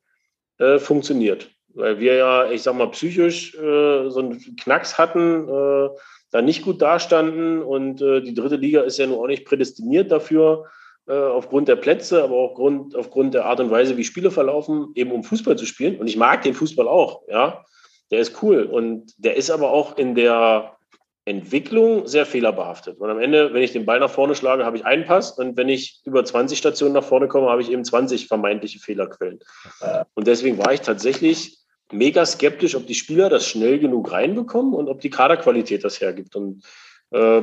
äh, 0.57 0.79
funktioniert. 0.79 1.49
Weil 1.73 1.99
wir 1.99 2.15
ja, 2.15 2.51
ich 2.51 2.63
sag 2.63 2.75
mal, 2.75 2.89
psychisch 2.91 3.53
äh, 3.55 4.09
so 4.09 4.19
einen 4.19 4.55
Knacks 4.57 4.97
hatten, 4.97 5.47
äh, 5.47 5.89
da 6.31 6.41
nicht 6.41 6.63
gut 6.63 6.81
dastanden 6.81 7.61
und 7.61 8.01
äh, 8.01 8.21
die 8.21 8.33
dritte 8.33 8.57
Liga 8.57 8.81
ist 8.81 8.97
ja 8.97 9.07
nun 9.07 9.19
auch 9.19 9.27
nicht 9.27 9.45
prädestiniert 9.45 10.11
dafür, 10.11 10.65
äh, 11.07 11.13
aufgrund 11.13 11.67
der 11.69 11.77
Plätze, 11.77 12.21
aber 12.21 12.35
auch 12.35 12.55
Grund, 12.55 12.95
aufgrund 12.95 13.33
der 13.33 13.45
Art 13.45 13.59
und 13.59 13.71
Weise, 13.71 13.95
wie 13.95 14.03
Spiele 14.03 14.31
verlaufen, 14.31 14.91
eben 14.95 15.11
um 15.11 15.23
Fußball 15.23 15.57
zu 15.57 15.65
spielen. 15.65 15.97
Und 15.97 16.07
ich 16.07 16.17
mag 16.17 16.41
den 16.41 16.53
Fußball 16.53 16.87
auch, 16.87 17.21
ja. 17.27 17.63
Der 18.09 18.19
ist 18.19 18.41
cool 18.41 18.63
und 18.63 19.13
der 19.17 19.35
ist 19.35 19.49
aber 19.49 19.71
auch 19.71 19.97
in 19.97 20.15
der 20.15 20.76
Entwicklung 21.27 22.07
sehr 22.07 22.25
fehlerbehaftet. 22.25 22.99
Und 22.99 23.09
am 23.09 23.19
Ende, 23.19 23.53
wenn 23.53 23.61
ich 23.61 23.73
den 23.73 23.85
Ball 23.85 23.99
nach 23.99 24.09
vorne 24.09 24.33
schlage, 24.33 24.65
habe 24.65 24.77
ich 24.77 24.85
einen 24.85 25.05
Pass 25.05 25.37
und 25.37 25.57
wenn 25.57 25.67
ich 25.67 25.99
über 26.05 26.23
20 26.23 26.57
Stationen 26.57 26.93
nach 26.93 27.03
vorne 27.03 27.27
komme, 27.27 27.49
habe 27.49 27.61
ich 27.61 27.69
eben 27.69 27.83
20 27.83 28.27
vermeintliche 28.27 28.79
Fehlerquellen. 28.79 29.39
Und 30.13 30.25
deswegen 30.25 30.57
war 30.57 30.73
ich 30.73 30.81
tatsächlich 30.81 31.57
mega 31.91 32.25
skeptisch, 32.25 32.75
ob 32.75 32.87
die 32.87 32.95
Spieler 32.95 33.29
das 33.29 33.45
schnell 33.45 33.77
genug 33.77 34.11
reinbekommen 34.11 34.73
und 34.73 34.87
ob 34.87 35.01
die 35.01 35.09
Kaderqualität 35.09 35.83
das 35.83 35.99
hergibt. 35.99 36.33
Und 36.37 36.63
äh, 37.11 37.41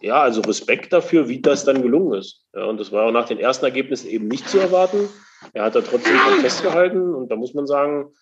ja, 0.00 0.20
also 0.20 0.40
Respekt 0.40 0.92
dafür, 0.92 1.28
wie 1.28 1.40
das 1.40 1.64
dann 1.64 1.82
gelungen 1.82 2.18
ist. 2.18 2.44
Ja, 2.52 2.64
und 2.64 2.80
das 2.80 2.90
war 2.90 3.06
auch 3.06 3.12
nach 3.12 3.26
den 3.26 3.38
ersten 3.38 3.64
Ergebnissen 3.64 4.08
eben 4.08 4.26
nicht 4.26 4.48
zu 4.48 4.58
erwarten. 4.58 5.08
Er 5.52 5.64
hat 5.64 5.76
da 5.76 5.82
trotzdem 5.82 6.16
festgehalten 6.40 7.14
und 7.14 7.30
da 7.30 7.36
muss 7.36 7.54
man 7.54 7.68
sagen, 7.68 8.12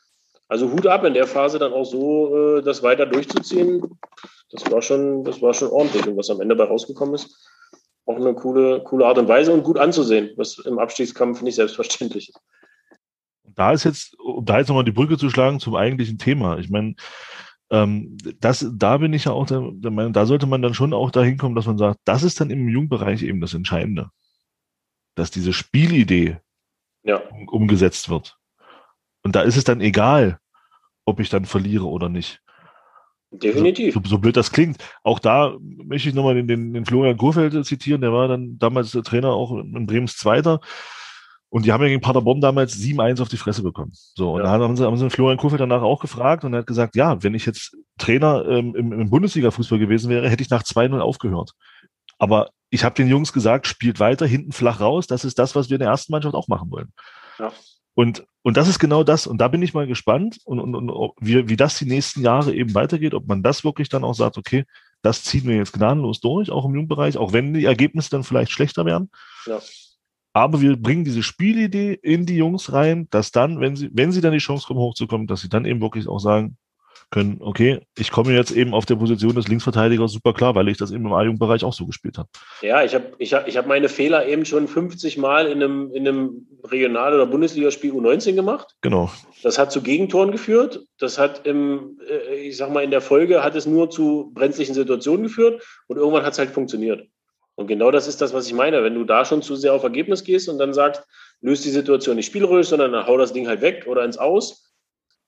also 0.48 0.70
Hut 0.70 0.86
ab 0.86 1.05
in 1.05 1.14
der 1.14 1.27
Phase 1.27 1.59
dann 1.59 1.73
auch 1.73 1.85
so, 1.85 2.59
äh, 2.59 2.62
das 2.62 2.82
weiter 2.82 3.06
durchzuziehen. 3.06 3.82
Das 4.51 4.70
war 4.70 4.81
schon, 4.81 5.24
das 5.24 5.43
war 5.43 5.52
schon 5.55 5.68
ordentlich. 5.68 6.06
Und 6.06 6.16
was 6.16 6.31
am 6.31 6.40
Ende 6.40 6.56
dabei 6.56 6.70
rausgekommen 6.70 7.14
ist, 7.14 7.48
auch 8.06 8.16
eine 8.16 8.35
coole, 8.35 8.82
coole 8.85 9.06
Art 9.06 9.18
und 9.18 9.28
Weise 9.28 9.52
und 9.52 9.64
gut 9.64 9.78
anzusehen, 9.78 10.31
was 10.36 10.59
im 10.59 10.78
Abstiegskampf 10.78 11.43
nicht 11.43 11.56
selbstverständlich 11.56 12.28
ist. 12.28 12.40
Da 13.43 13.73
ist 13.73 13.85
jetzt, 13.85 14.16
um 14.20 14.44
da 14.44 14.59
jetzt 14.59 14.68
nochmal 14.68 14.85
die 14.85 14.93
Brücke 14.93 15.18
zu 15.18 15.31
schlagen 15.31 15.59
zum 15.59 15.74
eigentlichen 15.74 16.18
Thema. 16.18 16.59
Ich 16.59 16.70
meine, 16.70 16.94
ähm, 17.70 18.16
das, 18.39 18.66
da 18.73 18.98
bin 18.98 19.12
ich 19.12 19.24
ja 19.24 19.32
auch 19.32 19.47
der, 19.47 19.70
der 19.73 19.90
Meinung, 19.90 20.12
da 20.12 20.27
sollte 20.27 20.47
man 20.47 20.62
dann 20.62 20.74
schon 20.74 20.93
auch 20.93 21.10
dahin 21.10 21.39
kommen, 21.39 21.56
dass 21.56 21.66
man 21.66 21.78
sagt, 21.78 21.98
das 22.05 22.23
ist 22.23 22.40
dann 22.40 22.51
im 22.51 22.68
Jugendbereich 22.68 23.23
eben 23.23 23.40
das 23.40 23.55
Entscheidende. 23.55 24.10
Dass 25.16 25.31
diese 25.31 25.52
Spielidee 25.52 26.39
ja. 27.02 27.23
umgesetzt 27.48 28.09
wird. 28.09 28.39
Und 29.27 29.35
da 29.35 29.40
ist 29.40 29.57
es 29.57 29.65
dann 29.65 29.81
egal, 29.81 30.39
ob 31.05 31.19
ich 31.19 31.31
dann 31.31 31.47
verliere 31.47 31.86
oder 31.86 32.09
nicht. 32.09 32.40
Definitiv. 33.32 33.94
So, 33.94 34.01
so, 34.05 34.19
blöd 34.19 34.36
das 34.36 34.53
klingt. 34.53 34.78
Auch 35.03 35.19
da 35.19 35.57
möchte 35.61 36.09
ich 36.09 36.15
nochmal 36.15 36.36
den, 36.36 36.47
den, 36.47 36.73
den 36.73 36.86
Florian 36.86 37.16
Kurfeld 37.16 37.66
zitieren, 37.66 38.03
der 38.03 38.12
war 38.12 38.28
dann 38.28 38.57
damals 38.57 38.93
der 38.93 39.03
Trainer 39.03 39.31
auch 39.31 39.51
in 39.59 39.85
Bremens 39.85 40.16
Zweiter. 40.16 40.61
Und 41.48 41.66
die 41.66 41.73
haben 41.73 41.82
ja 41.82 41.89
gegen 41.89 42.01
Paderborn 42.01 42.40
damals 42.40 42.77
7-1 42.77 43.20
auf 43.20 43.28
die 43.28 43.36
Fresse 43.36 43.65
bekommen. 43.65 43.90
So, 43.93 44.35
und 44.35 44.44
ja. 44.44 44.57
da 44.57 44.62
haben 44.62 44.77
sie, 44.77 44.85
haben 44.85 44.97
sie 44.97 45.11
Florian 45.11 45.39
Kurfeld 45.39 45.61
danach 45.61 45.82
auch 45.82 45.98
gefragt 45.98 46.44
und 46.44 46.53
er 46.53 46.61
hat 46.61 46.69
gesagt, 46.69 46.94
ja, 46.94 47.20
wenn 47.24 47.35
ich 47.35 47.47
jetzt 47.47 47.77
Trainer 47.98 48.47
ähm, 48.48 48.77
im, 48.77 48.93
im 48.93 49.11
Bundesliga-Fußball 49.11 49.81
gewesen 49.81 50.09
wäre, 50.09 50.31
hätte 50.31 50.44
ich 50.44 50.51
nach 50.51 50.62
2-0 50.62 51.01
aufgehört. 51.01 51.51
Aber 52.20 52.51
ich 52.70 52.85
habe 52.85 52.94
den 52.94 53.09
Jungs 53.09 53.32
gesagt, 53.32 53.66
spielt 53.66 53.98
weiter, 53.98 54.24
hinten 54.24 54.53
flach 54.53 54.78
raus. 54.78 55.09
Das 55.09 55.24
ist 55.24 55.40
das, 55.40 55.57
was 55.57 55.69
wir 55.69 55.74
in 55.74 55.81
der 55.81 55.89
ersten 55.89 56.12
Mannschaft 56.12 56.36
auch 56.36 56.47
machen 56.47 56.70
wollen. 56.70 56.93
Ja. 57.40 57.53
Und, 57.97 58.27
und 58.43 58.59
das 58.59 58.68
ist 58.68 58.78
genau 58.78 59.05
das. 59.05 59.27
Und 59.27 59.39
da 59.40 59.48
bin 59.48 59.62
ich 59.62 59.73
mal 59.73 59.86
gespannt 59.86 60.39
und, 60.44 60.60
und, 60.60 60.74
und 60.74 61.12
wie, 61.18 61.48
wie 61.48 61.56
das 61.56 61.78
die 61.78 61.86
nächsten 61.86 62.20
Jahre 62.20 62.55
eben 62.55 62.74
weitergeht, 62.74 63.14
ob 63.14 63.27
man 63.27 63.43
das 63.43 63.64
wirklich 63.64 63.89
dann 63.89 64.05
auch 64.05 64.12
sagt, 64.12 64.36
okay, 64.36 64.64
das 65.01 65.24
ziehen 65.24 65.47
wir 65.47 65.56
jetzt 65.56 65.73
gnadenlos 65.73 66.20
durch, 66.20 66.51
auch 66.51 66.66
im 66.66 66.74
Jugendbereich, 66.74 67.16
auch 67.16 67.32
wenn 67.32 67.55
die 67.55 67.64
Ergebnisse 67.64 68.10
dann 68.10 68.23
vielleicht 68.23 68.52
schlechter 68.52 68.85
werden. 68.85 69.10
Ja. 69.47 69.60
Aber 70.35 70.60
wir 70.60 70.77
bringen 70.77 71.05
diese 71.05 71.23
Spielidee 71.23 71.94
in 71.94 72.27
die 72.27 72.36
Jungs 72.36 72.70
rein, 72.70 73.09
dass 73.09 73.32
dann, 73.32 73.60
wenn 73.60 73.77
sie, 73.77 73.89
wenn 73.94 74.12
sie 74.12 74.20
dann 74.20 74.32
die 74.32 74.39
Chance 74.39 74.66
kommen, 74.66 74.81
hochzukommen, 74.81 75.27
dass 75.27 75.40
sie 75.40 75.48
dann 75.48 75.64
eben 75.64 75.81
wirklich 75.81 76.06
auch 76.06 76.18
sagen 76.18 76.59
können, 77.11 77.39
okay, 77.41 77.81
ich 77.97 78.11
komme 78.11 78.35
jetzt 78.35 78.51
eben 78.51 78.74
auf 78.74 78.85
der 78.85 78.97
Position 78.97 79.35
des 79.35 79.47
Linksverteidigers 79.47 80.12
super 80.12 80.35
klar, 80.35 80.55
weil 80.55 80.69
ich 80.69 80.77
das 80.77 80.91
eben 80.91 81.07
im 81.07 81.12
A-Jugendbereich 81.12 81.65
auch 81.65 81.73
so 81.73 81.87
gespielt 81.87 82.19
habe. 82.19 82.28
Ja, 82.62 82.83
ich 82.83 82.95
habe 82.95 83.12
ich 83.19 83.33
hab, 83.33 83.47
ich 83.47 83.57
hab 83.57 83.66
meine 83.66 83.89
Fehler 83.89 84.27
eben 84.27 84.45
schon 84.45 84.66
50 84.66 85.16
Mal 85.16 85.47
in 85.47 85.62
einem, 85.62 85.93
in 85.93 86.07
einem 86.07 86.47
Regional- 86.65 87.15
oder 87.15 87.27
Bundesligaspiel 87.27 87.93
U19 87.93 88.35
gemacht. 88.35 88.74
Genau. 88.81 89.11
Das 89.43 89.59
hat 89.59 89.70
zu 89.70 89.83
Gegentoren 89.83 90.33
geführt. 90.33 90.81
Das 90.99 91.19
hat 91.19 91.47
im, 91.47 92.01
äh, 92.09 92.35
ich 92.35 92.57
sag 92.57 92.73
mal, 92.73 92.83
in 92.83 92.91
der 92.91 93.01
Folge 93.01 93.45
hat 93.45 93.55
es 93.55 93.66
nur 93.66 93.89
zu 93.89 94.33
brenzlichen 94.35 94.74
Situationen 94.74 95.24
geführt 95.24 95.62
und 95.87 95.99
irgendwann 95.99 96.24
hat 96.24 96.33
es 96.33 96.39
halt 96.39 96.51
funktioniert. 96.51 97.07
Und 97.55 97.69
genau 97.69 97.91
das 97.91 98.07
ist 98.07 98.20
das, 98.20 98.35
was 98.35 98.47
ich 98.47 98.53
meine. 98.53 98.83
Wenn 98.83 98.95
du 98.95 99.05
da 99.05 99.24
schon 99.24 99.43
zu 99.43 99.57
sehr 99.57 99.73
auf 99.73 99.83
Ergebnis 99.83 100.24
gehst 100.24 100.49
und 100.49 100.59
dann 100.59 100.74
sagst, 100.74 101.03
löst 101.41 101.65
die 101.65 101.70
Situation 101.70 102.16
nicht 102.16 102.27
spielerisch, 102.27 102.69
sondern 102.69 103.07
hau 103.07 103.16
das 103.16 103.33
Ding 103.33 103.49
halt 103.49 103.62
weg 103.62 103.87
oder 103.87 104.05
ins 104.05 104.19
Aus. 104.19 104.65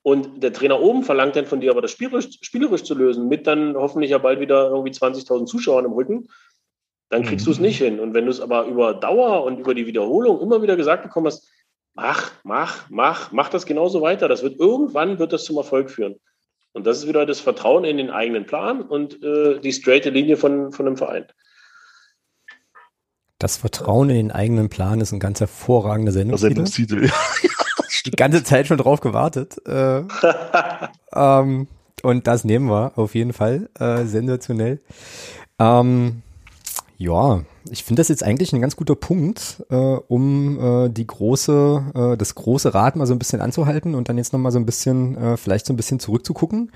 Und 0.09 0.43
der 0.43 0.55
Trainer 0.55 0.81
oben 0.81 1.03
verlangt 1.03 1.37
dann 1.37 1.45
von 1.45 1.61
dir 1.61 1.71
aber 1.71 1.83
das 1.83 1.91
spielerisch, 1.91 2.39
spielerisch 2.41 2.83
zu 2.83 2.95
lösen, 2.95 3.29
mit 3.29 3.47
dann 3.47 3.77
hoffentlich 3.77 4.11
ja 4.11 4.17
bald 4.17 4.41
wieder 4.41 4.71
irgendwie 4.71 4.91
20.000 4.91 5.45
Zuschauern 5.45 5.85
im 5.85 5.93
Rücken. 5.93 6.31
Dann 7.11 7.25
kriegst 7.25 7.45
mhm. 7.45 7.51
du 7.51 7.53
es 7.53 7.59
nicht 7.59 7.77
hin. 7.77 8.01
Und 8.01 8.15
wenn 8.15 8.25
du 8.25 8.31
es 8.31 8.41
aber 8.41 8.65
über 8.65 8.95
Dauer 8.95 9.45
und 9.45 9.59
über 9.59 9.75
die 9.75 9.87
Wiederholung 9.87 10.41
immer 10.41 10.63
wieder 10.63 10.77
gesagt 10.77 11.03
bekommen 11.03 11.27
hast, 11.27 11.47
mach, 11.93 12.31
mach, 12.43 12.89
mach, 12.89 13.33
mach 13.33 13.51
das 13.51 13.67
genauso 13.67 14.01
weiter. 14.01 14.29
Das 14.29 14.43
wird 14.43 14.59
irgendwann 14.59 15.19
wird 15.19 15.35
das 15.35 15.45
zum 15.45 15.59
Erfolg 15.59 15.91
führen. 15.91 16.15
Und 16.73 16.87
das 16.87 17.01
ist 17.01 17.07
wieder 17.07 17.27
das 17.27 17.41
Vertrauen 17.41 17.85
in 17.85 17.99
den 17.99 18.09
eigenen 18.09 18.47
Plan 18.47 18.81
und 18.81 19.23
äh, 19.23 19.61
die 19.61 19.75
straighte 19.75 20.09
Linie 20.09 20.39
von, 20.39 20.73
von 20.73 20.87
einem 20.87 20.97
Verein. 20.97 21.27
Das 23.39 23.59
Vertrauen 23.59 24.09
in 24.09 24.17
den 24.17 24.33
eigenen 24.33 24.71
Plan 24.71 25.03
ist 25.03 25.13
ein 25.13 25.21
ganz 25.21 25.39
hervorragender 25.41 26.13
Sendungstitel. 26.13 26.55
Sendungstitel, 26.55 27.05
ja. 27.05 27.51
Die 28.07 28.11
ganze 28.13 28.45
Zeit 28.45 28.67
schon 28.67 28.79
drauf 28.79 29.01
gewartet. 29.01 29.57
Äh, 29.67 30.03
ähm, 31.15 31.69
und 32.03 32.27
das 32.27 32.45
nehmen 32.45 32.69
wir 32.69 32.93
auf 32.97 33.15
jeden 33.15 33.33
Fall. 33.33 33.69
Äh, 33.79 34.05
sensationell. 34.05 34.81
Ähm, 35.59 36.23
ja, 36.97 37.43
ich 37.71 37.85
finde 37.85 38.01
das 38.01 38.09
jetzt 38.09 38.25
eigentlich 38.25 38.53
ein 38.53 38.61
ganz 38.61 38.77
guter 38.77 38.97
Punkt, 38.97 39.65
äh, 39.71 39.75
um 39.77 40.87
äh, 40.87 40.89
die 40.89 41.07
große, 41.07 41.85
äh, 41.95 42.17
das 42.17 42.35
große 42.35 42.75
Rad 42.75 42.97
mal 42.97 43.07
so 43.07 43.15
ein 43.15 43.19
bisschen 43.19 43.41
anzuhalten 43.41 43.95
und 43.95 44.09
dann 44.09 44.19
jetzt 44.19 44.33
nochmal 44.33 44.53
so 44.53 44.59
ein 44.59 44.67
bisschen, 44.67 45.17
äh, 45.17 45.37
vielleicht 45.37 45.67
so 45.67 45.73
ein 45.73 45.77
bisschen 45.77 46.01
zurückzugucken. 46.01 46.73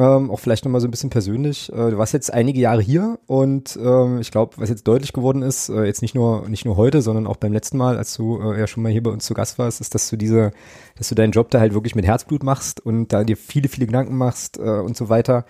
Ähm, 0.00 0.30
auch 0.30 0.40
vielleicht 0.40 0.64
nochmal 0.64 0.80
so 0.80 0.88
ein 0.88 0.90
bisschen 0.90 1.10
persönlich. 1.10 1.70
Äh, 1.70 1.90
du 1.90 1.98
warst 1.98 2.14
jetzt 2.14 2.32
einige 2.32 2.58
Jahre 2.58 2.80
hier 2.80 3.18
und 3.26 3.78
ähm, 3.78 4.18
ich 4.18 4.30
glaube, 4.30 4.56
was 4.56 4.70
jetzt 4.70 4.88
deutlich 4.88 5.12
geworden 5.12 5.42
ist, 5.42 5.68
äh, 5.68 5.84
jetzt 5.84 6.00
nicht 6.00 6.14
nur 6.14 6.48
nicht 6.48 6.64
nur 6.64 6.76
heute, 6.76 7.02
sondern 7.02 7.26
auch 7.26 7.36
beim 7.36 7.52
letzten 7.52 7.76
Mal, 7.76 7.98
als 7.98 8.14
du 8.16 8.40
äh, 8.40 8.58
ja 8.58 8.66
schon 8.66 8.82
mal 8.82 8.90
hier 8.90 9.02
bei 9.02 9.10
uns 9.10 9.26
zu 9.26 9.34
Gast 9.34 9.58
warst, 9.58 9.82
ist, 9.82 9.94
dass 9.94 10.08
du 10.08 10.16
diese, 10.16 10.52
dass 10.96 11.10
du 11.10 11.14
deinen 11.14 11.32
Job 11.32 11.50
da 11.50 11.60
halt 11.60 11.74
wirklich 11.74 11.94
mit 11.94 12.06
Herzblut 12.06 12.42
machst 12.42 12.80
und 12.80 13.08
da 13.08 13.24
dir 13.24 13.36
viele, 13.36 13.68
viele 13.68 13.84
Gedanken 13.84 14.16
machst 14.16 14.56
äh, 14.56 14.62
und 14.62 14.96
so 14.96 15.10
weiter. 15.10 15.44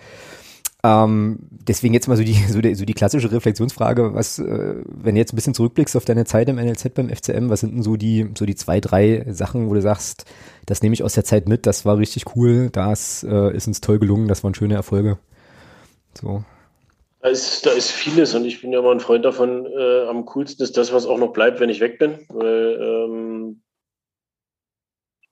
Ähm, 0.83 1.39
deswegen 1.51 1.93
jetzt 1.93 2.07
mal 2.07 2.17
so 2.17 2.23
die, 2.23 2.33
so 2.47 2.61
die, 2.61 2.75
so 2.75 2.85
die 2.85 2.93
klassische 2.93 3.31
Reflexionsfrage, 3.31 4.13
was, 4.13 4.39
äh, 4.39 4.75
wenn 4.85 5.15
du 5.15 5.19
jetzt 5.19 5.33
ein 5.33 5.35
bisschen 5.35 5.53
zurückblickst 5.53 5.95
auf 5.95 6.05
deine 6.05 6.25
Zeit 6.25 6.49
im 6.49 6.57
NLZ 6.57 6.93
beim 6.93 7.09
FCM, 7.09 7.49
was 7.49 7.61
sind 7.61 7.73
denn 7.73 7.83
so 7.83 7.97
die, 7.97 8.29
so 8.37 8.45
die 8.45 8.55
zwei, 8.55 8.79
drei 8.79 9.25
Sachen, 9.29 9.69
wo 9.69 9.73
du 9.73 9.81
sagst, 9.81 10.25
das 10.65 10.81
nehme 10.81 10.93
ich 10.93 11.03
aus 11.03 11.13
der 11.13 11.23
Zeit 11.23 11.47
mit, 11.47 11.65
das 11.65 11.85
war 11.85 11.97
richtig 11.97 12.35
cool, 12.35 12.69
das 12.71 13.23
äh, 13.23 13.55
ist 13.55 13.67
uns 13.67 13.81
toll 13.81 13.99
gelungen, 13.99 14.27
das 14.27 14.43
waren 14.43 14.55
schöne 14.55 14.75
Erfolge. 14.75 15.17
So. 16.19 16.43
Da 17.21 17.29
ist, 17.29 17.67
da 17.67 17.71
ist 17.71 17.91
vieles 17.91 18.33
und 18.33 18.45
ich 18.45 18.61
bin 18.61 18.71
ja 18.71 18.79
immer 18.79 18.91
ein 18.91 18.99
Freund 18.99 19.23
davon, 19.23 19.67
äh, 19.67 20.07
am 20.07 20.25
coolsten 20.25 20.63
ist 20.63 20.75
das, 20.75 20.91
was 20.91 21.05
auch 21.05 21.19
noch 21.19 21.33
bleibt, 21.33 21.59
wenn 21.59 21.69
ich 21.69 21.79
weg 21.79 21.99
bin. 21.99 22.17
Weil 22.29 22.79
ähm, 22.81 23.20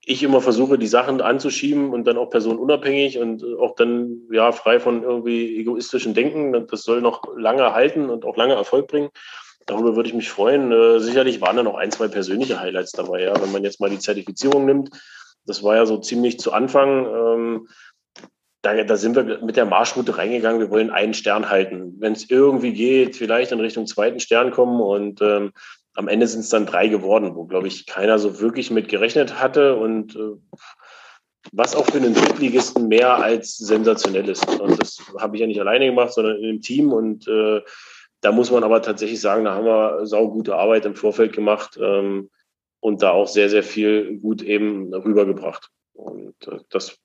ich 0.09 0.23
immer 0.23 0.41
versuche, 0.41 0.79
die 0.79 0.87
Sachen 0.87 1.21
anzuschieben 1.21 1.93
und 1.93 2.05
dann 2.05 2.17
auch 2.17 2.31
personenunabhängig 2.31 3.19
und 3.19 3.43
auch 3.59 3.75
dann 3.75 4.23
ja 4.31 4.51
frei 4.51 4.79
von 4.79 5.03
irgendwie 5.03 5.55
egoistischen 5.57 6.15
Denken. 6.15 6.65
Das 6.67 6.81
soll 6.81 7.01
noch 7.01 7.21
lange 7.37 7.73
halten 7.73 8.09
und 8.09 8.25
auch 8.25 8.35
lange 8.35 8.55
Erfolg 8.55 8.87
bringen. 8.87 9.09
Darüber 9.67 9.95
würde 9.95 10.09
ich 10.09 10.15
mich 10.15 10.29
freuen. 10.29 10.71
Äh, 10.71 10.99
sicherlich 10.99 11.41
waren 11.41 11.57
da 11.57 11.63
noch 11.63 11.75
ein, 11.75 11.91
zwei 11.91 12.07
persönliche 12.07 12.59
Highlights 12.59 12.91
dabei, 12.93 13.21
ja, 13.21 13.39
wenn 13.39 13.51
man 13.51 13.63
jetzt 13.63 13.79
mal 13.79 13.91
die 13.91 13.99
Zertifizierung 13.99 14.65
nimmt. 14.65 14.89
Das 15.45 15.61
war 15.61 15.75
ja 15.75 15.85
so 15.85 15.99
ziemlich 15.99 16.39
zu 16.39 16.53
Anfang. 16.53 17.05
Ähm, 17.05 17.67
da, 18.63 18.83
da 18.83 18.97
sind 18.97 19.15
wir 19.15 19.43
mit 19.43 19.57
der 19.57 19.65
Marschroute 19.65 20.17
reingegangen. 20.17 20.59
Wir 20.59 20.71
wollen 20.71 20.89
einen 20.89 21.13
Stern 21.13 21.51
halten. 21.51 21.97
Wenn 21.99 22.13
es 22.13 22.31
irgendwie 22.31 22.73
geht, 22.73 23.15
vielleicht 23.15 23.51
in 23.51 23.59
Richtung 23.59 23.85
zweiten 23.85 24.19
Stern 24.19 24.49
kommen 24.49 24.81
und 24.81 25.21
ähm, 25.21 25.51
am 25.95 26.07
Ende 26.07 26.27
sind 26.27 26.41
es 26.41 26.49
dann 26.49 26.65
drei 26.65 26.87
geworden, 26.87 27.35
wo, 27.35 27.45
glaube 27.45 27.67
ich, 27.67 27.85
keiner 27.85 28.19
so 28.19 28.39
wirklich 28.39 28.71
mit 28.71 28.87
gerechnet 28.87 29.39
hatte 29.41 29.75
und 29.75 30.15
äh, 30.15 30.35
was 31.51 31.75
auch 31.75 31.85
für 31.85 31.97
einen 31.97 32.13
Drittligisten 32.13 32.87
mehr 32.87 33.15
als 33.15 33.57
sensationell 33.57 34.29
ist. 34.29 34.47
Und 34.59 34.81
das 34.81 34.97
habe 35.17 35.35
ich 35.35 35.41
ja 35.41 35.47
nicht 35.47 35.59
alleine 35.59 35.85
gemacht, 35.85 36.13
sondern 36.13 36.37
einem 36.37 36.61
Team 36.61 36.91
und 36.91 37.27
äh, 37.27 37.61
da 38.21 38.31
muss 38.31 38.51
man 38.51 38.63
aber 38.63 38.81
tatsächlich 38.81 39.21
sagen, 39.21 39.45
da 39.45 39.53
haben 39.53 39.65
wir 39.65 40.05
saugute 40.05 40.55
Arbeit 40.55 40.85
im 40.85 40.95
Vorfeld 40.95 41.33
gemacht 41.33 41.79
ähm, 41.81 42.29
und 42.81 43.01
da 43.01 43.11
auch 43.11 43.27
sehr, 43.27 43.49
sehr 43.49 43.63
viel 43.63 44.17
gut 44.17 44.41
eben 44.41 44.93
rübergebracht. 44.93 45.69
Und 45.93 46.35
äh, 46.47 46.59
das, 46.69 46.97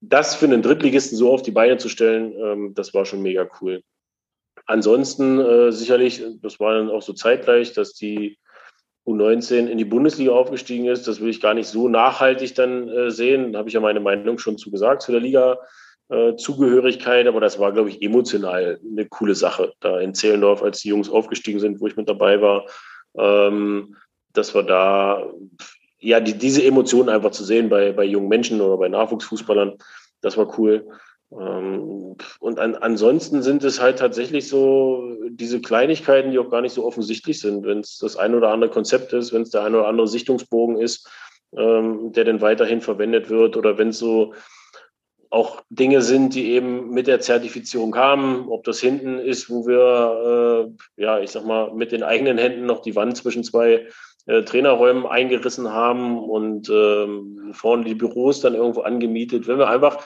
das 0.00 0.34
für 0.34 0.46
einen 0.46 0.62
Drittligisten 0.62 1.18
so 1.18 1.32
auf 1.32 1.42
die 1.42 1.50
Beine 1.50 1.76
zu 1.76 1.88
stellen, 1.88 2.32
ähm, 2.32 2.74
das 2.74 2.94
war 2.94 3.04
schon 3.04 3.22
mega 3.22 3.48
cool. 3.60 3.82
Ansonsten 4.66 5.40
äh, 5.40 5.72
sicherlich, 5.72 6.22
das 6.40 6.60
war 6.60 6.74
dann 6.74 6.90
auch 6.90 7.02
so 7.02 7.12
zeitgleich, 7.12 7.72
dass 7.72 7.94
die 7.94 8.38
U19 9.06 9.66
in 9.66 9.78
die 9.78 9.84
Bundesliga 9.84 10.32
aufgestiegen 10.32 10.86
ist. 10.86 11.06
Das 11.08 11.20
will 11.20 11.30
ich 11.30 11.40
gar 11.40 11.54
nicht 11.54 11.68
so 11.68 11.88
nachhaltig 11.88 12.54
dann 12.54 12.88
äh, 12.88 13.10
sehen. 13.10 13.52
Da 13.52 13.58
habe 13.58 13.68
ich 13.68 13.74
ja 13.74 13.80
meine 13.80 13.98
Meinung 14.00 14.38
schon 14.38 14.58
zu 14.58 14.70
gesagt 14.70 15.02
zu 15.02 15.12
der 15.12 15.20
Liga-Zugehörigkeit. 15.20 17.26
Äh, 17.26 17.28
Aber 17.28 17.40
das 17.40 17.58
war, 17.58 17.72
glaube 17.72 17.90
ich, 17.90 18.00
emotional 18.02 18.78
eine 18.84 19.06
coole 19.06 19.34
Sache. 19.34 19.72
Da 19.80 19.98
in 19.98 20.14
Zehlendorf, 20.14 20.62
als 20.62 20.80
die 20.80 20.90
Jungs 20.90 21.10
aufgestiegen 21.10 21.58
sind, 21.58 21.80
wo 21.80 21.88
ich 21.88 21.96
mit 21.96 22.08
dabei 22.08 22.40
war, 22.40 22.66
ähm, 23.18 23.96
dass 24.32 24.54
wir 24.54 24.62
da 24.62 25.28
ja 25.98 26.20
die, 26.20 26.34
diese 26.34 26.64
Emotionen 26.64 27.08
einfach 27.08 27.32
zu 27.32 27.42
sehen 27.44 27.68
bei, 27.68 27.90
bei 27.92 28.04
jungen 28.04 28.28
Menschen 28.28 28.60
oder 28.60 28.76
bei 28.76 28.88
Nachwuchsfußballern, 28.88 29.78
das 30.20 30.36
war 30.36 30.56
cool. 30.58 30.86
Ähm, 31.38 32.16
und 32.40 32.58
an, 32.58 32.74
ansonsten 32.76 33.42
sind 33.42 33.64
es 33.64 33.80
halt 33.80 33.98
tatsächlich 33.98 34.48
so 34.48 35.16
diese 35.30 35.60
Kleinigkeiten, 35.60 36.30
die 36.30 36.38
auch 36.38 36.50
gar 36.50 36.60
nicht 36.60 36.74
so 36.74 36.84
offensichtlich 36.84 37.40
sind. 37.40 37.64
Wenn 37.64 37.80
es 37.80 37.98
das 37.98 38.16
ein 38.16 38.34
oder 38.34 38.50
andere 38.50 38.70
Konzept 38.70 39.12
ist, 39.12 39.32
wenn 39.32 39.42
es 39.42 39.50
der 39.50 39.64
ein 39.64 39.74
oder 39.74 39.88
andere 39.88 40.08
Sichtungsbogen 40.08 40.78
ist, 40.78 41.08
ähm, 41.56 42.12
der 42.12 42.24
dann 42.24 42.40
weiterhin 42.40 42.80
verwendet 42.80 43.30
wird 43.30 43.56
oder 43.56 43.78
wenn 43.78 43.88
es 43.88 43.98
so 43.98 44.34
auch 45.30 45.62
Dinge 45.70 46.02
sind, 46.02 46.34
die 46.34 46.52
eben 46.52 46.90
mit 46.90 47.06
der 47.06 47.20
Zertifizierung 47.20 47.90
kamen, 47.90 48.48
ob 48.48 48.64
das 48.64 48.80
hinten 48.80 49.18
ist, 49.18 49.48
wo 49.48 49.66
wir, 49.66 50.68
äh, 50.98 51.02
ja, 51.02 51.20
ich 51.20 51.30
sag 51.30 51.46
mal, 51.46 51.72
mit 51.72 51.90
den 51.90 52.02
eigenen 52.02 52.36
Händen 52.36 52.66
noch 52.66 52.82
die 52.82 52.94
Wand 52.94 53.16
zwischen 53.16 53.42
zwei 53.42 53.86
äh, 54.26 54.42
Trainerräumen 54.42 55.06
eingerissen 55.06 55.72
haben 55.72 56.18
und 56.18 56.68
ähm, 56.68 57.50
vorne 57.52 57.84
die 57.84 57.94
Büros 57.94 58.40
dann 58.40 58.54
irgendwo 58.54 58.82
angemietet. 58.82 59.48
Wenn 59.48 59.58
wir 59.58 59.70
einfach 59.70 60.04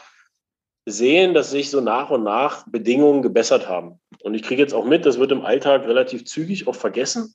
sehen, 0.86 1.34
dass 1.34 1.50
sich 1.50 1.70
so 1.70 1.80
nach 1.80 2.10
und 2.10 2.22
nach 2.22 2.64
Bedingungen 2.68 3.20
gebessert 3.20 3.68
haben. 3.68 4.00
Und 4.22 4.34
ich 4.34 4.42
kriege 4.42 4.62
jetzt 4.62 4.72
auch 4.72 4.84
mit, 4.84 5.04
das 5.04 5.18
wird 5.18 5.32
im 5.32 5.44
Alltag 5.44 5.84
relativ 5.86 6.24
zügig 6.24 6.68
auch 6.68 6.76
vergessen, 6.76 7.34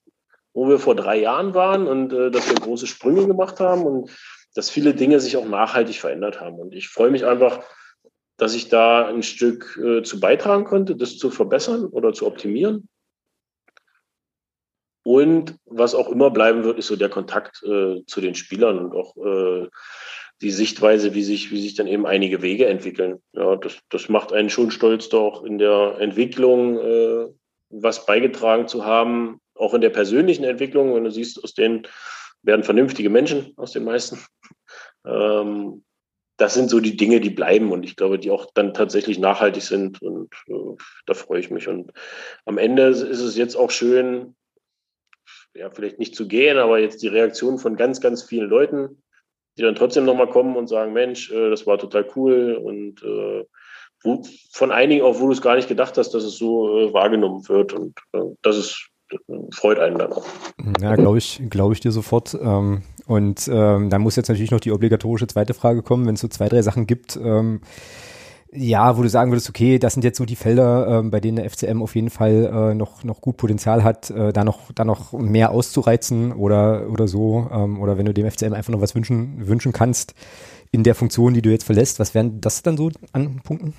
wo 0.53 0.67
wir 0.67 0.79
vor 0.79 0.95
drei 0.95 1.19
Jahren 1.19 1.53
waren 1.53 1.87
und 1.87 2.13
äh, 2.13 2.31
dass 2.31 2.49
wir 2.49 2.55
große 2.55 2.87
Sprünge 2.87 3.27
gemacht 3.27 3.59
haben 3.59 3.83
und 3.83 4.09
dass 4.55 4.69
viele 4.69 4.93
Dinge 4.93 5.19
sich 5.19 5.37
auch 5.37 5.45
nachhaltig 5.47 5.99
verändert 5.99 6.39
haben. 6.39 6.59
Und 6.59 6.73
ich 6.73 6.87
freue 6.89 7.11
mich 7.11 7.25
einfach, 7.25 7.63
dass 8.37 8.55
ich 8.55 8.69
da 8.69 9.07
ein 9.07 9.23
Stück 9.23 9.77
äh, 9.83 10.01
zu 10.01 10.19
beitragen 10.19 10.63
konnte, 10.63 10.95
das 10.95 11.17
zu 11.17 11.29
verbessern 11.29 11.85
oder 11.85 12.13
zu 12.13 12.25
optimieren. 12.25 12.87
Und 15.03 15.57
was 15.65 15.95
auch 15.95 16.09
immer 16.09 16.31
bleiben 16.31 16.63
wird, 16.63 16.77
ist 16.77 16.87
so 16.87 16.95
der 16.95 17.09
Kontakt 17.09 17.63
äh, 17.63 18.03
zu 18.05 18.21
den 18.21 18.35
Spielern 18.35 18.79
und 18.79 18.95
auch 18.95 19.17
äh, 19.17 19.67
die 20.41 20.51
Sichtweise, 20.51 21.13
wie 21.13 21.23
sich, 21.23 21.51
wie 21.51 21.61
sich 21.61 21.75
dann 21.75 21.87
eben 21.87 22.05
einige 22.05 22.41
Wege 22.41 22.65
entwickeln. 22.65 23.21
Ja, 23.33 23.55
das, 23.55 23.77
das 23.89 24.09
macht 24.09 24.33
einen 24.33 24.49
schon 24.49 24.71
stolz, 24.71 25.09
da 25.09 25.17
auch 25.17 25.43
in 25.43 25.57
der 25.57 25.97
Entwicklung 25.99 26.79
äh, 26.79 27.27
was 27.69 28.05
beigetragen 28.05 28.67
zu 28.67 28.85
haben, 28.85 29.39
auch 29.55 29.73
in 29.73 29.81
der 29.81 29.91
persönlichen 29.91 30.43
Entwicklung. 30.43 30.93
Wenn 30.95 31.03
du 31.03 31.11
siehst, 31.11 31.43
aus 31.43 31.53
denen 31.53 31.87
werden 32.41 32.63
vernünftige 32.63 33.09
Menschen, 33.09 33.53
aus 33.55 33.71
den 33.71 33.83
meisten. 33.83 34.19
Ähm, 35.05 35.83
das 36.37 36.55
sind 36.55 36.71
so 36.71 36.79
die 36.79 36.97
Dinge, 36.97 37.19
die 37.19 37.29
bleiben 37.29 37.71
und 37.71 37.83
ich 37.83 37.95
glaube, 37.95 38.17
die 38.17 38.31
auch 38.31 38.47
dann 38.55 38.73
tatsächlich 38.73 39.19
nachhaltig 39.19 39.61
sind 39.61 40.01
und 40.01 40.33
äh, 40.47 40.75
da 41.05 41.13
freue 41.13 41.39
ich 41.39 41.51
mich. 41.51 41.67
Und 41.67 41.91
am 42.45 42.57
Ende 42.57 42.87
ist 42.87 43.03
es 43.03 43.37
jetzt 43.37 43.55
auch 43.55 43.69
schön, 43.69 44.35
ja, 45.53 45.69
vielleicht 45.69 45.99
nicht 45.99 46.15
zu 46.15 46.27
gehen, 46.27 46.57
aber 46.57 46.79
jetzt 46.79 47.03
die 47.03 47.09
Reaktion 47.09 47.59
von 47.59 47.75
ganz, 47.75 48.01
ganz 48.01 48.23
vielen 48.23 48.49
Leuten, 48.49 49.03
die 49.61 49.65
dann 49.65 49.75
trotzdem 49.75 50.05
nochmal 50.05 50.27
kommen 50.27 50.55
und 50.55 50.67
sagen, 50.67 50.91
Mensch, 50.91 51.31
äh, 51.31 51.49
das 51.49 51.67
war 51.67 51.77
total 51.77 52.05
cool 52.15 52.59
und 52.61 53.03
äh, 53.03 53.45
wo, 54.03 54.23
von 54.51 54.71
einigen 54.71 55.03
auch, 55.03 55.19
wo 55.19 55.27
du 55.27 55.33
es 55.33 55.41
gar 55.41 55.55
nicht 55.55 55.67
gedacht 55.67 55.97
hast, 55.97 56.11
dass 56.11 56.23
es 56.23 56.37
so 56.37 56.79
äh, 56.79 56.93
wahrgenommen 56.93 57.47
wird 57.47 57.73
und 57.73 57.99
äh, 58.13 58.21
das 58.41 58.57
ist 58.57 58.87
freut 59.53 59.77
einen 59.77 59.97
dann 59.97 60.13
auch. 60.13 60.25
Ja, 60.79 60.95
glaube 60.95 61.17
ich, 61.17 61.41
glaube 61.49 61.73
ich 61.73 61.81
dir 61.81 61.91
sofort. 61.91 62.33
Ähm, 62.41 62.83
und 63.07 63.45
ähm, 63.51 63.89
dann 63.89 64.01
muss 64.01 64.15
jetzt 64.15 64.29
natürlich 64.29 64.51
noch 64.51 64.61
die 64.61 64.71
obligatorische 64.71 65.27
zweite 65.27 65.53
Frage 65.53 65.83
kommen, 65.83 66.07
wenn 66.07 66.13
es 66.15 66.21
so 66.21 66.29
zwei, 66.29 66.47
drei 66.47 66.61
Sachen 66.61 66.87
gibt, 66.87 67.17
ähm, 67.17 67.59
ja, 68.53 68.97
wo 68.97 69.01
du 69.01 69.09
sagen 69.09 69.31
würdest, 69.31 69.49
okay, 69.49 69.79
das 69.79 69.93
sind 69.93 70.03
jetzt 70.03 70.17
so 70.17 70.25
die 70.25 70.35
Felder, 70.35 70.99
ähm, 70.99 71.11
bei 71.11 71.21
denen 71.21 71.37
der 71.37 71.49
FCM 71.49 71.81
auf 71.81 71.95
jeden 71.95 72.09
Fall 72.09 72.51
äh, 72.53 72.75
noch, 72.75 73.03
noch 73.03 73.21
gut 73.21 73.37
Potenzial 73.37 73.83
hat, 73.83 74.09
äh, 74.09 74.33
da 74.33 74.43
noch, 74.43 74.71
da 74.73 74.83
noch 74.83 75.13
mehr 75.13 75.51
auszureizen 75.51 76.33
oder, 76.33 76.89
oder 76.89 77.07
so, 77.07 77.49
ähm, 77.51 77.81
oder 77.81 77.97
wenn 77.97 78.05
du 78.05 78.13
dem 78.13 78.29
FCM 78.29 78.53
einfach 78.53 78.73
noch 78.73 78.81
was 78.81 78.93
wünschen, 78.93 79.47
wünschen 79.47 79.71
kannst 79.71 80.15
in 80.71 80.83
der 80.83 80.95
Funktion, 80.95 81.33
die 81.33 81.41
du 81.41 81.49
jetzt 81.49 81.63
verlässt, 81.63 81.99
was 81.99 82.13
wären 82.13 82.41
das 82.41 82.61
dann 82.61 82.75
so 82.75 82.91
an 83.13 83.41
Punkten? 83.43 83.73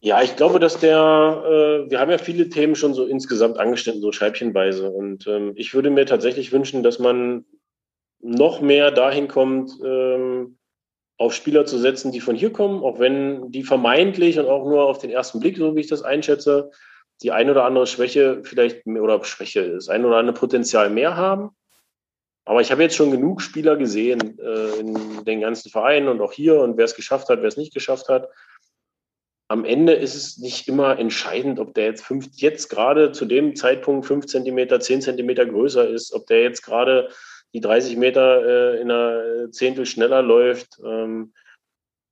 Ja, 0.00 0.20
ich 0.20 0.36
glaube, 0.36 0.60
dass 0.60 0.78
der, 0.78 0.98
äh, 0.98 1.90
wir 1.90 1.98
haben 1.98 2.10
ja 2.10 2.18
viele 2.18 2.50
Themen 2.50 2.74
schon 2.74 2.92
so 2.92 3.06
insgesamt 3.06 3.56
angeschnitten, 3.56 4.02
so 4.02 4.12
scheibchenweise. 4.12 4.90
Und 4.90 5.26
ähm, 5.26 5.52
ich 5.56 5.72
würde 5.72 5.88
mir 5.88 6.04
tatsächlich 6.04 6.52
wünschen, 6.52 6.82
dass 6.82 6.98
man 6.98 7.46
noch 8.20 8.60
mehr 8.60 8.90
dahin 8.90 9.28
kommt, 9.28 9.72
ähm, 9.82 10.58
auf 11.16 11.34
Spieler 11.34 11.64
zu 11.64 11.78
setzen, 11.78 12.12
die 12.12 12.20
von 12.20 12.34
hier 12.34 12.52
kommen, 12.52 12.82
auch 12.82 12.98
wenn 12.98 13.50
die 13.50 13.62
vermeintlich 13.62 14.38
und 14.38 14.46
auch 14.46 14.64
nur 14.64 14.84
auf 14.84 14.98
den 14.98 15.10
ersten 15.10 15.40
Blick, 15.40 15.56
so 15.56 15.76
wie 15.76 15.80
ich 15.80 15.86
das 15.86 16.02
einschätze, 16.02 16.70
die 17.22 17.30
ein 17.30 17.48
oder 17.48 17.64
andere 17.64 17.86
Schwäche 17.86 18.42
vielleicht 18.42 18.86
oder 18.86 19.22
Schwäche, 19.24 19.72
das 19.72 19.88
ein 19.88 20.04
oder 20.04 20.16
andere 20.16 20.34
Potenzial 20.34 20.90
mehr 20.90 21.16
haben. 21.16 21.50
Aber 22.44 22.60
ich 22.60 22.70
habe 22.70 22.82
jetzt 22.82 22.96
schon 22.96 23.10
genug 23.10 23.40
Spieler 23.40 23.76
gesehen 23.76 24.38
äh, 24.38 24.80
in 24.80 25.24
den 25.24 25.40
ganzen 25.40 25.70
Vereinen 25.70 26.08
und 26.08 26.20
auch 26.20 26.32
hier 26.32 26.60
und 26.60 26.76
wer 26.76 26.84
es 26.84 26.96
geschafft 26.96 27.28
hat, 27.28 27.40
wer 27.40 27.48
es 27.48 27.56
nicht 27.56 27.72
geschafft 27.72 28.08
hat 28.08 28.28
am 29.48 29.64
Ende 29.64 29.92
ist 29.92 30.14
es 30.14 30.38
nicht 30.38 30.68
immer 30.68 30.98
entscheidend, 30.98 31.58
ob 31.58 31.74
der 31.74 31.86
jetzt, 31.86 32.04
fünf, 32.04 32.28
jetzt 32.32 32.68
gerade 32.70 33.12
zu 33.12 33.26
dem 33.26 33.54
Zeitpunkt 33.56 34.06
fünf 34.06 34.26
Zentimeter, 34.26 34.80
zehn 34.80 35.02
Zentimeter 35.02 35.44
größer 35.44 35.88
ist, 35.88 36.12
ob 36.12 36.26
der 36.26 36.42
jetzt 36.42 36.62
gerade 36.62 37.10
die 37.54 37.60
30 37.60 37.96
Meter 37.96 38.44
äh, 38.44 38.80
in 38.80 38.90
einer 38.90 39.50
Zehntel 39.52 39.86
schneller 39.86 40.22
läuft, 40.22 40.80
ähm, 40.84 41.32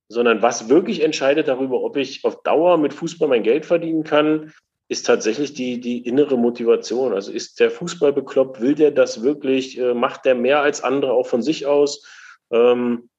sondern 0.07 0.41
was 0.41 0.69
wirklich 0.69 1.03
entscheidet 1.03 1.47
darüber, 1.47 1.81
ob 1.81 1.97
ich 1.97 2.23
auf 2.23 2.43
Dauer 2.43 2.77
mit 2.77 2.93
Fußball 2.93 3.27
mein 3.27 3.43
Geld 3.43 3.65
verdienen 3.65 4.03
kann, 4.03 4.53
ist 4.87 5.05
tatsächlich 5.05 5.53
die, 5.53 5.79
die 5.79 6.05
innere 6.07 6.37
Motivation. 6.37 7.13
Also 7.13 7.31
ist 7.31 7.59
der 7.59 7.71
Fußball 7.71 8.13
bekloppt, 8.13 8.61
will 8.61 8.75
der 8.75 8.91
das 8.91 9.23
wirklich, 9.23 9.77
äh, 9.77 9.93
macht 9.93 10.25
der 10.25 10.35
mehr 10.35 10.61
als 10.61 10.81
andere 10.81 11.11
auch 11.13 11.27
von 11.27 11.41
sich 11.41 11.65
aus, 11.65 12.07
ähm, 12.51 13.09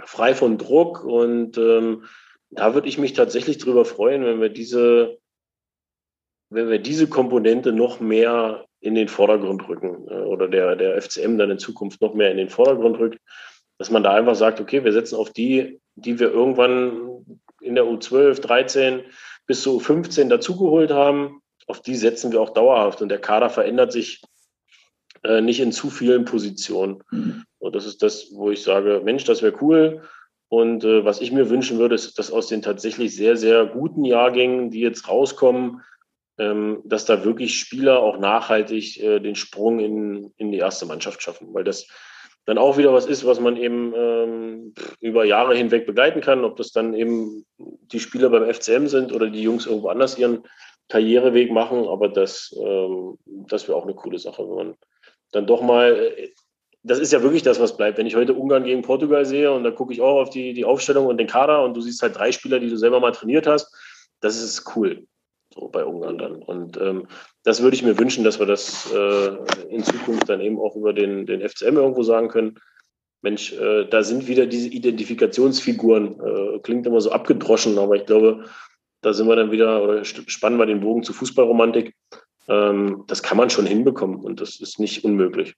frei 0.00 0.34
von 0.34 0.58
Druck? 0.58 1.04
Und 1.04 1.58
ähm, 1.58 2.04
da 2.50 2.74
würde 2.74 2.88
ich 2.88 2.98
mich 2.98 3.14
tatsächlich 3.14 3.58
drüber 3.58 3.84
freuen, 3.84 4.24
wenn 4.24 4.40
wir 4.40 4.48
diese, 4.48 5.18
wenn 6.50 6.68
wir 6.68 6.78
diese 6.78 7.08
Komponente 7.08 7.72
noch 7.72 8.00
mehr 8.00 8.66
in 8.84 8.94
den 8.94 9.08
Vordergrund 9.08 9.66
rücken 9.66 10.06
äh, 10.08 10.14
oder 10.14 10.46
der, 10.46 10.76
der 10.76 11.00
FCM 11.00 11.38
dann 11.38 11.50
in 11.50 11.58
Zukunft 11.58 12.02
noch 12.02 12.12
mehr 12.12 12.30
in 12.30 12.36
den 12.36 12.50
Vordergrund 12.50 12.98
rückt, 12.98 13.18
dass 13.78 13.90
man 13.90 14.02
da 14.02 14.12
einfach 14.12 14.34
sagt, 14.34 14.60
okay, 14.60 14.84
wir 14.84 14.92
setzen 14.92 15.16
auf 15.16 15.30
die, 15.30 15.80
die 15.94 16.20
wir 16.20 16.30
irgendwann 16.30 17.24
in 17.62 17.74
der 17.74 17.84
U12, 17.84 18.42
13 18.42 19.00
bis 19.46 19.62
zu 19.62 19.78
U15 19.78 20.28
dazugeholt 20.28 20.90
haben, 20.90 21.40
auf 21.66 21.80
die 21.80 21.94
setzen 21.94 22.30
wir 22.30 22.42
auch 22.42 22.50
dauerhaft 22.50 23.00
und 23.00 23.08
der 23.08 23.20
Kader 23.20 23.48
verändert 23.48 23.90
sich 23.90 24.20
äh, 25.22 25.40
nicht 25.40 25.60
in 25.60 25.72
zu 25.72 25.88
vielen 25.88 26.26
Positionen. 26.26 27.02
Mhm. 27.10 27.44
Und 27.58 27.74
das 27.74 27.86
ist 27.86 28.02
das, 28.02 28.32
wo 28.34 28.50
ich 28.50 28.62
sage, 28.62 29.00
Mensch, 29.02 29.24
das 29.24 29.40
wäre 29.40 29.56
cool. 29.62 30.02
Und 30.48 30.84
äh, 30.84 31.06
was 31.06 31.22
ich 31.22 31.32
mir 31.32 31.48
wünschen 31.48 31.78
würde, 31.78 31.94
ist, 31.94 32.18
dass 32.18 32.30
aus 32.30 32.48
den 32.48 32.60
tatsächlich 32.60 33.16
sehr, 33.16 33.38
sehr 33.38 33.64
guten 33.64 34.04
Jahrgängen, 34.04 34.70
die 34.70 34.80
jetzt 34.80 35.08
rauskommen, 35.08 35.80
ähm, 36.38 36.80
dass 36.84 37.04
da 37.04 37.24
wirklich 37.24 37.58
Spieler 37.58 38.00
auch 38.00 38.18
nachhaltig 38.18 39.00
äh, 39.00 39.20
den 39.20 39.34
Sprung 39.34 39.80
in, 39.80 40.32
in 40.36 40.50
die 40.50 40.58
erste 40.58 40.86
Mannschaft 40.86 41.22
schaffen. 41.22 41.48
Weil 41.52 41.64
das 41.64 41.86
dann 42.46 42.58
auch 42.58 42.76
wieder 42.76 42.92
was 42.92 43.06
ist, 43.06 43.24
was 43.24 43.40
man 43.40 43.56
eben 43.56 43.94
ähm, 43.96 44.74
über 45.00 45.24
Jahre 45.24 45.56
hinweg 45.56 45.86
begleiten 45.86 46.20
kann, 46.20 46.44
ob 46.44 46.56
das 46.56 46.72
dann 46.72 46.94
eben 46.94 47.46
die 47.58 48.00
Spieler 48.00 48.28
beim 48.28 48.52
FCM 48.52 48.86
sind 48.86 49.12
oder 49.12 49.30
die 49.30 49.42
Jungs 49.42 49.66
irgendwo 49.66 49.88
anders 49.88 50.18
ihren 50.18 50.44
Karriereweg 50.88 51.50
machen. 51.50 51.86
Aber 51.86 52.08
das, 52.08 52.54
ähm, 52.58 53.16
das 53.26 53.66
wäre 53.68 53.78
auch 53.78 53.84
eine 53.84 53.94
coole 53.94 54.18
Sache, 54.18 54.46
wenn 54.46 54.56
man 54.56 54.74
dann 55.32 55.46
doch 55.46 55.62
mal 55.62 56.12
äh, 56.16 56.30
das 56.84 56.98
ist 56.98 57.12
ja 57.12 57.22
wirklich 57.22 57.42
das, 57.42 57.58
was 57.58 57.76
bleibt. 57.76 57.96
Wenn 57.96 58.06
ich 58.06 58.14
heute 58.14 58.34
Ungarn 58.34 58.64
gegen 58.64 58.82
Portugal 58.82 59.24
sehe 59.24 59.50
und 59.50 59.64
da 59.64 59.70
gucke 59.70 59.94
ich 59.94 60.02
auch 60.02 60.20
auf 60.20 60.28
die, 60.28 60.52
die 60.52 60.66
Aufstellung 60.66 61.06
und 61.06 61.16
den 61.16 61.26
Kader 61.26 61.64
und 61.64 61.74
du 61.74 61.80
siehst 61.80 62.02
halt 62.02 62.16
drei 62.16 62.30
Spieler, 62.30 62.60
die 62.60 62.68
du 62.68 62.76
selber 62.76 63.00
mal 63.00 63.12
trainiert 63.12 63.46
hast, 63.46 63.74
das 64.20 64.36
ist 64.36 64.76
cool. 64.76 65.06
So 65.54 65.68
bei 65.68 65.84
Ungarn 65.84 66.18
dann. 66.18 66.42
Und 66.42 66.76
ähm, 66.78 67.06
das 67.44 67.62
würde 67.62 67.76
ich 67.76 67.82
mir 67.82 67.98
wünschen, 67.98 68.24
dass 68.24 68.40
wir 68.40 68.46
das 68.46 68.92
äh, 68.92 69.36
in 69.68 69.84
Zukunft 69.84 70.28
dann 70.28 70.40
eben 70.40 70.58
auch 70.58 70.74
über 70.74 70.92
den, 70.92 71.26
den 71.26 71.48
FCM 71.48 71.76
irgendwo 71.76 72.02
sagen 72.02 72.28
können. 72.28 72.58
Mensch, 73.22 73.52
äh, 73.52 73.86
da 73.88 74.02
sind 74.02 74.26
wieder 74.26 74.46
diese 74.46 74.68
Identifikationsfiguren. 74.68 76.20
Äh, 76.20 76.58
klingt 76.60 76.86
immer 76.86 77.00
so 77.00 77.12
abgedroschen, 77.12 77.78
aber 77.78 77.94
ich 77.94 78.06
glaube, 78.06 78.44
da 79.00 79.12
sind 79.12 79.28
wir 79.28 79.36
dann 79.36 79.52
wieder, 79.52 79.82
oder 79.82 80.04
spannen 80.04 80.58
wir 80.58 80.66
den 80.66 80.80
Bogen 80.80 81.02
zur 81.02 81.14
Fußballromantik. 81.14 81.94
Ähm, 82.48 83.04
das 83.06 83.22
kann 83.22 83.36
man 83.36 83.50
schon 83.50 83.66
hinbekommen 83.66 84.20
und 84.20 84.40
das 84.40 84.60
ist 84.60 84.80
nicht 84.80 85.04
unmöglich. 85.04 85.54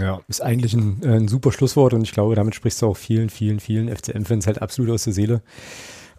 Ja, 0.00 0.20
ist 0.26 0.42
eigentlich 0.42 0.74
ein, 0.74 1.00
äh, 1.02 1.16
ein 1.16 1.28
super 1.28 1.52
Schlusswort 1.52 1.94
und 1.94 2.02
ich 2.02 2.12
glaube, 2.12 2.34
damit 2.34 2.54
sprichst 2.54 2.82
du 2.82 2.86
auch 2.86 2.96
vielen, 2.96 3.30
vielen, 3.30 3.60
vielen 3.60 3.88
FCM-Fans 3.88 4.46
halt 4.46 4.60
absolut 4.60 4.90
aus 4.90 5.04
der 5.04 5.12
Seele. 5.12 5.42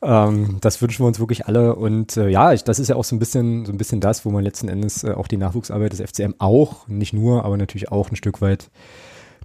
Ähm, 0.01 0.57
das 0.61 0.81
wünschen 0.81 1.03
wir 1.03 1.07
uns 1.07 1.19
wirklich 1.19 1.47
alle 1.47 1.75
und 1.75 2.15
äh, 2.15 2.29
ja, 2.29 2.53
ich, 2.53 2.63
das 2.63 2.79
ist 2.79 2.87
ja 2.87 2.95
auch 2.95 3.03
so 3.03 3.15
ein 3.15 3.19
bisschen, 3.19 3.65
so 3.65 3.71
ein 3.71 3.77
bisschen 3.77 3.99
das, 3.99 4.23
wo 4.25 4.29
man 4.29 4.43
letzten 4.43 4.69
Endes 4.69 5.03
äh, 5.03 5.11
auch 5.11 5.27
die 5.27 5.37
Nachwuchsarbeit 5.37 5.91
des 5.91 6.01
FCM 6.01 6.35
auch, 6.39 6.87
nicht 6.87 7.13
nur, 7.13 7.43
aber 7.43 7.57
natürlich 7.57 7.91
auch 7.91 8.09
ein 8.09 8.15
Stück 8.15 8.41
weit, 8.41 8.69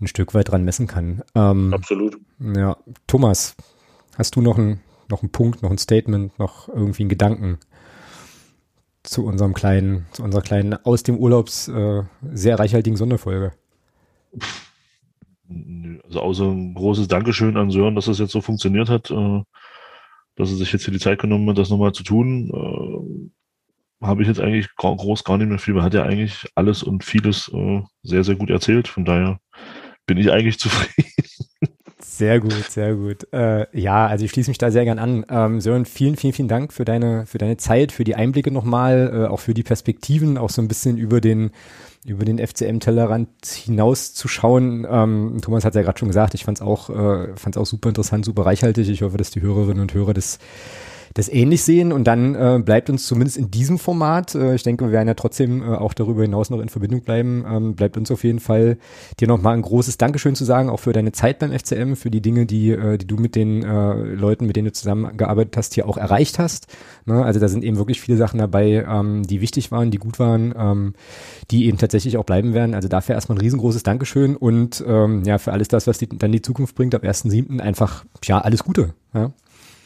ein 0.01 0.07
Stück 0.07 0.35
weit 0.35 0.51
dran 0.51 0.65
messen 0.65 0.87
kann. 0.87 1.23
Ähm, 1.35 1.75
absolut. 1.75 2.19
Ja, 2.39 2.77
Thomas, 3.07 3.57
hast 4.17 4.37
du 4.37 4.43
noch 4.43 4.59
einen, 4.59 4.81
noch 5.09 5.23
einen 5.23 5.33
Punkt, 5.33 5.63
noch 5.63 5.71
ein 5.71 5.79
Statement, 5.79 6.39
noch 6.39 6.69
irgendwie 6.69 7.03
einen 7.03 7.11
Gedanken? 7.11 7.59
zu 9.05 9.25
unserem 9.27 9.55
kleinen, 9.55 10.07
zu 10.13 10.25
unserer 10.25 10.43
kleinen 10.43 10.75
aus 10.85 11.03
dem 11.03 11.19
Urlaubs 11.19 11.69
äh, 11.69 12.03
sehr 12.33 12.59
reichhaltigen 12.59 12.97
Sonderfolge. 12.97 13.53
Also 16.05 16.21
außer 16.21 16.45
ein 16.45 16.75
großes 16.75 17.07
Dankeschön 17.07 17.57
an 17.57 17.71
Sören, 17.71 17.95
dass 17.95 18.07
das 18.07 18.19
jetzt 18.19 18.33
so 18.33 18.41
funktioniert 18.41 18.89
hat. 18.89 19.11
Äh, 19.11 19.43
dass 20.37 20.51
er 20.51 20.57
sich 20.57 20.73
jetzt 20.73 20.85
hier 20.85 20.93
die 20.93 21.01
Zeit 21.01 21.21
genommen 21.21 21.49
hat, 21.49 21.59
das 21.59 21.71
nochmal 21.71 21.93
zu 21.93 22.03
tun. 22.03 22.51
Äh, 22.51 24.07
habe 24.07 24.23
ich 24.23 24.29
jetzt 24.29 24.41
eigentlich 24.41 24.69
groß 24.77 25.25
gar 25.25 25.39
nicht 25.39 25.49
mehr 25.49 25.59
viel. 25.59 25.75
Man 25.75 25.83
hat 25.83 25.95
ja 25.95 26.05
eigentlich 26.05 26.47
alles 26.55 26.83
und 26.83 27.05
vieles 27.05 27.51
äh, 27.55 27.83
sehr, 28.03 28.25
sehr 28.25 28.35
gut 28.35 28.51
erzählt. 28.51 28.89
Von 28.89 29.05
daher 29.05 29.41
bin 30.07 30.19
ich 30.19 30.31
eigentlich 30.31 30.59
zufrieden. 30.59 31.24
Sehr 32.17 32.39
gut, 32.39 32.71
sehr 32.71 32.95
gut. 32.95 33.27
Äh, 33.33 33.67
ja, 33.77 34.07
also 34.07 34.25
ich 34.25 34.31
schließe 34.31 34.49
mich 34.49 34.59
da 34.59 34.71
sehr 34.71 34.85
gern 34.85 35.01
an. 35.01 35.27
Ähm, 35.29 35.61
Sören, 35.61 35.85
vielen, 35.85 36.15
vielen, 36.15 36.33
vielen 36.33 36.47
Dank 36.47 36.73
für 36.73 36.85
deine, 36.85 37.27
für 37.27 37.39
deine 37.39 37.57
Zeit, 37.57 37.91
für 37.91 38.05
die 38.05 38.15
Einblicke 38.15 38.53
nochmal, 38.53 39.11
äh, 39.13 39.27
auch 39.27 39.41
für 39.41 39.53
die 39.53 39.65
Perspektiven, 39.65 40.39
auch 40.39 40.51
so 40.51 40.63
ein 40.63 40.69
bisschen 40.69 40.97
über 40.97 41.21
den, 41.21 41.51
über 42.07 42.25
den 42.25 42.39
FCM-Tellerrand 42.39 43.45
hinaus 43.45 44.15
zu 44.15 44.29
schauen. 44.29 44.87
Ähm, 44.89 45.39
Thomas 45.43 45.65
hat 45.65 45.75
ja 45.75 45.83
gerade 45.83 45.99
schon 45.99 46.07
gesagt, 46.07 46.35
ich 46.35 46.45
fand 46.45 46.59
es 46.59 46.63
auch, 46.63 46.89
äh, 46.89 47.35
fand's 47.35 47.59
auch 47.59 47.67
super 47.67 47.89
interessant, 47.89 48.25
super 48.25 48.47
reichhaltig. 48.47 48.89
Ich 48.89 49.03
hoffe, 49.03 49.17
dass 49.17 49.33
die 49.33 49.43
Hörerinnen 49.43 49.81
und 49.81 49.93
Hörer 49.93 50.15
das 50.15 50.39
das 51.15 51.29
ähnlich 51.29 51.63
sehen 51.63 51.93
und 51.93 52.05
dann 52.05 52.35
äh, 52.35 52.61
bleibt 52.63 52.91
uns 52.91 53.07
zumindest 53.07 53.37
in 53.37 53.49
diesem 53.51 53.79
Format, 53.79 54.35
äh, 54.35 54.57
ich 54.57 54.65
denke, 54.65 54.87
wir 54.87 54.93
werden 54.93 55.07
ja 55.07 55.15
trotzdem 55.15 55.63
äh, 55.63 55.67
auch 55.67 55.95
darüber 55.95 56.23
hinaus 56.23 56.51
noch 56.51 56.59
in 56.59 56.69
Verbindung 56.69 57.03
bleiben, 57.03 57.45
ähm, 57.49 57.77
bleibt 57.77 57.97
uns 57.97 58.11
auf 58.11 58.25
jeden 58.25 58.41
Fall 58.41 58.79
dir 59.21 59.29
nochmal 59.29 59.55
ein 59.55 59.63
großes 59.63 59.97
Dankeschön 59.97 60.35
zu 60.35 60.45
sagen, 60.45 60.69
auch 60.69 60.81
für 60.81 60.93
deine 60.93 61.13
Zeit 61.13 61.39
beim 61.39 61.53
FCM, 61.53 61.95
für 61.95 62.11
die 62.11 62.21
Dinge, 62.21 62.47
die, 62.47 62.71
äh, 62.71 62.99
die 62.99 63.07
du 63.07 63.17
mit 63.17 63.37
den 63.37 63.63
äh, 63.63 63.95
Leuten, 63.95 64.47
mit 64.47 64.57
denen 64.57 64.67
du 64.67 64.73
zusammengearbeitet 64.73 65.57
hast, 65.57 65.75
hier 65.75 65.89
auch 65.89 65.97
erreicht 65.97 66.41
hast. 66.41 66.67
Ne? 67.07 67.25
Also 67.25 67.39
da 67.39 67.47
sind 67.47 67.63
eben 67.63 67.77
wirklich 67.77 68.01
viele 68.01 68.17
Sachen 68.17 68.41
dabei, 68.41 68.85
ähm, 68.89 69.23
die 69.23 69.41
wichtig 69.41 69.71
waren, 69.71 69.93
die 69.93 69.99
gut 69.99 70.19
waren, 70.19 70.53
ähm, 70.59 70.95
die 71.53 71.67
eben 71.67 71.79
tatsächlich 71.79 72.17
auch 72.17 72.25
bleiben 72.25 72.55
werden. 72.55 72.75
Also 72.75 72.89
dafür 72.89 73.15
erstmal 73.15 73.39
ein 73.39 73.41
riesengroßes 73.41 73.85
Dankeschön 73.85 74.35
und 74.35 74.83
ähm, 74.85 75.23
ja, 75.25 75.39
für 75.39 75.53
alles 75.53 75.69
das, 75.69 75.87
was 75.87 75.99
die, 75.99 76.09
dann 76.09 76.33
die 76.33 76.43
Zukunft 76.43 76.75
bringt, 76.75 76.97
ab 76.97 77.05
1.7. 77.05 77.61
einfach, 77.61 78.05
ja, 78.25 78.41
alles 78.41 78.65
Gute. 78.65 78.95
Ja? 79.15 79.31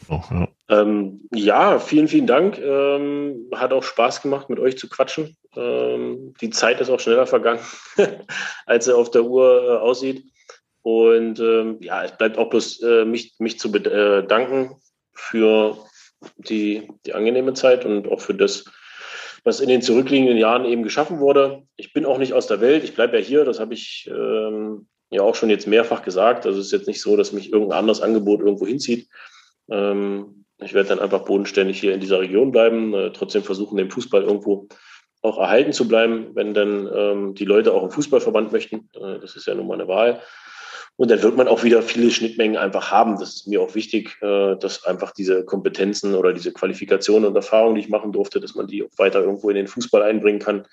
Auch, 0.09 0.31
ja. 0.31 0.49
Ähm, 0.71 1.29
ja, 1.35 1.79
vielen, 1.79 2.09
vielen 2.09 2.27
Dank. 2.27 2.59
Ähm, 2.59 3.51
hat 3.55 3.73
auch 3.73 3.83
Spaß 3.83 4.23
gemacht, 4.23 4.51
mit 4.51 4.59
euch 4.59 4.79
zu 4.79 4.89
quatschen. 4.89 5.37
Ähm, 5.57 6.35
die 6.41 6.51
Zeit 6.51 6.81
ist 6.81 6.91
auch 6.91 7.01
schneller 7.01 7.27
vergangen, 7.27 7.61
als 8.67 8.85
sie 8.85 8.95
auf 8.95 9.11
der 9.11 9.25
Uhr 9.25 9.65
äh, 9.65 9.77
aussieht. 9.79 10.25
Und 10.83 11.41
ähm, 11.41 11.79
ja, 11.81 12.05
es 12.05 12.17
bleibt 12.17 12.39
auch 12.39 12.51
bloß, 12.51 12.83
äh, 12.83 13.05
mich, 13.05 13.35
mich 13.39 13.59
zu 13.59 13.71
bedanken 13.71 14.77
für 15.13 15.77
die, 16.37 16.89
die 17.05 17.15
angenehme 17.15 17.55
Zeit 17.55 17.85
und 17.85 18.09
auch 18.09 18.21
für 18.21 18.35
das, 18.35 18.65
was 19.45 19.61
in 19.61 19.69
den 19.69 19.83
zurückliegenden 19.83 20.39
Jahren 20.39 20.65
eben 20.65 20.83
geschaffen 20.83 21.21
wurde. 21.21 21.63
Ich 21.77 21.93
bin 21.93 22.07
auch 22.07 22.19
nicht 22.19 22.33
aus 22.33 22.47
der 22.47 22.61
Welt, 22.61 22.85
ich 22.85 22.95
bleibe 22.95 23.19
ja 23.19 23.25
hier, 23.25 23.45
das 23.45 23.61
habe 23.61 23.75
ich 23.75 24.09
ähm, 24.11 24.89
ja 25.11 25.23
auch 25.23 25.35
schon 25.35 25.51
jetzt 25.51 25.67
mehrfach 25.67 26.03
gesagt. 26.03 26.47
Also 26.47 26.61
es 26.61 26.67
ist 26.67 26.73
jetzt 26.73 26.89
nicht 26.89 27.01
so, 27.01 27.17
dass 27.17 27.33
mich 27.33 27.53
irgendein 27.53 27.79
anderes 27.79 28.01
Angebot 28.01 28.41
irgendwo 28.41 28.67
hinzieht. 28.67 29.09
Ähm, 29.71 30.45
ich 30.61 30.75
werde 30.75 30.89
dann 30.89 31.01
einfach 31.01 31.25
bodenständig 31.25 31.81
hier 31.81 31.95
in 31.95 32.01
dieser 32.01 32.21
Region 32.21 32.51
bleiben, 32.51 32.95
äh, 32.95 33.13
trotzdem 33.13 33.43
versuchen, 33.43 33.77
den 33.77 33.91
Fußball 33.91 34.23
irgendwo 34.23 34.69
auch 35.23 35.39
erhalten 35.39 35.73
zu 35.73 35.89
bleiben, 35.89 36.31
wenn 36.35 36.55
dann 36.55 36.89
ähm, 36.93 37.35
die 37.35 37.45
Leute 37.45 37.73
auch 37.73 37.83
im 37.83 37.91
Fußballverband 37.91 38.53
möchten. 38.53 38.89
Äh, 38.95 39.21
das 39.21 39.37
ist 39.37 39.47
ja 39.47 39.55
nun 39.55 39.67
mal 39.67 39.75
eine 39.75 39.89
Wahl. 39.89 40.21
Und 40.97 41.13
dann 41.13 41.23
wird 41.23 41.37
man 41.37 41.47
auch 41.47 41.63
wieder 41.63 41.81
viele 41.83 42.11
Schnittmengen 42.11 42.57
einfach 42.57 42.91
haben. 42.91 43.21
Das 43.21 43.37
ist 43.37 43.47
mir 43.47 43.63
auch 43.63 43.77
wichtig, 43.77 44.17
äh, 44.21 44.57
dass 44.57 44.85
einfach 44.85 45.13
diese 45.13 45.45
Kompetenzen 45.45 46.15
oder 46.17 46.33
diese 46.33 46.53
Qualifikationen 46.53 47.29
und 47.29 47.37
Erfahrungen, 47.37 47.77
die 47.77 47.83
ich 47.83 47.89
machen 47.89 48.13
durfte, 48.13 48.41
dass 48.41 48.57
man 48.57 48.67
die 48.67 48.83
auch 48.83 48.99
weiter 48.99 49.21
irgendwo 49.21 49.49
in 49.49 49.57
den 49.57 49.69
Fußball 49.69 50.03
einbringen 50.03 50.41
kann, 50.41 50.67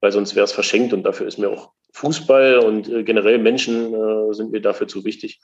weil 0.00 0.10
sonst 0.10 0.34
wäre 0.34 0.44
es 0.44 0.52
verschenkt. 0.52 0.92
Und 0.92 1.04
dafür 1.04 1.28
ist 1.28 1.38
mir 1.38 1.50
auch 1.50 1.70
Fußball 1.92 2.58
und 2.58 2.88
äh, 2.88 3.04
generell 3.04 3.38
Menschen 3.38 3.94
äh, 3.94 4.34
sind 4.34 4.50
mir 4.50 4.60
dafür 4.60 4.88
zu 4.88 5.04
wichtig, 5.04 5.40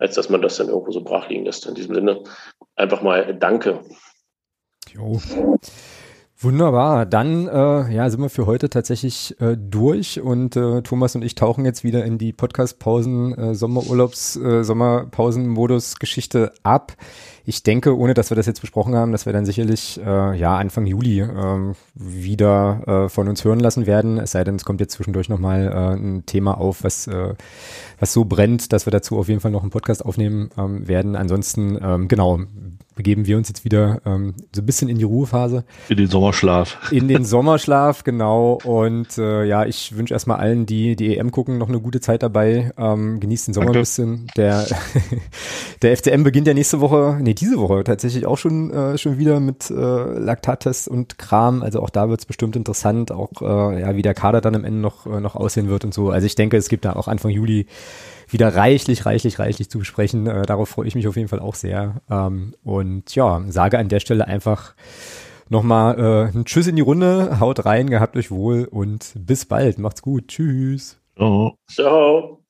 als 0.00 0.14
dass 0.14 0.28
man 0.28 0.42
das 0.42 0.56
dann 0.56 0.68
irgendwo 0.68 0.90
so 0.90 1.02
brach 1.02 1.28
liegen 1.28 1.44
lässt. 1.44 1.66
In 1.66 1.74
diesem 1.74 1.94
Sinne 1.94 2.24
einfach 2.74 3.02
mal 3.02 3.34
Danke. 3.34 3.80
Jo. 4.92 5.20
Wunderbar, 6.42 7.04
dann 7.04 7.48
äh, 7.48 7.92
ja, 7.92 8.08
sind 8.08 8.22
wir 8.22 8.30
für 8.30 8.46
heute 8.46 8.70
tatsächlich 8.70 9.38
äh, 9.42 9.58
durch 9.58 10.22
und 10.22 10.56
äh, 10.56 10.80
Thomas 10.80 11.14
und 11.14 11.22
ich 11.22 11.34
tauchen 11.34 11.66
jetzt 11.66 11.84
wieder 11.84 12.02
in 12.06 12.16
die 12.16 12.32
Podcast-Pausen, 12.32 13.36
äh, 13.36 13.54
Sommerurlaubs, 13.54 14.36
äh, 14.36 14.64
Sommerpausen-Modus-Geschichte 14.64 16.54
ab. 16.62 16.96
Ich 17.50 17.64
denke, 17.64 17.98
ohne 17.98 18.14
dass 18.14 18.30
wir 18.30 18.36
das 18.36 18.46
jetzt 18.46 18.60
besprochen 18.60 18.94
haben, 18.94 19.10
dass 19.10 19.26
wir 19.26 19.32
dann 19.32 19.44
sicherlich 19.44 20.00
äh, 20.06 20.38
ja 20.38 20.56
Anfang 20.56 20.86
Juli 20.86 21.18
äh, 21.18 21.74
wieder 21.96 23.06
äh, 23.06 23.08
von 23.08 23.26
uns 23.26 23.44
hören 23.44 23.58
lassen 23.58 23.86
werden. 23.86 24.18
Es 24.18 24.30
sei 24.30 24.44
denn, 24.44 24.54
es 24.54 24.64
kommt 24.64 24.78
jetzt 24.78 24.92
zwischendurch 24.92 25.28
nochmal 25.28 25.66
äh, 25.66 25.96
ein 26.00 26.24
Thema 26.26 26.58
auf, 26.58 26.84
was, 26.84 27.08
äh, 27.08 27.34
was 27.98 28.12
so 28.12 28.24
brennt, 28.24 28.72
dass 28.72 28.86
wir 28.86 28.92
dazu 28.92 29.18
auf 29.18 29.26
jeden 29.26 29.40
Fall 29.40 29.50
noch 29.50 29.62
einen 29.62 29.72
Podcast 29.72 30.04
aufnehmen 30.04 30.50
ähm, 30.56 30.86
werden. 30.86 31.16
Ansonsten, 31.16 31.76
ähm, 31.82 32.06
genau, 32.06 32.38
begeben 33.00 33.26
wir 33.26 33.38
uns 33.38 33.48
jetzt 33.48 33.64
wieder 33.64 34.02
ähm, 34.04 34.34
so 34.54 34.60
ein 34.60 34.66
bisschen 34.66 34.90
in 34.90 34.98
die 34.98 35.04
Ruhephase. 35.04 35.64
In 35.88 35.96
den 35.96 36.08
Sommerschlaf. 36.08 36.92
In 36.92 37.08
den 37.08 37.24
Sommerschlaf, 37.24 38.04
genau. 38.04 38.58
Und 38.62 39.16
äh, 39.16 39.44
ja, 39.44 39.64
ich 39.64 39.96
wünsche 39.96 40.12
erstmal 40.12 40.38
allen, 40.38 40.66
die 40.66 40.96
die 40.96 41.16
EM 41.16 41.30
gucken, 41.30 41.56
noch 41.56 41.70
eine 41.70 41.80
gute 41.80 42.00
Zeit 42.00 42.22
dabei. 42.22 42.72
Ähm, 42.76 43.18
genießt 43.18 43.48
den 43.48 43.54
Sommer 43.54 43.72
Danke. 43.72 43.78
ein 43.78 43.82
bisschen. 43.82 44.26
Der, 44.36 44.66
der 45.82 45.96
FCM 45.96 46.24
beginnt 46.24 46.46
ja 46.46 46.52
nächste 46.52 46.80
Woche, 46.80 47.18
nee, 47.22 47.32
diese 47.40 47.58
Woche 47.58 47.82
tatsächlich 47.84 48.26
auch 48.26 48.38
schon, 48.38 48.70
äh, 48.70 48.98
schon 48.98 49.18
wieder 49.18 49.40
mit 49.40 49.70
äh, 49.70 49.74
Laktattests 49.74 50.86
und 50.86 51.18
Kram. 51.18 51.62
Also 51.62 51.80
auch 51.80 51.90
da 51.90 52.08
wird 52.08 52.20
es 52.20 52.26
bestimmt 52.26 52.56
interessant, 52.56 53.10
auch 53.12 53.42
äh, 53.42 53.80
ja, 53.80 53.96
wie 53.96 54.02
der 54.02 54.14
Kader 54.14 54.40
dann 54.40 54.54
am 54.54 54.64
Ende 54.64 54.80
noch, 54.80 55.06
äh, 55.06 55.20
noch 55.20 55.34
aussehen 55.34 55.68
wird 55.68 55.84
und 55.84 55.94
so. 55.94 56.10
Also 56.10 56.26
ich 56.26 56.34
denke, 56.34 56.56
es 56.56 56.68
gibt 56.68 56.84
da 56.84 56.92
auch 56.92 57.08
Anfang 57.08 57.30
Juli 57.30 57.66
wieder 58.28 58.54
reichlich, 58.54 59.06
reichlich, 59.06 59.38
reichlich 59.38 59.70
zu 59.70 59.78
besprechen. 59.78 60.26
Äh, 60.26 60.42
darauf 60.42 60.68
freue 60.68 60.86
ich 60.86 60.94
mich 60.94 61.08
auf 61.08 61.16
jeden 61.16 61.28
Fall 61.28 61.40
auch 61.40 61.54
sehr. 61.54 62.02
Ähm, 62.10 62.54
und 62.62 63.14
ja, 63.14 63.42
sage 63.48 63.78
an 63.78 63.88
der 63.88 64.00
Stelle 64.00 64.26
einfach 64.26 64.74
nochmal 65.48 65.98
äh, 65.98 66.36
ein 66.36 66.44
Tschüss 66.44 66.66
in 66.66 66.76
die 66.76 66.82
Runde, 66.82 67.40
haut 67.40 67.64
rein, 67.64 67.90
gehabt 67.90 68.16
euch 68.16 68.30
wohl 68.30 68.64
und 68.64 69.12
bis 69.16 69.46
bald. 69.46 69.78
Macht's 69.78 70.02
gut. 70.02 70.28
Tschüss. 70.28 70.98
Ciao. 71.16 71.56
Ciao. 71.68 72.40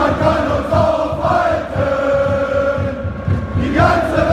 Niemand 0.00 0.18
kann 0.20 0.50
uns 0.56 0.72
aufhalten. 0.72 1.76
Die 3.56 3.74
ganze 3.74 4.16
Welt. 4.16 4.29